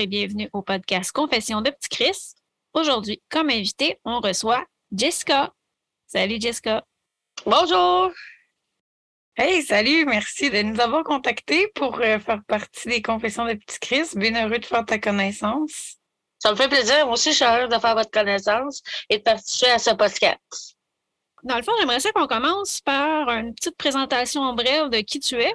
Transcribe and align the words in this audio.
Et 0.00 0.06
bienvenue 0.06 0.48
au 0.54 0.62
podcast 0.62 1.12
Confession 1.12 1.60
de 1.60 1.68
Petit 1.68 1.90
Chris. 1.90 2.32
Aujourd'hui, 2.72 3.20
comme 3.28 3.50
invité, 3.50 3.98
on 4.06 4.20
reçoit 4.20 4.64
Jessica. 4.90 5.52
Salut 6.06 6.40
Jessica. 6.40 6.82
Bonjour. 7.44 8.10
Hey, 9.36 9.62
salut, 9.62 10.06
merci 10.06 10.48
de 10.48 10.62
nous 10.62 10.80
avoir 10.80 11.04
contactés 11.04 11.68
pour 11.74 12.00
euh, 12.00 12.18
faire 12.18 12.42
partie 12.48 12.88
des 12.88 13.02
Confessions 13.02 13.44
de 13.44 13.52
Petit 13.52 13.78
Chris. 13.78 14.08
Bien 14.16 14.42
heureux 14.42 14.58
de 14.58 14.64
faire 14.64 14.86
ta 14.86 14.98
connaissance. 14.98 15.96
Ça 16.38 16.52
me 16.52 16.56
fait 16.56 16.68
plaisir. 16.68 17.04
Moi 17.04 17.12
aussi, 17.12 17.32
je 17.32 17.36
suis 17.36 17.44
heureuse 17.44 17.68
de 17.68 17.78
faire 17.78 17.94
votre 17.94 18.10
connaissance 18.10 18.80
et 19.10 19.18
de 19.18 19.22
participer 19.22 19.72
à 19.72 19.78
ce 19.78 19.90
podcast. 19.90 20.76
Dans 21.42 21.56
le 21.58 21.62
fond, 21.62 21.72
j'aimerais 21.78 22.00
ça 22.00 22.10
qu'on 22.12 22.26
commence 22.26 22.80
par 22.80 23.28
une 23.28 23.54
petite 23.54 23.76
présentation 23.76 24.50
brève 24.54 24.88
de 24.88 25.00
qui 25.02 25.20
tu 25.20 25.34
es. 25.42 25.52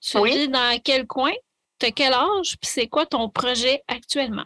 Tu 0.00 0.18
Oui. 0.18 0.30
vis 0.38 0.48
dans 0.48 0.80
quel 0.84 1.08
coin, 1.08 1.32
tu 1.78 1.86
as 1.86 1.90
quel 1.90 2.12
âge, 2.12 2.56
puis 2.60 2.70
c'est 2.70 2.88
quoi 2.88 3.06
ton 3.06 3.28
projet 3.28 3.82
actuellement? 3.88 4.44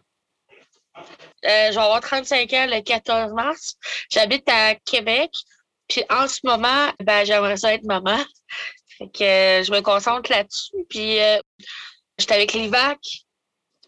Euh, 0.99 1.71
je 1.71 1.75
vais 1.75 1.81
avoir 1.81 2.01
35 2.01 2.53
ans 2.53 2.67
le 2.69 2.81
14 2.83 3.33
mars. 3.33 3.77
J'habite 4.11 4.49
à 4.49 4.75
Québec. 4.75 5.31
Puis 5.89 6.05
en 6.11 6.29
ce 6.29 6.41
moment, 6.45 6.93
ben, 7.01 7.25
j'aimerais 7.25 7.57
ça 7.57 7.75
être 7.75 7.85
maman. 7.85 8.19
Fait 8.99 9.09
que 9.09 9.25
euh, 9.25 9.65
je 9.65 9.73
me 9.73 9.81
concentre 9.81 10.31
là-dessus. 10.31 10.77
Puis 10.89 11.19
euh, 11.21 11.39
j'étais 12.19 12.35
avec 12.35 12.53
l'IVAC. 12.53 12.99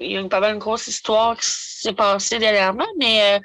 Il 0.00 0.12
y 0.12 0.16
a 0.16 0.20
une, 0.20 0.28
pas 0.28 0.40
mal 0.40 0.54
une 0.54 0.58
grosse 0.58 0.88
histoire 0.88 1.36
qui 1.38 1.46
s'est 1.46 1.92
passée 1.92 2.38
dernièrement, 2.38 2.86
mais 2.98 3.36
euh, 3.36 3.40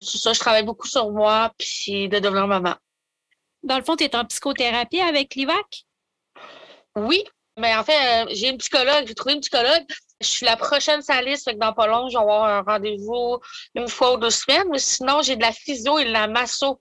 c'est 0.00 0.18
ça, 0.18 0.32
je 0.32 0.38
travaille 0.38 0.62
beaucoup 0.62 0.86
sur 0.86 1.10
moi 1.10 1.52
puis 1.58 2.08
de 2.08 2.18
devenir 2.18 2.46
maman. 2.46 2.74
Dans 3.62 3.76
le 3.76 3.84
fond, 3.84 3.96
tu 3.96 4.04
es 4.04 4.16
en 4.16 4.24
psychothérapie 4.24 5.00
avec 5.00 5.34
l'IVAC? 5.34 5.84
Oui, 6.94 7.24
mais 7.58 7.74
en 7.74 7.84
fait, 7.84 8.24
euh, 8.24 8.26
j'ai 8.32 8.48
une 8.48 8.58
psychologue, 8.58 9.04
j'ai 9.06 9.14
trouvé 9.14 9.34
une 9.34 9.40
psychologue. 9.40 9.84
Je 10.20 10.26
suis 10.26 10.46
la 10.46 10.56
prochaine 10.56 11.02
saliste, 11.02 11.44
fait 11.44 11.54
que 11.54 11.58
dans 11.60 11.72
pas 11.72 11.86
long, 11.86 12.08
je 12.08 12.14
vais 12.16 12.22
avoir 12.22 12.44
un 12.44 12.62
rendez-vous 12.62 13.38
une 13.74 13.88
fois 13.88 14.14
ou 14.14 14.16
deux 14.16 14.30
semaines. 14.30 14.68
Mais 14.70 14.78
sinon, 14.78 15.20
j'ai 15.22 15.36
de 15.36 15.42
la 15.42 15.52
physio 15.52 15.98
et 15.98 16.04
de 16.06 16.10
la 16.10 16.26
masso 16.26 16.80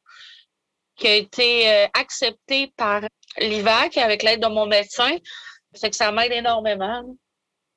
qui 0.96 1.08
a 1.08 1.16
été 1.16 1.70
euh, 1.70 1.88
acceptée 1.94 2.72
par 2.78 3.02
l'IVAC 3.38 3.98
avec 3.98 4.24
l'aide 4.24 4.42
de 4.42 4.48
mon 4.48 4.66
médecin. 4.66 5.18
Fait 5.80 5.90
que 5.90 5.96
ça 5.96 6.12
m'aide 6.12 6.32
énormément. 6.32 7.04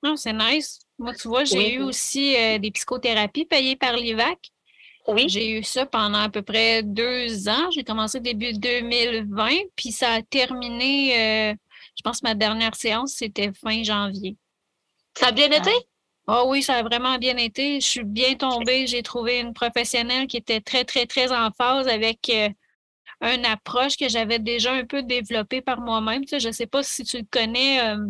Non, 0.04 0.14
c'est 0.16 0.32
nice. 0.32 0.78
Moi, 1.00 1.12
tu 1.14 1.26
vois, 1.26 1.42
j'ai 1.44 1.58
Oui. 1.58 1.72
eu 1.74 1.82
aussi 1.82 2.36
euh, 2.36 2.58
des 2.58 2.70
psychothérapies 2.70 3.44
payées 3.44 3.74
par 3.76 3.94
l'IVAC. 3.96 4.38
Oui, 5.08 5.26
J'ai 5.28 5.50
eu 5.58 5.64
ça 5.64 5.86
pendant 5.86 6.19
à 6.19 6.28
peu 6.28 6.42
près 6.42 6.82
deux 6.82 7.48
ans. 7.48 7.70
J'ai 7.70 7.82
commencé 7.82 8.20
début 8.20 8.52
2020, 8.52 9.48
puis 9.74 9.91
ça 9.91 10.12
a 10.12 10.22
terminé, 10.22 11.50
euh, 11.50 11.54
je 11.98 12.02
pense 12.02 12.20
que 12.20 12.28
ma 12.28 12.34
dernière 12.34 12.77
séance, 12.77 13.14
c'était 13.14 13.52
fin 13.52 13.82
janvier. 13.82 14.36
ça 15.16 15.28
a 15.28 15.32
bien 15.32 15.50
été? 15.50 15.72
Oh 16.28 16.44
oui, 16.46 16.62
ça 16.62 16.74
a 16.77 16.82
vraiment 16.82 17.18
bien 17.18 17.36
été. 17.38 17.80
Je 17.80 17.86
suis 17.86 18.04
bien 18.04 18.34
tombée. 18.34 18.86
J'ai 18.86 19.02
trouvé 19.02 19.41
une 19.41 19.52
professionnelle 19.52 20.26
qui 20.26 20.36
était 20.36 20.60
très, 20.60 20.84
très, 20.84 21.06
très 21.06 21.32
en 21.32 21.50
phase 21.50 21.88
avec 21.88 22.28
euh, 22.28 22.50
une 23.22 23.44
approche 23.46 23.96
que 23.96 24.08
j'avais 24.08 24.38
déjà 24.38 24.72
un 24.72 24.84
peu 24.84 25.02
développée 25.02 25.60
par 25.60 25.80
moi-même. 25.80 26.22
Tu 26.22 26.28
sais, 26.28 26.41
je 26.41 26.48
ne 26.48 26.52
sais 26.52 26.66
pas 26.66 26.82
si 26.82 27.02
tu 27.02 27.19
le 27.19 27.26
connais. 27.30 27.82
euh, 27.82 28.06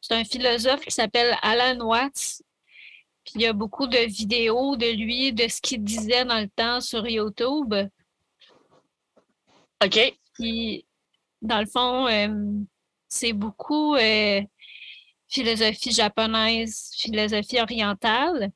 c'est 0.00 0.14
un 0.14 0.24
philosophe 0.24 0.80
qui 0.80 0.90
s'appelle 0.90 1.36
Alan 1.42 1.84
Watts. 1.84 2.42
Puis 3.24 3.34
il 3.36 3.40
y 3.42 3.46
a 3.46 3.52
beaucoup 3.52 3.86
de 3.86 3.98
vidéos 3.98 4.76
de 4.76 4.86
lui, 4.86 5.32
de 5.32 5.46
ce 5.48 5.60
qu'il 5.60 5.84
disait 5.84 6.24
dans 6.24 6.40
le 6.40 6.48
temps 6.48 6.80
sur 6.80 7.06
YouTube. 7.06 7.74
OK. 9.84 10.18
Puis, 10.34 10.86
dans 11.40 11.60
le 11.60 11.66
fond, 11.66 12.06
euh, 12.06 12.64
c'est 13.12 13.34
beaucoup 13.34 13.94
euh, 13.94 14.40
philosophie 15.28 15.92
japonaise, 15.92 16.92
philosophie 16.96 17.60
orientale. 17.60 18.50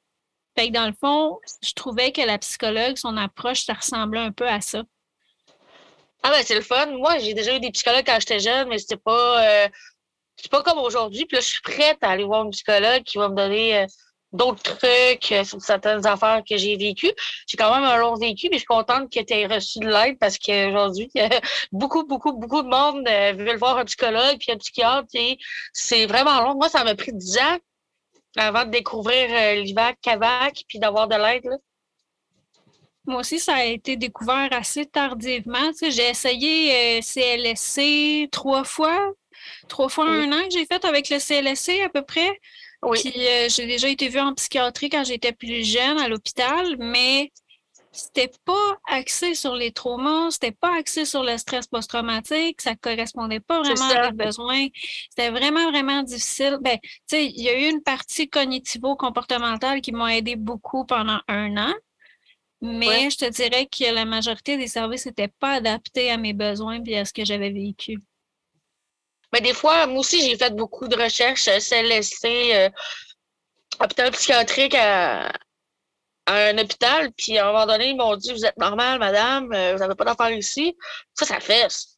Fait 0.57 0.69
que 0.69 0.73
dans 0.73 0.87
le 0.87 0.95
fond, 0.99 1.39
je 1.63 1.73
trouvais 1.75 2.11
que 2.11 2.23
la 2.23 2.39
psychologue, 2.39 2.97
son 2.97 3.19
approche, 3.19 3.67
ça 3.67 3.75
ressemblait 3.75 4.21
un 4.21 4.33
peu 4.33 4.49
à 4.49 4.63
ça. 4.63 4.83
Ah 6.23 6.31
ben 6.31 6.43
c'est 6.43 6.55
le 6.55 6.63
fun. 6.63 6.87
Moi, 6.87 7.19
j'ai 7.19 7.35
déjà 7.35 7.55
eu 7.55 7.61
des 7.61 7.71
psychologues 7.71 8.07
quand 8.07 8.19
j'étais 8.19 8.41
jeune, 8.41 8.69
mais 8.69 8.79
c'était 8.79 8.97
pas 8.97 9.45
euh, 9.45 9.69
c'est 10.37 10.51
pas 10.51 10.63
comme 10.63 10.79
aujourd'hui. 10.79 11.27
Puis 11.27 11.37
là, 11.37 11.43
je 11.43 11.49
suis 11.49 11.61
prête 11.61 11.99
à 12.01 12.11
aller 12.11 12.25
voir 12.25 12.45
une 12.45 12.51
psychologue 12.51 13.03
qui 13.03 13.19
va 13.19 13.29
me 13.29 13.37
donner 13.37 13.83
euh, 13.83 13.87
d'autres 14.37 14.77
trucs 14.77 15.33
euh, 15.33 15.45
sur 15.45 15.61
certaines 15.61 16.07
affaires 16.07 16.43
que 16.49 16.57
j'ai 16.57 16.77
vécues. 16.77 17.13
J'ai 17.49 17.57
quand 17.57 17.75
même 17.75 17.85
un 17.85 17.97
long 17.97 18.15
vécu, 18.15 18.49
mais 18.51 18.57
je 18.57 18.61
suis 18.61 18.67
contente 18.67 19.13
que 19.13 19.21
tu 19.21 19.35
aies 19.35 19.47
reçu 19.47 19.79
de 19.81 19.89
l'aide 19.89 20.19
parce 20.19 20.39
qu'aujourd'hui, 20.39 21.11
beaucoup, 21.73 22.05
beaucoup, 22.05 22.33
beaucoup 22.33 22.63
de 22.63 22.69
monde 22.69 23.07
euh, 23.09 23.33
veulent 23.33 23.59
voir 23.59 23.79
un 23.79 23.85
psychologue 23.85 24.37
puis 24.39 24.53
un 24.53 24.57
psychiatre. 24.59 25.09
C'est 25.73 26.07
vraiment 26.07 26.41
long. 26.43 26.55
Moi, 26.55 26.69
ça 26.69 26.85
m'a 26.85 26.95
pris 26.95 27.13
10 27.13 27.39
ans 27.39 27.59
avant 28.37 28.65
de 28.65 28.71
découvrir 28.71 29.29
euh, 29.31 29.63
l'IVAC, 29.63 29.99
CAVAC, 30.03 30.65
puis 30.69 30.79
d'avoir 30.79 31.09
de 31.09 31.17
l'aide. 31.17 31.49
Moi 33.07 33.21
aussi, 33.21 33.39
ça 33.39 33.55
a 33.55 33.65
été 33.65 33.97
découvert 33.97 34.49
assez 34.51 34.85
tardivement. 34.85 35.71
Tu 35.71 35.77
sais, 35.77 35.91
j'ai 35.93 36.09
essayé 36.11 36.99
euh, 36.99 37.01
CLSC 37.01 38.29
trois 38.31 38.65
fois, 38.65 39.13
trois 39.69 39.89
fois 39.89 40.07
Oui. 40.11 40.25
un 40.25 40.33
an 40.33 40.45
que 40.45 40.51
j'ai 40.51 40.67
fait 40.67 40.85
avec 40.85 41.09
le 41.09 41.19
CLSC 41.19 41.81
à 41.85 41.89
peu 41.89 42.03
près. 42.03 42.39
Oui. 42.83 43.01
Puis 43.01 43.27
euh, 43.27 43.49
j'ai 43.49 43.67
déjà 43.67 43.89
été 43.89 44.09
vue 44.09 44.21
en 44.21 44.35
psychiatrie 44.35 44.89
quand 44.91 45.05
j'étais 45.05 45.33
plus 45.33 45.65
jeune 45.65 45.99
à 45.99 46.09
l'hôpital, 46.09 46.77
mais 46.79 47.33
c'était 47.93 48.31
pas 48.45 48.79
axé 48.89 49.35
sur 49.35 49.55
les 49.55 49.73
traumas, 49.73 50.31
c'était 50.31 50.53
pas 50.53 50.77
axé 50.77 51.07
sur 51.07 51.23
le 51.23 51.39
stress 51.39 51.67
post-traumatique, 51.67 52.61
ça 52.61 52.75
correspondait 52.77 53.41
pas 53.41 53.61
vraiment 53.63 53.89
à 53.89 54.11
mes 54.11 54.13
besoins. 54.13 54.67
C'était 55.11 55.31
vraiment, 55.31 55.71
vraiment 55.71 56.03
difficile. 56.03 56.59
Ben, 56.61 56.79
tu 56.83 56.89
sais, 57.07 57.27
il 57.27 57.41
y 57.43 57.49
a 57.49 57.59
eu 57.59 57.71
une 57.71 57.83
partie 57.83 58.29
cognitivo-comportementale 58.29 59.81
qui 59.81 59.93
m'a 59.93 60.17
aidé 60.17 60.37
beaucoup 60.37 60.85
pendant 60.85 61.21
un 61.29 61.57
an. 61.57 61.73
Mais 62.61 62.87
Ouais. 62.87 63.11
je 63.11 63.17
te 63.19 63.31
dirais 63.31 63.67
que 63.67 63.93
la 63.95 64.05
majorité 64.05 64.57
des 64.59 64.69
services 64.69 65.07
n'étaient 65.07 65.29
pas 65.29 65.55
adaptés 65.55 66.11
à 66.11 66.17
mes 66.19 66.33
besoins 66.35 66.83
et 66.85 66.99
à 66.99 67.05
ce 67.05 67.13
que 67.13 67.25
j'avais 67.25 67.51
vécu. 67.51 67.99
Mais 69.33 69.41
des 69.41 69.55
fois, 69.55 69.87
moi 69.87 70.01
aussi, 70.01 70.21
j'ai 70.23 70.37
fait 70.37 70.55
beaucoup 70.55 70.89
de 70.89 70.97
recherches 70.97 71.49
euh, 71.49 71.59
CLSC, 71.61 72.25
euh, 72.55 72.71
hôpital 73.81 74.11
psychiatrique 74.13 74.75
à, 74.75 75.29
à 76.27 76.35
un 76.49 76.59
hôpital. 76.59 77.13
Puis 77.13 77.39
à 77.39 77.49
un 77.49 77.53
moment 77.53 77.67
donné, 77.67 77.91
ils 77.91 77.97
m'ont 77.97 78.17
dit 78.17 78.33
Vous 78.33 78.45
êtes 78.45 78.57
normale, 78.59 78.99
madame, 78.99 79.53
euh, 79.53 79.73
vous 79.75 79.79
n'avez 79.79 79.95
pas 79.95 80.05
d'affaires 80.05 80.31
ici. 80.31 80.77
Ça, 81.15 81.27
ça 81.27 81.41
fesse. 81.41 81.97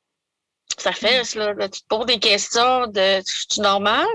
Ça 0.79 0.93
fesse, 0.93 1.35
là. 1.35 1.55
Tu 1.69 1.81
te 1.83 1.87
poses 1.89 2.07
des 2.07 2.21
questions 2.21 2.87
de 2.87 3.21
suis-tu 3.25 3.61
normal? 3.61 4.07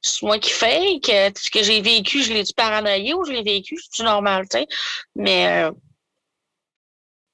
C'est 0.00 0.22
moi 0.22 0.38
qui 0.38 0.50
fake? 0.50 1.08
Euh, 1.10 1.30
Ce 1.36 1.50
que 1.50 1.62
j'ai 1.62 1.80
vécu, 1.82 2.22
je 2.22 2.32
l'ai-tu 2.32 2.54
paranoïé 2.54 3.12
ou 3.14 3.24
je 3.24 3.32
l'ai 3.32 3.42
vécu? 3.42 3.76
C'est-tu 3.76 4.02
normal, 4.04 4.46
tu 4.48 4.58
sais? 4.58 4.66
Mais 5.14 5.64
euh, 5.66 5.72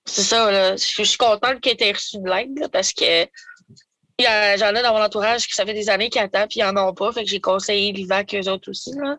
c'est 0.05 0.23
ça, 0.23 0.51
là. 0.51 0.77
Je 0.77 0.85
je 0.99 1.03
suis 1.05 1.19
contente 1.19 1.61
que 1.61 1.71
tu 1.75 1.85
aies 1.85 1.93
reçu 1.93 2.19
de 2.19 2.29
l'aide, 2.29 2.69
parce 2.73 2.93
que 2.93 3.27
J'en 4.19 4.75
ai 4.75 4.83
dans 4.83 4.93
mon 4.93 5.03
entourage 5.03 5.47
qui 5.47 5.55
ça 5.55 5.65
fait 5.65 5.75
des 5.75 5.89
années 5.89 6.11
qu'ils 6.11 6.23
attendent 6.23 6.49
puis 6.49 6.61
ils 6.61 6.67
n'en 6.67 6.89
ont 6.89 6.95
pas. 6.95 7.13
Fait 7.13 7.25
que 7.25 7.31
j'ai 7.31 7.41
conseillé 7.41 7.93
l'IVAC 7.93 8.35
eux 8.35 8.49
autres 8.49 8.71
aussi. 8.71 8.93
Là. 8.95 9.19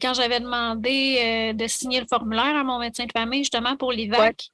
Quand 0.00 0.14
j'avais 0.14 0.40
demandé 0.40 1.18
euh, 1.18 1.52
de 1.52 1.66
signer 1.66 2.00
le 2.00 2.06
formulaire 2.06 2.56
à 2.56 2.64
mon 2.64 2.78
médecin 2.78 3.04
de 3.06 3.12
famille, 3.12 3.40
justement 3.40 3.76
pour 3.76 3.92
l'IVAC, 3.92 4.48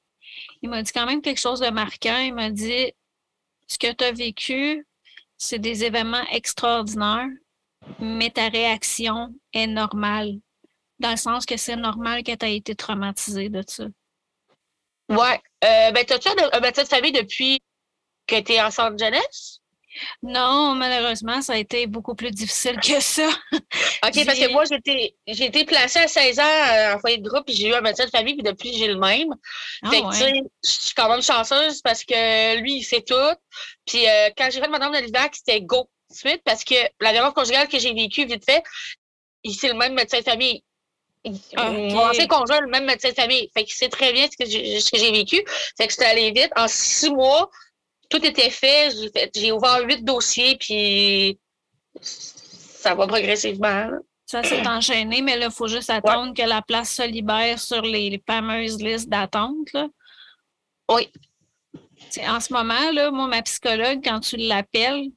il 0.61 0.69
m'a 0.69 0.83
dit 0.83 0.91
quand 0.91 1.05
même 1.05 1.21
quelque 1.21 1.39
chose 1.39 1.59
de 1.59 1.69
marquant. 1.69 2.17
Il 2.17 2.33
m'a 2.33 2.49
dit 2.49 2.93
Ce 3.67 3.77
que 3.77 3.91
tu 3.91 4.03
as 4.03 4.11
vécu, 4.11 4.85
c'est 5.37 5.59
des 5.59 5.83
événements 5.83 6.25
extraordinaires, 6.31 7.29
mais 7.99 8.29
ta 8.29 8.49
réaction 8.49 9.33
est 9.53 9.67
normale. 9.67 10.33
Dans 10.99 11.11
le 11.11 11.17
sens 11.17 11.45
que 11.45 11.57
c'est 11.57 11.77
normal 11.77 12.23
que 12.23 12.35
tu 12.35 12.45
aies 12.45 12.57
été 12.57 12.75
traumatisé 12.75 13.49
de 13.49 13.63
ça. 13.65 13.85
Ouais. 15.09 15.41
Euh, 15.63 15.91
ben, 15.91 16.05
un, 16.07 16.57
un 16.57 16.59
médecin 16.59 16.83
de 16.83 16.87
famille 16.87 17.11
depuis 17.11 17.61
que 18.29 18.39
tu 18.39 18.53
es 18.53 18.61
en 18.61 18.71
centre 18.71 18.97
jeunesse? 18.97 19.59
Non, 20.21 20.75
malheureusement, 20.75 21.41
ça 21.41 21.53
a 21.53 21.57
été 21.57 21.87
beaucoup 21.87 22.15
plus 22.15 22.31
difficile 22.31 22.79
que 22.79 22.99
ça. 23.01 23.27
OK, 23.51 24.25
parce 24.25 24.39
que 24.39 24.51
moi, 24.51 24.63
j'ai 24.65 24.75
été, 24.75 25.15
j'ai 25.27 25.45
été 25.45 25.65
placée 25.65 25.99
à 25.99 26.07
16 26.07 26.39
ans 26.39 26.43
euh, 26.43 26.95
en 26.95 26.99
foyer 26.99 27.17
de 27.17 27.27
groupe 27.27 27.45
puis 27.45 27.55
j'ai 27.55 27.67
eu 27.69 27.73
un 27.73 27.81
médecin 27.81 28.05
de 28.05 28.09
famille 28.11 28.35
puis 28.35 28.43
depuis, 28.43 28.77
j'ai 28.77 28.87
le 28.87 28.97
même. 28.97 29.33
Ah 29.81 29.89
fait 29.89 30.01
que, 30.01 30.05
ouais. 30.07 30.13
tu 30.13 30.19
sais, 30.19 30.31
je 30.63 30.69
suis 30.69 30.93
quand 30.93 31.09
même 31.09 31.21
chanceuse 31.23 31.81
parce 31.81 32.03
que 32.05 32.57
lui, 32.59 32.75
il 32.77 32.83
sait 32.83 33.01
tout. 33.01 33.15
Puis 33.85 34.07
euh, 34.07 34.29
quand 34.37 34.49
j'ai 34.51 34.61
fait 34.61 34.69
madame 34.69 34.93
de 34.93 34.99
l'IVAC, 34.99 35.35
c'était 35.35 35.61
go 35.61 35.89
tout 36.09 36.13
de 36.13 36.29
suite 36.29 36.41
parce 36.45 36.63
que 36.63 36.75
la 37.01 37.11
violence 37.11 37.33
conjugale 37.33 37.67
que 37.67 37.79
j'ai 37.79 37.93
vécue 37.93 38.25
vite 38.25 38.45
fait, 38.45 38.63
il 39.43 39.53
c'est 39.55 39.69
le 39.69 39.73
même 39.73 39.95
médecin 39.95 40.19
de 40.19 40.23
famille. 40.23 40.63
Il- 41.25 41.39
Ah, 41.57 41.71
Mon 41.71 42.07
ancien 42.07 42.27
conjoint, 42.27 42.61
le 42.61 42.69
même 42.69 42.85
médecin 42.85 43.09
de 43.09 43.15
famille. 43.15 43.49
Fait 43.53 43.63
qu'il 43.63 43.73
sait 43.73 43.89
très 43.89 44.13
bien 44.13 44.27
ce 44.31 44.37
que 44.37 44.97
j'ai, 44.97 45.11
vécu. 45.11 45.43
Fait 45.77 45.87
que 45.87 45.93
c'était 45.93 46.05
allé 46.05 46.31
vite. 46.31 46.51
En 46.55 46.67
six 46.67 47.09
mois, 47.09 47.49
tout 48.09 48.25
était 48.25 48.49
fait. 48.49 48.91
J'ai, 48.91 49.09
fait, 49.09 49.31
j'ai 49.35 49.51
ouvert 49.51 49.81
huit 49.85 50.03
dossiers, 50.03 50.57
puis 50.57 51.39
ça 52.01 52.95
va 52.95 53.07
progressivement. 53.07 53.87
là. 53.87 53.97
Ça 54.25 54.43
s'est 54.43 54.67
enchaîné, 54.67 55.23
mais 55.23 55.37
là, 55.37 55.47
il 55.47 55.51
faut 55.51 55.67
juste 55.67 55.89
attendre 55.89 56.35
que 56.35 56.43
la 56.43 56.61
place 56.61 56.91
se 56.91 57.01
libère 57.01 57.57
sur 57.57 57.81
les, 57.81 58.11
les 58.11 58.23
fameuses 58.27 58.79
listes 58.79 59.09
d'attente. 59.09 59.73
là. 59.73 59.87
Oui. 60.91 61.09
En 62.27 62.39
ce 62.39 62.53
moment, 62.53 62.91
là, 62.91 63.09
moi, 63.09 63.27
ma 63.27 63.41
psychologue, 63.41 64.01
quand 64.03 64.19
tu 64.19 64.37
l'appelles, 64.37 65.07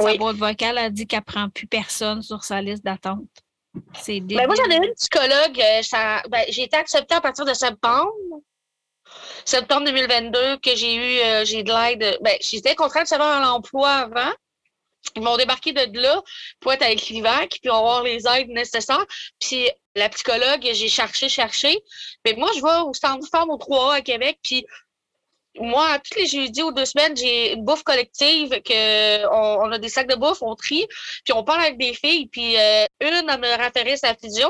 sa 0.00 0.16
boîte 0.16 0.36
vocale, 0.36 0.78
a 0.78 0.90
dit 0.90 1.06
qu'elle 1.06 1.22
prend 1.22 1.50
plus 1.50 1.66
personne 1.66 2.22
sur 2.22 2.42
sa 2.44 2.62
liste 2.62 2.84
d'attente. 2.84 3.28
C'est 3.94 4.20
ben, 4.20 4.46
moi, 4.46 4.54
j'en 4.56 4.70
ai 4.70 4.76
une 4.76 4.94
psychologue. 4.94 5.60
Euh, 5.60 6.28
ben, 6.30 6.44
j'ai 6.48 6.62
été 6.64 6.76
acceptée 6.76 7.14
à 7.14 7.20
partir 7.20 7.44
de 7.44 7.52
septembre. 7.52 8.12
Septembre 9.44 9.86
2022, 9.86 10.58
que 10.58 10.74
j'ai 10.74 10.94
eu, 10.94 11.20
euh, 11.20 11.44
j'ai 11.44 11.62
de 11.62 11.72
l'aide. 11.72 12.18
Ben, 12.20 12.36
j'étais 12.40 12.74
contrainte 12.74 13.04
de 13.04 13.08
savoir 13.08 13.40
l'emploi 13.40 13.90
avant. 13.90 14.32
Ils 15.16 15.22
m'ont 15.22 15.36
débarqué 15.36 15.72
de 15.72 15.98
là 15.98 16.22
pour 16.60 16.72
être 16.72 16.82
avec 16.82 17.08
l'IVAC, 17.08 17.58
puis 17.62 17.70
avoir 17.70 18.02
les 18.02 18.26
aides 18.26 18.50
nécessaires. 18.50 19.04
Puis 19.40 19.70
la 19.94 20.08
psychologue, 20.08 20.68
j'ai 20.72 20.88
cherché, 20.88 21.28
cherché. 21.28 21.78
Mais 22.24 22.34
moi, 22.34 22.50
je 22.56 22.62
vais 22.62 22.80
au 22.86 22.92
centre 22.92 23.20
de 23.20 23.50
au 23.50 23.58
3A 23.58 23.96
à 23.96 24.00
Québec, 24.02 24.38
moi, 25.60 25.98
tous 25.98 26.18
les 26.18 26.26
jeudis 26.26 26.62
ou 26.62 26.72
deux 26.72 26.84
semaines, 26.84 27.16
j'ai 27.16 27.52
une 27.52 27.64
bouffe 27.64 27.82
collective 27.82 28.50
que 28.62 29.26
on, 29.28 29.70
a 29.70 29.78
des 29.78 29.88
sacs 29.88 30.08
de 30.08 30.14
bouffe, 30.14 30.42
on 30.42 30.54
trie, 30.54 30.86
puis 31.24 31.32
on 31.32 31.44
parle 31.44 31.62
avec 31.62 31.78
des 31.78 31.94
filles, 31.94 32.26
puis 32.28 32.56
euh, 32.56 32.84
une 33.00 33.28
elle 33.28 33.40
me 33.40 33.56
référait 33.62 33.96
sa 33.96 34.14
physio, 34.14 34.48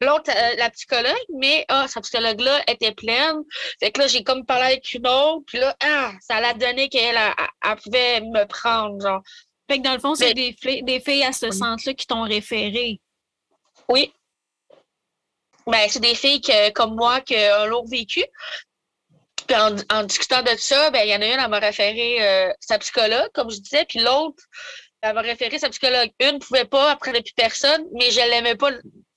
l'autre 0.00 0.30
euh, 0.30 0.56
la 0.56 0.70
psychologue, 0.70 1.14
mais 1.36 1.64
ah, 1.68 1.86
sa 1.88 2.00
psychologue-là 2.00 2.62
était 2.68 2.92
pleine. 2.92 3.42
Fait 3.80 3.90
que 3.90 4.00
là, 4.00 4.06
j'ai 4.06 4.22
comme 4.22 4.44
parlé 4.44 4.66
avec 4.66 4.92
une 4.94 5.06
autre, 5.06 5.44
puis 5.46 5.58
là, 5.58 5.76
ah, 5.82 6.12
ça 6.20 6.40
l'a 6.40 6.54
donné 6.54 6.88
qu'elle 6.88 7.16
elle, 7.16 7.76
pouvait 7.76 8.20
me 8.20 8.46
prendre, 8.46 9.00
genre. 9.00 9.22
Fait 9.68 9.78
que 9.78 9.84
dans 9.84 9.94
le 9.94 10.00
fond, 10.00 10.14
c'est 10.14 10.34
des, 10.34 10.56
des 10.82 11.00
filles 11.00 11.24
à 11.24 11.32
ce 11.32 11.50
centre-là 11.50 11.94
qui 11.94 12.06
t'ont 12.06 12.22
référé. 12.22 13.00
Oui. 13.88 14.12
Ben, 15.66 15.86
c'est 15.88 16.00
des 16.00 16.14
filles 16.14 16.40
que, 16.40 16.70
comme 16.70 16.96
moi 16.96 17.20
qui 17.20 17.36
ont 17.36 17.66
lourd 17.66 17.86
vécu. 17.86 18.24
Puis 19.46 19.56
en, 19.56 20.02
discutant 20.04 20.42
de 20.42 20.56
ça, 20.56 20.90
ben, 20.90 21.02
il 21.04 21.10
y 21.10 21.14
en 21.14 21.20
a 21.20 21.26
une, 21.26 21.40
elle 21.40 21.48
m'a 21.48 21.58
référé 21.58 22.18
euh, 22.20 22.52
sa 22.60 22.78
psychologue, 22.78 23.30
comme 23.34 23.50
je 23.50 23.58
disais, 23.58 23.84
puis 23.88 24.00
l'autre, 24.00 24.42
elle 25.02 25.14
m'a 25.14 25.20
référé 25.22 25.58
sa 25.58 25.68
psychologue. 25.68 26.10
Une 26.20 26.34
ne 26.34 26.38
pouvait 26.38 26.64
pas, 26.64 26.90
après 26.90 27.12
plus 27.12 27.32
personne, 27.34 27.84
mais 27.92 28.10
je 28.10 28.20
l'aimais 28.20 28.56
pas 28.56 28.70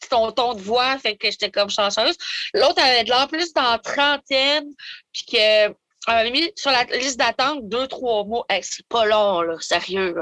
son 0.10 0.32
ton 0.32 0.54
de 0.54 0.62
voix, 0.62 0.98
fait 1.00 1.16
que 1.18 1.30
j'étais 1.30 1.52
comme 1.52 1.70
chanceuse. 1.70 2.18
L'autre, 2.54 2.82
avait 2.82 3.04
de 3.04 3.10
l'air 3.10 3.28
plus 3.28 3.54
dans 3.54 3.78
trentaine, 3.80 4.72
puis 5.12 5.24
qu'elle 5.24 5.76
avait 6.08 6.32
mis 6.32 6.52
sur 6.56 6.72
la 6.72 6.84
liste 6.84 7.18
d'attente 7.18 7.68
deux, 7.68 7.88
trois 7.88 8.24
mots. 8.26 8.46
c'est 8.62 8.88
pas 8.88 9.06
long, 9.06 9.42
là, 9.42 9.56
sérieux. 9.60 10.16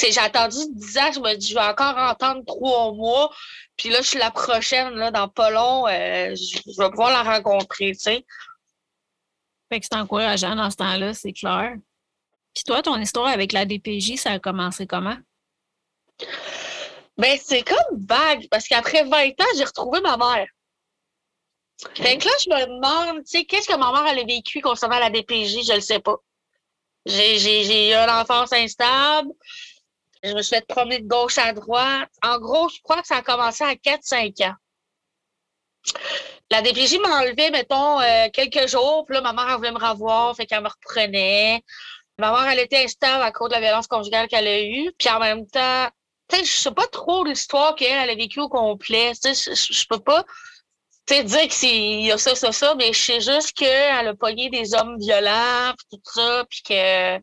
J'ai 0.00 0.20
attendu 0.20 0.58
dix 0.70 0.96
ans, 0.98 1.10
je 1.12 1.20
me 1.20 1.34
dis, 1.34 1.48
je 1.48 1.54
vais 1.54 1.60
encore 1.60 1.96
entendre 1.96 2.44
trois 2.46 2.92
mois, 2.92 3.30
puis 3.76 3.88
là, 3.88 4.00
je 4.00 4.08
suis 4.08 4.18
la 4.18 4.30
prochaine, 4.30 4.90
là, 4.94 5.10
dans 5.10 5.28
pas 5.28 5.50
long, 5.50 5.86
euh, 5.88 6.34
je, 6.36 6.80
vais 6.80 6.90
pouvoir 6.90 7.10
la 7.10 7.22
rencontrer, 7.22 7.92
tu 7.92 8.00
sais. 8.00 8.26
Fait 9.70 9.80
que 9.80 9.86
c'est 9.90 9.98
encourageant 9.98 10.56
dans 10.56 10.70
ce 10.70 10.76
temps-là, 10.76 11.14
c'est 11.14 11.32
clair. 11.32 11.76
Puis 12.54 12.64
toi, 12.64 12.82
ton 12.82 12.96
histoire 12.98 13.28
avec 13.28 13.52
la 13.52 13.64
DPJ, 13.64 14.16
ça 14.16 14.32
a 14.32 14.38
commencé 14.38 14.86
comment? 14.86 15.16
Ben, 17.16 17.38
c'est 17.42 17.62
comme 17.62 18.06
vague, 18.06 18.48
parce 18.48 18.68
qu'après 18.68 19.04
20 19.04 19.28
ans, 19.28 19.56
j'ai 19.56 19.64
retrouvé 19.64 20.00
ma 20.00 20.16
mère. 20.16 20.46
Fait 21.94 22.18
que 22.18 22.24
là, 22.24 22.32
je 22.40 22.50
me 22.50 22.66
demande, 22.66 23.24
tu 23.24 23.38
sais, 23.38 23.44
qu'est-ce 23.44 23.68
que 23.68 23.76
ma 23.76 23.92
mère 23.92 24.10
elle 24.10 24.20
a 24.20 24.24
vécu 24.24 24.60
concernant 24.60 24.98
la 24.98 25.10
DPJ, 25.10 25.64
je 25.66 25.74
le 25.74 25.80
sais 25.80 26.00
pas. 26.00 26.16
J'ai 27.06 27.90
eu 27.90 27.94
une 27.94 28.10
enfance 28.10 28.52
instable. 28.52 29.30
Je 30.22 30.32
me 30.32 30.42
suis 30.42 30.56
fait 30.56 30.66
promener 30.66 30.98
de 30.98 31.06
gauche 31.06 31.38
à 31.38 31.52
droite. 31.52 32.10
En 32.22 32.38
gros, 32.38 32.68
je 32.68 32.80
crois 32.82 33.00
que 33.00 33.06
ça 33.06 33.18
a 33.18 33.22
commencé 33.22 33.62
à 33.62 33.74
4-5 33.74 34.48
ans. 34.48 34.54
La 36.50 36.62
DPJ 36.62 36.98
m'a 36.98 37.20
enlevé, 37.20 37.50
mettons, 37.50 38.00
euh, 38.00 38.28
quelques 38.32 38.68
jours. 38.68 39.04
Puis 39.06 39.14
là, 39.14 39.20
ma 39.20 39.32
mère, 39.32 39.56
voulait 39.58 39.72
me 39.72 39.78
revoir, 39.78 40.34
fait 40.34 40.46
qu'elle 40.46 40.62
me 40.62 40.68
reprenait. 40.68 41.62
Ma 42.18 42.32
mère, 42.32 42.50
elle 42.52 42.60
était 42.60 42.82
instable 42.84 43.22
à 43.22 43.30
cause 43.32 43.48
de 43.48 43.54
la 43.54 43.60
violence 43.60 43.86
conjugale 43.86 44.28
qu'elle 44.28 44.48
a 44.48 44.60
eue. 44.62 44.92
Puis 44.98 45.08
en 45.08 45.20
même 45.20 45.46
temps, 45.46 45.88
tu 46.28 46.36
sais, 46.38 46.44
je 46.44 46.50
sais 46.50 46.72
pas 46.72 46.86
trop 46.88 47.24
l'histoire 47.24 47.74
qu'elle 47.74 48.02
elle 48.02 48.10
a 48.10 48.14
vécue 48.14 48.40
au 48.40 48.48
complet. 48.48 49.12
Tu 49.22 49.34
sais, 49.34 49.54
je 49.54 49.86
peux 49.88 50.00
pas 50.00 50.24
dire 51.08 51.48
qu'il 51.48 52.00
y 52.02 52.12
a 52.12 52.18
ça, 52.18 52.34
ça, 52.34 52.52
ça, 52.52 52.74
mais 52.74 52.92
je 52.92 53.00
sais 53.00 53.20
juste 53.20 53.52
qu'elle 53.52 54.08
a 54.08 54.14
pogné 54.14 54.50
des 54.50 54.74
hommes 54.74 54.98
violents, 54.98 55.72
puis 55.76 55.86
tout 55.92 56.12
ça, 56.12 56.44
puis 56.48 56.62
que 56.62 57.20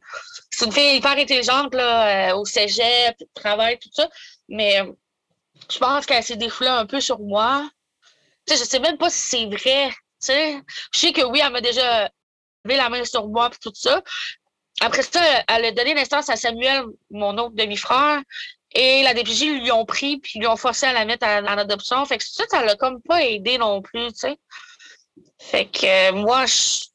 c'est 0.51 0.65
une 0.65 0.71
fille 0.71 0.97
hyper 0.97 1.11
intelligente 1.11 1.73
là, 1.73 2.31
euh, 2.31 2.35
au 2.35 2.45
cégep, 2.45 3.15
travail, 3.33 3.77
tout 3.79 3.89
ça. 3.93 4.09
Mais 4.49 4.81
je 5.69 5.77
pense 5.77 6.05
qu'elle 6.05 6.23
s'est 6.23 6.35
défoulée 6.35 6.69
un 6.69 6.85
peu 6.85 6.99
sur 6.99 7.19
moi. 7.19 7.67
Je 8.47 8.55
je 8.55 8.63
sais 8.63 8.79
même 8.79 8.97
pas 8.97 9.09
si 9.09 9.19
c'est 9.19 9.45
vrai. 9.45 9.91
sais. 10.19 10.61
Je 10.93 10.99
sais 10.99 11.13
que 11.13 11.23
oui, 11.23 11.41
elle 11.43 11.51
m'a 11.51 11.61
déjà 11.61 12.09
levé 12.63 12.77
la 12.77 12.89
main 12.89 13.03
sur 13.05 13.27
moi 13.27 13.49
et 13.51 13.57
tout 13.61 13.71
ça. 13.73 14.01
Après 14.81 15.03
ça, 15.03 15.21
elle 15.47 15.65
a 15.65 15.71
donné 15.71 15.93
naissance 15.93 16.29
à 16.29 16.35
Samuel, 16.35 16.85
mon 17.09 17.37
autre 17.37 17.55
demi-frère, 17.55 18.21
et 18.73 19.03
la 19.03 19.13
DPJ 19.13 19.61
lui 19.61 19.71
ont 19.71 19.85
pris 19.85 20.17
puis 20.17 20.39
lui 20.39 20.47
ont 20.47 20.57
forcé 20.57 20.85
à 20.85 20.93
la 20.93 21.05
mettre 21.05 21.25
en, 21.25 21.45
adoption. 21.45 22.03
Fait 22.05 22.17
que 22.17 22.25
ça, 22.25 22.43
ça 22.49 22.63
l'a 22.63 22.75
comme 22.75 23.01
pas 23.01 23.23
aidé 23.23 23.57
non 23.57 23.81
plus, 23.81 24.11
tu 24.11 24.19
sais. 24.19 24.37
Fait 25.39 25.65
que 25.65 26.09
euh, 26.09 26.13
moi, 26.13 26.45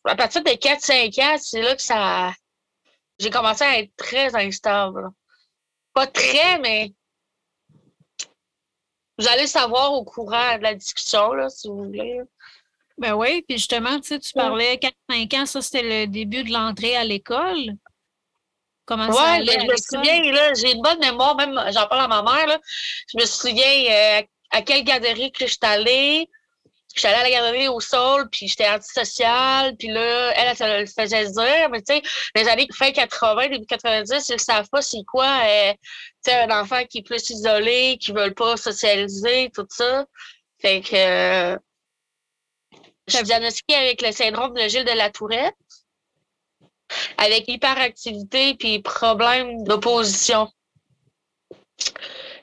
à 0.04 0.16
partir 0.16 0.42
de 0.42 0.50
4-5 0.50 1.22
ans, 1.22 1.38
c'est 1.40 1.62
là 1.62 1.74
que 1.74 1.82
ça. 1.82 2.32
J'ai 3.18 3.30
commencé 3.30 3.64
à 3.64 3.78
être 3.78 3.94
très 3.96 4.34
instable. 4.34 5.08
Pas 5.94 6.06
très, 6.06 6.58
mais 6.58 6.92
vous 9.20 9.28
allez 9.28 9.46
savoir 9.46 9.92
au 9.92 10.02
courant 10.02 10.56
de 10.56 10.62
la 10.62 10.74
discussion, 10.74 11.34
là, 11.34 11.50
si 11.50 11.68
vous 11.68 11.84
voulez. 11.84 12.20
Ben 12.96 13.14
oui, 13.14 13.42
puis 13.46 13.58
justement, 13.58 14.00
tu 14.00 14.08
sais, 14.08 14.18
tu 14.18 14.32
parlais 14.32 14.78
4-5 15.10 15.40
ans, 15.40 15.46
ça 15.46 15.62
c'était 15.62 15.82
le 15.82 16.06
début 16.06 16.42
de 16.42 16.52
l'entrée 16.52 16.96
à 16.96 17.04
l'école. 17.04 17.74
Comment 18.86 19.12
ça 19.12 19.32
allait 19.32 19.56
ben, 19.58 19.66
je 19.66 19.72
me 19.72 19.76
souviens, 19.76 20.32
là, 20.32 20.54
j'ai 20.54 20.72
une 20.72 20.82
bonne 20.82 20.98
mémoire, 21.00 21.36
même 21.36 21.54
j'en 21.70 21.86
parle 21.86 22.02
à 22.02 22.08
ma 22.08 22.22
mère, 22.22 22.46
là, 22.46 22.58
je 23.08 23.18
me 23.20 23.26
souviens 23.26 23.64
euh, 23.90 24.22
à 24.50 24.62
quelle 24.62 24.84
garderie 24.84 25.32
que 25.32 25.46
je 25.46 25.52
suis 25.52 25.58
allée. 25.62 26.28
Je 26.94 27.00
suis 27.00 27.08
allée 27.08 27.18
à 27.18 27.22
la 27.22 27.30
garderie 27.30 27.68
au 27.68 27.78
sol, 27.78 28.28
puis 28.30 28.48
j'étais 28.48 28.68
antisociale, 28.68 29.76
puis 29.76 29.88
là, 29.88 30.32
elle, 30.36 30.48
elle, 30.48 30.56
se 30.56 30.80
le 30.80 30.86
faisait 30.86 31.30
dire, 31.30 31.70
mais 31.70 31.82
tu 31.82 31.94
sais, 31.94 32.02
les 32.34 32.48
années 32.48 32.66
fin 32.76 32.90
80, 32.90 33.48
début 33.48 33.66
90, 33.66 34.28
ils 34.28 34.32
ne 34.32 34.38
savent 34.38 34.68
pas 34.70 34.82
c'est 34.82 35.04
quoi, 35.06 35.40
euh, 35.44 35.72
tu 35.72 36.30
sais, 36.30 36.40
un 36.40 36.60
enfant 36.60 36.84
qui 36.86 36.98
est 36.98 37.02
plus 37.02 37.30
isolé, 37.30 37.96
qui 38.00 38.12
ne 38.12 38.20
veut 38.20 38.34
pas 38.34 38.56
socialiser, 38.56 39.50
tout 39.54 39.66
ça. 39.70 40.04
Fait 40.60 40.80
que 40.80 40.96
euh, 40.96 41.56
je 43.06 43.16
suis 43.16 43.24
diagnostiquée 43.24 43.74
avec 43.74 44.02
le 44.02 44.12
syndrome 44.12 44.54
de 44.54 44.68
Gilles 44.68 44.84
de 44.84 44.96
la 44.96 45.10
Tourette, 45.10 45.54
avec 47.18 47.46
hyperactivité 47.48 48.54
puis 48.54 48.80
problème 48.80 49.62
d'opposition. 49.64 50.50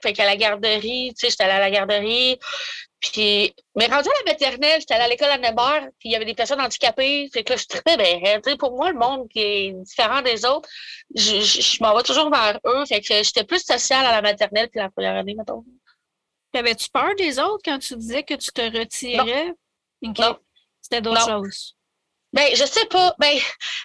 Fait 0.01 0.13
qu'à 0.13 0.25
la 0.25 0.35
garderie, 0.35 1.13
tu 1.13 1.21
sais, 1.21 1.29
j'étais 1.29 1.43
allée 1.43 1.53
à 1.53 1.59
la 1.59 1.71
garderie, 1.71 2.39
puis, 2.99 3.53
mais 3.75 3.85
rendu 3.85 4.09
à 4.09 4.25
la 4.25 4.31
maternelle, 4.31 4.79
j'étais 4.79 4.95
allée 4.95 5.03
à 5.03 5.07
l'école 5.07 5.29
à 5.29 5.37
Nebert, 5.37 5.89
puis 5.99 6.09
il 6.09 6.11
y 6.11 6.15
avait 6.15 6.25
des 6.25 6.33
personnes 6.33 6.59
handicapées. 6.59 7.29
Fait 7.31 7.43
que 7.43 7.53
là, 7.53 7.57
je 7.57 7.65
tripais, 7.65 7.95
ben, 7.95 8.41
tu 8.41 8.49
sais, 8.49 8.57
pour 8.57 8.75
moi, 8.75 8.91
le 8.91 8.97
monde 8.97 9.27
qui 9.29 9.39
est 9.39 9.71
différent 9.73 10.21
des 10.23 10.45
autres, 10.45 10.67
je, 11.15 11.39
je, 11.41 11.83
m'en 11.83 11.95
vais 11.95 12.01
toujours 12.01 12.31
vers 12.31 12.59
eux. 12.65 12.85
Fait 12.85 13.01
que 13.01 13.23
j'étais 13.23 13.43
plus 13.43 13.63
sociale 13.63 14.05
à 14.05 14.11
la 14.11 14.21
maternelle 14.21 14.69
puis 14.69 14.79
la 14.79 14.89
première 14.89 15.15
année, 15.15 15.35
mettons. 15.35 15.63
Avais-tu 16.53 16.89
peur 16.89 17.13
des 17.17 17.37
autres 17.37 17.61
quand 17.63 17.77
tu 17.77 17.95
disais 17.95 18.23
que 18.23 18.33
tu 18.33 18.51
te 18.51 18.61
retirais? 18.61 19.53
Non. 20.01 20.39
C'était 20.81 21.01
d'autres 21.01 21.27
choses. 21.27 21.75
Ben, 22.33 22.47
je 22.55 22.65
sais 22.65 22.85
pas. 22.87 23.13
Ben, 23.19 23.37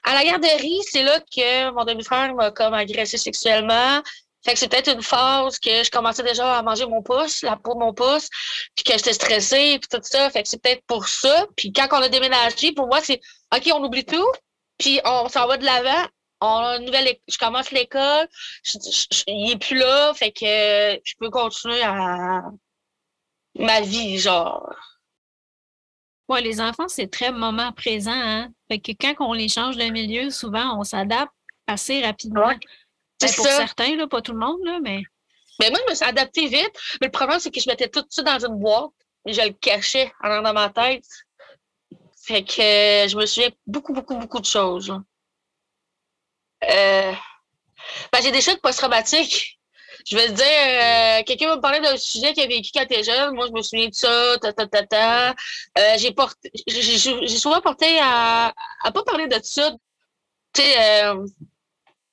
à 0.04 0.14
la 0.14 0.24
garderie, 0.24 0.80
c'est 0.82 1.02
là 1.02 1.20
que 1.20 1.70
mon 1.72 1.84
demi-frère 1.84 2.34
m'a 2.34 2.50
comme 2.50 2.72
agressé 2.72 3.18
sexuellement. 3.18 4.02
Fait 4.44 4.54
que 4.54 4.58
c'est 4.58 4.68
peut-être 4.68 4.92
une 4.92 5.02
phase 5.02 5.58
que 5.58 5.84
je 5.84 5.90
commençais 5.90 6.22
déjà 6.22 6.58
à 6.58 6.62
manger 6.62 6.86
mon 6.86 7.02
pouce, 7.02 7.42
la 7.42 7.56
peau 7.56 7.74
de 7.74 7.78
mon 7.78 7.94
pouce, 7.94 8.28
puis 8.74 8.84
que 8.84 8.92
j'étais 8.92 9.12
stressée, 9.12 9.78
puis 9.78 9.88
tout 9.88 10.02
ça. 10.02 10.30
Fait 10.30 10.42
que 10.42 10.48
c'est 10.48 10.60
peut-être 10.60 10.84
pour 10.86 11.06
ça. 11.08 11.46
Puis 11.56 11.72
quand 11.72 11.86
on 11.92 12.02
a 12.02 12.08
déménagé, 12.08 12.72
pour 12.72 12.86
moi, 12.86 13.00
c'est 13.00 13.20
OK, 13.54 13.70
on 13.72 13.84
oublie 13.84 14.04
tout, 14.04 14.32
puis 14.78 15.00
on 15.04 15.28
s'en 15.28 15.46
va 15.46 15.56
de 15.56 15.64
l'avant. 15.64 16.08
On 16.40 16.56
a 16.56 16.76
une 16.78 16.86
nouvelle 16.86 17.16
Je 17.28 17.38
commence 17.38 17.70
l'école, 17.70 18.26
il 19.28 19.44
n'est 19.46 19.58
plus 19.58 19.76
là, 19.76 20.12
fait 20.14 20.32
que 20.32 21.00
je 21.04 21.14
peux 21.20 21.30
continuer 21.30 21.82
à 21.82 22.42
ma 23.56 23.80
vie, 23.80 24.18
genre. 24.18 24.74
Ouais, 26.28 26.40
les 26.40 26.60
enfants, 26.60 26.88
c'est 26.88 27.10
très 27.10 27.30
moment 27.30 27.72
présent. 27.72 28.10
Hein? 28.12 28.48
Fait 28.68 28.80
que 28.80 28.92
quand 28.92 29.14
on 29.20 29.34
les 29.34 29.48
change 29.48 29.76
de 29.76 29.84
milieu, 29.84 30.30
souvent, 30.30 30.78
on 30.80 30.84
s'adapte 30.84 31.32
assez 31.66 32.02
rapidement. 32.02 32.52
Ben, 33.22 33.34
pour 33.34 33.46
certains, 33.46 33.96
là, 33.96 34.06
pas 34.06 34.20
tout 34.20 34.32
le 34.32 34.38
monde, 34.38 34.60
là, 34.64 34.78
mais. 34.82 35.02
Mais 35.60 35.70
moi, 35.70 35.78
je 35.86 35.90
me 35.90 35.94
suis 35.94 36.04
adaptée 36.04 36.46
vite. 36.46 36.72
Mais 37.00 37.06
le 37.06 37.10
problème, 37.10 37.38
c'est 37.38 37.50
que 37.50 37.60
je 37.60 37.68
mettais 37.68 37.88
tout 37.88 38.04
ça 38.08 38.22
dans 38.22 38.44
une 38.44 38.58
boîte 38.58 38.90
et 39.26 39.32
je 39.32 39.42
le 39.42 39.52
cachais 39.52 40.12
en 40.22 40.42
dans 40.42 40.52
ma 40.52 40.70
tête. 40.70 41.04
Fait 42.24 42.44
que 42.44 42.60
euh, 42.60 43.08
je 43.08 43.16
me 43.16 43.26
souviens 43.26 43.50
beaucoup, 43.66 43.92
beaucoup, 43.92 44.16
beaucoup 44.16 44.40
de 44.40 44.46
choses. 44.46 44.90
Euh, 46.64 47.12
ben, 48.12 48.22
j'ai 48.22 48.30
des 48.30 48.40
chocs 48.40 48.60
post-traumatiques. 48.60 49.58
Je 50.06 50.16
te 50.16 50.30
dire, 50.30 51.20
euh, 51.20 51.22
quelqu'un 51.24 51.48
va 51.48 51.56
me 51.56 51.60
parler 51.60 51.80
d'un 51.80 51.96
sujet 51.96 52.32
qu'il 52.32 52.44
a 52.44 52.46
vécu 52.46 52.70
quand 52.74 52.86
t'es 52.86 53.04
jeune. 53.04 53.34
Moi, 53.34 53.46
je 53.48 53.52
me 53.52 53.62
souviens 53.62 53.88
de 53.88 53.94
ça, 53.94 54.38
ta, 54.40 54.52
ta, 54.52 54.66
ta, 54.66 54.86
ta. 54.86 55.34
j'ai 55.96 56.12
porté, 56.12 56.50
j'ai 56.66 57.28
souvent 57.28 57.60
porté 57.60 57.98
à, 58.00 58.52
à 58.82 58.92
pas 58.92 59.02
parler 59.04 59.26
de 59.28 59.38
ça. 59.42 59.70
Tu 60.52 60.62
sais, 60.62 61.04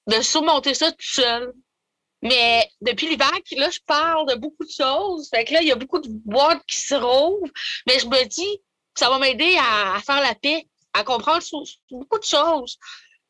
de 0.10 0.22
surmonter 0.22 0.74
ça 0.74 0.92
tout 0.92 0.98
seul. 1.00 1.54
Mais 2.22 2.70
depuis 2.82 3.08
l'hiver, 3.08 3.32
là, 3.58 3.70
je 3.70 3.80
parle 3.86 4.28
de 4.28 4.36
beaucoup 4.36 4.66
de 4.66 4.72
choses. 4.72 5.30
Fait 5.34 5.46
que 5.46 5.54
là, 5.54 5.62
il 5.62 5.68
y 5.68 5.72
a 5.72 5.76
beaucoup 5.76 6.00
de 6.00 6.10
boîtes 6.10 6.62
qui 6.68 6.78
se 6.78 6.96
rouvrent. 6.96 7.52
Mais 7.88 8.00
je 8.00 8.08
me 8.08 8.26
dis 8.26 8.58
que 8.94 9.00
ça 9.00 9.10
va 9.10 9.20
m'aider 9.20 9.58
à, 9.58 10.00
faire 10.02 10.22
la 10.22 10.36
paix, 10.36 10.68
à 10.94 11.04
comprendre 11.04 11.42
beaucoup 11.92 12.20
de 12.20 12.26
choses. 12.26 12.78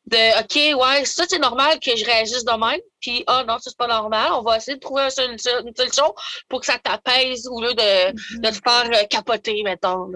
De 0.06 0.40
OK, 0.40 0.80
ouais, 0.80 1.04
ça, 1.04 1.24
c'est 1.28 1.38
normal 1.38 1.78
que 1.78 1.94
je 1.94 2.04
réagisse 2.04 2.44
de 2.44 2.52
même. 2.52 2.80
Puis, 3.00 3.22
ah 3.28 3.44
non, 3.46 3.58
ça, 3.58 3.70
c'est 3.70 3.76
pas 3.76 3.86
normal. 3.86 4.32
On 4.32 4.42
va 4.42 4.56
essayer 4.56 4.76
de 4.76 4.80
trouver 4.80 5.08
une, 5.18 5.38
solution 5.38 6.12
pour 6.48 6.60
que 6.60 6.66
ça 6.66 6.78
t'apaise 6.78 7.46
au 7.46 7.60
lieu 7.60 7.74
de, 7.74 8.10
mm-hmm. 8.10 8.40
de 8.40 8.48
te 8.48 8.60
faire 8.64 9.02
euh, 9.02 9.06
capoter, 9.06 9.62
mettons. 9.62 10.10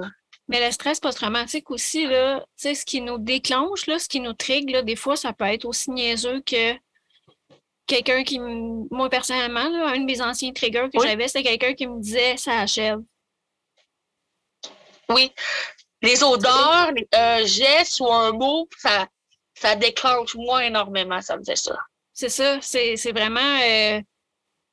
Mais 0.49 0.65
le 0.65 0.71
stress 0.73 1.01
post-traumatique 1.01 1.71
aussi, 1.71 2.07
là, 2.07 2.45
ce 2.57 2.85
qui 2.85 3.01
nous 3.01 3.19
déclenche, 3.19 3.87
là, 3.87 3.99
ce 3.99 4.09
qui 4.09 4.21
nous 4.21 4.35
trigue, 4.35 4.71
là, 4.71 4.83
des 4.83 4.97
fois, 4.97 5.17
ça 5.17 5.33
peut 5.33 5.47
être 5.47 5.65
aussi 5.65 5.91
niaiseux 5.91 6.43
que 6.43 6.75
quelqu'un 7.87 8.25
qui, 8.25 8.39
moi 8.39 9.09
personnellement, 9.09 9.61
un 9.61 9.99
de 9.99 10.05
mes 10.05 10.21
anciens 10.21 10.53
triggers 10.53 10.89
que 10.93 11.03
j'avais, 11.03 11.29
c'était 11.29 11.43
quelqu'un 11.43 11.75
qui 11.75 11.87
me 11.87 12.01
disait 12.01 12.37
ça 12.37 12.61
achève. 12.61 13.01
Oui. 15.09 15.33
Les 16.03 16.23
odeurs, 16.23 16.93
un 17.13 17.45
geste 17.45 18.01
ou 18.01 18.13
un 18.13 18.33
mot, 18.33 18.69
ça, 18.79 19.07
ça 19.55 19.77
déclenche 19.77 20.35
moins 20.35 20.61
énormément, 20.61 21.21
ça 21.21 21.37
me 21.37 21.43
disait 21.43 21.57
ça. 21.57 21.77
C'est 22.13 22.29
ça. 22.29 22.59
C'est 22.61 23.13
vraiment. 23.13 23.61
Euh, 23.63 24.01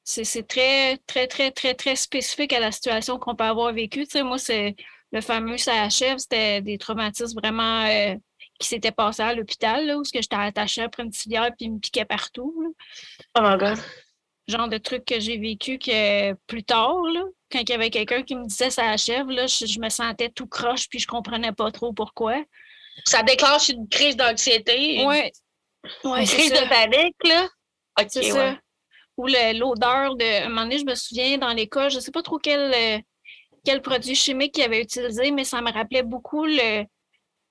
c'est 0.03 0.47
très, 0.47 0.97
très, 1.07 1.27
très, 1.27 1.51
très, 1.51 1.73
très 1.73 1.95
spécifique 1.95 2.53
à 2.53 2.59
la 2.59 2.71
situation 2.71 3.17
qu'on 3.17 3.35
peut 3.35 3.43
avoir 3.43 3.71
vécue. 3.71 4.05
Tu 4.05 4.11
sais, 4.11 4.23
moi, 4.23 4.37
c'est 4.37 4.75
le 5.11 5.21
fameux 5.21 5.57
ça 5.57 5.81
achève, 5.81 6.17
c'était 6.17 6.61
des 6.61 6.77
traumatismes 6.77 7.39
vraiment. 7.39 7.85
Euh, 7.85 8.15
qui 8.61 8.67
s'était 8.67 8.91
passé 8.91 9.23
à 9.23 9.33
l'hôpital, 9.33 9.95
où 9.97 10.03
j'étais 10.03 10.35
attachée 10.35 10.83
après 10.83 11.03
une 11.03 11.13
filière 11.13 11.49
puis 11.57 11.65
il 11.65 11.73
me 11.73 11.79
piquait 11.79 12.05
partout. 12.05 12.75
Oh 13.35 13.41
my 13.41 13.57
God. 13.57 13.77
Genre 14.47 14.67
de 14.69 14.77
trucs 14.77 15.05
que 15.05 15.19
j'ai 15.19 15.37
vécu 15.37 15.77
que 15.79 16.33
plus 16.47 16.63
tard, 16.63 17.01
là, 17.13 17.23
quand 17.51 17.59
il 17.59 17.69
y 17.69 17.73
avait 17.73 17.89
quelqu'un 17.89 18.23
qui 18.23 18.35
me 18.35 18.45
disait 18.45 18.69
ça 18.69 18.89
achève, 18.89 19.27
là, 19.29 19.47
je, 19.47 19.79
me 19.79 19.89
sentais 19.89 20.29
tout 20.29 20.47
croche 20.47 20.87
puis 20.89 20.99
je 20.99 21.07
comprenais 21.07 21.51
pas 21.51 21.71
trop 21.71 21.91
pourquoi. 21.91 22.35
Ça 23.05 23.23
déclenche 23.23 23.69
une 23.69 23.87
crise 23.89 24.15
d'anxiété. 24.15 25.03
Oui. 25.05 25.31
une 26.03 26.25
crise 26.25 26.51
de 26.51 26.69
panique, 26.69 27.15
là. 27.23 27.47
c'est 28.07 28.31
ça. 28.31 28.57
Ou 29.17 29.27
l'odeur 29.27 30.15
de. 30.15 30.45
un 30.45 30.49
moment 30.49 30.63
donné, 30.63 30.79
je 30.79 30.85
me 30.85 30.95
souviens 30.95 31.37
dans 31.37 31.53
l'école, 31.53 31.89
je 31.89 31.99
sais 31.99 32.11
pas 32.11 32.21
trop 32.21 32.39
quel, 32.39 32.73
euh, 32.73 32.99
quel 33.63 33.81
produit 33.81 34.15
chimique 34.15 34.57
il 34.57 34.63
avait 34.63 34.81
utilisé, 34.81 35.31
mais 35.31 35.43
ça 35.43 35.61
me 35.61 35.71
rappelait 35.71 36.03
beaucoup 36.03 36.45
le, 36.45 36.85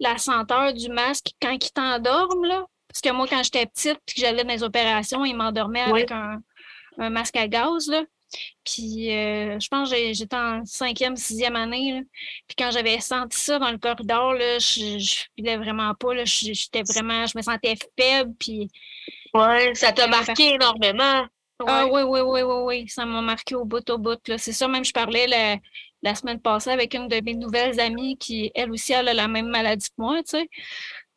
la 0.00 0.18
senteur 0.18 0.72
du 0.72 0.88
masque 0.88 1.30
quand 1.40 1.52
ils 1.52 1.72
t'endorment, 1.72 2.44
là. 2.44 2.64
Parce 2.88 3.00
que 3.02 3.10
moi, 3.10 3.26
quand 3.28 3.42
j'étais 3.44 3.66
petite 3.66 3.98
puis 4.04 4.16
que 4.16 4.20
j'allais 4.20 4.42
dans 4.42 4.52
les 4.52 4.64
opérations, 4.64 5.24
ils 5.24 5.36
m'endormaient 5.36 5.82
avec 5.82 6.10
un, 6.10 6.40
masque 6.98 7.36
à 7.36 7.46
gaz, 7.46 7.88
là. 7.88 8.02
Puis 8.64 9.12
euh, 9.12 9.58
je 9.58 9.68
pense 9.68 9.90
que 9.90 10.12
j'étais 10.12 10.36
en 10.36 10.64
cinquième, 10.64 11.16
sixième 11.16 11.56
année. 11.56 12.02
Puis 12.46 12.56
quand 12.56 12.70
j'avais 12.70 13.00
senti 13.00 13.38
ça 13.38 13.58
dans 13.58 13.70
le 13.70 13.78
corridor, 13.78 14.34
là, 14.34 14.58
je, 14.58 14.98
je 14.98 15.24
filais 15.36 15.56
vraiment 15.56 15.94
pas. 15.94 16.14
Là, 16.14 16.24
j'étais 16.24 16.82
vraiment, 16.82 17.26
je 17.26 17.36
me 17.36 17.42
sentais 17.42 17.74
faible. 17.98 18.32
Puis, 18.38 18.68
ouais, 19.34 19.74
ça 19.74 19.92
t'a 19.92 20.06
marqué 20.06 20.54
énormément. 20.54 21.26
Ah 21.66 21.86
oui, 21.86 22.02
oui, 22.02 22.20
oui, 22.20 22.42
oui, 22.42 22.54
oui. 22.64 22.88
Ça 22.88 23.04
m'a 23.04 23.20
marqué 23.20 23.54
au 23.54 23.64
bout 23.64 23.88
au 23.90 23.98
bout. 23.98 24.18
C'est 24.38 24.52
ça, 24.52 24.68
même 24.68 24.84
je 24.84 24.92
parlais 24.92 25.26
le, 25.26 25.60
la 26.02 26.14
semaine 26.14 26.40
passée 26.40 26.70
avec 26.70 26.94
une 26.94 27.08
de 27.08 27.20
mes 27.22 27.34
nouvelles 27.34 27.78
amies 27.80 28.16
qui, 28.16 28.50
elle 28.54 28.70
aussi, 28.70 28.92
elle 28.92 29.08
a 29.08 29.14
la 29.14 29.28
même 29.28 29.48
maladie 29.48 29.88
que 29.88 29.94
moi, 29.98 30.22
tu 30.22 30.38
sais. 30.38 30.48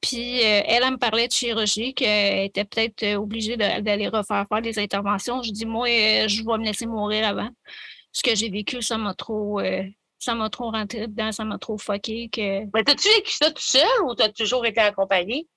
Puis 0.02 0.42
euh, 0.42 0.62
elle, 0.66 0.84
elle 0.84 0.92
me 0.92 0.98
parlait 0.98 1.28
de 1.28 1.32
chirurgie, 1.32 1.94
qu'elle 1.94 2.46
était 2.46 2.66
peut-être 2.66 3.04
euh, 3.04 3.16
obligée 3.16 3.56
d'aller 3.56 4.10
refaire 4.10 4.46
faire 4.50 4.62
des 4.62 4.78
interventions. 4.78 5.42
Je 5.42 5.52
dis, 5.52 5.66
moi, 5.66 5.88
euh, 5.88 6.28
je 6.28 6.44
vais 6.44 6.58
me 6.58 6.66
laisser 6.66 6.86
mourir 6.86 7.26
avant. 7.26 7.50
Ce 8.12 8.22
que 8.22 8.36
j'ai 8.36 8.50
vécu, 8.50 8.82
ça 8.82 8.98
m'a 8.98 9.14
trop, 9.14 9.60
ça 10.20 10.36
m'a 10.36 10.50
trop 10.50 10.70
rentré 10.70 11.08
dedans, 11.08 11.32
ça 11.32 11.46
m'a 11.46 11.58
trop 11.58 11.78
fucké. 11.78 12.30
Que... 12.30 12.66
Mais 12.74 12.84
t'as-tu 12.84 13.08
vécu 13.10 13.32
ça 13.32 13.50
tout 13.50 13.62
seul 13.62 13.88
ou 14.06 14.14
t'as 14.14 14.30
toujours 14.30 14.66
été 14.66 14.82
accompagnée? 14.82 15.48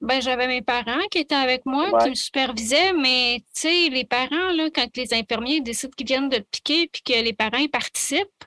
Ben, 0.00 0.20
j'avais 0.20 0.46
mes 0.46 0.62
parents 0.62 1.06
qui 1.10 1.18
étaient 1.18 1.34
avec 1.34 1.64
moi, 1.64 1.90
qui 2.02 2.10
me 2.10 2.14
supervisaient, 2.14 2.92
mais 2.92 3.38
tu 3.54 3.62
sais, 3.62 3.88
les 3.88 4.04
parents, 4.04 4.52
là, 4.52 4.68
quand 4.72 4.94
les 4.96 5.14
infirmiers 5.14 5.60
décident 5.60 5.92
qu'ils 5.96 6.06
viennent 6.06 6.28
de 6.28 6.36
te 6.36 6.46
piquer 6.52 6.88
puis 6.92 7.02
que 7.02 7.24
les 7.24 7.32
parents 7.32 7.66
participent, 7.72 8.44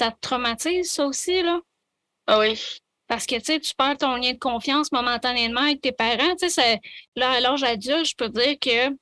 ça 0.00 0.10
te 0.10 0.20
traumatise, 0.22 0.90
ça 0.90 1.04
aussi, 1.04 1.42
là? 1.42 1.60
Ah 2.26 2.38
oui. 2.38 2.58
Parce 3.06 3.26
que, 3.26 3.34
tu 3.36 3.44
sais, 3.44 3.60
tu 3.60 3.74
perds 3.74 3.98
ton 3.98 4.16
lien 4.16 4.32
de 4.32 4.38
confiance 4.38 4.92
momentanément 4.92 5.60
avec 5.60 5.82
tes 5.82 5.92
parents. 5.92 6.36
Tu 6.40 6.48
sais, 6.48 6.80
là, 7.16 7.32
à 7.32 7.40
l'âge 7.40 7.62
adulte, 7.62 8.06
je 8.06 8.14
peux 8.16 8.30
dire 8.30 8.56
que 8.58 8.96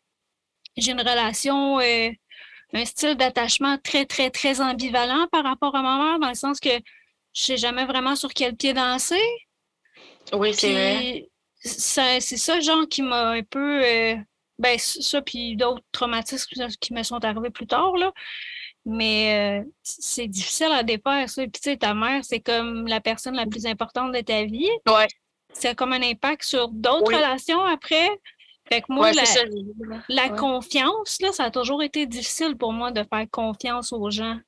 j'ai 0.76 0.90
une 0.90 1.00
relation, 1.00 1.78
euh, 1.78 2.10
un 2.72 2.84
style 2.84 3.14
d'attachement 3.14 3.78
très, 3.78 4.06
très, 4.06 4.30
très 4.30 4.60
ambivalent 4.60 5.28
par 5.30 5.44
rapport 5.44 5.76
à 5.76 5.82
ma 5.82 6.02
mère, 6.02 6.18
dans 6.18 6.30
le 6.30 6.34
sens 6.34 6.58
que 6.58 6.74
je 7.32 7.42
sais 7.42 7.56
jamais 7.56 7.84
vraiment 7.84 8.16
sur 8.16 8.32
quel 8.32 8.56
pied 8.56 8.72
danser. 8.72 9.22
Oui, 10.32 10.52
c'est 10.52 10.72
vrai. 10.72 11.28
C'est 11.60 12.20
ça, 12.20 12.60
genre, 12.60 12.88
qui 12.88 13.02
m'a 13.02 13.30
un 13.30 13.42
peu... 13.42 13.84
Euh, 13.84 14.16
ben, 14.58 14.76
ça, 14.78 15.22
puis 15.22 15.54
d'autres 15.54 15.84
traumatismes 15.92 16.68
qui 16.80 16.92
me 16.92 17.04
sont 17.04 17.24
arrivés 17.24 17.50
plus 17.50 17.68
tard, 17.68 17.96
là. 17.96 18.12
Mais 18.90 19.60
euh, 19.60 19.68
c'est 19.82 20.28
difficile 20.28 20.72
à 20.72 20.82
défaire, 20.82 21.28
ça. 21.28 21.42
Puis, 21.42 21.52
tu 21.52 21.60
sais, 21.62 21.76
ta 21.76 21.92
mère, 21.92 22.24
c'est 22.24 22.40
comme 22.40 22.86
la 22.86 23.00
personne 23.02 23.36
la 23.36 23.44
plus 23.44 23.66
importante 23.66 24.12
de 24.12 24.20
ta 24.22 24.44
vie. 24.44 24.70
Ouais. 24.88 25.06
C'est 25.52 25.74
comme 25.74 25.92
un 25.92 26.02
impact 26.02 26.42
sur 26.42 26.68
d'autres 26.68 27.12
relations 27.12 27.62
après. 27.62 28.08
Fait 28.66 28.80
que 28.80 28.86
moi, 28.88 29.10
la, 30.08 30.28
confiance, 30.30 31.20
là, 31.20 31.32
ça 31.32 31.44
a 31.44 31.50
toujours 31.50 31.82
été 31.82 32.06
difficile 32.06 32.56
pour 32.56 32.72
moi 32.72 32.90
de 32.90 33.04
faire 33.12 33.26
confiance 33.30 33.92
aux 33.92 34.10
gens. 34.10 34.38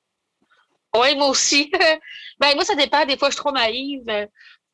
Oui, 0.97 1.15
moi 1.17 1.29
aussi. 1.29 1.71
ben, 2.41 2.55
moi, 2.55 2.65
ça 2.65 2.75
dépend. 2.75 3.05
Des 3.05 3.19
fois, 3.19 3.29
je 3.29 3.35
suis 3.35 3.43
trop 3.43 3.53
naïve. 3.53 4.29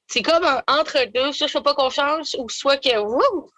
C'est 0.06 0.23
comme 0.23 0.44
un 0.44 0.62
entre-deux. 0.68 1.32
Soit 1.32 1.49
je 1.49 1.52
fais 1.52 1.62
pas 1.62 1.75
confiance 1.75 2.37
ou 2.38 2.49
soit 2.49 2.76
que. 2.76 2.99
Wouh! 2.99 3.50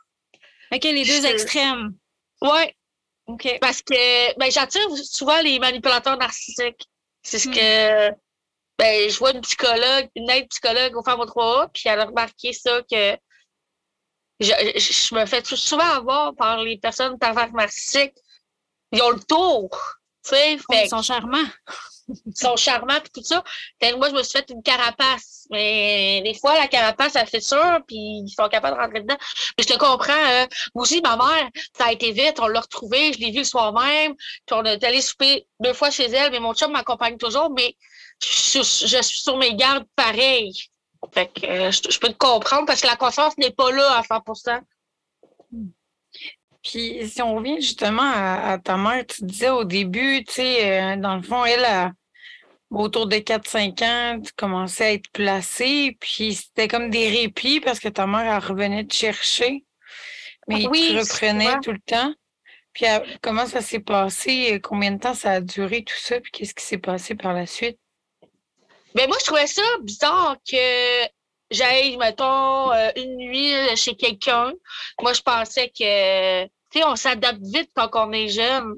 OK, 0.73 0.85
les 0.85 1.05
deux 1.05 1.27
extrêmes. 1.27 1.95
Oui. 2.41 2.73
Parce 3.61 3.83
que 3.83 4.39
ben, 4.39 4.51
j'attire 4.51 4.89
souvent 5.05 5.41
les 5.43 5.59
manipulateurs 5.59 6.17
narcissiques. 6.17 6.89
C'est 7.23 7.39
ce 7.39 7.49
hmm. 7.49 7.53
que 7.53 8.11
ben, 8.79 9.11
je 9.11 9.19
vois 9.19 9.33
une 9.33 9.41
psychologue, 9.43 10.09
une 10.15 10.31
aide 10.31 10.49
psychologue 10.49 10.97
au 10.97 11.03
Femmes 11.03 11.21
3A, 11.21 11.69
puis 11.73 11.83
elle 11.87 12.01
a 12.01 12.07
remarqué 12.07 12.53
ça 12.53 12.81
que 12.91 13.17
je, 14.41 15.15
me 15.15 15.27
fais 15.27 15.43
souvent 15.45 15.85
avoir 15.85 16.35
par 16.37 16.63
les 16.63 16.79
personnes 16.79 17.19
pervers 17.19 17.53
narcissiques. 17.53 18.15
Ils 18.93 19.03
ont 19.03 19.11
le 19.11 19.21
tour. 19.21 19.71
Tu 20.25 20.31
sais, 20.31 20.59
oh, 20.69 20.75
ils 20.75 20.89
sont 20.89 21.03
charmants. 21.03 21.39
Ils 22.09 22.37
sont 22.37 22.57
charmants 22.57 22.97
et 22.97 23.09
tout 23.13 23.23
ça. 23.23 23.43
moi, 23.97 24.09
je 24.09 24.15
me 24.15 24.23
suis 24.23 24.39
fait 24.39 24.51
une 24.51 24.63
carapace. 24.63 25.47
Mais 25.51 26.21
des 26.25 26.35
fois, 26.35 26.55
la 26.55 26.69
carapace, 26.69 27.17
elle 27.17 27.27
fait 27.27 27.41
ça, 27.41 27.81
puis 27.87 27.97
ils 27.97 28.29
sont 28.29 28.49
capables 28.49 28.77
de 28.77 28.83
rentrer 28.83 29.01
dedans. 29.01 29.17
Mais 29.57 29.65
je 29.65 29.73
te 29.73 29.79
comprends. 29.79 30.13
Hein. 30.13 30.47
Moi 30.75 30.83
aussi, 30.83 31.01
ma 31.01 31.17
mère, 31.17 31.49
ça 31.77 31.87
a 31.87 31.93
été 31.93 32.13
vite. 32.13 32.39
On 32.41 32.49
l'a 32.49 32.61
retrouvée. 32.61 33.13
Je 33.13 33.19
l'ai 33.19 33.31
vue 33.31 33.39
le 33.39 33.45
soir 33.45 33.73
même. 33.73 34.15
Puis 34.15 34.57
on 34.57 34.65
est 34.65 34.83
allé 34.85 35.01
souper 35.01 35.47
deux 35.61 35.73
fois 35.73 35.91
chez 35.91 36.11
elle. 36.11 36.33
Mais 36.33 36.41
mon 36.41 36.55
chum 36.55 36.73
m'accompagne 36.73 37.17
toujours. 37.17 37.51
Mais 37.51 37.77
je, 38.23 38.63
suis 38.63 39.21
sur 39.21 39.37
mes 39.37 39.55
gardes 39.55 39.87
pareil. 39.97 40.53
Fait 41.13 41.29
que 41.29 41.47
euh, 41.47 41.71
je, 41.71 41.99
peux 41.99 42.09
te 42.09 42.19
comprendre 42.19 42.67
parce 42.67 42.81
que 42.81 42.87
la 42.89 42.97
confiance 42.97 43.39
n'est 43.39 43.53
pas 43.53 43.71
là 43.71 43.99
à 43.99 44.03
100 44.03 44.23
puis 46.63 47.09
si 47.09 47.23
on 47.23 47.37
revient 47.37 47.61
justement 47.61 48.03
à, 48.03 48.59
ta 48.59 48.77
mère, 48.77 49.07
tu 49.07 49.25
disais 49.25 49.51
au 49.51 49.65
début, 49.65 50.25
tu 50.25 50.35
sais, 50.35 50.83
euh, 50.83 50.97
dans 50.97 51.17
le 51.17 51.23
fond, 51.23 51.45
elle, 51.45 51.65
a, 51.65 51.93
autour 52.71 53.07
de 53.07 53.17
4-5 53.17 53.85
ans, 53.85 54.21
tu 54.21 54.33
commençais 54.37 54.85
à 54.85 54.93
être 54.93 55.11
placée, 55.11 55.97
puis 56.01 56.35
c'était 56.35 56.69
comme 56.69 56.91
des 56.91 57.09
répits 57.09 57.61
parce 57.61 57.81
que 57.81 57.89
ta 57.89 58.07
mère, 58.07 58.33
elle 58.33 58.45
revenait 58.45 58.85
te 58.85 58.95
chercher, 58.95 59.65
mais 60.49 60.67
oui, 60.67 60.89
tu 60.91 60.99
reprenais 60.99 61.59
tout 61.63 61.73
le 61.73 61.81
temps. 61.81 62.13
Puis 62.73 62.87
comment 63.23 63.47
ça 63.47 63.61
s'est 63.61 63.81
passé? 63.81 64.61
Combien 64.63 64.93
de 64.93 64.99
temps 64.99 65.15
ça 65.15 65.33
a 65.33 65.41
duré 65.41 65.83
tout 65.83 65.97
ça? 65.97 66.21
Puis 66.21 66.31
qu'est-ce 66.31 66.55
qui 66.55 66.65
s'est 66.65 66.79
passé 66.79 67.15
par 67.15 67.33
la 67.33 67.47
suite? 67.47 67.79
Ben 68.95 69.09
moi, 69.09 69.17
je 69.21 69.27
trouvais 69.27 69.47
ça 69.47 69.63
bizarre 69.83 70.37
que 70.49 71.05
j'aille, 71.51 71.97
mettons, 71.97 72.73
euh, 72.73 72.91
une 72.97 73.17
nuit 73.17 73.77
chez 73.77 73.95
quelqu'un. 73.95 74.53
Moi, 75.01 75.13
je 75.13 75.23
pensais 75.23 75.69
que, 75.69 76.45
tu 76.45 76.51
sais, 76.73 76.85
on 76.85 76.97
s'adapte 76.97 77.43
vite 77.43 77.71
quand 77.75 77.91
on 77.95 78.13
est 78.13 78.29
jeune. 78.29 78.75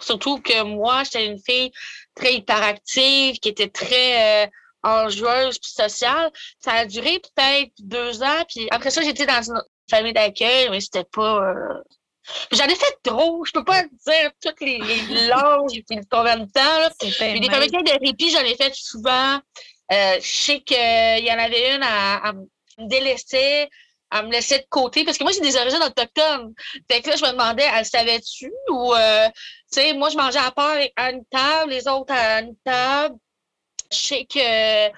Surtout 0.00 0.40
que 0.40 0.62
moi, 0.62 1.04
j'étais 1.04 1.26
une 1.26 1.38
fille 1.38 1.70
très 2.14 2.34
hyperactive, 2.34 3.38
qui 3.38 3.48
était 3.48 3.68
très 3.68 4.44
euh, 4.44 4.50
enjoueuse 4.82 5.58
puis 5.58 5.70
sociale. 5.70 6.30
Ça 6.58 6.72
a 6.72 6.86
duré 6.86 7.20
peut-être 7.20 7.72
deux 7.78 8.22
ans. 8.22 8.44
Puis 8.48 8.66
après 8.70 8.90
ça, 8.90 9.02
j'étais 9.02 9.26
dans 9.26 9.42
une 9.42 9.62
famille 9.88 10.12
d'accueil, 10.12 10.68
mais 10.70 10.80
c'était 10.80 11.04
pas. 11.04 11.42
Euh... 11.42 11.82
J'en 12.52 12.64
ai 12.64 12.74
fait 12.74 12.98
trop. 13.02 13.44
Je 13.44 13.52
peux 13.52 13.64
pas 13.64 13.82
dire 13.82 14.30
toutes 14.42 14.60
les, 14.60 14.78
les 14.78 15.26
langues 15.28 15.82
puis 15.86 15.98
combien 16.10 16.38
de 16.38 16.50
temps. 16.50 16.94
Puis 16.98 17.40
des 17.40 17.48
comédiens 17.48 17.82
de 17.82 18.04
répit, 18.04 18.30
j'en 18.30 18.40
ai 18.40 18.56
fait 18.56 18.74
souvent. 18.74 19.38
Euh, 19.92 20.18
je 20.20 20.26
sais 20.26 20.60
qu'il 20.60 20.76
y 21.24 21.32
en 21.32 21.38
avait 21.38 21.76
une 21.76 21.82
à, 21.82 22.28
à 22.28 22.32
me 22.32 22.46
délaisser, 22.78 23.68
elle 24.14 24.26
me 24.26 24.32
laissait 24.32 24.60
de 24.60 24.66
côté 24.68 25.04
parce 25.04 25.18
que 25.18 25.24
moi, 25.24 25.32
j'ai 25.32 25.40
des 25.40 25.56
origines 25.56 25.82
autochtones. 25.82 26.54
Fait 26.90 27.02
que 27.02 27.10
là, 27.10 27.16
je 27.16 27.24
me 27.24 27.32
demandais, 27.32 27.66
elle 27.74 27.84
savait-tu? 27.84 28.52
Ou, 28.70 28.94
euh, 28.94 29.28
tu 29.28 29.80
sais, 29.80 29.92
moi, 29.92 30.08
je 30.08 30.16
mangeais 30.16 30.38
à 30.38 30.50
part 30.52 30.76
à 30.96 31.10
une 31.10 31.24
table, 31.26 31.70
les 31.70 31.88
autres 31.88 32.12
à 32.12 32.40
une 32.40 32.56
table. 32.64 33.16
Je 33.92 33.96
sais 33.96 34.24
que 34.24 34.38
elle 34.38 34.92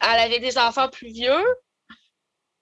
avait 0.00 0.40
des 0.40 0.58
enfants 0.58 0.88
plus 0.88 1.12
vieux. 1.12 1.44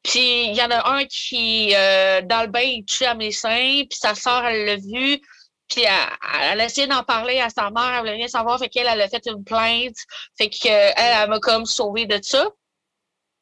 Puis 0.02 0.44
il 0.46 0.54
y 0.54 0.62
en 0.62 0.70
a 0.70 0.90
un 0.90 1.04
qui, 1.04 1.74
euh, 1.74 2.22
dans 2.22 2.42
le 2.42 2.48
bain, 2.48 2.60
il 2.60 2.84
touchait 2.84 3.06
à 3.06 3.14
mes 3.14 3.32
seins, 3.32 3.84
puis 3.88 3.98
sa 3.98 4.14
soeur, 4.14 4.44
elle 4.46 4.66
l'a 4.66 4.76
vu. 4.76 5.20
Puis 5.70 5.82
elle, 5.82 6.60
a 6.60 6.64
essayé 6.64 6.86
d'en 6.88 7.04
parler 7.04 7.40
à 7.40 7.48
sa 7.48 7.70
mère, 7.70 7.94
elle 7.94 8.00
voulait 8.00 8.12
rien 8.12 8.28
savoir, 8.28 8.58
fait 8.58 8.68
qu'elle, 8.68 8.88
elle 8.88 9.00
a 9.00 9.08
fait 9.08 9.26
une 9.26 9.44
plainte. 9.44 9.96
Fait 10.36 10.50
qu'elle, 10.50 10.92
elle, 10.96 11.28
m'a 11.28 11.38
comme 11.38 11.64
sauvée 11.64 12.06
de 12.06 12.20
ça. 12.22 12.48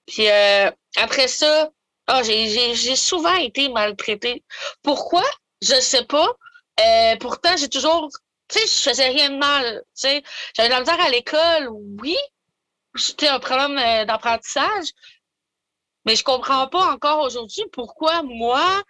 Puis 0.07 0.29
euh, 0.31 0.71
après 0.97 1.29
ça, 1.29 1.71
oh, 2.11 2.21
j'ai 2.23 2.97
souvent 2.97 3.35
été 3.37 3.69
maltraitée. 3.71 4.45
Pourquoi? 4.83 5.25
Je 5.63 5.81
sais 5.81 6.05
pas. 6.05 6.29
Euh, 6.81 7.17
pourtant, 7.17 7.57
j'ai 7.57 7.69
toujours, 7.69 8.11
tu 8.49 8.59
sais, 8.59 8.67
je 8.67 8.91
faisais 8.91 9.09
rien 9.09 9.31
de 9.31 9.37
mal. 9.39 9.83
Tu 9.95 10.03
sais, 10.03 10.23
j'avais 10.55 10.69
de 10.69 11.03
à 11.07 11.11
l'école, 11.11 11.69
oui. 12.01 12.17
C'était 12.95 13.29
un 13.29 13.41
problème 13.41 13.79
euh, 13.79 14.05
d'apprentissage. 14.05 14.89
Mais 16.05 16.17
je 16.17 16.25
comprends 16.25 16.69
pas 16.69 16.93
encore 16.93 17.21
aujourd'hui 17.21 17.65
pourquoi 17.73 18.23
moi, 18.23 18.83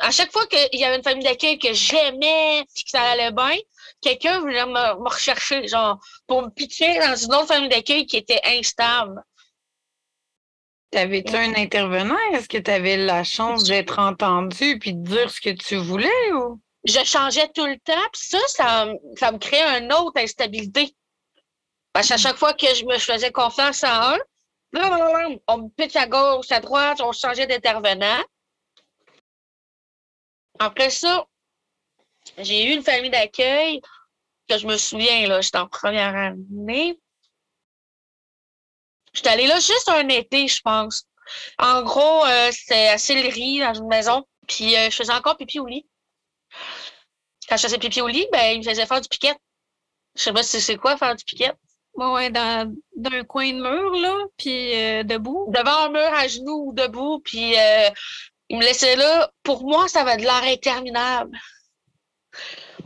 à 0.00 0.10
chaque 0.10 0.32
fois 0.32 0.46
qu'il 0.46 0.78
y 0.80 0.84
avait 0.84 0.96
une 0.96 1.02
famille 1.02 1.24
d'accueil 1.24 1.58
que 1.58 1.72
j'aimais 1.72 2.60
et 2.60 2.64
que 2.64 2.90
ça 2.90 3.02
allait 3.02 3.32
bien, 3.32 3.56
quelqu'un 4.00 4.40
voulait 4.40 4.66
me, 4.66 5.08
rechercher, 5.08 5.66
genre, 5.66 5.98
pour 6.26 6.42
me 6.42 6.50
pitcher 6.50 6.98
dans 6.98 7.16
une 7.16 7.34
autre 7.34 7.48
famille 7.48 7.68
d'accueil 7.68 8.06
qui 8.06 8.16
était 8.16 8.40
instable. 8.44 9.22
T'avais-tu 10.90 11.36
un 11.36 11.54
intervenant? 11.54 12.16
Est-ce 12.32 12.48
que 12.48 12.58
tu 12.58 12.70
avais 12.70 12.96
la 12.96 13.22
chance 13.22 13.64
d'être 13.64 13.98
entendu 13.98 14.78
puis 14.78 14.94
de 14.94 15.06
dire 15.06 15.30
ce 15.30 15.40
que 15.40 15.50
tu 15.50 15.76
voulais 15.76 16.32
ou? 16.32 16.60
Je 16.84 17.04
changeais 17.04 17.48
tout 17.54 17.66
le 17.66 17.78
temps, 17.78 18.08
puis 18.12 18.22
ça, 18.22 18.38
ça, 18.48 19.32
me 19.32 19.38
créait 19.38 19.78
une 19.78 19.92
autre 19.92 20.18
instabilité. 20.20 20.94
Parce 21.92 22.08
qu'à 22.08 22.16
chaque 22.16 22.36
fois 22.36 22.54
que 22.54 22.74
je 22.74 22.84
me 22.86 22.98
faisais 22.98 23.30
confiance 23.30 23.84
en 23.84 24.14
un, 24.14 25.36
on 25.46 25.58
me 25.58 25.68
pitch 25.76 25.96
à 25.96 26.06
gauche, 26.06 26.50
à 26.50 26.60
droite, 26.60 27.00
on 27.02 27.12
changeait 27.12 27.46
d'intervenant. 27.46 28.22
Après 30.60 30.90
ça, 30.90 31.26
j'ai 32.36 32.66
eu 32.66 32.74
une 32.74 32.82
famille 32.82 33.10
d'accueil 33.10 33.80
que 34.46 34.58
je 34.58 34.66
me 34.66 34.76
souviens, 34.76 35.26
là, 35.26 35.40
j'étais 35.40 35.56
en 35.56 35.66
première 35.66 36.14
année. 36.14 37.00
J'étais 39.14 39.30
allée 39.30 39.46
là 39.46 39.58
juste 39.58 39.88
un 39.88 40.06
été, 40.08 40.46
je 40.48 40.60
pense. 40.60 41.06
En 41.58 41.82
gros, 41.82 42.26
euh, 42.26 42.50
c'était 42.52 42.88
à 42.88 42.98
Sillery, 42.98 43.60
dans 43.60 43.72
une 43.72 43.86
maison. 43.86 44.26
Puis 44.46 44.76
euh, 44.76 44.90
je 44.90 44.96
faisais 44.96 45.14
encore 45.14 45.38
pipi 45.38 45.60
au 45.60 45.66
lit. 45.66 45.88
Quand 47.48 47.56
je 47.56 47.62
faisais 47.62 47.78
pipi 47.78 48.02
au 48.02 48.08
lit, 48.08 48.26
ben, 48.30 48.52
il 48.52 48.58
me 48.58 48.64
faisait 48.64 48.86
faire 48.86 49.00
du 49.00 49.08
piquet. 49.08 49.34
Je 50.14 50.24
sais 50.24 50.32
pas 50.32 50.42
si 50.42 50.60
c'est 50.60 50.76
quoi 50.76 50.98
faire 50.98 51.16
du 51.16 51.24
piquet. 51.24 51.52
Ouais, 51.94 52.30
dans, 52.30 52.70
un 53.12 53.24
coin 53.24 53.50
de 53.50 53.62
mur, 53.62 53.92
là, 53.92 54.26
puis 54.36 54.76
euh, 54.76 55.04
debout. 55.04 55.46
Devant 55.48 55.86
un 55.86 55.88
mur 55.88 56.14
à 56.14 56.28
genoux 56.28 56.64
ou 56.66 56.72
debout, 56.74 57.20
puis 57.24 57.54
il 58.50 58.58
me 58.58 58.64
laissait 58.64 58.96
là. 58.96 59.30
Pour 59.44 59.62
moi, 59.62 59.88
ça 59.88 60.04
va 60.04 60.16
de 60.16 60.22
l'air 60.22 60.42
interminable. 60.42 61.38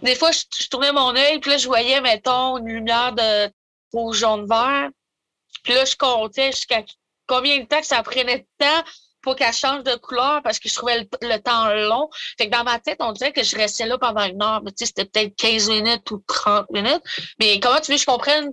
Des 0.03 0.14
fois, 0.14 0.31
je, 0.31 0.68
tournais 0.68 0.92
mon 0.92 1.16
œil, 1.16 1.40
puis 1.40 1.50
là, 1.50 1.57
je 1.57 1.66
voyais, 1.66 2.00
mettons, 2.03 2.59
une 2.59 2.68
lumière 2.68 3.12
de 3.12 3.50
rouge, 3.92 4.18
jaune, 4.18 4.46
vert. 4.46 4.90
Puis 5.62 5.72
là, 5.72 5.87
je 5.87 5.96
comptais 5.96 6.53
jusqu'à 6.53 6.83
combien 7.27 7.59
de 7.61 7.64
temps 7.64 7.81
que 7.81 7.87
ça 7.87 8.03
prenait 8.03 8.40
de 8.40 8.46
temps 8.59 8.85
pour 9.22 9.37
qu'elle 9.37 9.55
change 9.55 9.85
de 9.85 9.94
couleur 9.96 10.42
parce 10.42 10.59
que 10.59 10.68
je 10.68 10.74
trouvais 10.74 11.09
le, 11.22 11.38
temps 11.38 11.72
long. 11.72 12.11
Fait 12.37 12.50
que 12.50 12.55
dans 12.55 12.64
ma 12.64 12.79
tête, 12.79 12.98
on 13.00 13.12
dirait 13.12 13.33
que 13.33 13.42
je 13.42 13.57
restais 13.57 13.87
là 13.87 13.96
pendant 13.96 14.24
une 14.24 14.42
heure. 14.42 14.62
Mais 14.62 14.72
tu 14.72 14.85
sais, 14.85 14.87
c'était 14.94 15.07
peut-être 15.07 15.35
15 15.37 15.70
minutes 15.70 16.11
ou 16.11 16.22
30 16.27 16.68
minutes. 16.70 17.03
Mais 17.40 17.59
comment 17.59 17.81
tu 17.81 17.90
veux 17.90 17.96
que 17.96 18.03
je 18.03 18.07
comprenne? 18.07 18.53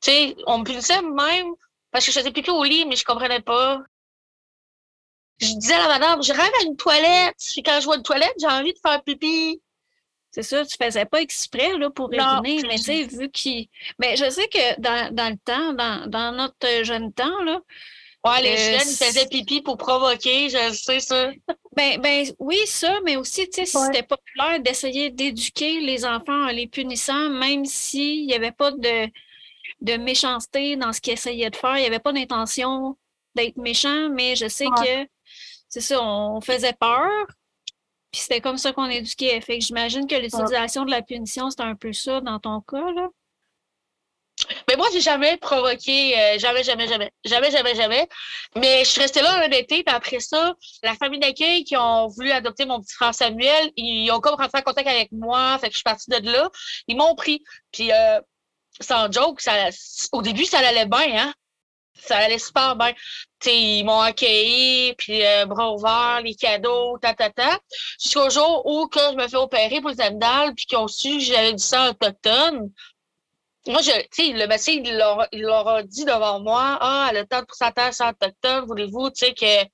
Tu 0.00 0.10
sais, 0.12 0.36
on 0.46 0.58
me 0.58 0.64
punissait 0.64 1.02
même 1.02 1.48
parce 1.90 2.06
que 2.06 2.12
je 2.12 2.20
faisais 2.20 2.50
au 2.50 2.62
lit, 2.62 2.86
mais 2.86 2.94
je 2.94 3.04
comprenais 3.04 3.40
pas 3.40 3.80
je 5.40 5.54
disais 5.54 5.74
à 5.74 5.88
la 5.88 5.88
madame, 5.88 6.22
je 6.22 6.32
rêve 6.32 6.52
à 6.60 6.64
une 6.64 6.76
toilette. 6.76 7.36
Puis 7.52 7.62
quand 7.62 7.80
je 7.80 7.86
vois 7.86 7.96
une 7.96 8.02
toilette, 8.02 8.34
j'ai 8.40 8.46
envie 8.46 8.72
de 8.72 8.78
faire 8.84 9.02
pipi. 9.02 9.60
C'est 10.30 10.42
ça, 10.42 10.64
tu 10.64 10.76
faisais 10.80 11.06
pas 11.06 11.20
exprès 11.20 11.76
là, 11.76 11.90
pour 11.90 12.12
uriner, 12.12 12.62
mais 12.62 12.76
tu 12.76 12.84
sais, 12.84 13.02
vu 13.04 13.30
qu'il. 13.30 13.66
Mais 13.98 14.16
je 14.16 14.30
sais 14.30 14.46
que 14.48 14.80
dans, 14.80 15.12
dans 15.12 15.30
le 15.30 15.38
temps, 15.44 15.72
dans, 15.72 16.08
dans, 16.08 16.32
notre 16.32 16.84
jeune 16.84 17.12
temps, 17.12 17.42
là. 17.42 17.60
Ouais, 18.22 18.42
les 18.42 18.52
euh, 18.52 18.78
jeunes 18.78 18.94
faisaient 18.94 19.26
pipi 19.26 19.62
pour 19.62 19.78
provoquer, 19.78 20.50
je 20.50 20.74
sais 20.74 21.00
ça. 21.00 21.30
Ben, 21.74 21.98
ben 22.00 22.26
oui, 22.38 22.58
ça, 22.66 23.00
mais 23.04 23.16
aussi, 23.16 23.48
tu 23.48 23.64
sais, 23.64 23.66
c'était 23.66 24.02
populaire 24.02 24.60
d'essayer 24.60 25.10
d'éduquer 25.10 25.80
les 25.80 26.04
enfants 26.04 26.48
en 26.48 26.48
les 26.48 26.66
punissant, 26.66 27.30
même 27.30 27.64
s'il 27.64 28.26
n'y 28.26 28.34
avait 28.34 28.52
pas 28.52 28.72
de, 28.72 29.10
de 29.80 29.96
méchanceté 29.96 30.76
dans 30.76 30.92
ce 30.92 31.00
qu'ils 31.00 31.14
essayaient 31.14 31.48
de 31.48 31.56
faire. 31.56 31.76
Il 31.78 31.80
n'y 31.80 31.86
avait 31.86 31.98
pas 31.98 32.12
d'intention 32.12 32.98
d'être 33.34 33.56
méchant, 33.56 34.10
mais 34.10 34.36
je 34.36 34.48
sais 34.48 34.66
que 34.66 35.06
c'est 35.70 35.80
ça, 35.80 36.02
on 36.02 36.40
faisait 36.40 36.74
peur. 36.74 37.26
Puis 38.12 38.22
c'était 38.22 38.40
comme 38.40 38.58
ça 38.58 38.72
qu'on 38.72 38.90
éduquait. 38.90 39.40
Fait 39.40 39.58
que 39.58 39.64
j'imagine 39.64 40.06
que 40.06 40.16
l'utilisation 40.16 40.84
de 40.84 40.90
la 40.90 41.00
punition, 41.00 41.48
c'est 41.50 41.62
un 41.62 41.76
peu 41.76 41.92
ça 41.92 42.20
dans 42.20 42.40
ton 42.40 42.60
cas, 42.60 42.90
là. 42.92 43.08
Mais 44.68 44.76
moi, 44.76 44.88
j'ai 44.92 45.00
jamais 45.00 45.36
provoqué, 45.36 46.18
euh, 46.18 46.38
jamais, 46.38 46.64
jamais, 46.64 46.88
jamais, 46.88 47.12
jamais, 47.24 47.50
jamais, 47.50 47.74
jamais. 47.74 48.08
Mais 48.56 48.84
je 48.84 48.90
suis 48.90 49.00
restée 49.00 49.20
là 49.20 49.44
un 49.44 49.50
été, 49.50 49.84
puis 49.84 49.94
après 49.94 50.18
ça, 50.18 50.54
la 50.82 50.94
famille 50.94 51.20
d'accueil 51.20 51.62
qui 51.62 51.76
ont 51.76 52.08
voulu 52.08 52.30
adopter 52.30 52.64
mon 52.64 52.80
petit 52.80 52.94
frère 52.94 53.14
Samuel, 53.14 53.70
ils 53.76 54.10
ont 54.10 54.20
comme 54.20 54.34
rentré 54.34 54.58
en 54.58 54.62
contact 54.62 54.88
avec 54.88 55.12
moi, 55.12 55.58
fait 55.58 55.68
que 55.68 55.72
je 55.72 55.78
suis 55.78 55.84
partie 55.84 56.10
de 56.10 56.30
là. 56.30 56.50
Ils 56.88 56.96
m'ont 56.96 57.14
pris. 57.14 57.44
Puis, 57.70 57.92
euh, 57.92 58.20
sans 58.80 59.12
joke, 59.12 59.40
ça, 59.40 59.68
au 60.12 60.22
début, 60.22 60.46
ça 60.46 60.58
allait 60.58 60.86
bien, 60.86 61.26
hein? 61.26 61.34
Ça 61.94 62.18
allait 62.18 62.38
super 62.38 62.76
bien. 62.76 62.92
ils 63.46 63.84
m'ont 63.84 64.00
accueilli, 64.00 64.94
puis 64.94 65.24
euh, 65.24 65.46
bras 65.46 65.72
ouverts, 65.72 66.20
les 66.22 66.34
cadeaux, 66.34 66.98
ta, 66.98 67.14
ta, 67.14 67.30
ta. 67.30 67.58
Jusqu'au 68.00 68.30
jour 68.30 68.66
où 68.66 68.88
que 68.88 69.00
je 69.00 69.16
me 69.16 69.28
fais 69.28 69.36
opérer 69.36 69.80
pour 69.80 69.90
les 69.90 70.00
amygdales, 70.00 70.54
puis 70.54 70.66
qu'ils 70.66 70.78
ont 70.78 70.88
su 70.88 71.18
que 71.18 71.24
j'avais 71.24 71.52
du 71.52 71.62
sang 71.62 71.90
autochtone. 71.90 72.72
Moi, 73.66 73.82
je, 73.82 73.92
tu 74.10 74.24
sais, 74.26 74.32
le 74.32 74.46
médecin, 74.46 74.72
il 74.72 74.96
leur, 74.96 75.26
il 75.32 75.42
leur 75.42 75.68
a 75.68 75.82
dit 75.82 76.04
devant 76.04 76.40
moi, 76.40 76.78
ah, 76.80 77.08
elle 77.10 77.18
a 77.18 77.26
tant 77.26 77.40
de 77.40 77.46
pourcentage 77.46 77.94
sang 77.94 78.10
autochtone, 78.10 78.64
voulez-vous, 78.66 79.10
tu 79.10 79.26
sais, 79.26 79.34
que 79.34 79.68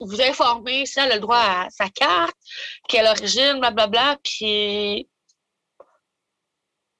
vous 0.00 0.20
informez, 0.20 0.84
ça, 0.86 1.04
elle 1.04 1.12
a 1.12 1.14
le 1.16 1.20
droit 1.20 1.38
à 1.38 1.68
sa 1.70 1.88
carte, 1.88 2.36
quelle 2.88 3.06
origine, 3.06 3.60
blablabla, 3.60 4.18
puis 4.24 5.08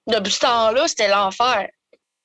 depuis 0.07 0.33
ce 0.33 0.41
temps-là, 0.41 0.87
c'était 0.89 1.09
l'enfer 1.09 1.69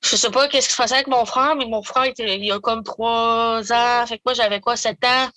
je 0.02 0.16
sais 0.16 0.30
pas 0.30 0.48
qu'est-ce 0.48 0.68
qui 0.68 0.74
se 0.74 0.78
passait 0.78 0.94
avec 0.94 1.08
mon 1.08 1.24
frère, 1.24 1.56
mais 1.56 1.66
mon 1.66 1.82
frère, 1.82 2.06
il, 2.18 2.44
y 2.44 2.52
a 2.52 2.60
comme 2.60 2.82
trois 2.84 3.72
ans. 3.72 4.06
Fait 4.06 4.18
que 4.18 4.22
moi, 4.24 4.34
j'avais 4.34 4.60
quoi, 4.60 4.76
sept 4.76 5.04
ans? 5.04 5.28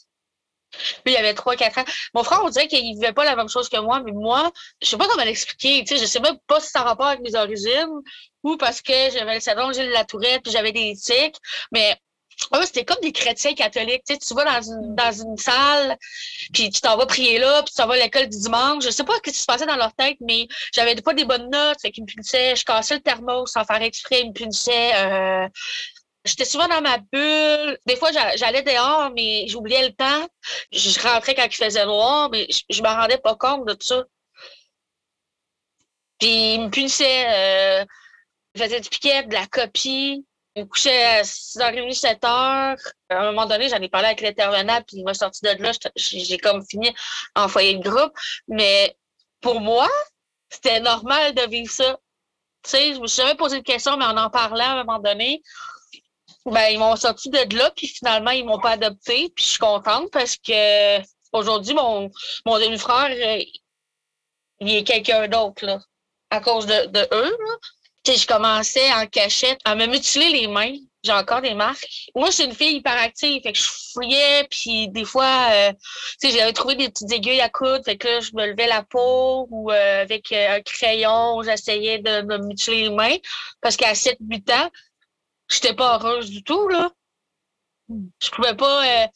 Lui, 1.06 1.13
il 1.13 1.17
avait 1.17 1.34
trois, 1.34 1.56
quatre 1.56 1.80
ans. 1.80 1.86
Mon 2.13 2.24
frère, 2.24 2.41
on 2.43 2.50
dirait 2.50 2.67
qu'il 2.67 2.95
vivait 2.95 3.13
pas 3.13 3.26
la 3.26 3.36
même 3.36 3.50
chose 3.50 3.67
que 3.69 3.78
moi, 3.78 4.02
mais 4.02 4.12
moi, 4.13 4.52
je 4.82 4.88
sais 4.88 4.97
pas 4.97 5.08
comment 5.08 5.24
l'expliquer. 5.24 5.84
Tu 5.84 5.95
sais, 5.95 6.02
je 6.02 6.08
sais 6.08 6.19
même 6.19 6.38
pas 6.47 6.60
si 6.60 6.69
ça 6.69 6.82
a 6.82 6.84
rapport 6.84 7.08
avec 7.08 7.21
mes 7.21 7.36
origines 7.36 7.89
ou 8.43 8.58
parce 8.58 8.82
que 8.82 8.93
j'avais 9.12 9.36
le 9.36 9.39
salon 9.41 9.74
Gilles 9.74 9.89
Latourette 9.89 10.43
puis 10.43 10.52
j'avais 10.52 10.71
des 10.71 10.95
tics. 10.95 11.36
Mais 11.71 11.97
c'était 12.63 12.86
comme 12.86 12.99
des 13.01 13.12
chrétiens 13.12 13.54
catholiques. 13.54 14.04
Tu, 14.08 14.13
sais, 14.13 14.19
tu 14.19 14.34
vas 14.34 14.45
dans 14.45 14.62
une, 14.62 14.95
dans 14.95 15.12
une 15.12 15.38
salle, 15.38 15.97
puis 16.54 16.69
tu 16.69 16.82
t'en 16.82 16.97
vas 16.97 17.06
prier 17.06 17.39
là, 17.39 17.63
puis 17.63 17.73
tu 17.73 17.77
t'en 17.77 17.88
vas 17.88 17.95
à 17.95 17.97
l'école 17.97 18.27
du 18.27 18.38
dimanche. 18.38 18.84
Je 18.84 18.89
sais 18.89 19.04
pas 19.04 19.13
ce 19.15 19.21
qui 19.21 19.32
se 19.32 19.45
passait 19.45 19.65
dans 19.65 19.75
leur 19.75 19.93
tête, 19.93 20.17
mais 20.21 20.47
j'avais 20.73 20.95
pas 20.95 21.13
des 21.13 21.25
bonnes 21.25 21.49
notes, 21.49 21.77
fait 21.82 21.91
qu'ils 21.91 22.04
me 22.04 22.08
punissaient. 22.08 22.56
Je 22.56 22.65
cassais 22.65 22.95
le 22.95 23.01
thermos 23.01 23.51
sans 23.51 23.63
faire 23.65 23.82
exprès, 23.82 24.21
ils 24.21 24.30
me 24.30 24.34
punissaient. 24.34 24.91
Euh, 24.95 25.47
j'étais 26.25 26.45
souvent 26.45 26.67
dans 26.67 26.82
ma 26.82 26.97
bulle. 26.97 27.77
Des 27.86 27.95
fois, 27.95 28.12
j'allais 28.36 28.63
dehors, 28.63 29.12
mais 29.15 29.47
j'oubliais 29.47 29.88
le 29.88 29.93
temps. 29.93 30.27
Je 30.71 30.99
rentrais 31.01 31.36
quand 31.36 31.45
il 31.45 31.56
faisait 31.56 31.86
noir, 31.86 32.30
mais 32.32 32.47
je, 32.49 32.62
je 32.69 32.82
me 32.82 32.88
rendais 32.88 33.17
pas 33.17 33.36
compte 33.36 33.67
de 33.67 33.73
tout 33.73 33.88
ça. 33.88 34.04
Puis 36.19 36.56
ils 36.56 36.62
me 36.62 36.69
punissaient. 36.69 37.82
Euh, 37.82 37.86
je 38.56 38.63
faisais 38.63 38.82
du 38.82 38.89
piquet, 38.89 39.23
de 39.23 39.34
la 39.34 39.47
copie. 39.47 40.25
Me 40.55 40.65
couchais 40.65 41.03
à 41.03 41.21
6h30, 41.21 41.97
7h. 41.97 42.25
À 42.25 42.77
un 43.09 43.31
moment 43.31 43.45
donné, 43.45 43.69
j'en 43.69 43.81
ai 43.81 43.87
parlé 43.87 44.07
avec 44.07 44.21
l'intervenant, 44.21 44.81
puis 44.85 44.97
il 44.97 45.03
m'a 45.05 45.13
sorti 45.13 45.41
de 45.43 45.63
là. 45.63 45.71
J'ai 45.95 46.37
comme 46.39 46.65
fini 46.65 46.93
en 47.35 47.47
foyer 47.47 47.75
de 47.75 47.89
groupe. 47.89 48.13
Mais 48.49 48.97
pour 49.39 49.61
moi, 49.61 49.87
c'était 50.49 50.81
normal 50.81 51.33
de 51.35 51.43
vivre 51.43 51.71
ça. 51.71 51.97
Tu 52.63 52.71
sais, 52.71 52.93
je 52.93 52.99
me 52.99 53.07
suis 53.07 53.21
jamais 53.21 53.35
posé 53.35 53.59
de 53.59 53.63
question, 53.63 53.95
mais 53.95 54.05
en 54.05 54.17
en 54.17 54.29
parlant 54.29 54.65
à 54.65 54.71
un 54.73 54.83
moment 54.83 54.99
donné, 54.99 55.41
ben, 56.45 56.67
ils 56.69 56.79
m'ont 56.79 56.95
sorti 56.97 57.29
de 57.29 57.55
là, 57.55 57.71
puis 57.71 57.87
finalement, 57.87 58.31
ils 58.31 58.45
m'ont 58.45 58.59
pas 58.59 58.71
adopté. 58.71 59.31
Puis 59.35 59.45
je 59.45 59.49
suis 59.51 59.59
contente 59.59 60.11
parce 60.11 60.35
que 60.35 60.99
aujourd'hui, 61.31 61.73
mon, 61.73 62.11
mon 62.45 62.59
demi-frère, 62.59 63.09
euh, 63.09 63.43
il 64.59 64.75
est 64.75 64.83
quelqu'un 64.83 65.27
d'autre, 65.29 65.79
à 66.29 66.41
cause 66.41 66.65
de, 66.65 66.87
de 66.87 67.07
eux. 67.13 67.37
Là 67.39 67.55
je 68.05 68.25
commençais 68.27 68.91
en 68.93 69.07
cachette 69.07 69.59
à 69.65 69.75
me 69.75 69.85
mutiler 69.85 70.29
les 70.29 70.47
mains 70.47 70.75
j'ai 71.03 71.11
encore 71.11 71.41
des 71.41 71.53
marques. 71.53 71.87
Moi, 72.15 72.27
je 72.29 72.35
suis 72.35 72.43
une 72.43 72.53
fille 72.53 72.77
hyperactive, 72.77 73.41
fait 73.41 73.53
que 73.53 73.57
je 73.57 73.69
fouillais, 73.93 74.47
puis 74.49 74.89
des 74.89 75.05
fois, 75.05 75.49
euh, 75.51 75.73
tu 76.19 76.29
sais, 76.29 76.37
j'avais 76.37 76.53
trouvé 76.53 76.75
des 76.75 76.89
petites 76.89 77.11
aiguilles 77.11 77.41
à 77.41 77.49
coudre, 77.49 77.83
fait 77.83 77.97
que 77.97 78.07
là, 78.07 78.19
je 78.19 78.31
me 78.33 78.45
levais 78.47 78.67
la 78.67 78.83
peau 78.83 79.47
ou 79.49 79.71
euh, 79.71 80.01
avec 80.01 80.31
euh, 80.31 80.57
un 80.57 80.61
crayon, 80.61 81.41
j'essayais 81.43 81.99
de 81.99 82.21
me 82.21 82.37
mutiler 82.37 82.83
les 82.83 82.89
mains, 82.89 83.17
parce 83.61 83.77
qu'à 83.77 83.93
7-8 83.93 84.53
ans, 84.53 84.69
j'étais 85.49 85.73
pas 85.73 85.97
heureuse 85.97 86.29
du 86.29 86.43
tout, 86.43 86.67
là. 86.67 86.91
Je 88.21 88.29
pouvais 88.29 88.55
pas 88.55 89.09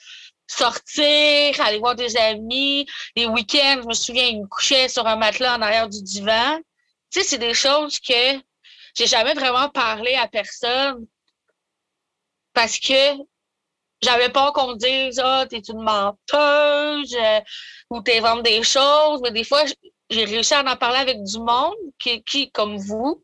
sortir, 0.48 1.62
aller 1.62 1.80
voir 1.80 1.96
des 1.96 2.18
amis. 2.18 2.86
Les 3.16 3.26
week-ends, 3.26 3.80
je 3.84 3.88
me 3.88 3.94
souviens, 3.94 4.26
ils 4.26 4.42
me 4.42 4.48
couchaient 4.48 4.90
sur 4.90 5.08
un 5.08 5.16
matelas 5.16 5.56
en 5.56 5.62
arrière 5.62 5.88
du 5.88 6.02
divan. 6.04 6.60
Tu 7.10 7.22
sais, 7.22 7.26
c'est 7.26 7.38
des 7.38 7.54
choses 7.54 8.00
que 8.00 8.38
j'ai 8.96 9.08
jamais 9.08 9.34
vraiment 9.34 9.70
parlé 9.70 10.16
à 10.16 10.28
personne 10.28 11.06
parce 12.54 12.80
que 12.80 13.18
j'avais 14.02 14.30
peur 14.30 14.54
qu'on 14.54 14.70
me 14.70 14.76
dise 14.78 15.20
Ah, 15.24 15.46
t'es 15.50 15.60
une 15.60 15.82
menteuse 15.82 17.16
euh, 17.16 17.42
ou 17.90 18.02
t'es 18.02 18.20
vraiment 18.20 18.42
des 18.42 18.64
choses. 18.64 19.22
Mais 19.24 19.32
des 19.32 19.44
fois, 19.44 19.64
j'ai 20.10 20.26
réussi 20.26 20.54
à 20.54 20.64
en 20.64 20.76
parler 20.78 21.00
avec 21.00 21.24
du 21.24 21.40
monde 21.40 21.76
qui, 22.00 22.24
qui 22.24 22.52
comme 22.52 22.78
vous, 22.78 23.22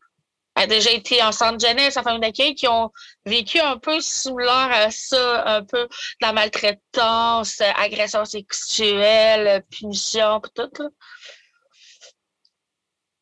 a 0.54 0.66
déjà 0.66 0.90
été 0.90 1.22
en 1.22 1.32
centre 1.32 1.66
jeunesse, 1.66 1.96
en 1.96 2.02
famille 2.02 2.20
d'accueil, 2.20 2.54
qui 2.54 2.68
ont 2.68 2.90
vécu 3.24 3.58
un 3.58 3.78
peu 3.78 4.00
similaire 4.00 4.70
à 4.70 4.90
ça, 4.90 5.44
un 5.46 5.64
peu 5.64 5.84
de 5.84 5.88
la 6.20 6.32
maltraitance, 6.32 7.60
agression 7.76 8.24
sexuelle, 8.24 9.64
punition, 9.70 10.40
tout. 10.54 10.68
Là. 10.78 10.88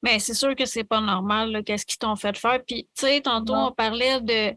Mais 0.02 0.18
c'est 0.18 0.34
sûr 0.34 0.56
que 0.56 0.64
c'est 0.64 0.84
pas 0.84 1.00
normal, 1.00 1.62
qu'est-ce 1.64 1.84
qu'ils 1.84 1.98
t'ont 1.98 2.16
fait 2.16 2.36
faire. 2.36 2.62
Puis, 2.66 2.84
tu 2.96 3.06
sais, 3.06 3.20
tantôt, 3.20 3.54
on 3.54 3.72
parlait 3.72 4.20
de 4.20 4.56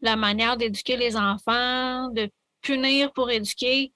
la 0.00 0.16
manière 0.16 0.56
d'éduquer 0.56 0.96
les 0.96 1.16
enfants, 1.16 2.08
de 2.10 2.28
punir 2.60 3.12
pour 3.12 3.30
éduquer. 3.30 3.92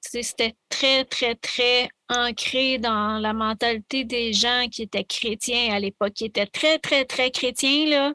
C'était 0.00 0.54
très, 0.68 1.04
très, 1.04 1.34
très 1.34 1.88
ancré 2.08 2.78
dans 2.78 3.18
la 3.18 3.32
mentalité 3.32 4.04
des 4.04 4.32
gens 4.32 4.66
qui 4.70 4.82
étaient 4.82 5.04
chrétiens 5.04 5.72
à 5.72 5.78
l'époque, 5.78 6.12
qui 6.12 6.26
étaient 6.26 6.46
très, 6.46 6.78
très, 6.78 7.04
très 7.04 7.30
chrétiens. 7.30 7.86
Là. 7.86 8.12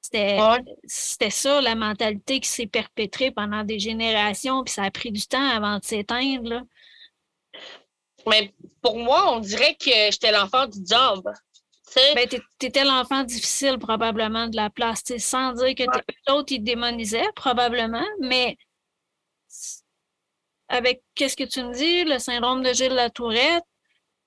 C'était, 0.00 1.30
ça, 1.30 1.60
la 1.60 1.74
mentalité 1.74 2.40
qui 2.40 2.48
s'est 2.48 2.66
perpétrée 2.66 3.30
pendant 3.30 3.64
des 3.64 3.78
générations, 3.78 4.64
puis 4.64 4.72
ça 4.72 4.84
a 4.84 4.90
pris 4.90 5.12
du 5.12 5.26
temps 5.26 5.46
avant 5.50 5.78
de 5.78 5.84
s'éteindre. 5.84 6.62
Mais 8.26 8.52
pour 8.82 8.98
moi, 8.98 9.32
on 9.32 9.40
dirait 9.40 9.74
que 9.74 9.90
j'étais 10.10 10.32
l'enfant 10.32 10.66
du 10.66 10.78
job. 10.84 11.28
Ben, 12.14 12.28
tu 12.28 12.66
étais 12.66 12.84
l'enfant 12.84 13.24
difficile 13.24 13.78
probablement 13.78 14.46
de 14.46 14.56
la 14.56 14.70
place, 14.70 15.02
sans 15.18 15.52
dire 15.54 15.74
que 15.74 15.82
l'autre, 16.28 16.52
il 16.52 16.62
démonisait 16.62 17.26
probablement, 17.34 18.06
mais 18.20 18.56
avec 20.68 21.02
qu'est-ce 21.16 21.36
que 21.36 21.44
tu 21.44 21.64
me 21.64 21.74
dis, 21.74 22.04
le 22.04 22.20
syndrome 22.20 22.62
de 22.62 22.72
Gilles 22.72 22.94
Latourette? 22.94 23.64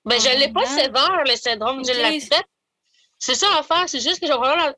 Ben, 0.04 0.20
je 0.20 0.28
ne 0.28 0.40
l'ai 0.40 0.52
pas 0.52 0.66
sévère, 0.66 1.22
le 1.24 1.36
syndrome 1.36 1.80
de 1.80 1.86
Gilles 1.86 2.02
Latourette. 2.02 2.48
C'est 3.18 3.34
ça 3.34 3.48
l'affaire, 3.54 3.88
c'est 3.88 4.00
juste 4.00 4.20
que 4.20 4.26
j'ai 4.26 4.34
vraiment 4.34 4.74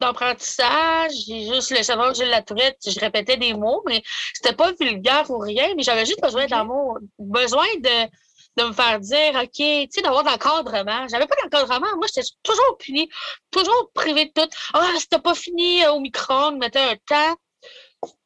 d'apprentissage, 0.00 1.12
j'ai 1.26 1.46
juste 1.46 1.70
le 1.70 1.84
syndrome 1.84 2.10
de 2.10 2.14
Gilles 2.14 2.30
Latourette, 2.30 2.78
je 2.84 2.98
répétais 2.98 3.36
des 3.36 3.52
mots, 3.52 3.82
mais 3.86 4.02
c'était 4.34 4.56
pas 4.56 4.72
vulgaire 4.72 5.30
ou 5.30 5.38
rien, 5.38 5.72
mais 5.76 5.84
j'avais 5.84 6.04
juste 6.04 6.20
besoin 6.20 6.46
d'amour, 6.46 6.98
besoin 7.18 7.66
de 7.78 8.10
de 8.58 8.64
me 8.64 8.72
faire 8.72 8.98
dire, 9.00 9.34
OK, 9.34 9.50
tu 9.52 9.88
sais, 9.90 10.02
d'avoir 10.02 10.24
de 10.24 10.28
l'encadrement. 10.28 11.06
J'avais 11.08 11.26
pas 11.26 11.36
d'encadrement. 11.42 11.96
Moi, 11.96 12.06
j'étais 12.12 12.26
toujours 12.42 12.76
punie, 12.78 13.08
toujours 13.50 13.90
privée 13.94 14.26
de 14.26 14.32
tout. 14.32 14.48
Ah, 14.74 14.92
si 14.98 15.08
t'as 15.08 15.20
pas 15.20 15.34
fini 15.34 15.84
euh, 15.84 15.92
au 15.92 16.00
micro-ondes, 16.00 16.58
mettais 16.58 16.80
un 16.80 16.96
temps. 17.06 17.36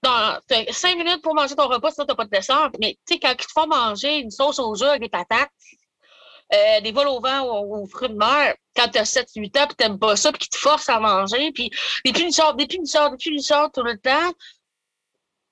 Dans 0.03 0.39
cinq 0.71 0.99
minutes 0.99 1.23
pour 1.23 1.35
manger 1.35 1.55
ton 1.57 1.67
repas, 1.67 1.93
sinon 1.93 2.05
t'as 2.07 2.15
pas 2.15 2.27
de 2.27 2.31
dessert. 2.31 2.71
Mais 2.79 2.99
tu 3.07 3.15
sais, 3.15 3.19
quand 3.19 3.31
ils 3.31 3.37
te 3.37 3.53
font 3.53 3.67
manger 3.67 4.19
une 4.19 4.31
sauce 4.31 4.59
au 4.59 4.75
jus 4.75 4.85
avec 4.85 5.01
des 5.01 5.09
patates, 5.09 5.49
euh, 6.53 6.81
des 6.83 6.93
vols 6.93 7.09
au 7.09 7.21
vent 7.21 7.41
ou 7.41 7.83
aux 7.83 7.87
fruits 7.87 8.11
de 8.11 8.15
mer, 8.15 8.55
quand 8.77 8.89
t'as 8.93 9.05
7-8 9.05 9.59
ans, 9.59 9.67
puis 9.67 9.77
t'aimes 9.77 9.99
pas 9.99 10.17
ça, 10.17 10.31
puis 10.31 10.41
qu'ils 10.41 10.51
te 10.51 10.59
forcent 10.59 10.91
à 10.91 11.01
manger, 11.01 11.53
puis 11.53 11.71
des 12.05 12.13
punitions, 12.13 12.53
des 12.53 12.67
punitions, 12.67 13.09
des 13.09 13.17
punitions 13.17 13.71
tout 13.71 13.83
le 13.83 13.97
temps, 13.97 14.33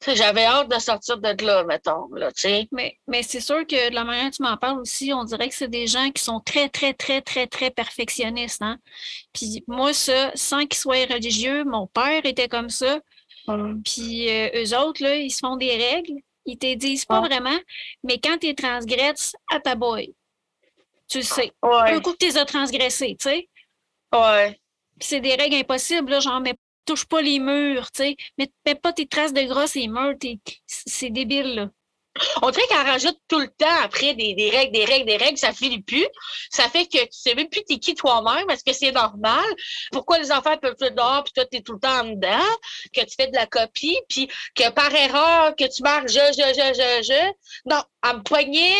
j'avais 0.06 0.44
hâte 0.44 0.70
de 0.70 0.78
sortir 0.78 1.18
de 1.18 1.44
là, 1.44 1.64
mettons. 1.64 2.08
Là, 2.14 2.30
mais 2.72 2.98
mais 3.06 3.22
c'est 3.22 3.40
sûr 3.40 3.66
que 3.66 3.90
de 3.90 3.94
la 3.94 4.04
manière 4.04 4.24
dont 4.24 4.30
tu 4.30 4.42
m'en 4.42 4.56
parles 4.56 4.80
aussi, 4.80 5.12
on 5.12 5.24
dirait 5.24 5.48
que 5.48 5.54
c'est 5.54 5.68
des 5.68 5.86
gens 5.86 6.10
qui 6.10 6.22
sont 6.22 6.40
très, 6.40 6.68
très, 6.68 6.94
très, 6.94 7.20
très, 7.20 7.46
très 7.46 7.70
perfectionnistes. 7.70 8.62
Hein? 8.62 8.78
Puis 9.32 9.62
moi, 9.66 9.92
ça, 9.92 10.30
sans 10.34 10.66
qu'ils 10.66 10.78
soient 10.78 11.06
religieux, 11.06 11.64
mon 11.64 11.86
père 11.86 12.24
était 12.24 12.48
comme 12.48 12.70
ça. 12.70 13.00
Puis 13.84 14.30
euh, 14.30 14.64
eux 14.64 14.78
autres, 14.78 15.02
là, 15.02 15.16
ils 15.16 15.30
se 15.30 15.40
font 15.40 15.56
des 15.56 15.76
règles. 15.76 16.20
Ils 16.46 16.56
te 16.56 16.74
disent 16.74 17.04
pas 17.04 17.20
vraiment, 17.20 17.58
mais 18.02 18.18
quand 18.18 18.38
tu 18.38 18.54
transgresses, 18.54 19.34
à 19.52 19.60
ta 19.60 19.74
boy. 19.74 20.14
Tu 21.08 21.22
sais. 21.22 21.52
Ouais. 21.62 21.94
Un 21.94 22.00
coup 22.00 22.12
que 22.12 22.18
tu 22.18 22.26
les 22.26 22.38
as 22.38 22.44
transgressés, 22.44 23.16
tu 23.20 23.28
sais. 23.28 23.48
Ouais. 24.12 24.58
c'est 25.00 25.20
des 25.20 25.34
règles 25.34 25.56
impossibles, 25.56 26.10
là, 26.10 26.20
genre, 26.20 26.40
mais 26.40 26.54
touche 26.90 27.06
pas 27.06 27.22
les 27.22 27.38
murs, 27.38 27.90
tu 27.92 28.02
sais. 28.02 28.16
Mets, 28.38 28.50
mets 28.66 28.74
pas 28.74 28.92
tes 28.92 29.06
traces 29.06 29.32
de 29.32 29.42
gras 29.42 29.68
sur 29.68 29.80
les 29.80 29.88
murs. 29.88 30.16
C'est 30.66 31.10
débile, 31.10 31.54
là. 31.54 31.68
On 32.42 32.50
dirait 32.50 32.66
qu'elle 32.66 32.86
rajoute 32.86 33.16
tout 33.28 33.38
le 33.38 33.46
temps 33.46 33.80
après 33.84 34.14
des, 34.14 34.34
des, 34.34 34.50
règles, 34.50 34.72
des 34.72 34.84
règles, 34.84 35.06
des 35.06 35.16
règles, 35.16 35.38
ça 35.38 35.52
finit 35.52 35.80
plus. 35.80 36.06
Ça 36.50 36.68
fait 36.68 36.86
que 36.86 36.98
tu 36.98 37.08
sais 37.12 37.36
même 37.36 37.48
plus 37.48 37.62
t'es 37.62 37.78
qui 37.78 37.94
toi-même, 37.94 38.50
est-ce 38.50 38.64
que 38.64 38.72
c'est 38.72 38.90
normal? 38.90 39.44
Pourquoi 39.92 40.18
les 40.18 40.32
enfants 40.32 40.56
peuvent 40.58 40.74
être 40.80 40.94
dehors 40.96 41.22
puis 41.22 41.32
toi 41.32 41.44
t'es 41.46 41.60
tout 41.60 41.74
le 41.74 41.78
temps 41.78 42.02
dedans? 42.02 42.50
Que 42.92 43.02
tu 43.02 43.14
fais 43.16 43.28
de 43.28 43.36
la 43.36 43.46
copie 43.46 43.96
puis 44.08 44.28
que 44.56 44.68
par 44.70 44.92
erreur, 44.92 45.54
que 45.54 45.72
tu 45.72 45.84
marques 45.84 46.08
je, 46.08 46.18
je, 46.32 46.52
je, 46.52 46.74
je, 46.74 47.02
je. 47.04 47.32
Non, 47.70 47.82
à 48.02 48.14
me 48.14 48.22
poigner, 48.22 48.74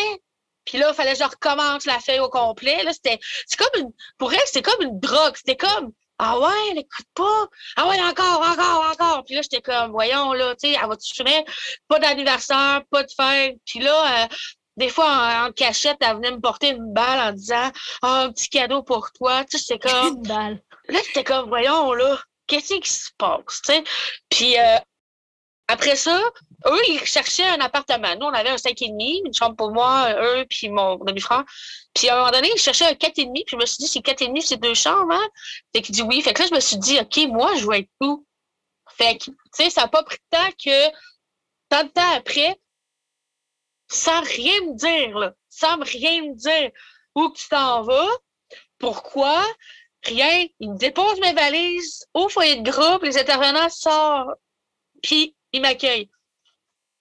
puis 0.65 0.77
là, 0.77 0.89
il 0.91 0.95
fallait 0.95 1.13
que 1.13 1.19
je 1.19 1.23
recommence 1.23 1.85
la 1.85 1.99
feuille 1.99 2.19
au 2.19 2.29
complet. 2.29 2.83
Là, 2.83 2.93
c'était, 2.93 3.19
c'est 3.47 3.57
comme 3.57 3.81
une, 3.81 3.91
pour 4.17 4.31
elle, 4.33 4.39
c'était 4.45 4.61
comme 4.61 4.81
une 4.81 4.99
drogue. 4.99 5.35
C'était 5.35 5.57
comme, 5.57 5.91
ah 6.23 6.39
ouais, 6.39 6.73
n'écoute 6.75 7.07
pas? 7.15 7.47
Ah 7.75 7.87
ouais, 7.87 7.99
encore, 7.99 8.41
encore, 8.41 8.91
encore. 8.91 9.23
Puis 9.25 9.33
là, 9.33 9.41
j'étais 9.41 9.61
comme, 9.61 9.89
voyons, 9.89 10.33
là, 10.33 10.53
tu 10.55 10.69
sais, 10.69 10.77
elle 10.79 10.87
va-tu 10.87 11.15
finir? 11.15 11.41
Pas 11.87 11.97
d'anniversaire, 11.97 12.83
pas 12.91 13.01
de 13.01 13.11
fête. 13.11 13.57
Puis 13.65 13.79
là, 13.79 14.25
euh, 14.25 14.27
des 14.77 14.89
fois, 14.89 15.47
en, 15.47 15.51
cachette, 15.51 15.97
elle 16.01 16.17
venait 16.17 16.29
me 16.29 16.39
porter 16.39 16.69
une 16.69 16.93
balle 16.93 17.19
en 17.19 17.31
disant, 17.31 17.71
ah, 18.03 18.21
un 18.25 18.31
petit 18.31 18.49
cadeau 18.49 18.83
pour 18.83 19.11
toi. 19.13 19.43
Tu 19.45 19.57
sais, 19.57 19.63
c'était 19.63 19.89
comme. 19.89 20.17
Une 20.17 20.21
balle. 20.21 20.61
Là, 20.89 20.99
c'était 21.03 21.23
comme, 21.23 21.49
voyons, 21.49 21.91
là, 21.93 22.19
qu'est-ce 22.45 22.75
qui 22.75 22.89
se 22.89 23.09
passe, 23.17 23.61
tu 23.63 23.73
sais? 23.73 23.83
Puis 24.29 24.59
euh, 24.59 24.77
après 25.71 25.95
ça, 25.95 26.21
eux, 26.67 26.81
ils 26.89 26.99
cherchaient 27.05 27.47
un 27.47 27.61
appartement. 27.61 28.13
Nous, 28.19 28.25
on 28.25 28.33
avait 28.33 28.49
un 28.49 28.55
5,5, 28.55 29.25
une 29.25 29.33
chambre 29.33 29.55
pour 29.55 29.71
moi, 29.71 30.13
eux, 30.21 30.45
puis 30.49 30.67
mon 30.67 30.97
demi-frère. 30.97 31.45
Puis 31.93 32.09
à 32.09 32.15
un 32.15 32.19
moment 32.19 32.31
donné, 32.31 32.49
ils 32.53 32.59
cherchaient 32.59 32.87
un 32.87 32.93
4,5, 32.93 33.31
puis 33.31 33.45
je 33.47 33.55
me 33.55 33.65
suis 33.65 33.77
dit, 33.77 33.87
c'est 33.87 33.99
4,5, 34.01 34.41
c'est 34.41 34.57
deux 34.57 34.73
chambres, 34.73 35.13
hein? 35.13 35.29
Fait 35.73 35.81
qu'il 35.81 35.95
dit 35.95 36.01
oui. 36.01 36.21
Fait 36.21 36.33
que 36.33 36.41
là, 36.41 36.49
je 36.49 36.55
me 36.55 36.59
suis 36.59 36.77
dit, 36.77 36.99
OK, 36.99 37.17
moi, 37.29 37.55
je 37.55 37.65
vais 37.67 37.79
être 37.79 37.89
où? 38.01 38.25
Fait 38.89 39.17
que, 39.17 39.25
tu 39.25 39.33
sais, 39.53 39.69
ça 39.69 39.81
n'a 39.81 39.87
pas 39.87 40.03
pris 40.03 40.17
de 40.17 40.37
temps 40.37 40.51
que, 40.63 40.91
tant 41.69 41.83
de 41.85 41.89
temps 41.89 42.11
après, 42.17 42.59
sans 43.89 44.21
rien 44.21 44.61
me 44.61 44.75
dire, 44.75 45.17
là, 45.17 45.33
sans 45.49 45.77
rien 45.81 46.23
me 46.23 46.35
dire 46.35 46.71
où 47.15 47.31
tu 47.31 47.47
t'en 47.47 47.83
vas, 47.83 48.09
pourquoi, 48.77 49.41
rien. 50.03 50.47
Ils 50.59 50.71
me 50.71 50.77
déposent 50.77 51.21
mes 51.21 51.33
valises 51.33 52.05
au 52.13 52.27
foyer 52.27 52.57
de 52.57 52.69
groupe, 52.69 53.03
les 53.03 53.17
intervenants 53.17 53.69
sortent, 53.69 54.37
puis 55.01 55.35
ils 55.53 55.61
m'accueillent. 55.61 56.09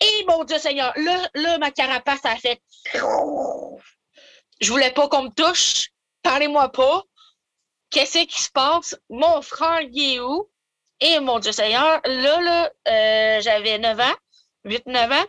Et 0.01 0.25
mon 0.27 0.45
Dieu 0.45 0.59
Seigneur, 0.59 0.93
là, 0.97 1.29
là, 1.35 1.59
ma 1.59 1.71
carapace 1.71 2.25
a 2.25 2.37
fait. 2.37 2.61
Je 2.95 4.71
voulais 4.71 4.93
pas 4.93 5.09
qu'on 5.09 5.25
me 5.25 5.31
touche. 5.31 5.89
Parlez-moi 6.23 6.71
pas. 6.71 7.03
Qu'est-ce 7.91 8.25
qui 8.25 8.43
se 8.43 8.51
passe? 8.51 8.97
Mon 9.09 9.43
frère, 9.43 9.83
il 9.83 10.15
est 10.15 10.21
où? 10.21 10.49
Et 11.01 11.19
mon 11.21 11.39
Dieu 11.39 11.53
Seigneur, 11.53 12.01
là, 12.05 12.41
là, 12.41 12.71
euh, 12.89 13.41
j'avais 13.41 13.79
9 13.79 14.01
ans, 14.01 14.17
8-9 14.65 15.13
ans. 15.13 15.27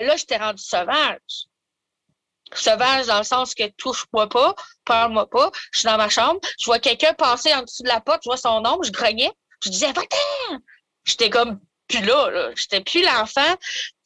Là, 0.00 0.16
j'étais 0.16 0.38
rendu 0.38 0.62
sauvage. 0.62 1.46
Sauvage 2.54 3.06
dans 3.06 3.18
le 3.18 3.24
sens 3.24 3.54
que 3.54 3.66
touche-moi 3.76 4.28
pas, 4.28 4.54
parle-moi 4.84 5.28
pas. 5.28 5.50
Je 5.72 5.80
suis 5.80 5.86
dans 5.86 5.98
ma 5.98 6.08
chambre, 6.08 6.40
je 6.58 6.64
vois 6.64 6.78
quelqu'un 6.78 7.12
passer 7.12 7.52
en 7.52 7.62
dessous 7.62 7.82
de 7.82 7.88
la 7.88 8.00
porte, 8.00 8.22
je 8.24 8.30
vois 8.30 8.38
son 8.38 8.60
nom, 8.62 8.80
je 8.82 8.90
grognais. 8.90 9.30
Je 9.62 9.70
disais, 9.70 9.92
va-t'en! 9.92 10.58
J'étais 11.04 11.28
comme 11.30 11.60
plus 11.88 12.04
là. 12.04 12.30
là. 12.30 12.50
J'étais 12.54 12.80
plus 12.80 13.02
l'enfant 13.02 13.54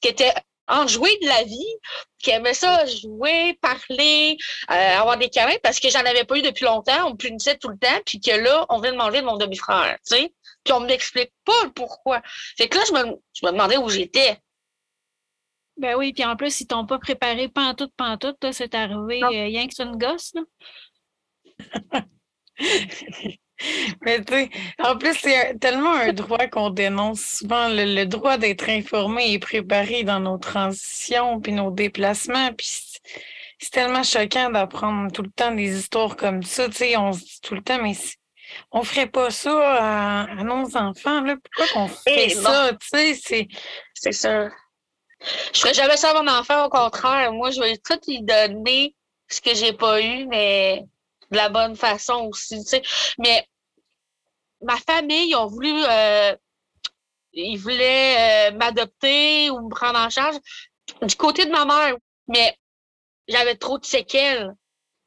qui 0.00 0.08
était 0.08 0.32
enjoué 0.68 1.10
de 1.20 1.26
la 1.26 1.44
vie, 1.44 1.76
qui 2.18 2.30
aimait 2.30 2.54
ça 2.54 2.86
jouer, 2.86 3.58
parler, 3.60 4.36
euh, 4.70 4.98
avoir 4.98 5.18
des 5.18 5.28
câlins, 5.28 5.56
parce 5.62 5.80
que 5.80 5.90
j'en 5.90 6.00
avais 6.00 6.24
pas 6.24 6.38
eu 6.38 6.42
depuis 6.42 6.64
longtemps, 6.64 7.06
on 7.06 7.10
me 7.10 7.16
punissait 7.16 7.58
tout 7.58 7.68
le 7.68 7.78
temps, 7.78 8.00
puis 8.06 8.20
que 8.20 8.30
là, 8.30 8.64
on 8.68 8.80
vient 8.80 8.92
de 8.92 8.96
manger 8.96 9.20
de 9.20 9.26
mon 9.26 9.36
demi-frère, 9.36 9.98
tu 10.06 10.16
sais, 10.16 10.32
puis 10.64 10.72
on 10.72 10.80
m'explique 10.80 11.32
pas 11.44 11.64
le 11.64 11.72
pourquoi. 11.72 12.22
Fait 12.56 12.68
que 12.68 12.78
là, 12.78 12.84
je 12.86 12.92
me, 12.92 13.16
je 13.34 13.46
me 13.46 13.52
demandais 13.52 13.76
où 13.76 13.88
j'étais. 13.88 14.38
Ben 15.76 15.96
oui, 15.96 16.12
puis 16.12 16.24
en 16.24 16.36
plus, 16.36 16.60
ils 16.60 16.66
t'ont 16.66 16.86
pas 16.86 16.98
préparé 16.98 17.48
pantoute, 17.48 17.92
pantoute, 17.96 18.42
là, 18.42 18.52
c'est 18.52 18.74
arrivé 18.74 19.22
euh, 19.22 19.28
rien 19.28 19.66
que 19.66 19.74
c'est 19.74 19.84
une 19.84 19.96
gosse, 19.96 20.32
là. 20.34 20.42
Mais 24.02 24.22
tu 24.24 24.32
sais, 24.32 24.50
en 24.82 24.96
plus, 24.96 25.14
c'est 25.14 25.58
tellement 25.60 25.92
un 25.92 26.12
droit 26.12 26.46
qu'on 26.48 26.70
dénonce 26.70 27.20
souvent, 27.20 27.68
le, 27.68 28.04
droit 28.04 28.36
d'être 28.36 28.68
informé 28.68 29.32
et 29.32 29.38
préparé 29.38 30.04
dans 30.04 30.20
nos 30.20 30.38
transitions 30.38 31.40
puis 31.40 31.52
nos 31.52 31.70
déplacements. 31.70 32.52
Puis 32.52 32.68
c'est 33.58 33.70
tellement 33.70 34.02
choquant 34.02 34.50
d'apprendre 34.50 35.12
tout 35.12 35.22
le 35.22 35.30
temps 35.30 35.52
des 35.52 35.78
histoires 35.78 36.16
comme 36.16 36.42
ça. 36.42 36.68
Tu 36.68 36.76
sais, 36.76 36.96
on 36.96 37.12
se 37.12 37.20
dit 37.20 37.40
tout 37.42 37.54
le 37.54 37.62
temps, 37.62 37.80
mais 37.80 37.94
on 38.70 38.82
ferait 38.82 39.06
pas 39.06 39.30
ça 39.30 40.24
à, 40.24 40.34
nos 40.42 40.76
enfants. 40.76 41.22
Là. 41.22 41.36
Pourquoi 41.42 41.72
qu'on 41.72 41.88
fait 41.88 42.30
ça? 42.30 42.70
Tu 42.72 42.88
sais, 42.88 43.14
c'est. 43.14 43.48
C'est 43.94 44.12
ça. 44.12 44.48
Je 45.54 45.60
ferais 45.60 45.74
jamais 45.74 45.96
ça 45.96 46.10
à 46.10 46.20
mon 46.20 46.28
enfant, 46.28 46.64
au 46.64 46.68
contraire. 46.68 47.32
Moi, 47.32 47.50
je 47.52 47.60
vais 47.60 47.76
tout 47.76 48.00
lui 48.08 48.22
donner 48.22 48.96
ce 49.28 49.40
que 49.40 49.54
j'ai 49.54 49.72
pas 49.72 50.00
eu, 50.02 50.26
mais 50.26 50.84
de 51.30 51.36
la 51.36 51.48
bonne 51.48 51.76
façon 51.76 52.28
aussi. 52.30 52.58
Tu 52.64 52.68
sais. 52.68 52.82
Mais 53.18 53.46
ma 54.62 54.76
famille, 54.76 55.34
ont 55.34 55.46
voulu. 55.46 55.72
Euh, 55.88 56.36
ils 57.34 57.56
voulaient 57.56 58.50
euh, 58.50 58.56
m'adopter 58.56 59.50
ou 59.50 59.60
me 59.62 59.70
prendre 59.70 59.98
en 59.98 60.10
charge 60.10 60.36
du 61.00 61.14
côté 61.16 61.46
de 61.46 61.50
ma 61.50 61.64
mère. 61.64 61.96
Mais 62.28 62.56
j'avais 63.28 63.56
trop 63.56 63.78
de 63.78 63.84
séquelles. 63.84 64.52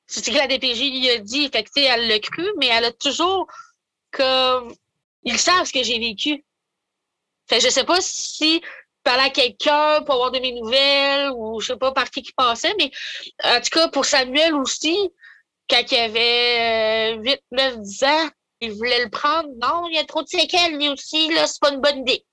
C'est 0.08 0.24
ce 0.24 0.32
que 0.32 0.38
la 0.38 0.48
DPJ 0.48 0.80
lui 0.92 1.10
a 1.10 1.20
dit. 1.20 1.50
Fait 1.50 1.66
elle 1.78 2.08
l'a 2.08 2.20
cru, 2.20 2.46
mais 2.58 2.68
elle 2.68 2.86
a 2.86 2.92
toujours 2.92 3.48
comme. 4.12 4.74
Ils 5.24 5.40
savent 5.40 5.66
ce 5.66 5.74
que 5.74 5.84
j'ai 5.84 6.00
vécu. 6.00 6.44
Fait 7.48 7.58
que 7.58 7.64
je 7.64 7.70
sais 7.70 7.84
pas 7.84 8.02
si 8.02 8.62
parler 9.04 9.24
à 9.24 9.30
quelqu'un 9.30 10.02
pour 10.04 10.16
avoir 10.16 10.32
de 10.32 10.40
mes 10.40 10.52
nouvelles 10.52 11.32
ou 11.36 11.62
je 11.62 11.68
sais 11.68 11.78
pas 11.78 11.92
par 11.92 12.10
qui 12.10 12.24
qui 12.24 12.34
passait, 12.34 12.74
mais 12.78 12.92
en 13.44 13.62
tout 13.62 13.70
cas, 13.70 13.88
pour 13.88 14.04
Samuel 14.06 14.56
aussi, 14.56 14.98
quand 15.70 15.84
il 15.92 15.98
avait 15.98 17.16
8, 17.18 17.40
9, 17.52 17.80
10 17.82 18.04
ans, 18.04 18.30
il 18.62 18.72
voulait 18.72 19.04
le 19.04 19.10
prendre. 19.10 19.50
Non, 19.62 19.88
il 19.90 19.96
y 19.96 20.00
a 20.00 20.04
trop 20.04 20.24
de 20.24 20.28
séquelles, 20.28 20.78
lui 20.78 20.90
aussi, 20.90 21.30
là, 21.34 21.48
c'est 21.48 21.62
pas 21.62 21.74
une 21.74 21.82
bonne 21.82 22.00
idée. 22.00 22.26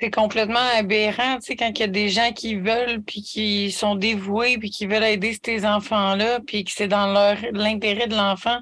C'est 0.00 0.12
complètement 0.12 0.60
aberrant, 0.76 1.38
tu 1.38 1.46
sais, 1.46 1.56
quand 1.56 1.70
il 1.70 1.80
y 1.80 1.82
a 1.82 1.88
des 1.88 2.08
gens 2.08 2.32
qui 2.32 2.54
veulent, 2.54 3.02
puis 3.02 3.20
qui 3.20 3.72
sont 3.72 3.96
dévoués, 3.96 4.56
puis 4.56 4.70
qui 4.70 4.86
veulent 4.86 5.02
aider 5.02 5.36
ces 5.44 5.66
enfants-là, 5.66 6.38
puis 6.46 6.62
que 6.62 6.70
c'est 6.70 6.86
dans 6.86 7.12
leur 7.12 7.36
l'intérêt 7.50 8.06
de 8.06 8.14
l'enfant 8.14 8.60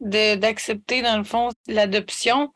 d'accepter, 0.00 1.00
dans 1.00 1.16
le 1.16 1.24
fond, 1.24 1.48
l'adoption. 1.68 2.52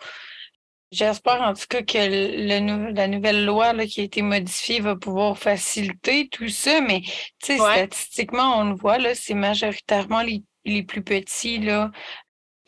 J'espère 0.90 1.40
en 1.40 1.55
tout 1.55 1.64
cas 1.71 1.83
que 1.83 1.97
le, 1.97 2.92
la 2.92 3.09
nouvelle 3.09 3.47
loi 3.47 3.73
là, 3.73 3.87
qui 3.87 4.01
a 4.01 4.05
été 4.05 4.21
modifiée 4.21 4.81
va 4.81 4.97
pouvoir 4.97 5.38
faciliter 5.38 6.29
tout 6.29 6.49
ça, 6.49 6.83
mais 6.83 7.01
tu 7.42 7.57
sais, 7.57 7.59
statistiquement, 7.59 8.59
on 8.59 8.64
le 8.64 8.75
voit, 8.75 8.99
là, 8.99 9.14
c'est 9.14 9.35
majoritairement 9.35 10.21
les, 10.21 10.42
les 10.66 10.83
plus 10.83 11.03
petits 11.03 11.59
là, 11.59 11.90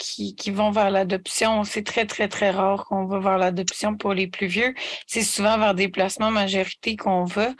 qui, 0.00 0.50
vont 0.50 0.70
vers 0.70 0.90
l'adoption. 0.90 1.64
C'est 1.64 1.84
très, 1.84 2.06
très, 2.06 2.28
très 2.28 2.50
rare 2.50 2.86
qu'on 2.86 3.06
va 3.06 3.18
vers 3.18 3.38
l'adoption 3.38 3.96
pour 3.96 4.14
les 4.14 4.26
plus 4.26 4.46
vieux. 4.46 4.74
C'est 5.06 5.22
souvent 5.22 5.58
vers 5.58 5.74
des 5.74 5.88
placements 5.88 6.30
majorité 6.30 6.96
qu'on 6.96 7.24
va. 7.24 7.50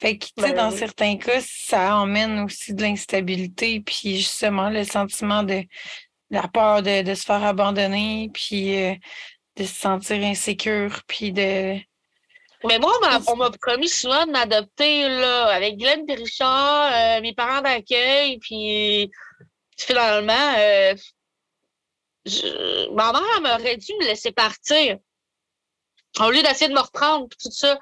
Fait 0.00 0.18
que, 0.18 0.26
tu 0.26 0.42
sais, 0.42 0.52
dans 0.52 0.70
ben 0.70 0.76
certains 0.76 1.16
cas, 1.16 1.40
ça 1.40 1.96
emmène 1.96 2.40
aussi 2.40 2.74
de 2.74 2.82
l'instabilité, 2.82 3.80
puis 3.80 4.16
justement 4.16 4.70
le 4.70 4.84
sentiment 4.84 5.42
de 5.42 5.62
la 6.30 6.48
peur 6.48 6.82
de, 6.82 7.14
se 7.14 7.24
faire 7.24 7.44
abandonner, 7.44 8.30
puis 8.32 8.76
euh, 8.76 8.94
de 9.56 9.64
se 9.64 9.74
sentir 9.74 10.22
insécure, 10.24 11.00
puis 11.06 11.32
de... 11.32 11.76
Mais 12.62 12.78
moi, 12.78 12.92
on 13.26 13.36
m'a 13.36 13.50
promis 13.50 13.88
souvent 13.88 14.26
de 14.26 14.32
m'adopter 14.32 15.08
là, 15.08 15.46
avec 15.46 15.78
Glenn 15.78 16.04
Richard, 16.08 16.92
euh, 16.92 17.20
mes 17.22 17.32
parents 17.32 17.62
d'accueil, 17.62 18.38
puis 18.38 19.10
finalement, 19.78 20.54
euh, 20.58 20.94
ma 22.92 23.12
mère 23.12 23.40
m'aurait 23.42 23.76
dû 23.76 23.92
me 24.00 24.04
laisser 24.04 24.32
partir 24.32 24.98
au 26.18 26.30
lieu 26.30 26.42
d'essayer 26.42 26.68
de 26.68 26.74
me 26.74 26.80
reprendre, 26.80 27.28
tout 27.28 27.50
ça. 27.50 27.78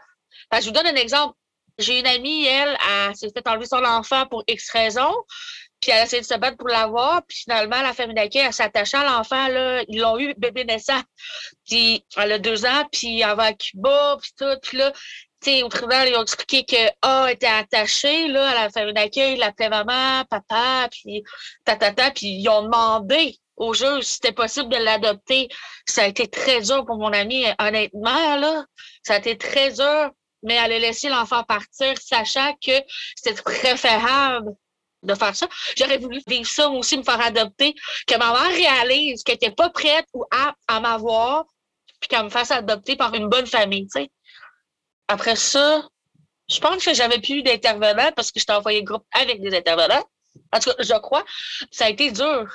je 0.53 0.65
vous 0.67 0.73
donne 0.73 0.87
un 0.87 0.97
exemple. 0.97 1.35
J'ai 1.79 2.01
une 2.01 2.07
amie, 2.07 2.45
elle, 2.45 2.77
elle, 2.91 3.17
s'est 3.17 3.31
fait 3.31 3.47
enlever 3.47 3.67
son 3.67 3.85
enfant 3.85 4.27
pour 4.27 4.43
X 4.49 4.71
raison, 4.71 5.15
puis 5.81 5.93
elle 5.93 6.01
a 6.01 6.03
essayé 6.05 6.21
de 6.21 6.27
se 6.27 6.35
battre 6.35 6.57
pour 6.57 6.69
l'avoir, 6.69 7.25
puis 7.27 7.39
finalement, 7.39 7.81
la 7.81 7.95
famille 7.95 8.17
d'accueil, 8.17 8.43
elle 8.47 8.53
s'attachait 8.53 8.97
à 8.97 9.05
l'enfant, 9.05 9.47
là, 9.47 9.85
ils 9.87 10.01
l'ont 10.01 10.19
eu 10.19 10.35
bébé 10.37 10.65
naissant, 10.65 11.01
puis 11.69 12.05
elle 12.17 12.33
a 12.33 12.39
deux 12.41 12.67
ans, 12.67 12.85
puis 12.91 13.21
elle 13.21 13.37
va 13.37 13.45
à 13.45 13.53
Cuba, 13.53 14.19
puis 14.21 14.33
tout, 14.37 14.59
puis 14.61 14.79
là, 14.79 14.91
tu 15.41 15.53
sais, 15.53 15.63
au 15.63 15.69
tribunal, 15.69 16.09
ils 16.09 16.17
ont 16.17 16.23
expliqué 16.23 16.65
que 16.65 16.91
A 17.03 17.31
était 17.31 17.47
attaché, 17.47 18.27
là, 18.27 18.49
à 18.51 18.55
la 18.55 18.71
famille 18.71 18.95
d'accueil, 18.95 19.35
il 19.35 19.39
l'appelait 19.39 19.69
maman, 19.69 20.25
papa, 20.29 20.89
puis 20.91 21.23
tatata, 21.65 22.11
puis 22.11 22.27
ils 22.27 22.49
ont 22.49 22.65
demandé 22.65 23.39
au 23.59 23.75
juge 23.75 24.05
c'était 24.05 24.33
possible 24.33 24.69
de 24.69 24.77
l'adopter. 24.77 25.49
Ça 25.87 26.03
a 26.03 26.07
été 26.07 26.29
très 26.29 26.61
dur 26.63 26.85
pour 26.87 26.97
mon 26.97 27.13
amie, 27.13 27.45
honnêtement, 27.59 28.37
là. 28.37 28.65
Ça 29.03 29.15
a 29.15 29.19
été 29.19 29.37
très 29.37 29.73
dur, 29.73 30.11
mais 30.43 30.55
elle 30.55 30.73
a 30.73 30.79
laissé 30.79 31.09
l'enfant 31.09 31.45
partir, 31.45 31.95
sachant 32.01 32.55
que 32.65 32.73
c'était 33.17 33.41
préférable 33.43 34.53
de 35.03 35.15
faire 35.15 35.35
ça. 35.35 35.49
J'aurais 35.77 35.99
voulu 35.99 36.21
vivre 36.27 36.49
ça, 36.49 36.69
aussi, 36.69 36.97
me 36.99 37.03
faire 37.03 37.21
adopter, 37.21 37.75
que 38.07 38.17
ma 38.17 38.33
mère 38.33 38.51
réalise 38.51 39.23
qu'elle 39.23 39.35
n'était 39.35 39.55
pas 39.55 39.71
prête 39.71 40.07
ou 40.15 40.25
apte 40.31 40.59
à 40.67 40.81
m'avoir, 40.81 41.45
puis 42.01 42.09
qu'elle 42.09 42.25
me 42.25 42.31
fasse 42.31 42.51
adopter 42.51 42.97
par 42.97 43.15
une 43.15 43.29
bonne 43.29 43.47
famille, 43.47 43.87
tu 43.87 44.01
sais. 44.01 44.11
Après 45.09 45.37
ça, 45.37 45.89
je 46.49 46.61
pense 46.61 46.85
que 46.85 46.95
j'avais 46.95 47.21
plus 47.21 47.43
d'intervenants 47.43 48.13
parce 48.15 48.31
que 48.31 48.41
j'étais 48.41 48.53
envoyé 48.53 48.83
groupe 48.83 49.05
avec 49.13 49.41
des 49.41 49.57
intervenants. 49.57 50.05
En 50.53 50.61
tout 50.61 50.71
cas, 50.71 50.83
je 50.83 50.99
crois. 50.99 51.25
Ça 51.71 51.87
a 51.87 51.91
été 51.91 52.11
dur. 52.11 52.51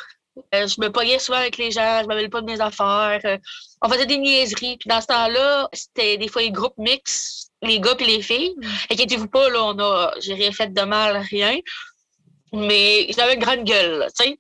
Euh, 0.53 0.67
je 0.67 0.81
me 0.81 0.91
pognais 0.91 1.19
souvent 1.19 1.37
avec 1.37 1.57
les 1.57 1.71
gens, 1.71 2.01
je 2.01 2.07
m'avais 2.07 2.29
pas 2.29 2.41
de 2.41 2.45
mes 2.45 2.59
affaires. 2.59 3.19
Euh, 3.25 3.37
on 3.81 3.89
faisait 3.89 4.05
des 4.05 4.17
niaiseries. 4.17 4.77
Puis 4.77 4.87
dans 4.87 5.01
ce 5.01 5.07
temps-là, 5.07 5.69
c'était 5.73 6.17
des 6.17 6.27
fois 6.27 6.41
les 6.41 6.51
groupes 6.51 6.77
mixtes, 6.77 7.51
les 7.61 7.79
gars 7.79 7.95
et 7.99 8.05
les 8.05 8.21
filles. 8.21 8.55
Inquiétez-vous 8.89 9.27
pas, 9.27 9.49
là, 9.49 9.63
on 9.63 9.79
a, 9.79 10.13
j'ai 10.19 10.33
rien 10.33 10.51
fait 10.51 10.73
de 10.73 10.81
mal, 10.81 11.17
rien. 11.17 11.57
Mais 12.51 13.07
j'avais 13.15 13.35
une 13.35 13.39
grande 13.39 13.63
gueule, 13.63 14.07
tu 14.17 14.25
sais. 14.25 14.39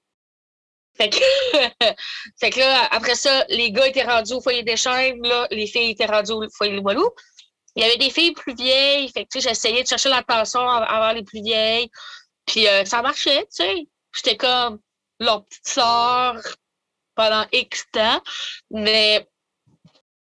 Fait 0.95 1.09
que, 1.09 1.17
fait 2.39 2.49
que 2.51 2.59
là, 2.59 2.87
après 2.91 3.15
ça, 3.15 3.45
les 3.49 3.71
gars 3.71 3.87
étaient 3.87 4.03
rendus 4.03 4.33
au 4.33 4.41
foyer 4.41 4.63
des 4.63 4.77
chaînes, 4.77 5.21
là, 5.23 5.47
les 5.49 5.65
filles 5.67 5.91
étaient 5.91 6.05
rendues 6.05 6.33
au 6.33 6.49
foyer 6.55 6.77
Walou. 6.79 7.09
Il 7.75 7.83
y 7.83 7.85
avait 7.85 7.97
des 7.97 8.11
filles 8.11 8.33
plus 8.33 8.53
vieilles, 8.53 9.09
fait 9.11 9.25
que 9.25 9.39
j'essayais 9.39 9.81
de 9.81 9.87
chercher 9.87 10.09
l'attention 10.09 10.61
avant 10.61 11.11
les 11.13 11.23
plus 11.23 11.41
vieilles. 11.41 11.89
Puis 12.45 12.67
euh, 12.67 12.85
ça 12.85 13.01
marchait, 13.01 13.41
tu 13.43 13.63
sais. 13.63 13.87
J'étais 14.15 14.37
comme, 14.37 14.79
leur 15.23 15.45
petite 15.45 15.67
sœur 15.67 16.35
pendant 17.15 17.45
X 17.51 17.85
temps, 17.91 18.21
mais 18.71 19.27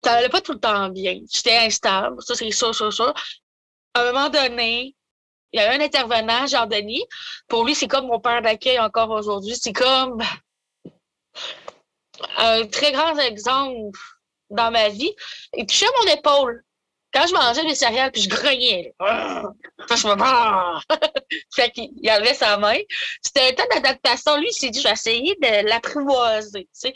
ça 0.04 0.14
n'allait 0.14 0.30
pas 0.30 0.42
tout 0.42 0.54
le 0.54 0.60
temps 0.60 0.90
bien. 0.90 1.20
J'étais 1.32 1.58
instable, 1.58 2.22
ça 2.22 2.36
c'est 2.36 2.52
ça, 2.52 2.74
ça, 2.74 2.92
ça. 2.92 3.14
À 3.94 4.02
un 4.02 4.12
moment 4.12 4.30
donné, 4.30 4.96
il 5.52 5.60
y 5.60 5.64
a 5.64 5.72
un 5.72 5.80
intervenant, 5.80 6.48
Jean-Denis. 6.48 7.06
Pour 7.48 7.66
lui, 7.66 7.76
c'est 7.76 7.88
comme 7.88 8.08
mon 8.08 8.20
père 8.20 8.42
d'accueil 8.42 8.80
encore 8.80 9.10
aujourd'hui. 9.10 9.56
C'est 9.56 9.74
comme 9.74 10.22
un 12.38 12.68
très 12.68 12.92
grand 12.92 13.18
exemple 13.20 13.98
dans 14.50 14.70
ma 14.70 14.90
vie. 14.90 15.14
Il 15.54 15.66
touchait 15.66 15.86
mon 16.02 16.12
épaule 16.12 16.64
quand 17.16 17.28
je 17.28 17.34
mangeais 17.34 17.64
mes 17.64 17.76
céréales, 17.76 18.12
puis 18.12 18.24
je 18.24 18.30
grognais, 18.30 18.94
je 19.00 20.08
me 20.08 20.16
fait 21.56 21.72
qu'il 21.72 22.12
enlevait 22.12 22.34
sa 22.34 22.58
main. 22.58 22.78
C'était 23.22 23.50
un 23.50 23.54
temps 23.54 23.64
d'adaptation. 23.72 24.36
Lui, 24.38 24.48
il 24.50 24.54
s'est 24.54 24.70
dit, 24.70 24.82
je 24.82 24.88
vais 24.88 24.94
essayer 24.94 25.36
de 25.36 25.68
l'apprivoiser. 25.68 26.64
Tu 26.82 26.94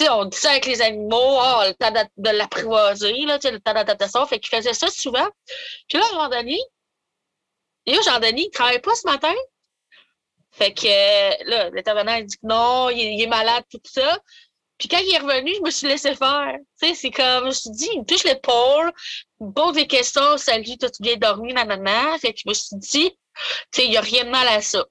sais. 0.00 0.08
on 0.08 0.24
dit 0.24 0.36
ça 0.38 0.52
avec 0.52 0.64
les 0.64 0.80
animaux, 0.80 1.18
oh, 1.18 1.62
le 1.66 1.74
temps 1.74 1.92
de 1.92 2.30
l'apprivoiser, 2.30 3.12
le 3.12 3.58
temps 3.58 3.74
d'adaptation. 3.74 4.24
Fait 4.26 4.40
qu'il 4.40 4.56
faisait 4.56 4.72
ça 4.72 4.88
souvent. 4.88 5.28
Puis 5.88 5.98
là, 5.98 6.04
à 6.04 6.08
un 6.08 6.12
moment 6.14 6.28
donné, 6.30 6.58
et 7.86 7.94
Jean-Denis, 8.02 8.44
il 8.44 8.46
ne 8.46 8.50
travaille 8.50 8.80
pas 8.80 8.94
ce 8.94 9.06
matin. 9.06 9.34
Fait 10.52 10.72
que 10.72 11.50
là, 11.50 11.68
l'intervenant, 11.70 12.14
il 12.14 12.26
dit 12.26 12.36
que 12.36 12.46
non, 12.46 12.88
il, 12.88 13.20
est 13.20 13.26
malade, 13.26 13.64
tout 13.70 13.80
ça. 13.84 14.18
Puis 14.78 14.88
quand 14.88 14.98
il 14.98 15.14
est 15.14 15.18
revenu, 15.18 15.52
je 15.54 15.62
me 15.62 15.70
suis 15.70 15.86
laissé 15.86 16.14
faire. 16.14 16.56
Tu 16.80 16.88
sais, 16.88 16.94
c'est 16.94 17.10
comme, 17.10 17.42
je 17.42 17.46
me 17.46 17.50
suis 17.50 17.70
dit, 17.70 17.88
il 17.92 18.00
me 18.00 18.04
touche 18.04 18.24
l'épaule, 18.24 18.92
pose 19.52 19.74
des 19.74 19.86
questions, 19.86 20.36
salut, 20.36 20.76
t'as-tu 20.78 21.02
bien 21.02 21.16
dormi, 21.16 21.52
nanana. 21.52 22.18
Fait 22.18 22.32
que 22.32 22.40
je 22.44 22.48
me 22.48 22.54
suis 22.54 22.76
dit, 22.76 23.10
tu 23.10 23.16
sais, 23.72 23.84
il 23.84 23.90
n'y 23.90 23.96
a 23.96 24.00
rien 24.00 24.24
de 24.24 24.30
mal 24.30 24.48
à 24.48 24.60
ça. 24.60 24.84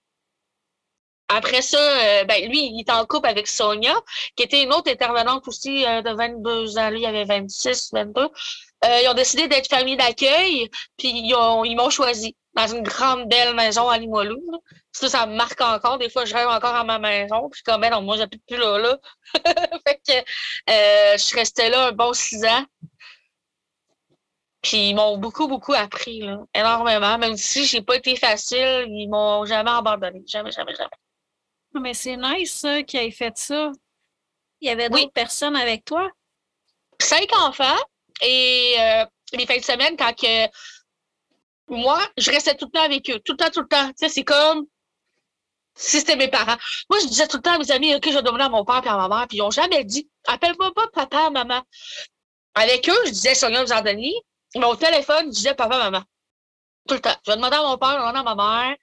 Après 1.29 1.61
ça, 1.63 1.77
euh, 1.79 2.23
ben, 2.25 2.47
lui, 2.47 2.67
il 2.67 2.81
est 2.81 2.91
en 2.91 3.05
couple 3.05 3.27
avec 3.27 3.47
Sonia, 3.47 3.95
qui 4.35 4.43
était 4.43 4.61
une 4.63 4.71
autre 4.71 4.91
intervenante 4.91 5.47
aussi 5.47 5.85
euh, 5.85 6.01
de 6.01 6.11
22 6.11 6.77
ans. 6.77 6.89
Lui, 6.91 7.01
il 7.01 7.05
avait 7.05 7.25
26, 7.25 7.89
22. 7.91 8.21
Euh, 8.21 8.99
ils 9.01 9.07
ont 9.09 9.13
décidé 9.15 9.47
d'être 9.47 9.67
famille 9.67 9.97
d'accueil, 9.97 10.69
puis 10.97 11.09
ils 11.09 11.75
m'ont 11.75 11.89
choisi 11.89 12.35
dans 12.53 12.67
une 12.67 12.83
grande 12.83 13.27
belle 13.29 13.55
maison 13.55 13.89
à 13.89 13.97
Limoilou. 13.97 14.43
Ça, 14.91 15.09
ça 15.09 15.25
me 15.25 15.35
marque 15.35 15.59
encore. 15.61 15.97
Des 15.97 16.09
fois, 16.09 16.25
je 16.25 16.35
rêve 16.35 16.47
encore 16.47 16.75
à 16.75 16.83
ma 16.83 16.99
maison. 16.99 17.49
Puis 17.49 17.63
comme, 17.63 17.81
ben 17.81 17.89
non, 17.89 18.01
moi, 18.01 18.17
j'habite 18.17 18.43
plus 18.45 18.57
là. 18.57 18.77
là. 18.77 18.99
fait 19.87 20.01
que 20.07 20.13
je 20.67 21.35
restais 21.35 21.69
là 21.69 21.87
un 21.87 21.91
bon 21.93 22.13
six 22.13 22.45
ans. 22.45 22.65
Puis 24.63 24.89
ils 24.89 24.95
m'ont 24.95 25.17
beaucoup, 25.17 25.47
beaucoup 25.47 25.73
appris, 25.73 26.21
là, 26.21 26.39
énormément. 26.54 27.17
Même 27.19 27.38
si 27.38 27.65
j'ai 27.65 27.82
pas 27.82 27.97
été 27.97 28.15
facile, 28.15 28.86
ils 28.88 29.08
m'ont 29.10 29.45
jamais 29.45 29.69
abandonné. 29.71 30.23
Jamais, 30.26 30.52
jamais, 30.52 30.73
jamais. 30.73 30.89
Mais 31.76 31.93
c'est 31.93 32.17
nice, 32.17 32.54
ça, 32.54 32.82
qu'ils 32.84 33.02
aient 33.02 33.12
fait 33.12 33.38
ça. 33.38 33.71
Il 34.62 34.67
y 34.69 34.71
avait 34.71 34.88
Oui. 34.91 35.02
d'autres 35.02 35.13
personnes 35.13 35.56
avec 35.56 35.86
toi? 35.86 36.10
cinq 37.02 37.28
enfants 37.36 37.78
et 38.21 38.76
euh, 38.80 39.06
les 39.34 39.45
fins 39.45 39.58
de 39.58 39.63
semaine, 39.63 39.97
quand 39.97 40.13
que 40.15 40.47
moi, 41.67 41.99
je 42.17 42.32
restais 42.32 42.56
tout 42.56 42.65
le 42.65 42.71
temps 42.71 42.84
avec 42.84 43.10
eux, 43.10 43.19
tout 43.26 43.34
le 43.34 43.38
temps, 43.38 43.49
tout 43.49 43.62
le 43.62 43.67
temps. 43.67 43.88
Tu 43.89 43.93
sais, 43.97 44.10
c'est 44.10 44.23
comme 44.23 44.65
si 45.76 45.99
c'était 45.99 46.15
mes 46.15 46.30
parents. 46.30 46.56
Moi, 46.89 46.99
je 47.02 47.08
disais 47.08 47.28
tout 47.28 47.38
le 47.38 47.41
temps 47.43 47.54
à 47.56 47.58
mes 47.58 47.71
amis, 47.71 47.93
OK, 47.95 48.08
je 48.08 48.13
vais 48.15 48.21
demander 48.21 48.43
à 48.45 48.49
mon 48.49 48.63
père 48.63 48.82
et 48.86 48.88
à 48.88 48.95
ma 48.95 49.10
mère, 49.10 49.28
puis 49.28 49.38
ils 49.39 49.41
n'ont 49.41 49.52
jamais 49.52 49.84
dit, 49.84 50.10
appelle-moi 50.28 50.71
pas 50.73 50.88
papa, 50.93 51.30
maman. 51.30 51.62
Avec 52.56 52.88
eux, 52.88 53.06
je 53.08 53.12
disais 53.12 53.34
Sonia 53.36 53.65
Jardini, 53.65 54.13
mais 54.55 54.65
au 54.65 54.75
téléphone, 54.75 55.27
je 55.27 55.31
disais 55.31 55.55
papa, 55.55 55.77
maman. 55.77 56.03
Tout 56.87 56.95
le 56.95 57.01
temps. 57.01 57.15
Je 57.25 57.31
vais 57.31 57.37
demander 57.37 57.55
à 57.55 57.61
mon 57.61 57.77
père, 57.77 57.91
je 57.91 57.97
demander 57.97 58.19
à 58.19 58.23
ma 58.23 58.35
mère. 58.35 58.75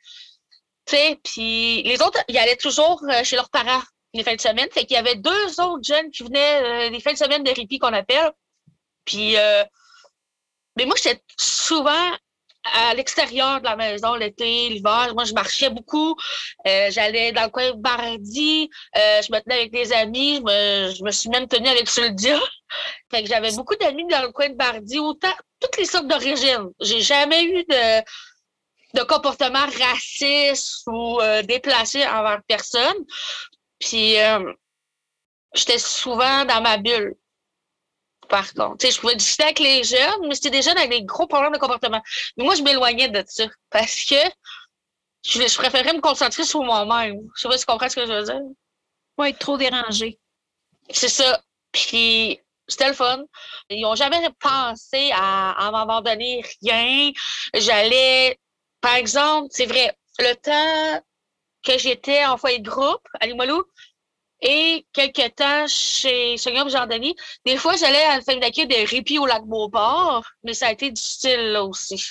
Tu 0.86 0.96
sais, 0.96 1.20
puis 1.22 1.82
les 1.82 2.00
autres, 2.02 2.18
ils 2.28 2.38
allaient 2.38 2.56
toujours 2.56 3.02
euh, 3.04 3.22
chez 3.24 3.36
leurs 3.36 3.50
parents 3.50 3.82
les 4.14 4.24
fins 4.24 4.34
de 4.34 4.40
semaine. 4.40 4.68
Fait 4.72 4.84
qu'il 4.84 4.96
y 4.96 4.98
avait 4.98 5.16
deux 5.16 5.60
autres 5.60 5.84
jeunes 5.84 6.10
qui 6.10 6.22
venaient 6.22 6.88
euh, 6.88 6.90
les 6.90 7.00
fins 7.00 7.12
de 7.12 7.18
semaine 7.18 7.44
de 7.44 7.50
répit 7.50 7.78
qu'on 7.78 7.92
appelle. 7.92 8.32
Puis, 9.04 9.36
euh, 9.36 9.64
mais 10.76 10.86
moi, 10.86 10.96
j'étais 10.96 11.22
souvent 11.38 12.16
à 12.64 12.94
l'extérieur 12.94 13.60
de 13.60 13.64
la 13.64 13.76
maison 13.76 14.14
l'été, 14.14 14.68
l'hiver. 14.68 15.12
Moi, 15.14 15.24
je 15.24 15.32
marchais 15.32 15.70
beaucoup. 15.70 16.14
Euh, 16.66 16.90
J'allais 16.90 17.32
dans 17.32 17.44
le 17.44 17.48
coin 17.48 17.70
de 17.70 17.76
Bardi. 17.76 18.68
Euh, 18.96 19.22
je 19.22 19.32
me 19.32 19.40
tenais 19.40 19.56
avec 19.56 19.72
des 19.72 19.92
amis. 19.92 20.36
Je 20.36 20.42
me, 20.42 20.94
je 20.94 21.04
me 21.04 21.10
suis 21.10 21.28
même 21.30 21.48
tenue 21.48 21.68
avec 21.68 21.88
Suldia. 21.88 22.38
Fait 23.10 23.22
que 23.22 23.28
j'avais 23.28 23.52
beaucoup 23.52 23.76
d'amis 23.76 24.06
dans 24.08 24.22
le 24.22 24.30
coin 24.30 24.48
de 24.48 24.54
Bardi, 24.54 24.98
autant 24.98 25.32
toutes 25.60 25.76
les 25.78 25.84
sortes 25.84 26.06
d'origines. 26.06 26.70
J'ai 26.80 27.00
jamais 27.00 27.44
eu 27.44 27.64
de, 27.64 28.00
de 28.98 29.02
comportement 29.04 29.66
raciste 29.78 30.82
ou 30.86 31.20
euh, 31.20 31.42
déplacé 31.42 32.06
envers 32.06 32.40
personne. 32.46 33.04
Puis, 33.78 34.18
euh, 34.20 34.52
j'étais 35.54 35.78
souvent 35.78 36.44
dans 36.44 36.60
ma 36.60 36.76
bulle. 36.76 37.14
Par 38.30 38.54
contre, 38.54 38.78
tu 38.78 38.86
sais, 38.86 38.92
je 38.92 39.00
pouvais 39.00 39.16
discuter 39.16 39.42
avec 39.42 39.58
les 39.58 39.82
jeunes, 39.82 40.28
mais 40.28 40.36
c'était 40.36 40.50
des 40.50 40.62
jeunes 40.62 40.78
avec 40.78 40.90
des 40.90 41.02
gros 41.02 41.26
problèmes 41.26 41.52
de 41.52 41.58
comportement. 41.58 42.00
Mais 42.36 42.44
moi, 42.44 42.54
je 42.54 42.62
m'éloignais 42.62 43.08
de 43.08 43.24
ça 43.26 43.44
parce 43.70 44.04
que 44.04 44.14
je, 45.24 45.46
je 45.46 45.56
préférais 45.56 45.92
me 45.92 46.00
concentrer 46.00 46.44
sur 46.44 46.62
moi-même. 46.62 47.18
Je 47.36 47.42
sais 47.42 47.48
pas 47.48 47.58
si 47.58 47.66
tu 47.66 47.72
comprends 47.72 47.88
ce 47.88 47.96
que 47.96 48.06
je 48.06 48.12
veux 48.12 48.22
dire. 48.22 48.40
Pas 49.16 49.30
être 49.30 49.38
trop 49.40 49.58
dérangé. 49.58 50.20
C'est 50.90 51.08
ça. 51.08 51.42
Puis, 51.72 52.40
c'était 52.68 52.88
le 52.88 52.94
fun. 52.94 53.24
Ils 53.68 53.82
n'ont 53.82 53.96
jamais 53.96 54.20
pensé 54.38 55.10
à, 55.12 55.66
à 55.66 55.70
m'abandonner 55.72 56.42
rien. 56.62 57.10
J'allais, 57.54 58.38
par 58.80 58.94
exemple, 58.94 59.48
c'est 59.50 59.66
vrai, 59.66 59.92
le 60.20 60.34
temps 60.34 61.02
que 61.64 61.78
j'étais 61.78 62.24
en 62.24 62.36
foyer 62.36 62.60
de 62.60 62.70
groupe 62.70 63.06
à 63.20 63.26
Limoilou 63.26 63.64
et 64.42 64.86
quelques 64.92 65.34
temps 65.34 65.66
chez 65.66 66.36
Sonia 66.36 66.66
Jardini, 66.68 67.14
des 67.44 67.56
fois, 67.56 67.76
j'allais 67.76 68.02
à 68.04 68.16
la 68.16 68.22
famille 68.22 68.40
d'accueil 68.40 68.66
de 68.66 68.88
répit 68.88 69.18
au 69.18 69.26
lac 69.26 69.44
Beauport, 69.44 70.24
mais 70.42 70.54
ça 70.54 70.68
a 70.68 70.72
été 70.72 70.90
difficile 70.90 71.52
là 71.52 71.64
aussi. 71.64 72.02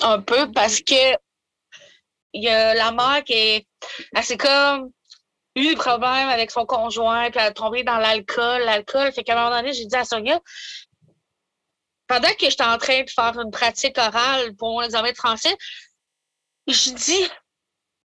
Un 0.00 0.20
peu 0.20 0.50
parce 0.52 0.80
que 0.80 1.16
il 2.34 2.42
y 2.42 2.48
a 2.48 2.74
la 2.74 2.90
mère 2.90 3.22
qui 3.24 3.32
est 3.32 3.66
assez 4.14 4.36
comme 4.36 4.90
eu 5.54 5.68
des 5.68 5.76
problèmes 5.76 6.28
avec 6.28 6.50
son 6.50 6.66
conjoint, 6.66 7.30
puis 7.30 7.38
elle 7.40 7.46
a 7.46 7.52
tombé 7.52 7.84
dans 7.84 7.98
l'alcool, 7.98 8.62
l'alcool. 8.62 9.12
Fait 9.12 9.22
qu'à 9.22 9.38
un 9.38 9.44
moment 9.44 9.56
donné, 9.56 9.72
j'ai 9.72 9.86
dit 9.86 9.96
à 9.96 10.04
Sonia, 10.04 10.40
pendant 12.06 12.28
que 12.28 12.50
j'étais 12.50 12.64
en 12.64 12.78
train 12.78 13.02
de 13.02 13.10
faire 13.10 13.38
une 13.40 13.50
pratique 13.50 13.98
orale 13.98 14.54
pour 14.56 14.70
mon 14.72 14.82
examen 14.82 15.12
de 15.12 15.16
français, 15.16 15.56
je 16.66 16.90
dis, 16.90 17.28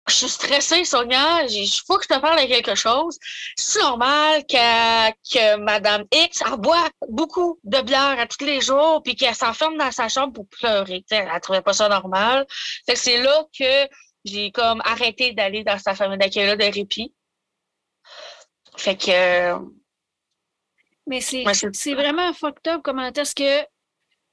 je 0.08 0.14
suis 0.14 0.28
stressée, 0.28 0.84
Sonia, 0.84 1.44
il 1.44 1.66
faut 1.86 1.96
que 1.96 2.04
je 2.04 2.14
te 2.14 2.18
parle 2.20 2.40
de 2.42 2.46
quelque 2.46 2.74
chose. 2.74 3.18
C'est 3.56 3.80
normal 3.80 4.44
que, 4.46 5.10
que 5.32 5.56
Madame 5.56 6.04
X 6.12 6.42
elle 6.46 6.58
boit 6.58 6.90
beaucoup 7.08 7.58
de 7.64 7.80
bière 7.80 8.18
à 8.18 8.26
tous 8.26 8.44
les 8.44 8.60
jours, 8.60 9.02
puis 9.02 9.16
qu'elle 9.16 9.34
s'enferme 9.34 9.76
dans 9.78 9.90
sa 9.90 10.08
chambre 10.08 10.32
pour 10.34 10.46
pleurer. 10.48 11.02
T'sais, 11.04 11.26
elle 11.32 11.40
trouvait 11.40 11.62
pas 11.62 11.72
ça 11.72 11.88
normal. 11.88 12.46
Fait 12.86 12.92
que 12.94 12.98
c'est 12.98 13.22
là 13.22 13.44
que 13.58 13.88
j'ai 14.26 14.50
comme 14.52 14.82
arrêté 14.84 15.32
d'aller 15.32 15.64
dans 15.64 15.78
sa 15.78 15.94
famille 15.94 16.18
d'accueil-là 16.18 16.56
de 16.56 16.64
répit. 16.64 17.14
Fait 18.76 18.96
que 18.96 19.54
Mais 21.06 21.20
c'est 21.20 21.44
Ouais, 21.44 21.54
c'est- 21.54 21.74
c'est 21.74 21.94
vraiment 21.94 22.32
fucked 22.32 22.66
up 22.68 22.80
comment 22.82 23.06
est-ce 23.06 23.34
que 23.34 23.66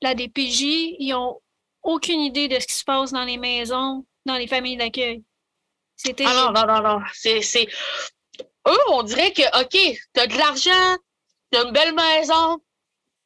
la 0.01 0.15
DPJ, 0.15 0.95
ils 0.99 1.13
ont 1.13 1.39
aucune 1.83 2.21
idée 2.21 2.47
de 2.47 2.59
ce 2.59 2.67
qui 2.67 2.73
se 2.73 2.83
passe 2.83 3.11
dans 3.11 3.23
les 3.25 3.37
maisons, 3.37 4.05
dans 4.25 4.35
les 4.35 4.47
familles 4.47 4.77
d'accueil. 4.77 5.23
C'était 6.03 6.25
Ah 6.25 6.33
non, 6.33 6.51
non, 6.51 6.65
non, 6.65 6.81
non. 6.81 6.99
C'est, 7.13 7.41
c'est... 7.41 7.67
Eux, 8.67 8.83
on 8.89 9.03
dirait 9.03 9.33
que, 9.33 9.43
OK, 9.61 9.99
t'as 10.13 10.27
de 10.27 10.37
l'argent, 10.37 10.97
t'as 11.51 11.65
une 11.65 11.71
belle 11.71 11.93
maison, 11.93 12.59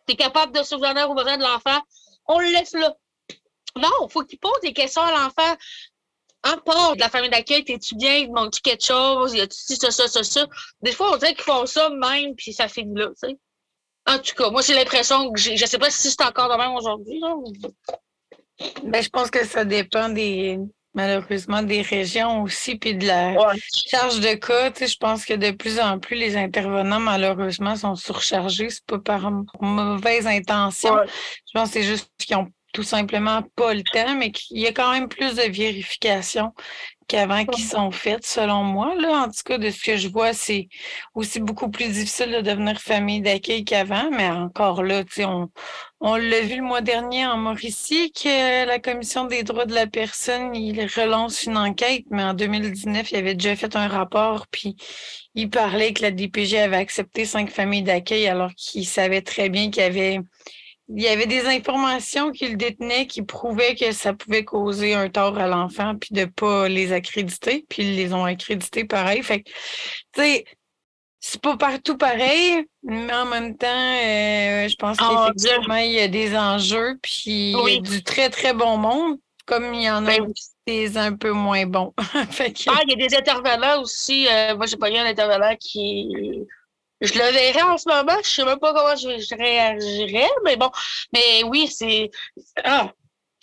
t'es 0.05 0.15
capable 0.15 0.53
de 0.53 0.63
subvenir 0.63 1.09
aux 1.09 1.15
besoins 1.15 1.37
de 1.37 1.43
l'enfant, 1.43 1.81
on 2.27 2.39
le 2.39 2.47
laisse 2.47 2.73
là. 2.73 2.93
Non, 3.77 4.09
faut 4.09 4.23
qu'ils 4.23 4.39
posent 4.39 4.61
des 4.61 4.73
questions 4.73 5.01
à 5.01 5.11
l'enfant. 5.11 5.55
En 6.43 6.57
part 6.57 6.95
de 6.95 6.99
la 6.99 7.09
famille 7.09 7.29
d'accueil, 7.29 7.63
t'es-tu 7.63 7.95
bien, 7.95 8.17
il 8.17 8.27
te 8.27 8.33
manque 8.33 8.61
quelque 8.61 8.85
chose, 8.85 9.33
y 9.33 9.41
a-tu 9.41 9.57
ci, 9.57 9.77
ça, 9.77 9.89
ça, 9.89 10.07
ça, 10.07 10.23
ça. 10.23 10.45
Des 10.81 10.91
fois, 10.91 11.13
on 11.13 11.17
dirait 11.17 11.33
qu'ils 11.33 11.43
font 11.43 11.65
ça 11.65 11.89
même, 11.89 12.35
puis 12.35 12.53
ça 12.53 12.67
finit 12.67 12.93
là, 12.93 13.07
tu 13.07 13.29
sais. 13.29 13.37
En 14.07 14.19
tout 14.19 14.35
cas, 14.35 14.51
moi, 14.51 14.61
j'ai 14.61 14.75
l'impression 14.75 15.31
que 15.31 15.39
j'ai, 15.39 15.57
je 15.57 15.65
sais 15.65 15.79
pas 15.79 15.89
si 15.89 16.11
c'est 16.11 16.21
encore 16.23 16.49
de 16.49 16.57
même 16.57 16.73
aujourd'hui, 16.73 17.19
Ben, 18.83 19.01
je 19.01 19.09
pense 19.09 19.31
que 19.31 19.43
ça 19.45 19.65
dépend 19.65 20.09
des 20.09 20.59
malheureusement 20.95 21.61
des 21.61 21.81
régions 21.81 22.41
aussi, 22.43 22.77
puis 22.77 22.95
de 22.95 23.05
la 23.05 23.31
Ouais. 23.33 23.57
charge 23.91 24.19
de 24.19 24.33
cas. 24.35 24.71
Tu 24.71 24.79
sais, 24.79 24.87
je 24.87 24.97
pense 24.97 25.25
que 25.25 25.33
de 25.33 25.51
plus 25.51 25.79
en 25.79 25.99
plus, 25.99 26.15
les 26.15 26.37
intervenants, 26.37 26.99
malheureusement, 26.99 27.75
sont 27.75 27.95
surchargés. 27.95 28.69
C'est 28.69 28.85
pas 28.85 28.99
par 28.99 29.31
mauvaise 29.61 30.25
intention. 30.27 30.93
Ouais. 30.95 31.05
Je 31.07 31.51
pense 31.53 31.69
que 31.69 31.73
c'est 31.75 31.83
juste 31.83 32.09
qu'ils 32.17 32.37
ont 32.37 32.47
tout 32.73 32.83
simplement 32.83 33.41
pas 33.55 33.73
le 33.73 33.83
temps, 33.83 34.15
mais 34.15 34.31
qu'il 34.31 34.59
y 34.59 34.67
a 34.67 34.73
quand 34.73 34.91
même 34.91 35.07
plus 35.07 35.35
de 35.35 35.43
vérifications 35.51 36.53
qu'avant 37.07 37.45
qui 37.45 37.61
sont 37.61 37.91
faites, 37.91 38.25
selon 38.25 38.63
moi. 38.63 38.95
Là, 38.95 39.25
en 39.25 39.27
tout 39.27 39.43
cas, 39.45 39.57
de 39.57 39.69
ce 39.69 39.83
que 39.83 39.97
je 39.97 40.07
vois, 40.07 40.33
c'est 40.33 40.67
aussi 41.13 41.39
beaucoup 41.39 41.69
plus 41.69 41.87
difficile 41.87 42.31
de 42.31 42.41
devenir 42.41 42.79
famille 42.81 43.21
d'accueil 43.21 43.63
qu'avant, 43.63 44.09
mais 44.11 44.29
encore 44.29 44.83
là, 44.83 45.03
on, 45.19 45.49
on 46.01 46.15
l'a 46.15 46.41
vu 46.41 46.57
le 46.57 46.63
mois 46.63 46.81
dernier 46.81 47.25
en 47.25 47.37
Mauricie 47.37 48.11
que 48.11 48.65
la 48.65 48.79
Commission 48.79 49.25
des 49.25 49.43
droits 49.43 49.65
de 49.65 49.73
la 49.73 49.87
personne, 49.87 50.55
il 50.55 50.79
relance 50.85 51.43
une 51.43 51.57
enquête, 51.57 52.05
mais 52.09 52.23
en 52.23 52.33
2019, 52.33 53.11
il 53.11 53.17
avait 53.17 53.35
déjà 53.35 53.55
fait 53.55 53.75
un 53.75 53.87
rapport, 53.87 54.47
puis 54.47 54.75
il 55.35 55.49
parlait 55.49 55.93
que 55.93 56.01
la 56.01 56.11
DPG 56.11 56.57
avait 56.59 56.77
accepté 56.77 57.25
cinq 57.25 57.49
familles 57.49 57.83
d'accueil 57.83 58.27
alors 58.27 58.51
qu'il 58.55 58.87
savait 58.87 59.21
très 59.21 59.49
bien 59.49 59.69
qu'il 59.69 59.83
y 59.83 59.85
avait 59.85 60.19
il 60.89 61.01
y 61.01 61.07
avait 61.07 61.25
des 61.27 61.45
informations 61.47 62.31
qu'il 62.31 62.57
détenait 62.57 63.07
qui 63.07 63.23
prouvaient 63.23 63.75
que 63.75 63.91
ça 63.91 64.13
pouvait 64.13 64.45
causer 64.45 64.93
un 64.93 65.09
tort 65.09 65.37
à 65.39 65.47
l'enfant, 65.47 65.95
puis 65.99 66.09
de 66.11 66.25
pas 66.25 66.67
les 66.69 66.91
accréditer, 66.93 67.65
puis 67.69 67.83
ils 67.83 67.95
les 67.95 68.13
ont 68.13 68.23
accrédités 68.25 68.85
pareil. 68.85 69.23
Fait 69.23 69.41
que, 69.41 69.49
tu 69.49 70.21
sais, 70.21 70.45
c'est 71.19 71.41
pas 71.41 71.57
partout 71.57 71.97
pareil, 71.97 72.65
mais 72.83 73.13
en 73.13 73.25
même 73.25 73.57
temps, 73.57 73.67
euh, 73.67 74.67
je 74.67 74.75
pense 74.75 74.97
Oh, 75.01 75.27
qu'effectivement, 75.33 75.75
il 75.77 75.91
y 75.93 75.99
a 75.99 76.07
des 76.07 76.37
enjeux, 76.37 76.97
puis 77.01 77.51
il 77.53 77.73
y 77.73 77.77
a 77.77 77.81
du 77.81 78.03
très, 78.03 78.29
très 78.29 78.53
bon 78.53 78.77
monde, 78.77 79.17
comme 79.47 79.73
il 79.73 79.83
y 79.83 79.89
en 79.89 80.05
a 80.05 80.19
Ben, 80.19 80.21
aussi 80.21 80.49
des 80.67 80.97
un 80.97 81.13
peu 81.15 81.31
moins 81.31 81.65
bons. 81.65 81.93
fait 82.29 82.53
que, 82.53 82.63
Ah, 82.67 82.79
il 82.87 82.91
y 82.99 83.03
a 83.03 83.07
des 83.07 83.15
intervenants 83.15 83.81
aussi. 83.81 84.27
euh, 84.27 84.55
moi, 84.55 84.67
j'ai 84.67 84.77
pas 84.77 84.91
eu 84.91 84.97
un 84.97 85.05
intervenant 85.05 85.55
qui. 85.59 86.07
Je 87.01 87.13
le 87.13 87.31
verrais 87.31 87.61
en 87.61 87.77
ce 87.77 87.89
moment. 87.89 88.17
Je 88.23 88.29
sais 88.29 88.45
même 88.45 88.59
pas 88.59 88.73
comment 88.73 88.95
je, 88.95 89.35
réagirais, 89.35 90.29
mais 90.43 90.55
bon. 90.55 90.69
Mais 91.13 91.43
oui, 91.43 91.67
c'est. 91.67 92.09
Ah. 92.63 92.91